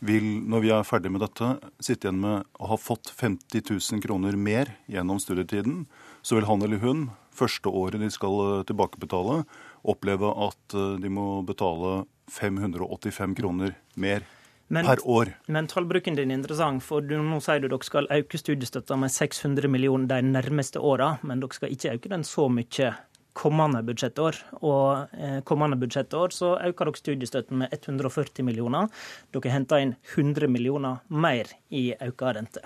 vil, 0.00 0.26
når 0.48 0.64
vi 0.64 0.72
er 0.74 0.86
ferdig 0.88 1.12
med 1.12 1.22
dette, 1.24 1.52
sitte 1.82 2.08
igjen 2.08 2.22
med 2.22 2.48
å 2.60 2.70
ha 2.72 2.78
fått 2.80 3.12
50 3.12 3.66
000 3.68 4.04
kroner 4.04 4.38
mer 4.40 4.74
gjennom 4.90 5.20
studietiden. 5.20 5.84
Så 6.22 6.38
vil 6.38 6.48
han 6.48 6.64
eller 6.64 6.80
hun, 6.82 7.08
første 7.36 7.68
året 7.68 8.00
de 8.02 8.10
skal 8.12 8.64
tilbakebetale, 8.68 9.42
oppleve 9.88 10.32
at 10.48 10.76
de 11.00 11.12
må 11.12 11.40
betale 11.48 12.04
585 12.30 13.36
kroner 13.38 13.76
mer 13.94 14.24
men, 14.70 14.86
per 14.86 15.02
år. 15.04 15.34
Men 15.50 15.68
tallbruken 15.70 16.16
din 16.16 16.30
er 16.30 16.38
interessant, 16.38 16.84
for 16.84 17.04
du, 17.04 17.16
nå 17.18 17.40
sier 17.42 17.62
du 17.62 17.68
dere 17.68 17.86
skal 17.86 18.08
øke 18.14 18.38
studiestøtta 18.38 18.98
med 19.00 19.12
600 19.12 19.70
millioner 19.72 20.10
de 20.12 20.20
nærmeste 20.30 20.80
åra, 20.80 21.16
men 21.26 21.42
dere 21.42 21.56
skal 21.56 21.74
ikke 21.74 21.96
øke 21.96 22.12
den 22.12 22.26
så 22.26 22.46
mye 22.52 22.92
kommende 23.36 23.82
budsjettår. 23.86 24.38
Og 24.60 25.14
eh, 25.14 25.38
kommende 25.46 25.78
budsjettår 25.80 26.34
så 26.34 26.54
øker 26.58 26.90
dere 26.90 27.00
studiestøtten 27.00 27.62
med 27.62 27.74
140 27.76 28.46
millioner. 28.46 28.90
Dere 29.34 29.54
henter 29.54 29.82
inn 29.84 29.96
100 30.14 30.50
millioner 30.50 31.02
mer 31.08 31.52
i 31.68 31.90
økt 31.94 32.26
rente. 32.36 32.64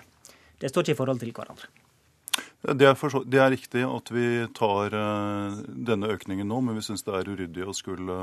Det 0.61 0.70
står 0.70 0.86
ikke 0.86 0.97
i 0.97 1.01
forhold 1.03 1.20
til 1.23 1.35
hverandre. 1.35 1.70
Det 2.65 2.86
er, 2.89 2.95
for, 2.97 3.24
det 3.28 3.41
er 3.43 3.53
riktig 3.53 3.82
at 3.85 4.09
vi 4.15 4.27
tar 4.57 4.95
uh, 4.97 5.57
denne 5.69 6.09
økningen 6.15 6.49
nå, 6.49 6.62
men 6.65 6.78
vi 6.78 6.85
syns 6.86 7.05
det 7.05 7.12
er 7.12 7.28
uryddig 7.28 7.69
å 7.69 7.77
skulle 7.77 8.19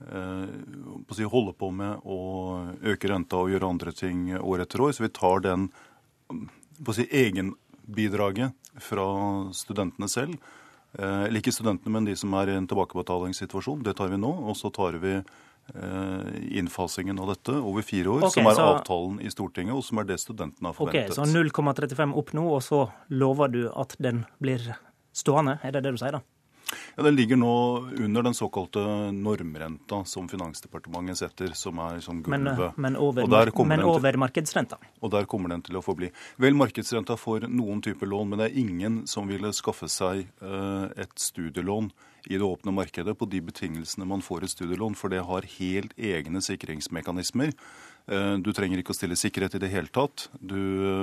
på 0.00 1.12
si, 1.12 1.26
holde 1.28 1.52
på 1.60 1.68
med 1.76 2.06
å 2.08 2.14
øke 2.88 3.10
renta 3.10 3.36
og 3.36 3.50
gjøre 3.52 3.68
andre 3.68 3.92
ting 3.92 4.30
år 4.38 4.62
etter 4.64 4.80
år. 4.80 4.94
Så 4.96 5.04
vi 5.04 5.10
tar 5.12 5.42
den 5.44 5.66
på 6.80 6.94
si, 6.96 7.04
egenbidraget 7.04 8.56
fra 8.80 9.04
studentene 9.52 10.08
selv 10.08 10.40
Eh, 10.40 10.59
eller 10.98 11.38
ikke 11.40 11.52
studentene, 11.54 11.92
men 11.92 12.04
de 12.08 12.16
som 12.18 12.32
er 12.34 12.50
i 12.50 12.56
en 12.58 12.66
tilbakebetalingssituasjon. 12.66 13.82
Det 13.86 13.94
tar 13.96 14.08
vi 14.10 14.16
nå. 14.18 14.30
Og 14.50 14.56
så 14.58 14.72
tar 14.74 14.98
vi 14.98 15.12
eh, 15.18 16.58
innfasingen 16.58 17.18
av 17.22 17.28
dette 17.34 17.54
over 17.60 17.82
fire 17.86 18.10
år, 18.16 18.24
okay, 18.26 18.30
som 18.42 18.46
er 18.50 18.58
så- 18.58 18.68
avtalen 18.74 19.20
i 19.22 19.30
Stortinget, 19.30 19.74
og 19.74 19.84
som 19.84 19.98
er 19.98 20.04
det 20.04 20.18
studentene 20.18 20.66
har 20.72 20.74
forventet. 20.74 21.10
Ok. 21.10 21.14
Så 21.14 21.30
0,35 21.30 22.16
opp 22.16 22.32
nå, 22.34 22.46
og 22.56 22.62
så 22.62 22.90
lover 23.10 23.48
du 23.52 23.62
at 23.70 23.94
den 24.00 24.24
blir 24.42 24.58
stående? 25.14 25.58
Er 25.62 25.72
det 25.72 25.82
det 25.84 25.92
du 25.92 25.98
sier, 25.98 26.12
da? 26.12 26.20
Ja, 26.96 27.02
Den 27.02 27.16
ligger 27.16 27.36
nå 27.36 27.52
under 28.04 28.22
den 28.22 28.34
såkalte 28.34 28.80
normrenta 29.12 30.04
som 30.06 30.28
Finansdepartementet 30.28 31.16
setter, 31.18 31.54
som 31.54 31.78
er 31.78 32.00
som 32.00 32.22
gulvet. 32.22 32.76
men 32.78 32.96
over, 32.96 33.22
Og 33.24 33.30
der 33.30 33.50
kommer 33.50 33.68
men 33.76 33.78
den 33.80 33.86
til- 33.88 33.96
over 34.00 34.12
markedsrenta? 34.18 34.76
Og 35.02 35.10
der 35.10 35.24
kommer 35.26 35.48
den 35.48 35.62
til 35.62 35.76
å 35.76 35.82
forbli. 35.82 36.10
Vel, 36.38 36.54
markedsrenta 36.54 37.16
for 37.18 37.40
noen 37.40 37.80
typer 37.82 38.06
lån, 38.06 38.28
men 38.28 38.38
det 38.38 38.52
er 38.52 38.58
ingen 38.60 39.06
som 39.06 39.26
ville 39.28 39.52
skaffe 39.52 39.88
seg 39.88 40.26
eh, 40.42 40.88
et 40.96 41.14
studielån 41.16 41.90
i 42.28 42.36
det 42.36 42.44
åpne 42.44 42.72
markedet 42.74 43.16
på 43.16 43.28
de 43.28 43.40
betingelsene 43.40 44.06
man 44.06 44.20
får 44.20 44.42
et 44.44 44.50
studielån, 44.50 44.94
for 44.94 45.08
det 45.08 45.22
har 45.24 45.40
helt 45.58 45.94
egne 45.96 46.42
sikringsmekanismer. 46.44 47.52
Eh, 48.08 48.36
du 48.42 48.52
trenger 48.52 48.78
ikke 48.82 48.92
å 48.92 48.98
stille 48.98 49.16
sikkerhet 49.16 49.54
i 49.54 49.58
det 49.62 49.70
hele 49.70 49.88
tatt. 49.88 50.28
Du 50.42 50.56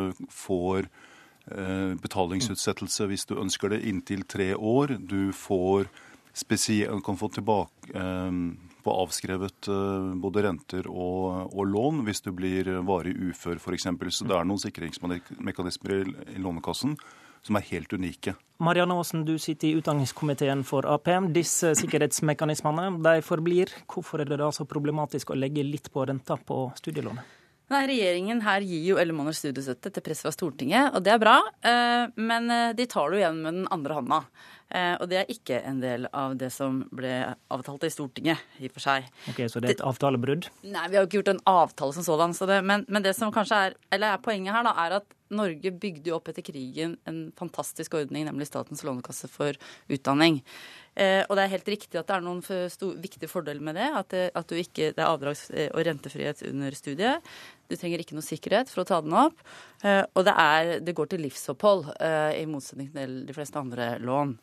eh, 0.09 0.13
får 0.29 0.85
eh, 0.85 0.89
betalingsutsettelse 1.48 3.07
hvis 3.07 3.24
du 3.30 3.38
ønsker 3.40 3.72
det, 3.72 3.84
inntil 3.88 4.26
tre 4.28 4.52
år. 4.56 4.98
Du 4.99 5.32
får 5.32 5.88
kan 7.03 7.18
få 7.18 7.30
tilbake 7.30 7.94
eh, 7.94 8.32
på 8.84 8.91
avskrevet 8.91 9.68
eh, 9.68 10.15
både 10.15 10.44
renter 10.44 10.88
og, 10.88 11.53
og 11.53 11.65
lån 11.65 12.03
hvis 12.06 12.22
du 12.22 12.32
blir 12.32 12.69
varig 12.86 13.15
ufør 13.15 13.57
f.eks. 13.57 13.88
Så 14.10 14.26
det 14.28 14.36
er 14.36 14.45
noen 14.45 14.61
sikringsmekanismer 14.61 15.95
i, 15.95 16.03
i 16.36 16.38
Lånekassen 16.41 16.98
som 17.41 17.56
er 17.56 17.65
helt 17.69 17.94
unike. 17.94 18.34
Marianne 18.60 18.98
Aasen, 18.98 19.24
du 19.26 19.38
sitter 19.40 19.69
i 19.69 19.78
utdanningskomiteen 19.78 20.64
for 20.68 20.88
Ap. 20.90 21.07
Disse 21.34 21.74
sikkerhetsmekanismene 21.78 22.90
de 23.06 23.22
forblir. 23.24 23.72
Hvorfor 23.88 24.22
er 24.22 24.30
det 24.30 24.40
da 24.41 24.49
så 24.52 24.65
problematisk 24.65 25.32
å 25.32 25.38
legge 25.38 25.64
litt 25.64 25.91
på 25.94 26.06
renta 26.10 26.38
på 26.38 26.65
studielånet? 26.80 27.36
Nei, 27.69 27.81
Regjeringen 27.89 28.39
her 28.45 28.64
gir 28.64 28.84
jo 28.94 28.99
elleve 29.02 29.18
måneders 29.18 29.41
studiestøtte 29.44 29.91
til 29.91 30.03
press 30.06 30.22
fra 30.23 30.31
Stortinget, 30.31 30.94
og 30.95 31.03
det 31.03 31.11
er 31.18 31.19
bra. 31.19 31.38
eh, 31.68 32.07
Men 32.15 32.49
eh, 32.52 32.73
de 32.77 32.85
tar 32.88 33.10
det 33.11 33.19
jo 33.19 33.23
igjen 33.26 33.41
med 33.44 33.53
den 33.60 33.68
andre 33.76 33.98
hånda. 33.98 34.22
Eh, 34.69 34.95
Og 35.02 35.10
det 35.11 35.18
er 35.19 35.31
ikke 35.31 35.60
en 35.68 35.81
del 35.84 36.07
av 36.14 36.38
det 36.39 36.49
som 36.56 36.80
ble 36.95 37.35
avtalt 37.52 37.84
i 37.84 37.91
Stortinget, 37.91 38.39
i 38.60 38.68
og 38.72 38.77
for 38.77 38.85
seg. 38.88 39.11
Ok, 39.31 39.44
Så 39.52 39.60
det 39.60 39.69
er 39.73 39.76
et 39.77 39.84
avtalebrudd? 39.84 40.48
Nei, 40.64 40.88
vi 40.88 40.95
har 40.95 41.03
jo 41.03 41.07
ikke 41.10 41.19
gjort 41.22 41.34
en 41.35 41.44
avtale 41.45 41.94
som 41.94 42.03
sådan. 42.07 42.34
Så 42.34 42.48
det, 42.48 42.64
men, 42.64 42.85
men 42.88 43.03
det 43.03 43.15
som 43.19 43.31
kanskje 43.35 43.60
er, 43.68 43.77
eller 43.91 44.15
er 44.15 44.23
poenget 44.23 44.53
her, 44.56 44.64
da, 44.64 44.73
er 44.88 44.98
at 45.02 45.14
Norge 45.30 45.72
bygde 45.76 46.07
jo 46.07 46.15
opp 46.15 46.30
etter 46.31 46.41
krigen 46.48 46.94
en 47.06 47.34
fantastisk 47.35 47.98
ordning, 47.99 48.23
nemlig 48.30 48.48
Statens 48.48 48.80
lånekasse 48.88 49.27
for 49.27 49.57
utdanning. 49.91 50.38
Eh, 50.95 51.26
og 51.27 51.35
det 51.35 51.44
er 51.44 51.52
helt 51.52 51.68
riktig 51.68 51.99
at 51.99 52.07
det 52.07 52.15
er 52.15 52.23
noen 52.23 52.39
for 52.41 52.72
viktige 53.03 53.27
fordeler 53.30 53.60
med 53.61 53.76
det. 53.76 53.89
At, 53.91 54.07
det, 54.15 54.23
at 54.39 54.48
du 54.48 54.56
ikke, 54.56 54.94
det 54.95 55.03
er 55.03 55.11
avdrags- 55.11 55.49
og 55.52 55.84
rentefrihet 55.84 56.45
under 56.48 56.72
studiet. 56.80 57.27
Du 57.68 57.76
trenger 57.76 58.02
ikke 58.03 58.18
noe 58.18 58.26
sikkerhet 58.26 58.72
for 58.72 58.84
å 58.84 58.88
ta 58.88 59.02
den 59.03 59.15
opp. 59.18 59.44
Eh, 59.84 60.03
og 60.14 60.26
det, 60.27 60.34
er, 60.34 60.73
det 60.84 60.95
går 60.98 61.11
til 61.11 61.23
livsopphold, 61.26 61.91
eh, 61.99 62.41
i 62.41 62.48
motsetning 62.49 62.89
til 62.95 63.19
de 63.27 63.35
fleste 63.35 63.60
andre 63.60 63.94
lån. 64.03 64.35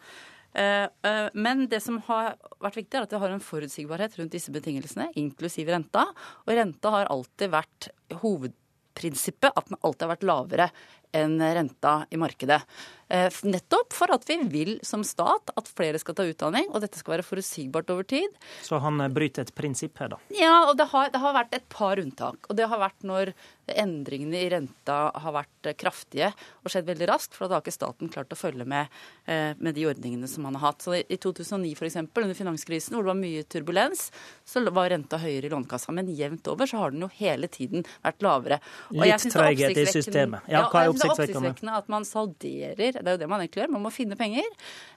Eh, 0.55 0.89
Men 1.35 1.67
det 1.71 1.83
som 1.83 2.01
har 2.09 2.37
vært 2.63 2.81
viktig, 2.83 2.99
er 2.99 3.07
at 3.09 3.15
vi 3.15 3.23
har 3.23 3.35
en 3.35 3.43
forutsigbarhet 3.43 4.19
rundt 4.21 4.37
disse 4.37 4.53
betingelsene, 4.55 5.11
inklusiv 5.21 5.73
renta. 5.73 6.07
Og 6.45 6.55
renta 6.55 6.93
har 6.95 7.11
alltid 7.13 7.55
vært 7.55 7.89
hovedprinsippet, 8.23 9.51
at 9.51 9.73
den 9.73 9.81
alltid 9.81 10.07
har 10.07 10.15
vært 10.17 10.29
lavere 10.31 10.69
enn 11.15 11.39
renta 11.39 12.01
i 12.11 12.21
markedet. 12.21 12.63
Eh, 13.09 13.33
Nettopp 13.45 13.93
for 13.93 14.13
at 14.15 14.25
vi 14.29 14.39
vil 14.49 14.79
som 14.87 15.05
stat 15.05 15.53
at 15.55 15.69
flere 15.77 16.01
skal 16.01 16.17
ta 16.17 16.25
utdanning, 16.27 16.71
og 16.73 16.81
dette 16.85 16.99
skal 16.99 17.19
være 17.19 17.27
forutsigbart 17.27 17.91
over 17.93 18.07
tid. 18.09 18.33
Så 18.65 18.81
han 18.83 19.01
eh, 19.05 19.13
bryter 19.13 19.45
et 19.45 19.53
prinsipp 19.57 20.01
her, 20.01 20.15
da? 20.15 20.21
Ja, 20.35 20.55
og 20.71 20.79
det 20.81 20.89
har, 20.93 21.13
det 21.13 21.21
har 21.23 21.37
vært 21.37 21.55
et 21.59 21.69
par 21.73 22.01
unntak. 22.01 22.49
Og 22.49 22.59
det 22.59 22.69
har 22.71 22.81
vært 22.81 23.05
når 23.05 23.35
endringene 23.71 24.41
i 24.45 24.49
renta 24.53 24.99
har 25.21 25.37
vært 25.37 25.69
eh, 25.69 25.77
kraftige 25.79 26.33
og 26.65 26.73
skjedd 26.73 26.89
veldig 26.89 27.11
raskt, 27.13 27.37
for 27.37 27.47
da 27.47 27.59
har 27.59 27.65
ikke 27.65 27.77
staten 27.77 28.11
klart 28.13 28.33
å 28.33 28.39
følge 28.39 28.65
med, 28.69 28.89
med 29.27 29.75
de 29.77 29.85
ordningene 29.89 30.29
som 30.29 30.47
han 30.49 30.57
har 30.57 30.71
hatt. 30.71 30.85
Så 30.85 30.97
I 30.97 31.17
2009 31.21 31.75
f.eks., 31.77 31.97
under 32.01 32.37
finanskrisen, 32.37 32.95
hvor 32.97 33.05
det 33.05 33.11
var 33.11 33.19
mye 33.21 33.45
turbulens, 33.49 34.07
så 34.49 34.63
var 34.75 34.91
renta 34.93 35.19
høyere 35.21 35.49
i 35.49 35.53
Lånekassa. 35.53 35.93
Men 35.97 36.09
jevnt 36.13 36.49
over 36.53 36.69
så 36.69 36.81
har 36.81 36.95
den 36.95 37.05
jo 37.05 37.11
hele 37.19 37.49
tiden 37.53 37.85
vært 38.05 38.25
lavere. 38.25 38.61
Og 38.93 39.03
Litt 39.05 39.29
treghet 39.33 39.81
i 39.81 39.87
systemet. 39.93 40.49
Ja, 40.53 40.67
hva 40.73 40.87
er 40.87 40.93
oppsiktsvekkende? 41.13 41.77
at 41.77 41.89
man 41.93 42.07
salderer. 42.09 42.77
Det 42.97 43.05
er 43.05 43.17
jo 43.17 43.21
det 43.23 43.29
man 43.31 43.45
egentlig 43.45 43.63
gjør. 43.63 43.73
Man 43.77 43.85
må 43.85 43.93
finne 43.95 44.17
penger. 44.17 44.49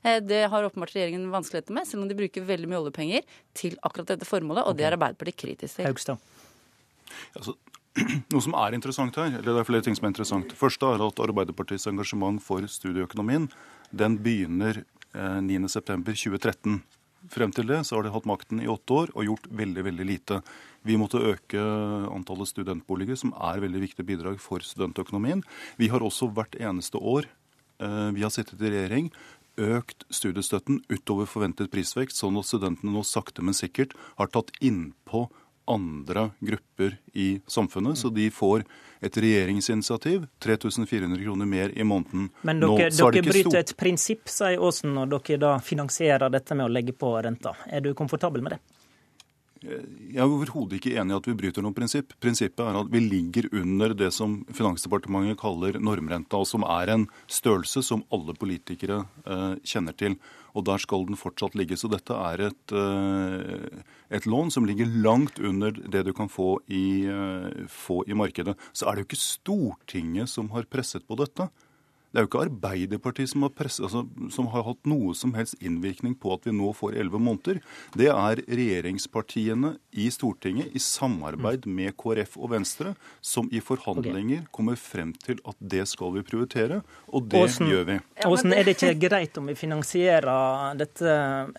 Eh, 0.04 0.20
Det 0.20 0.44
har 0.50 0.68
åpenbart 0.70 0.96
regjeringen 0.96 1.30
vanskeligheter 1.34 1.74
med, 1.74 1.88
selv 1.88 2.04
om 2.04 2.10
de 2.10 2.18
bruker 2.18 2.46
veldig 2.48 2.70
mye 2.72 2.82
oljepenger 2.86 3.24
til 3.54 3.78
akkurat 3.84 4.16
dette 4.16 4.28
formålet, 4.28 4.66
og 4.66 4.78
det 4.78 4.86
er 4.88 4.98
Arbeiderpartiet 4.98 5.38
kritisk 5.38 5.80
til. 5.80 5.86
Haugstad. 5.86 6.18
Altså, 7.36 7.56
noe 8.34 8.44
som 8.44 8.54
er 8.60 8.76
interessant 8.78 9.16
her, 9.18 9.32
eller 9.40 9.54
det 9.54 9.64
er 9.64 9.70
flere 9.70 9.86
ting 9.86 9.96
som 9.98 10.06
er 10.08 10.14
interessant. 10.14 10.52
Først 10.54 10.82
første 10.82 10.94
er 10.94 11.08
at 11.08 11.24
Arbeiderpartiets 11.28 11.88
engasjement 11.90 12.42
for 12.44 12.66
studieøkonomien 12.70 13.50
den 13.96 14.20
begynner 14.22 14.84
eh, 15.16 15.40
9.9.2013. 15.42 16.80
Frem 17.34 17.52
til 17.52 17.68
det 17.68 17.82
så 17.88 17.98
har 17.98 18.06
de 18.06 18.14
hatt 18.14 18.28
makten 18.30 18.62
i 18.64 18.70
åtte 18.72 18.94
år 18.94 19.12
og 19.16 19.26
gjort 19.26 19.48
veldig 19.60 19.84
veldig 19.90 20.06
lite. 20.08 20.42
Vi 20.88 20.96
måtte 21.00 21.20
øke 21.34 21.64
antallet 22.14 22.48
studentboliger, 22.52 23.18
som 23.20 23.34
er 23.36 23.60
veldig 23.64 23.82
viktig 23.84 24.06
bidrag 24.08 24.40
for 24.40 24.64
studentøkonomien. 24.64 25.44
Vi 25.80 25.90
har 25.92 26.04
også 26.06 26.30
hvert 26.34 26.56
eneste 26.60 27.00
år 27.02 27.28
eh, 27.84 28.12
vi 28.16 28.24
har 28.24 28.32
sittet 28.34 28.62
i 28.64 28.72
regjering, 28.72 29.12
økt 29.58 30.06
studiestøtten 30.14 30.84
utover 30.94 31.28
forventet 31.30 31.72
prisvekst, 31.74 32.20
sånn 32.22 32.38
at 32.40 32.48
studentene 32.48 32.94
nå 32.94 33.04
sakte, 33.06 33.42
men 33.44 33.58
sikkert 33.58 33.96
har 34.20 34.30
tatt 34.32 34.54
innpå 34.62 35.26
andre 35.68 36.30
grupper 36.40 36.94
i 37.18 37.42
samfunnet. 37.52 37.98
Så 38.00 38.12
de 38.14 38.30
får 38.32 38.64
et 39.04 39.18
regjeringsinitiativ, 39.20 40.24
3400 40.40 41.20
kroner 41.24 41.50
mer 41.50 41.74
i 41.76 41.84
måneden. 41.84 42.30
Men 42.48 42.62
Nå 42.64 42.72
dere, 42.78 42.88
er 42.88 42.96
det 42.96 42.98
dere 43.02 43.26
bryter 43.28 43.50
stort- 43.50 43.60
et 43.60 43.78
prinsipp, 43.78 44.32
sier 44.32 44.62
Aasen, 44.64 44.94
når 44.96 45.12
dere 45.18 45.42
da 45.44 45.52
finansierer 45.60 46.32
dette 46.34 46.56
med 46.56 46.70
å 46.70 46.72
legge 46.72 46.96
på 46.96 47.12
renta. 47.22 47.56
Er 47.68 47.82
du 47.82 47.94
komfortabel 47.94 48.42
med 48.46 48.56
det? 48.56 48.62
Jeg 49.64 50.20
er 50.22 50.28
overhodet 50.28 50.78
ikke 50.78 50.96
enig 51.00 51.14
i 51.14 51.18
at 51.18 51.28
vi 51.30 51.36
bryter 51.38 51.64
noe 51.66 51.76
prinsipp. 51.76 52.14
Prinsippet 52.24 52.64
er 52.64 52.80
at 52.80 52.90
vi 52.94 53.02
ligger 53.04 53.48
under 53.56 53.94
det 53.98 54.10
som 54.16 54.40
Finansdepartementet 54.54 55.40
kaller 55.42 55.80
normrenta, 55.82 56.42
som 56.46 56.66
er 56.68 56.94
en 56.94 57.08
størrelse 57.32 57.84
som 57.86 58.04
alle 58.14 58.36
politikere 58.38 59.04
eh, 59.26 59.56
kjenner 59.68 59.98
til. 59.98 60.18
Og 60.58 60.66
der 60.66 60.82
skal 60.82 61.06
den 61.08 61.20
fortsatt 61.20 61.58
ligge. 61.58 61.78
Så 61.78 61.90
dette 61.92 62.16
er 62.16 62.48
et, 62.50 62.74
eh, 62.74 63.84
et 64.18 64.28
lån 64.30 64.52
som 64.54 64.66
ligger 64.68 64.90
langt 65.04 65.40
under 65.40 65.72
det 65.72 66.06
du 66.08 66.14
kan 66.18 66.32
få 66.32 66.58
i, 66.68 67.06
eh, 67.06 67.66
få 67.70 68.04
i 68.08 68.18
markedet. 68.18 68.58
Så 68.74 68.88
er 68.88 68.96
det 68.96 69.06
jo 69.06 69.10
ikke 69.12 69.26
Stortinget 69.28 70.30
som 70.30 70.50
har 70.56 70.70
presset 70.70 71.06
på 71.08 71.18
dette. 71.18 71.50
Det 72.12 72.22
er 72.22 72.24
jo 72.24 72.30
ikke 72.30 72.44
Arbeiderpartiet 72.48 73.30
som 73.34 73.44
har, 73.44 73.52
presset, 73.52 73.84
altså, 73.84 74.06
som 74.34 74.48
har 74.54 74.64
hatt 74.64 74.88
noe 74.88 75.12
som 75.18 75.34
helst 75.36 75.58
innvirkning 75.60 76.16
på 76.18 76.32
at 76.34 76.48
vi 76.48 76.54
nå 76.56 76.72
får 76.78 76.96
elleve 76.96 77.20
måneder. 77.20 77.60
Det 78.00 78.08
er 78.14 78.42
regjeringspartiene 78.48 79.74
i 79.98 80.08
Stortinget 80.14 80.72
i 80.78 80.82
samarbeid 80.82 81.68
med 81.68 81.98
KrF 82.00 82.38
og 82.40 82.54
Venstre 82.56 82.94
som 83.22 83.50
i 83.52 83.60
forhandlinger 83.64 84.46
kommer 84.56 84.80
frem 84.80 85.12
til 85.20 85.42
at 85.48 85.60
det 85.60 85.84
skal 85.92 86.14
vi 86.16 86.24
prioritere, 86.26 86.80
og 87.12 87.28
det 87.28 87.44
Åsen, 87.44 87.68
gjør 87.72 87.86
vi. 87.90 88.00
Åsen, 88.28 88.56
er 88.56 88.66
det 88.68 88.78
ikke 88.78 88.94
greit 89.08 89.38
om 89.42 89.52
vi 89.52 89.58
finansierer 89.60 90.78
dette 90.80 91.18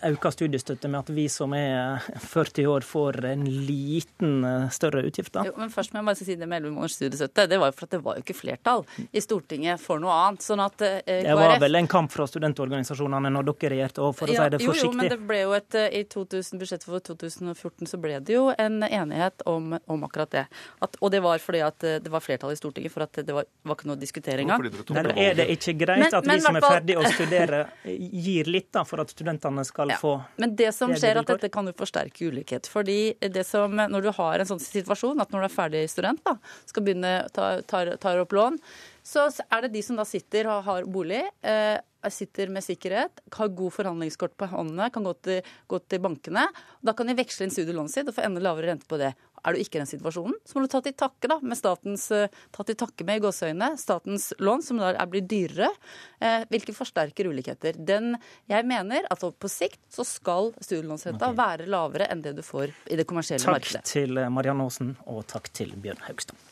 øka 0.09 0.33
studiestøtte 0.33 0.89
med 0.89 1.03
at 1.03 1.13
vi 1.13 1.27
som 1.31 1.53
er 1.57 2.01
40 2.25 2.69
år, 2.73 2.87
får 2.89 3.21
en 3.31 3.45
liten 3.45 4.43
eh, 4.47 4.67
større 4.73 5.05
utgift? 5.05 5.33
da? 5.35 5.45
Jo, 5.47 5.53
men 5.59 5.71
først 5.73 5.93
må 5.93 6.01
jeg 6.01 6.09
bare 6.09 6.19
si 6.19 6.35
det 6.39 6.49
med 6.49 6.63
11 6.63 6.75
måneders 6.75 6.97
studiestøtte. 6.97 7.47
Det 7.51 7.61
var 7.61 7.71
jo 7.71 7.77
for 7.77 7.87
at 7.87 7.95
det 7.95 8.03
var 8.05 8.17
jo 8.17 8.25
ikke 8.25 8.37
flertall 8.37 8.85
i 9.11 9.23
Stortinget 9.23 9.81
for 9.83 10.01
noe 10.01 10.15
annet. 10.15 10.38
Sånn 10.43 10.61
at 10.63 10.81
eh, 10.81 10.99
Det 11.05 11.35
var 11.37 11.59
vel 11.61 11.75
en 11.79 11.87
kamp 11.87 12.11
fra 12.11 12.27
studentorganisasjonene 12.29 13.31
når 13.33 13.47
dere 13.51 13.71
regjerte, 13.75 14.03
òg, 14.03 14.15
for 14.17 14.27
å 14.27 14.35
Ja, 14.35 14.43
si 14.45 14.55
det 14.57 14.61
Jo, 14.65 14.73
jo, 14.73 14.91
men 14.97 15.09
det 15.13 15.19
ble 15.29 15.41
jo 15.45 15.53
et, 15.57 15.75
eh, 15.75 15.87
I 16.01 16.03
2000, 16.03 16.59
budsjettet 16.59 16.85
for 16.89 16.99
2014 16.99 17.87
så 17.89 17.99
ble 18.01 18.19
det 18.19 18.35
jo 18.35 18.49
en 18.57 18.81
enighet 18.83 19.45
om, 19.49 19.77
om 19.87 20.03
akkurat 20.07 20.31
det. 20.35 20.45
At, 20.81 20.99
og 21.01 21.11
det 21.15 21.23
var 21.23 21.39
fordi 21.39 21.63
at 21.65 21.83
eh, 21.87 21.99
det 22.03 22.11
var 22.11 22.23
flertall 22.25 22.51
i 22.51 22.59
Stortinget 22.59 22.91
for 22.91 23.07
at 23.07 23.21
det 23.23 23.35
var, 23.35 23.47
var 23.63 23.79
ikke 23.79 23.89
noe 23.89 23.97
å 23.97 24.03
diskutere 24.03 24.43
engang. 24.45 24.67
Men 24.93 25.11
er 25.15 25.39
det 25.39 25.49
ikke 25.55 25.77
greit 25.79 26.03
Men- 26.05 26.19
at 26.19 26.25
men 26.25 26.39
vi 26.39 26.43
som 26.43 26.55
er 26.55 26.61
ferdige 26.65 26.79
ferdig 26.79 26.97
å 26.97 27.13
studere, 27.13 27.61
gir 27.85 28.49
litt 28.49 28.71
da, 28.75 28.83
for 28.87 29.01
at 29.03 29.11
studentene 29.13 29.65
skal 29.67 29.93
få 29.99 30.13
Men 30.37 30.55
det 30.55 30.71
som 30.75 30.93
skjer, 30.95 31.21
at 31.21 31.27
dette 31.29 31.49
kan 31.53 31.67
jo 31.69 31.73
forsterke 31.77 32.29
ulikhet. 32.29 32.67
Fordi 32.69 33.15
det 33.19 33.45
som, 33.47 33.75
når 33.75 34.07
du 34.07 34.11
har 34.15 34.39
en 34.39 34.49
sånn 34.49 34.61
situasjon, 34.63 35.19
at 35.21 35.31
når 35.31 35.45
du 35.45 35.49
er 35.49 35.55
ferdig 35.55 35.83
student, 35.91 36.21
da, 36.25 36.37
skal 36.69 36.85
begynne 36.85 37.13
ta, 37.33 37.61
tar, 37.67 37.95
tar 38.01 38.21
opp 38.23 38.33
lån, 38.35 38.59
så 39.05 39.27
er 39.49 39.65
det 39.65 39.73
de 39.75 39.83
som 39.85 39.99
da 39.99 40.05
sitter 40.07 40.49
og 40.51 40.65
har 40.67 40.87
bolig, 40.89 41.21
eh, 41.45 41.77
sitter 42.07 42.47
med 42.47 42.63
sikkerhet, 42.63 43.19
har 43.35 43.47
god 43.47 43.73
forhandlingskort 43.75 44.37
på 44.37 44.47
håndene, 44.47 44.89
kan 44.93 45.03
gå 45.03 45.13
til, 45.25 45.41
gå 45.67 45.79
til 45.89 45.99
bankene. 45.99 46.45
Da 46.81 46.93
kan 46.93 47.09
de 47.09 47.17
veksle 47.17 47.47
inn 47.47 47.51
studielånet 47.51 47.91
sitt 47.91 48.07
og 48.07 48.15
få 48.15 48.23
enda 48.23 48.43
lavere 48.43 48.71
rente 48.71 48.87
på 48.87 48.99
det. 49.01 49.11
Er 49.43 49.55
du 49.55 49.59
ikke 49.59 49.77
i 49.77 49.81
den 49.81 49.87
situasjonen, 49.87 50.35
så 50.43 50.57
må 50.57 50.65
du 50.65 50.71
ta 50.71 50.81
til 50.83 50.95
takke 50.99 51.29
da, 51.31 51.39
med 51.39 51.55
statens 51.59 52.09
eh, 52.15 52.31
ta 52.55 52.63
til 52.67 52.75
takke 52.79 53.07
med 53.07 53.19
i 53.19 53.23
gåseøynene, 53.23 53.77
statens 53.79 54.29
lån, 54.39 54.63
som 54.63 54.81
da 54.81 55.05
blir 55.07 55.23
dyrere, 55.27 55.71
eh, 56.19 56.43
hvilket 56.51 56.75
forsterker 56.75 57.31
ulikheter. 57.31 57.79
Den, 57.79 58.17
jeg 58.51 58.67
mener 58.67 59.07
at 59.11 59.23
på 59.23 59.51
sikt 59.51 59.81
så 59.91 60.07
skal 60.07 60.53
studielånsrenta 60.59 61.31
okay. 61.31 61.39
være 61.39 61.69
lavere 61.71 62.09
enn 62.11 62.23
det 62.23 62.35
du 62.39 62.43
får 62.43 62.75
i 62.91 62.99
det 62.99 63.07
kommersielle 63.07 63.43
takk 63.43 63.59
markedet. 63.59 63.83
Takk 63.83 63.93
til 63.95 64.23
Marianne 64.31 64.67
Aasen, 64.67 64.95
og 65.07 65.23
takk 65.31 65.51
til 65.55 65.75
Bjørn 65.79 66.03
Haugstad. 66.07 66.49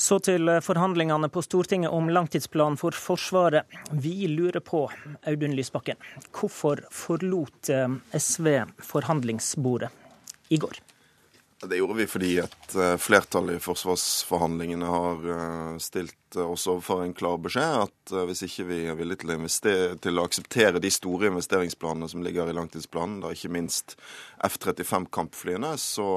Så 0.00 0.16
til 0.24 0.48
forhandlingene 0.64 1.28
på 1.28 1.42
Stortinget 1.44 1.92
om 1.92 2.06
langtidsplanen 2.08 2.78
for 2.80 2.96
Forsvaret. 2.96 3.68
Vi 3.92 4.24
lurer 4.32 4.62
på, 4.64 4.86
Audun 5.28 5.52
Lysbakken, 5.52 6.00
hvorfor 6.32 6.80
forlot 6.88 7.68
eh, 7.68 7.98
SV 8.16 8.48
forhandlingsbordet 8.80 9.90
i 10.48 10.56
går? 10.56 10.80
Det 11.68 11.76
gjorde 11.76 11.98
vi 11.98 12.06
fordi 12.08 12.30
et 12.40 12.76
eh, 12.80 12.94
flertall 12.96 13.52
i 13.52 13.58
forsvarsforhandlingene 13.60 14.88
har 14.88 15.28
eh, 15.36 15.76
stilt 15.84 16.40
oss 16.40 16.64
overfor 16.70 17.04
en 17.04 17.12
klar 17.12 17.36
beskjed 17.44 17.82
at 17.82 18.16
hvis 18.30 18.46
ikke 18.46 18.68
vi 18.70 18.80
er 18.88 18.96
villige 18.96 19.20
til 19.26 19.36
å, 19.36 20.00
til 20.00 20.16
å 20.16 20.24
akseptere 20.24 20.80
de 20.80 20.94
store 20.94 21.28
investeringsplanene 21.28 22.08
som 22.08 22.24
ligger 22.24 22.48
i 22.48 22.56
langtidsplanen, 22.56 23.20
da 23.20 23.34
ikke 23.36 23.52
minst 23.52 23.98
F-35-kampflyene, 24.48 25.76
så 25.76 26.08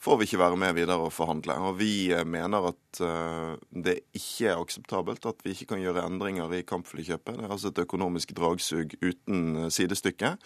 får 0.00 0.18
vi 0.18 0.28
ikke 0.28 0.40
være 0.40 0.58
med 0.60 0.76
videre 0.76 1.02
og 1.02 1.12
forhandle. 1.14 1.56
Og 1.68 1.78
vi 1.80 2.10
eh, 2.14 2.24
mener 2.26 2.70
at 2.70 3.00
eh, 3.02 3.54
det 3.84 3.96
ikke 4.16 4.52
er 4.52 4.60
akseptabelt 4.62 5.26
at 5.26 5.42
vi 5.44 5.54
ikke 5.54 5.72
kan 5.72 5.82
gjøre 5.82 6.04
endringer 6.06 6.52
i 6.54 6.62
kampflykjøpet. 6.66 7.38
Det 7.38 7.46
er 7.46 7.54
altså 7.54 7.72
et 7.72 7.82
økonomisk 7.82 8.32
dragsug 8.38 8.94
uten 9.02 9.64
eh, 9.64 9.70
sidestykke. 9.74 10.36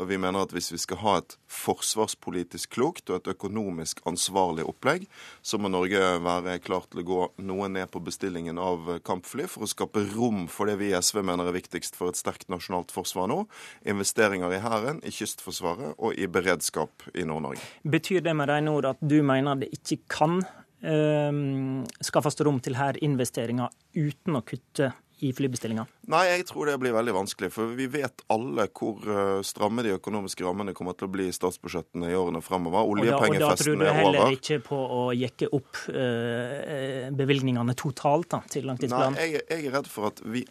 Og 0.00 0.10
vi 0.10 0.18
mener 0.20 0.42
at 0.42 0.54
hvis 0.54 0.72
vi 0.74 0.80
skal 0.82 1.00
ha 1.04 1.16
et 1.20 1.36
forsvarspolitisk 1.46 2.74
klokt 2.74 3.10
og 3.10 3.20
et 3.20 3.32
økonomisk 3.36 4.02
ansvarlig 4.08 4.66
opplegg, 4.66 5.06
så 5.42 5.60
må 5.60 5.70
Norge 5.70 6.02
være 6.24 6.58
klar 6.64 6.88
til 6.90 7.04
å 7.04 7.06
gå 7.06 7.22
noe 7.46 7.70
ned 7.70 7.90
på 7.92 8.02
bestillingen 8.02 8.58
av 8.58 8.96
kampfly 9.06 9.46
for 9.50 9.66
å 9.66 9.70
skape 9.70 10.02
rom 10.16 10.46
for 10.50 10.68
det 10.68 10.78
vi 10.82 10.90
i 10.90 10.98
SV 10.98 11.22
mener 11.26 11.46
er 11.46 11.56
viktigst 11.56 11.98
for 11.98 12.10
et 12.10 12.18
sterkt 12.18 12.50
nasjonalt 12.52 12.90
forsvar 12.94 13.30
nå. 13.30 13.44
Investeringer 13.86 14.52
i 14.56 14.60
Hæren, 14.64 15.00
i 15.06 15.14
Kystforsvaret 15.14 15.94
og 15.96 16.18
i 16.18 16.26
beredskap 16.30 17.06
i 17.14 17.24
Nord-Norge. 17.26 17.62
Betyr 17.86 18.24
det 18.26 18.34
med 18.36 18.50
rene 18.50 18.74
ord 18.74 18.90
at 18.90 18.95
at 18.96 19.08
du 19.12 19.18
mener 19.26 19.60
det 19.60 19.70
ikke 19.76 20.00
kan 20.18 20.40
um, 20.40 21.82
skaffes 22.04 22.40
rom 22.46 22.60
til 22.64 22.78
her 22.78 22.98
investeringer 23.04 23.72
uten 23.96 24.40
å 24.40 24.44
kutte 24.46 24.92
i 25.24 25.30
flybestillinger? 25.32 25.88
Nei, 26.12 26.22
jeg 26.28 26.44
tror 26.50 26.68
det 26.68 26.76
blir 26.80 26.92
veldig 26.92 27.14
vanskelig. 27.16 27.48
For 27.54 27.72
vi 27.76 27.86
vet 27.88 28.20
alle 28.32 28.66
hvor 28.68 29.00
eh, 29.00 29.38
stramme 29.46 29.84
de 29.86 29.94
økonomiske 29.96 30.44
rammene 30.44 30.74
kommer 30.76 30.96
til 30.98 31.08
å 31.08 31.12
bli 31.14 31.30
i 31.30 31.34
statsbudsjettene 31.34 32.10
i 32.12 32.18
årene 32.18 32.42
fremover. 32.44 32.84
Oljepengefesten 32.92 33.40
er 33.40 33.40
over. 33.40 33.46
Og 33.46 33.54
da 33.54 33.62
tror 33.62 33.80
du 33.80 33.86
heller 33.96 34.36
ikke 34.36 34.60
på 34.66 34.80
å 34.98 35.00
jekke 35.16 35.48
opp 35.56 35.80
uh, 35.88 37.08
bevilgningene 37.16 37.76
totalt 37.80 38.28
da, 38.36 38.42
til 38.52 38.68
langtidsplanen? 38.68 39.16
Nei, 39.16 39.30
jeg, 39.38 39.46
jeg 39.48 39.70
er 39.70 39.76
redd 39.78 39.90
for 39.90 40.10
at 40.12 40.20
vi 40.26 40.44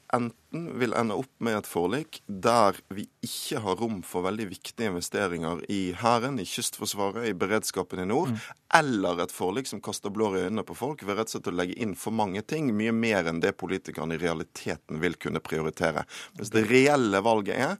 enten 0.55 0.79
vil 0.79 0.93
ende 0.93 1.15
opp 1.15 1.31
med 1.39 1.57
et 1.57 1.67
forlik 1.67 2.21
der 2.27 2.77
vi 2.93 3.07
ikke 3.23 3.59
har 3.63 3.75
rom 3.79 4.01
for 4.03 4.25
veldig 4.25 4.47
viktige 4.49 4.89
investeringer 4.89 5.63
i 5.69 5.93
Hæren, 5.97 6.39
i 6.39 6.45
Kystforsvaret, 6.45 7.27
i 7.29 7.33
beredskapen 7.33 7.99
i 7.99 8.05
nord, 8.05 8.29
mm. 8.29 8.39
eller 8.79 9.23
et 9.23 9.31
forlik 9.33 9.67
som 9.67 9.81
kaster 9.81 10.09
blår 10.09 10.37
i 10.37 10.43
øynene 10.45 10.65
på 10.65 10.75
folk 10.75 11.03
ved 11.03 11.17
rett 11.19 11.29
og 11.29 11.37
slett 11.37 11.51
å 11.51 11.55
legge 11.55 11.77
inn 11.81 11.95
for 11.95 12.15
mange 12.15 12.41
ting, 12.41 12.71
mye 12.75 12.93
mer 12.95 13.27
enn 13.27 13.41
det 13.43 13.55
politikerne 13.57 14.15
i 14.15 14.21
realiteten 14.21 15.01
vil 15.01 15.15
kunne 15.15 15.43
prioritere. 15.43 16.05
Mens 16.37 16.53
det 16.53 16.67
reelle 16.69 17.23
valget 17.25 17.55
er 17.55 17.79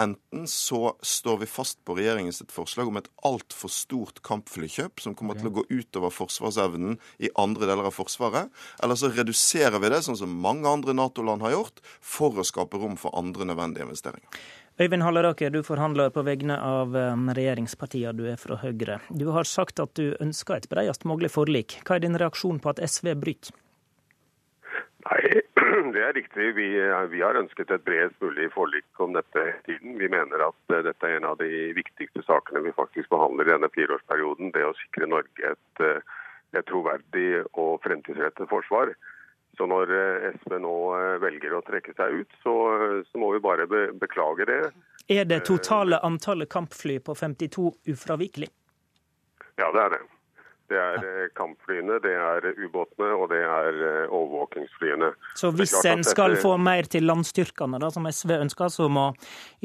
Enten 0.00 0.46
så 0.48 0.96
står 1.02 1.38
vi 1.42 1.46
fast 1.50 1.84
på 1.84 1.94
regjeringens 1.98 2.42
forslag 2.48 2.88
om 2.88 2.96
et 2.96 3.08
altfor 3.26 3.68
stort 3.72 4.22
kampflykjøp, 4.24 5.02
som 5.02 5.16
kommer 5.18 5.36
til 5.36 5.50
å 5.50 5.52
gå 5.58 5.64
utover 5.68 6.14
forsvarsevnen 6.14 6.96
i 7.20 7.28
andre 7.40 7.68
deler 7.68 7.90
av 7.90 7.92
Forsvaret, 7.92 8.48
eller 8.80 8.96
så 8.96 9.10
reduserer 9.12 9.76
vi 9.82 9.90
det, 9.92 10.00
sånn 10.06 10.16
som 10.16 10.38
mange 10.40 10.70
andre 10.70 10.94
Nato-land 10.96 11.44
har 11.44 11.52
gjort, 11.52 11.84
for 12.00 12.40
å 12.40 12.46
skape 12.46 12.80
rom 12.80 12.96
for 13.00 13.12
andre 13.18 13.50
nødvendige 13.50 13.90
investeringer. 13.90 14.40
Øyvind 14.80 15.04
Halleraker, 15.04 15.52
du 15.52 15.60
forhandler 15.66 16.08
på 16.14 16.24
vegne 16.24 16.56
av 16.56 16.96
um, 16.96 17.28
regjeringspartiene, 17.36 18.16
du 18.16 18.30
er 18.32 18.40
fra 18.40 18.56
Høyre. 18.62 19.02
Du 19.12 19.26
har 19.34 19.44
sagt 19.44 19.82
at 19.84 19.92
du 20.00 20.14
ønsker 20.16 20.56
et 20.56 20.70
bredest 20.72 21.04
mulig 21.04 21.28
forlik. 21.34 21.82
Hva 21.84 21.98
er 21.98 22.06
din 22.06 22.16
reaksjon 22.16 22.62
på 22.64 22.72
at 22.72 22.80
SV 22.80 23.12
bryter? 23.20 23.52
Nei, 25.04 25.20
det 25.94 26.02
er 26.04 26.16
riktig. 26.16 26.46
Vi, 26.56 26.66
vi 27.12 27.20
har 27.22 27.38
ønsket 27.40 27.70
et 27.72 27.84
bredest 27.86 28.16
mulig 28.22 28.50
forlik 28.54 29.00
om 29.02 29.14
dette 29.16 29.44
tiden. 29.66 29.96
Vi 30.00 30.08
mener 30.12 30.42
at 30.50 30.74
eh, 30.74 30.82
dette 30.86 31.08
er 31.08 31.18
en 31.18 31.28
av 31.30 31.38
de 31.40 31.70
viktigste 31.76 32.24
sakene 32.26 32.62
vi 32.64 32.74
faktisk 32.76 33.10
behandler 33.12 33.48
i 33.48 33.54
denne 33.54 33.70
fireårsperioden. 33.74 34.52
Det 34.54 34.66
å 34.66 34.74
sikre 34.78 35.08
Norge 35.10 35.54
et, 35.54 35.82
eh, 35.86 36.20
et 36.58 36.68
troverdig 36.68 37.42
og 37.52 37.80
fremtidsrettet 37.86 38.50
forsvar. 38.52 38.92
Så 39.58 39.66
når 39.70 39.94
eh, 39.96 40.28
SV 40.42 40.60
nå 40.62 40.76
velger 41.24 41.56
å 41.56 41.64
trekke 41.66 41.96
seg 41.96 42.22
ut, 42.22 42.38
så, 42.44 42.54
så 43.08 43.22
må 43.22 43.32
vi 43.34 43.44
bare 43.48 43.68
be, 43.70 43.88
beklage 44.04 44.48
det. 44.50 44.62
Er 45.10 45.26
det 45.26 45.42
totale 45.48 45.98
antallet 46.06 46.52
kampfly 46.52 47.00
på 47.02 47.16
52 47.18 47.72
ufravikelig? 47.94 48.52
Ja, 49.56 49.72
det 49.74 49.86
er 49.86 49.96
det. 49.96 50.04
Det 50.70 50.78
er. 50.78 50.96
Eh, 51.02 51.28
kampflyene, 51.34 51.98
det 52.02 52.12
er 52.14 52.44
ubåtene 52.54 53.08
og 53.16 53.26
det 53.32 53.40
er 53.42 53.78
eh, 53.86 54.12
overvåkingsflyene. 54.14 55.08
Så 55.34 55.50
hvis 55.58 55.74
en 55.88 56.04
skal 56.06 56.36
få 56.38 56.52
mer 56.62 56.86
til 56.90 57.08
landstyrkene, 57.10 57.80
da, 57.82 57.90
som 57.90 58.06
SV 58.06 58.36
ønsker, 58.36 58.70
så 58.70 58.86
må 58.92 59.08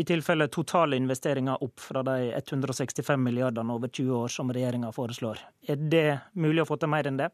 i 0.02 0.06
tilfelle 0.08 0.48
totale 0.50 0.98
investeringer 0.98 1.62
opp 1.62 1.84
fra 1.84 2.02
de 2.08 2.32
165 2.40 3.22
milliardene 3.22 3.78
over 3.78 3.94
20 3.94 4.18
år 4.18 4.34
som 4.34 4.50
regjeringa 4.50 4.90
foreslår. 4.96 5.46
Er 5.70 5.78
det 5.94 6.08
mulig 6.34 6.66
å 6.66 6.70
få 6.72 6.80
til 6.82 6.90
mer 6.96 7.12
enn 7.12 7.22
det? 7.22 7.30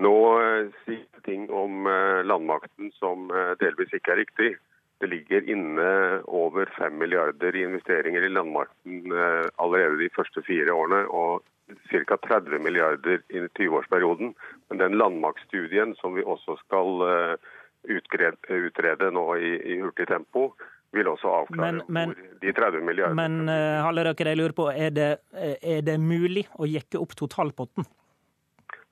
Nå 0.00 0.16
eh, 0.40 0.72
sier 0.86 1.28
ting 1.28 1.44
om 1.52 1.84
landmakten 2.24 2.88
som 2.96 3.28
delvis 3.60 3.92
ikke 3.94 4.16
er 4.16 4.24
riktig. 4.24 4.48
Det 5.02 5.10
ligger 5.10 5.48
inne 5.50 5.86
over 6.30 6.70
5 6.78 6.94
milliarder 6.94 7.56
i 7.58 7.64
investeringer 7.66 8.22
i 8.22 8.30
landmakten 8.30 9.10
allerede 9.58 9.98
de 9.98 10.12
første 10.14 10.44
fire 10.46 10.70
årene. 10.70 11.00
og 11.10 11.42
ca. 11.90 12.16
30 12.16 12.58
milliarder 12.58 13.22
i 13.28 13.38
20-årsperioden. 13.58 14.34
Men 14.68 14.78
den 14.78 14.98
landmaktstudien 14.98 15.94
som 16.00 16.14
vi 16.14 16.22
også 16.22 16.56
skal 16.64 17.06
eh, 17.08 17.34
utrede, 17.96 18.36
utrede 18.66 19.10
nå 19.14 19.26
i, 19.36 19.54
i 19.74 19.80
hurtig 19.80 20.08
tempo, 20.08 20.52
vil 20.92 21.08
også 21.08 21.30
avklare 21.38 21.72
men, 21.72 21.82
men, 21.88 22.14
de 22.42 22.52
30 22.52 22.84
milliardene. 22.84 23.16
Men 23.16 23.48
uh, 23.48 23.80
Halleraker, 23.86 24.28
jeg 24.28 24.36
lurer 24.36 24.56
på, 24.56 24.68
er 24.68 24.92
det, 24.92 25.10
er 25.32 25.80
det 25.86 25.96
mulig 26.00 26.44
å 26.60 26.68
jekke 26.68 27.00
opp 27.00 27.16
totalpotten? 27.16 27.86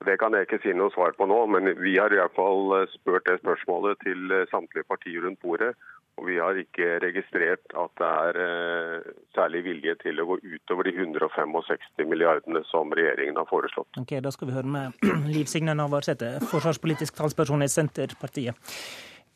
Det 0.05 0.17
kan 0.21 0.33
jeg 0.33 0.47
ikke 0.47 0.61
si 0.63 0.73
noe 0.73 0.93
svar 0.95 1.13
på 1.17 1.27
nå, 1.29 1.39
men 1.53 1.73
vi 1.77 1.97
har 1.99 2.13
i 2.13 2.19
hvert 2.19 2.37
fall 2.37 2.77
eh, 2.79 2.87
spurt 2.95 3.27
det 3.29 3.39
spørsmålet 3.41 4.01
til 4.05 4.37
samtlige 4.53 4.89
partier 4.89 5.25
rundt 5.25 5.41
bordet. 5.43 5.75
Og 6.19 6.27
vi 6.27 6.35
har 6.37 6.57
ikke 6.59 6.99
registrert 7.01 7.73
at 7.81 7.93
det 8.01 8.09
er 8.09 8.39
eh, 8.43 9.11
særlig 9.35 9.63
vilje 9.65 9.95
til 10.03 10.19
å 10.21 10.27
gå 10.29 10.39
utover 10.43 10.89
de 10.89 10.93
165 10.97 12.09
milliardene 12.09 12.61
som 12.69 12.91
regjeringen 12.97 13.39
har 13.39 13.47
foreslått. 13.49 13.89
Ok, 14.01 14.17
Da 14.21 14.33
skal 14.33 14.51
vi 14.51 14.57
høre 14.57 14.73
med 14.75 15.07
Liv 15.35 15.49
Signe 15.49 15.73
Navarsete, 15.77 16.35
forsvarspolitisk 16.51 17.17
talsperson 17.17 17.65
i 17.65 17.71
Senterpartiet. 17.71 18.75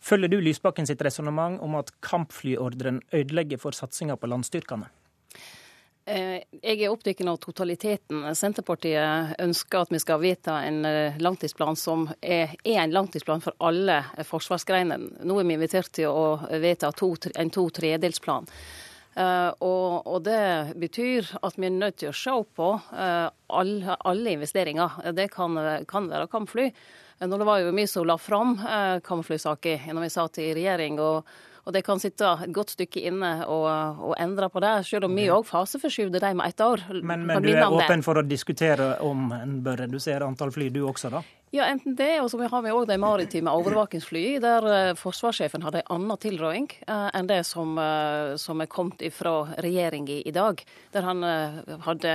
Følger 0.06 0.30
du 0.30 0.38
Lysbakken 0.44 0.86
sitt 0.86 1.02
resonnement 1.02 1.58
om 1.66 1.80
at 1.80 1.90
kampflyordren 2.06 3.00
ødelegger 3.10 3.58
for 3.62 3.74
satsinga 3.74 4.20
på 4.22 4.30
landstyrkene? 4.30 4.92
Eh, 6.06 6.44
jeg 6.62 6.84
er 6.86 6.92
opptatt 6.94 7.24
av 7.26 7.40
totaliteten. 7.42 8.28
Senterpartiet 8.38 9.40
ønsker 9.42 9.82
at 9.82 9.94
vi 9.94 10.00
skal 10.04 10.20
vedta 10.22 10.60
en 10.62 10.84
eh, 10.86 11.16
langtidsplan 11.18 11.78
som 11.82 12.04
er, 12.22 12.54
en 12.62 12.94
langtidsplan 12.94 13.42
for 13.42 13.58
alle 13.66 14.04
forsvarsgreinene. 14.22 15.26
Nå 15.26 15.40
er 15.42 15.48
vi 15.48 15.56
invitert 15.58 15.90
til 15.98 16.14
å 16.14 16.28
vedta 16.62 16.92
to, 16.94 17.16
en 17.34 17.50
to-tredelsplan. 17.50 18.46
Uh, 19.16 19.48
og, 19.64 20.08
og, 20.12 20.18
det 20.26 20.76
betyr 20.76 21.30
at 21.40 21.56
vi 21.56 21.70
er 21.70 21.72
nødt 21.72 22.02
til 22.02 22.10
å 22.10 22.18
se 22.20 22.34
på 22.60 22.66
alle, 23.00 23.96
alle, 23.96 24.34
investeringer. 24.36 24.98
Det 25.16 25.30
kan, 25.32 25.56
kan, 25.88 26.10
være 26.12 26.28
kampfly. 26.28 26.66
Når 27.24 27.40
det 27.40 27.48
var 27.48 27.62
jo 27.64 27.72
vi 27.78 27.86
som 27.88 28.10
la 28.10 28.18
fram 28.20 28.58
kampflysaker 29.08 29.88
når 29.88 30.04
vi 30.04 30.12
satt 30.12 30.42
i 30.44 30.50
regjering. 30.58 31.00
og 31.00 31.32
og 31.66 31.74
det 31.74 31.82
kan 31.86 32.02
sitte 32.02 32.30
et 32.46 32.54
godt 32.54 32.76
stykke 32.76 33.02
inne 33.10 33.32
og, 33.50 33.66
og 34.10 34.14
endre 34.22 34.50
på 34.54 34.62
det, 34.62 34.74
selv 34.86 35.08
om 35.08 35.16
vi 35.18 35.26
òg 35.34 35.48
faseforskyver 35.50 36.22
dem 36.22 36.38
med 36.38 36.54
ett 36.54 36.62
år. 36.62 36.84
Men, 37.02 37.26
men 37.26 37.42
du 37.42 37.50
er 37.56 37.66
åpen 37.66 38.06
for 38.06 38.22
å 38.22 38.26
diskutere 38.26 38.94
om 39.06 39.32
en 39.34 39.58
bør 39.66 39.82
redusere 39.86 40.28
antall 40.28 40.54
fly, 40.54 40.70
du 40.70 40.84
også, 40.86 41.10
da? 41.16 41.24
Ja, 41.56 41.70
enten 41.72 41.96
det, 41.98 42.20
og 42.22 42.30
så 42.30 42.38
har 42.42 42.66
vi 42.66 42.74
òg 42.74 42.86
de 42.90 42.98
maritime 43.02 43.54
overvåkingsflyene, 43.56 44.42
der 44.44 44.68
uh, 44.68 44.98
forsvarssjefen 45.00 45.64
hadde 45.66 45.82
en 45.82 45.94
annen 45.98 46.22
tilråding 46.22 46.68
uh, 46.90 47.10
enn 47.16 47.32
det 47.32 47.42
som, 47.48 47.78
uh, 47.80 48.36
som 48.42 48.62
er 48.62 48.70
kommet 48.70 49.02
fra 49.16 49.38
regjeringa 49.64 50.20
i 50.22 50.36
dag. 50.36 50.62
Der 50.94 51.08
han 51.08 51.26
hadde 51.86 52.14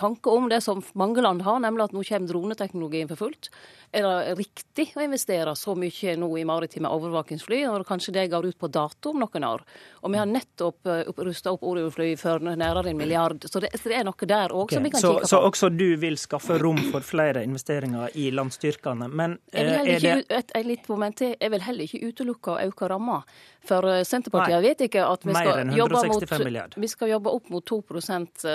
tanke 0.00 0.32
om 0.32 0.48
det 0.48 0.62
som 0.64 0.82
mange 0.98 1.22
land 1.24 1.44
har, 1.44 1.60
nemlig 1.62 1.88
at 1.88 1.94
nå 1.96 2.04
kommer 2.06 2.30
droneteknologien 2.30 3.10
for 3.10 3.26
fullt. 3.26 3.50
Er 3.90 4.04
det 4.06 4.34
riktig 4.38 4.84
å 4.94 5.02
investere 5.02 5.50
så 5.58 5.72
mye 5.74 6.12
nå 6.14 6.28
i 6.38 6.44
maritime 6.46 6.90
overvåkingsfly, 6.94 7.64
når 7.66 7.82
kanskje 7.88 8.12
det 8.14 8.28
går 8.30 8.46
ut 8.46 8.58
på 8.60 8.68
dato 8.70 9.10
om 9.10 9.18
noen 9.18 9.46
år? 9.48 9.64
Og 10.04 10.12
vi 10.14 10.20
har 10.20 10.28
nettopp 10.30 10.86
uh, 10.86 11.00
rusta 11.26 11.50
opp 11.56 11.64
Orion-fly 11.66 12.12
for 12.20 12.38
nærmere 12.38 12.92
en 12.92 13.00
milliard, 13.00 13.42
så 13.50 13.58
det, 13.64 13.72
så 13.74 13.90
det 13.90 13.98
er 13.98 14.06
noe 14.06 14.28
der 14.30 14.54
òg 14.54 14.68
okay. 14.68 14.78
som 14.78 14.86
vi 14.86 14.92
kan 14.94 15.02
så, 15.02 15.10
kikke 15.16 15.26
på. 15.26 15.30
Så 15.32 15.40
også 15.48 15.70
du 15.74 15.88
vil 15.98 16.18
skaffe 16.22 16.58
rom 16.62 16.78
for 16.92 17.02
flere 17.02 17.42
investeringer 17.42 18.14
i 18.14 18.28
landstyrkene, 18.30 19.08
men 19.10 19.40
jeg 19.50 19.66
vil 19.66 19.74
er 19.74 20.04
det 20.04 20.38
et, 20.38 20.54
et, 20.54 20.68
litt 20.70 20.86
moment 20.92 21.18
til. 21.18 21.34
Jeg 21.34 21.50
vil 21.50 21.66
heller 21.66 21.90
ikke 21.90 22.12
utelukke 22.12 22.54
å 22.54 22.70
øke 22.70 22.92
ramma. 22.94 23.24
For 23.66 23.84
Senterpartiet 24.06 24.54
Nei, 24.54 24.70
vet 24.70 24.86
ikke 24.86 25.02
at 25.04 25.26
vi 25.26 25.34
skal, 25.34 25.74
jobbe 25.76 26.04
mot, 26.08 26.78
vi 26.80 26.88
skal 26.88 27.10
jobbe 27.10 27.34
opp 27.34 27.50
mot 27.52 27.66
2% 27.74 28.46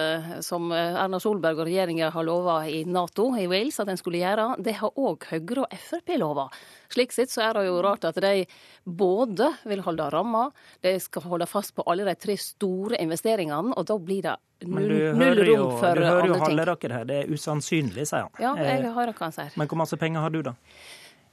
som 0.41 0.71
Erna 0.73 1.19
Solberg 1.21 1.59
og 1.59 1.67
regjeringa 1.67 2.09
har 2.15 2.25
lova 2.25 2.55
i 2.65 2.79
Nato, 2.89 3.27
i 3.37 3.45
Wales, 3.51 3.77
at 3.83 3.91
en 3.91 3.99
skulle 4.01 4.23
gjøre. 4.23 4.47
Det 4.65 4.79
har 4.79 4.97
òg 4.97 5.24
Høyre 5.29 5.65
og 5.65 5.77
Frp 5.85 6.15
lova. 6.21 6.47
Slik 6.93 7.15
sett 7.15 7.33
så 7.33 7.43
er 7.47 7.57
det 7.57 7.65
jo 7.67 7.77
rart 7.83 8.07
at 8.07 8.19
de 8.23 8.45
både 8.85 9.51
vil 9.67 9.83
holde 9.85 10.09
ramma, 10.13 10.47
de 10.85 10.95
skal 11.03 11.25
holde 11.29 11.47
fast 11.49 11.75
på 11.75 11.85
alle 11.89 12.07
de 12.07 12.15
tre 12.19 12.37
store 12.39 12.99
investeringene, 13.03 13.75
og 13.75 13.87
da 13.89 13.97
blir 13.99 14.27
det 14.27 14.35
rom 14.65 14.75
for 14.75 14.81
andre 14.81 15.47
ting. 15.47 15.95
Du 15.95 16.03
hører 16.05 16.29
jo 16.29 16.41
Halleraker 16.43 16.99
her, 16.99 17.07
det 17.09 17.23
er 17.23 17.33
usannsynlig, 17.33 18.05
sier 18.07 18.27
han. 18.27 18.35
Ja, 18.41 18.53
jeg 18.59 18.93
hører 18.93 19.15
hva 19.15 19.29
han 19.29 19.35
sier. 19.35 19.57
Men 19.59 19.71
hvor 19.71 19.81
masse 19.81 19.99
penger 19.99 20.25
har 20.25 20.33
du, 20.33 20.43
da? 20.45 20.55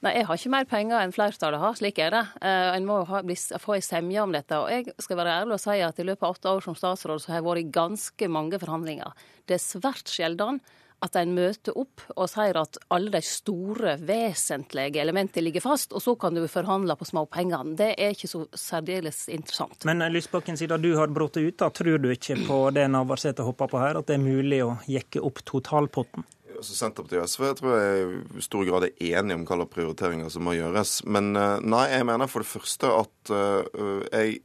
Nei, 0.02 0.16
jeg 0.16 0.26
har 0.26 0.38
ikke 0.38 0.50
mer 0.50 0.64
penger 0.66 0.98
enn 0.98 1.12
flertallet 1.14 1.62
har, 1.62 1.74
slik 1.78 2.00
er 2.02 2.10
det. 2.10 2.22
Uh, 2.42 2.72
en 2.74 2.86
må 2.88 2.96
ha, 3.06 3.20
bli, 3.22 3.36
få 3.62 3.76
ei 3.76 3.84
semje 3.86 4.18
om 4.24 4.32
dette. 4.34 4.58
Og 4.58 4.72
jeg 4.72 4.96
skal 4.98 5.20
være 5.20 5.36
ærlig 5.44 5.54
og 5.54 5.62
si 5.62 5.76
at 5.86 6.00
i 6.02 6.06
løpet 6.08 6.26
av 6.26 6.34
åtte 6.34 6.54
år 6.56 6.64
som 6.64 6.74
statsråd 6.78 7.22
så 7.22 7.30
har 7.30 7.38
jeg 7.38 7.46
vært 7.46 7.62
i 7.62 7.68
ganske 7.76 8.30
mange 8.34 8.58
forhandlinger. 8.58 9.14
Det 9.46 9.60
er 9.60 9.62
svært 9.62 10.10
sjelden 10.10 10.58
at 11.02 11.16
en 11.18 11.34
møter 11.34 11.76
opp 11.78 12.04
og 12.14 12.28
sier 12.30 12.56
at 12.60 12.78
alle 12.94 13.12
de 13.14 13.20
store, 13.26 13.96
vesentlige 14.06 15.02
elementene 15.02 15.46
ligger 15.48 15.64
fast, 15.64 15.94
og 15.96 16.02
så 16.04 16.14
kan 16.18 16.36
du 16.36 16.44
forhandle 16.50 16.96
på 16.98 17.08
småpengene. 17.08 17.76
Det 17.78 17.90
er 17.96 18.14
ikke 18.14 18.30
så 18.30 18.44
særdeles 18.54 19.24
interessant. 19.32 19.82
Men 19.88 20.04
eh, 20.04 20.12
Lysbakken, 20.14 20.58
siden 20.58 20.82
du 20.82 20.92
har 20.98 21.10
brutt 21.12 21.36
ut, 21.40 21.56
da, 21.58 21.70
tror 21.74 21.98
du 22.02 22.10
ikke 22.12 22.38
på 22.46 22.60
det 22.76 22.86
Navarsete 22.92 23.46
hopper 23.46 23.70
på 23.72 23.82
her, 23.82 23.98
at 23.98 24.08
det 24.10 24.18
er 24.18 24.24
mulig 24.24 24.62
å 24.64 24.76
jekke 24.90 25.24
opp 25.24 25.42
totalpotten? 25.48 26.26
Altså 26.62 26.76
Senterpartiet 26.78 27.22
og 27.22 27.30
SV 27.30 27.46
jeg 27.48 27.58
tror 27.58 27.74
jeg 27.76 28.22
i 28.38 28.44
stor 28.46 28.66
grad 28.68 28.86
er 28.88 29.18
enige 29.18 29.38
om 29.38 29.46
hvilke 29.48 29.68
prioriteringer 29.72 30.30
som 30.32 30.46
må 30.46 30.54
gjøres. 30.56 31.00
Men 31.10 31.34
eh, 31.38 31.58
nei, 31.64 31.84
jeg 31.92 32.06
mener 32.08 32.30
for 32.30 32.44
det 32.44 32.50
første 32.52 32.92
at 33.02 33.32
uh, 33.32 34.02
jeg, 34.12 34.40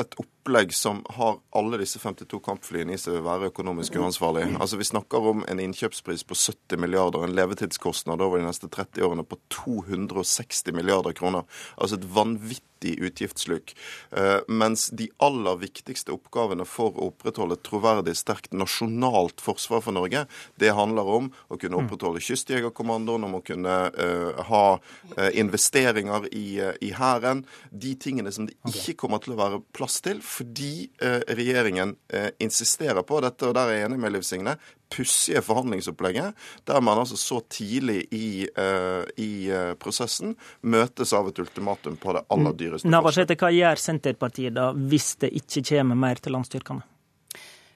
et 0.00 0.16
opplegg 0.20 0.72
som 0.76 1.02
har 1.16 1.38
alle 1.56 1.80
disse 1.80 2.00
52 2.00 2.40
kampflyene 2.44 2.94
i 2.94 3.00
seg, 3.00 3.16
vil 3.16 3.26
være 3.26 3.50
økonomisk 3.52 3.96
uansvarlig. 4.00 4.46
Altså 4.58 4.78
Vi 4.80 4.88
snakker 4.88 5.30
om 5.32 5.44
en 5.48 5.62
innkjøpspris 5.62 6.24
på 6.28 6.36
70 6.38 6.80
milliarder, 6.80 7.24
en 7.24 7.36
levetidskostnad 7.36 8.24
over 8.24 8.40
de 8.40 8.48
neste 8.48 8.68
30 8.68 9.04
årene 9.08 9.26
på 9.28 9.40
260 9.52 10.72
milliarder 10.76 11.16
kroner. 11.16 11.44
Altså 11.76 11.98
et 11.98 12.08
vanvittig 12.16 12.96
utgiftssluk. 13.04 13.74
Uh, 14.12 14.40
mens 14.48 14.90
de 14.92 15.08
aller 15.24 15.60
viktigste 15.62 16.12
oppgavene 16.14 16.66
for 16.68 16.96
å 16.96 17.10
opprettholde 17.12 17.58
et 17.58 17.64
troverdig, 17.66 18.16
sterkt 18.18 18.56
nasjonalt 18.56 19.44
forsvar 19.44 19.84
for 19.84 19.96
Norge, 19.96 20.26
det 20.60 20.74
handler 20.76 21.08
om 21.18 21.32
å 21.54 21.60
kunne 21.60 21.78
mm. 21.78 21.86
opprettholde 21.86 22.22
Kystjegerkommandoen, 22.24 23.26
om 23.28 23.38
å 23.38 23.42
kunne 23.44 23.78
uh, 23.94 24.44
ha 24.50 24.64
uh, 24.76 25.30
investeringer 25.32 26.28
i, 26.32 26.46
uh, 26.60 26.72
i 26.84 26.92
Hæren. 26.96 27.44
De 27.70 27.94
tingene 28.00 28.32
som 28.34 28.48
det 28.48 28.56
ikke 28.70 28.96
kommer 29.04 29.22
til 29.24 29.36
å 29.36 29.40
være 29.40 29.62
plass 29.74 30.00
til, 30.04 30.20
fordi 30.24 30.88
regjeringen 31.00 31.94
insisterer 32.42 33.04
på 33.06 33.18
dette, 33.24 33.48
og 33.48 33.54
der 33.56 33.70
er 33.70 33.78
jeg 33.78 33.88
enig 33.88 33.98
med 34.00 34.14
Liv 34.14 34.24
Signe, 34.26 34.54
pussige 34.96 35.42
forhandlingsopplegget, 35.42 36.34
der 36.64 36.80
man 36.80 36.98
altså 36.98 37.16
så 37.16 37.40
tidlig 37.50 38.06
i, 38.10 38.48
uh, 38.58 39.02
i 39.16 39.50
uh, 39.50 39.74
prosessen 39.80 40.36
møtes 40.60 41.12
av 41.16 41.28
et 41.28 41.38
ultimatum 41.42 41.98
på 42.00 42.14
det 42.16 42.24
aller 42.34 42.58
dyreste. 42.58 42.90
Navarsete, 42.90 43.38
hva 43.40 43.50
gjør 43.54 43.80
Senterpartiet 43.80 44.54
da 44.56 44.70
hvis 44.74 45.14
det 45.24 45.32
ikke 45.40 45.64
kommer 45.72 45.98
mer 45.98 46.22
til 46.22 46.36
landstyrkene? 46.36 46.86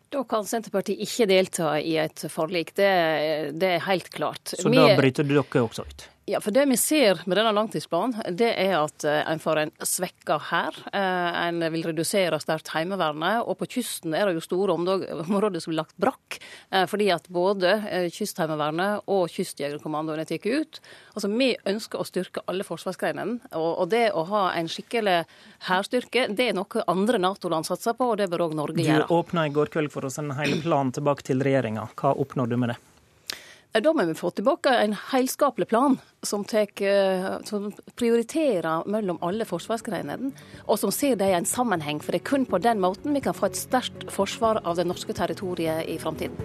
Da 0.09 0.23
kan 0.25 0.47
Senterpartiet 0.49 1.03
ikke 1.05 1.27
delta 1.29 1.75
i 1.81 1.99
et 2.01 2.25
forlik. 2.33 2.73
Det, 2.79 2.93
det 3.61 3.75
er 3.77 3.83
helt 3.89 4.09
klart. 4.15 4.55
Så 4.57 4.73
da 4.73 4.87
bryter 4.97 5.27
dere 5.29 5.45
også 5.61 5.85
ut? 5.85 6.07
Ja, 6.29 6.41
for 6.45 6.53
det 6.53 6.67
vi 6.69 6.77
ser 6.77 7.23
med 7.25 7.39
denne 7.39 7.55
langtidsplanen, 7.57 8.35
det 8.37 8.51
er 8.61 8.75
at 8.77 9.05
eh, 9.09 9.23
en 9.33 9.41
får 9.41 9.61
en 9.63 9.71
svekka 9.81 10.37
hær. 10.51 10.77
Eh, 10.93 11.37
en 11.47 11.63
vil 11.73 11.87
redusere 11.87 12.37
sterkt 12.43 12.69
Heimevernet. 12.75 13.47
Og 13.49 13.57
på 13.57 13.69
kysten 13.79 14.13
er 14.13 14.29
det 14.29 14.35
jo 14.37 14.43
store 14.45 14.75
områder 14.77 15.63
som 15.65 15.73
blir 15.73 15.79
lagt 15.79 15.97
brakk. 15.97 16.37
Eh, 16.69 16.85
fordi 16.91 17.07
at 17.15 17.31
både 17.33 17.79
Kystheimevernet 18.13 19.09
og 19.09 19.33
Kystjegerkommandoen 19.33 20.21
er 20.21 20.29
tatt 20.29 20.45
ut. 20.45 20.83
Altså, 21.15 21.33
Vi 21.33 21.55
ønsker 21.73 22.03
å 22.03 22.07
styrke 22.11 22.45
alle 22.45 22.67
forsvarsgreinene. 22.69 23.49
Og 23.57 23.89
det 23.89 24.11
å 24.13 24.27
ha 24.29 24.45
en 24.59 24.69
skikkelig 24.69 25.23
hærstyrke, 25.71 26.27
det 26.29 26.51
er 26.51 26.61
noe 26.61 26.85
andre 26.93 27.23
Nato-land 27.25 27.71
satser 27.71 27.97
på, 27.97 28.13
og 28.13 28.21
det 28.21 28.29
bør 28.29 28.51
òg 28.51 28.59
Norge 28.59 28.85
gjøre. 28.85 29.09
Du 29.09 29.17
åpna 29.17 29.49
i 29.49 29.57
går 29.57 29.73
kveld 29.73 29.97
for 29.97 30.05
å 30.05 30.13
sende 30.13 30.37
hele 30.37 30.61
planen 30.61 30.93
tilbake 30.93 31.25
til 31.25 31.41
regjeringa. 31.41 31.89
Hva 31.97 32.13
oppnår 32.21 32.53
du 32.53 32.59
med 32.61 32.75
det? 32.75 32.81
Da 33.83 33.93
må 33.95 34.05
vi 34.09 34.17
få 34.19 34.31
tilbake 34.35 34.73
en 34.75 34.95
helskapelig 35.13 35.69
plan 35.71 35.99
som, 36.27 36.45
tek, 36.45 36.81
eh, 36.81 37.39
som 37.47 37.71
prioriterer 37.99 38.89
mellom 38.91 39.21
alle 39.23 39.47
forsvarsgreinene, 39.47 40.33
og 40.67 40.81
som 40.81 40.93
ser 40.95 41.17
det 41.21 41.31
i 41.31 41.37
en 41.39 41.47
sammenheng. 41.47 42.03
For 42.03 42.13
det 42.13 42.23
er 42.23 42.31
kun 42.33 42.47
på 42.49 42.61
den 42.63 42.83
måten 42.83 43.15
vi 43.15 43.23
kan 43.25 43.37
få 43.37 43.51
et 43.51 43.61
sterkt 43.61 44.09
forsvar 44.15 44.63
av 44.65 44.81
det 44.81 44.89
norske 44.89 45.15
territoriet 45.15 45.87
i 45.87 45.99
framtiden. 46.03 46.37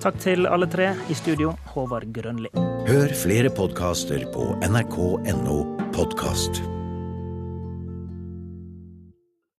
Takk 0.00 0.16
til 0.24 0.48
alle 0.48 0.68
tre. 0.70 0.94
I 1.12 1.14
studio, 1.18 1.52
Håvard 1.74 2.08
Grønli. 2.16 2.52
Hør 2.88 3.12
flere 3.12 3.52
podkaster 3.52 4.24
på 4.32 4.52
nrk.no 4.64 5.62
podkast. 5.92 6.79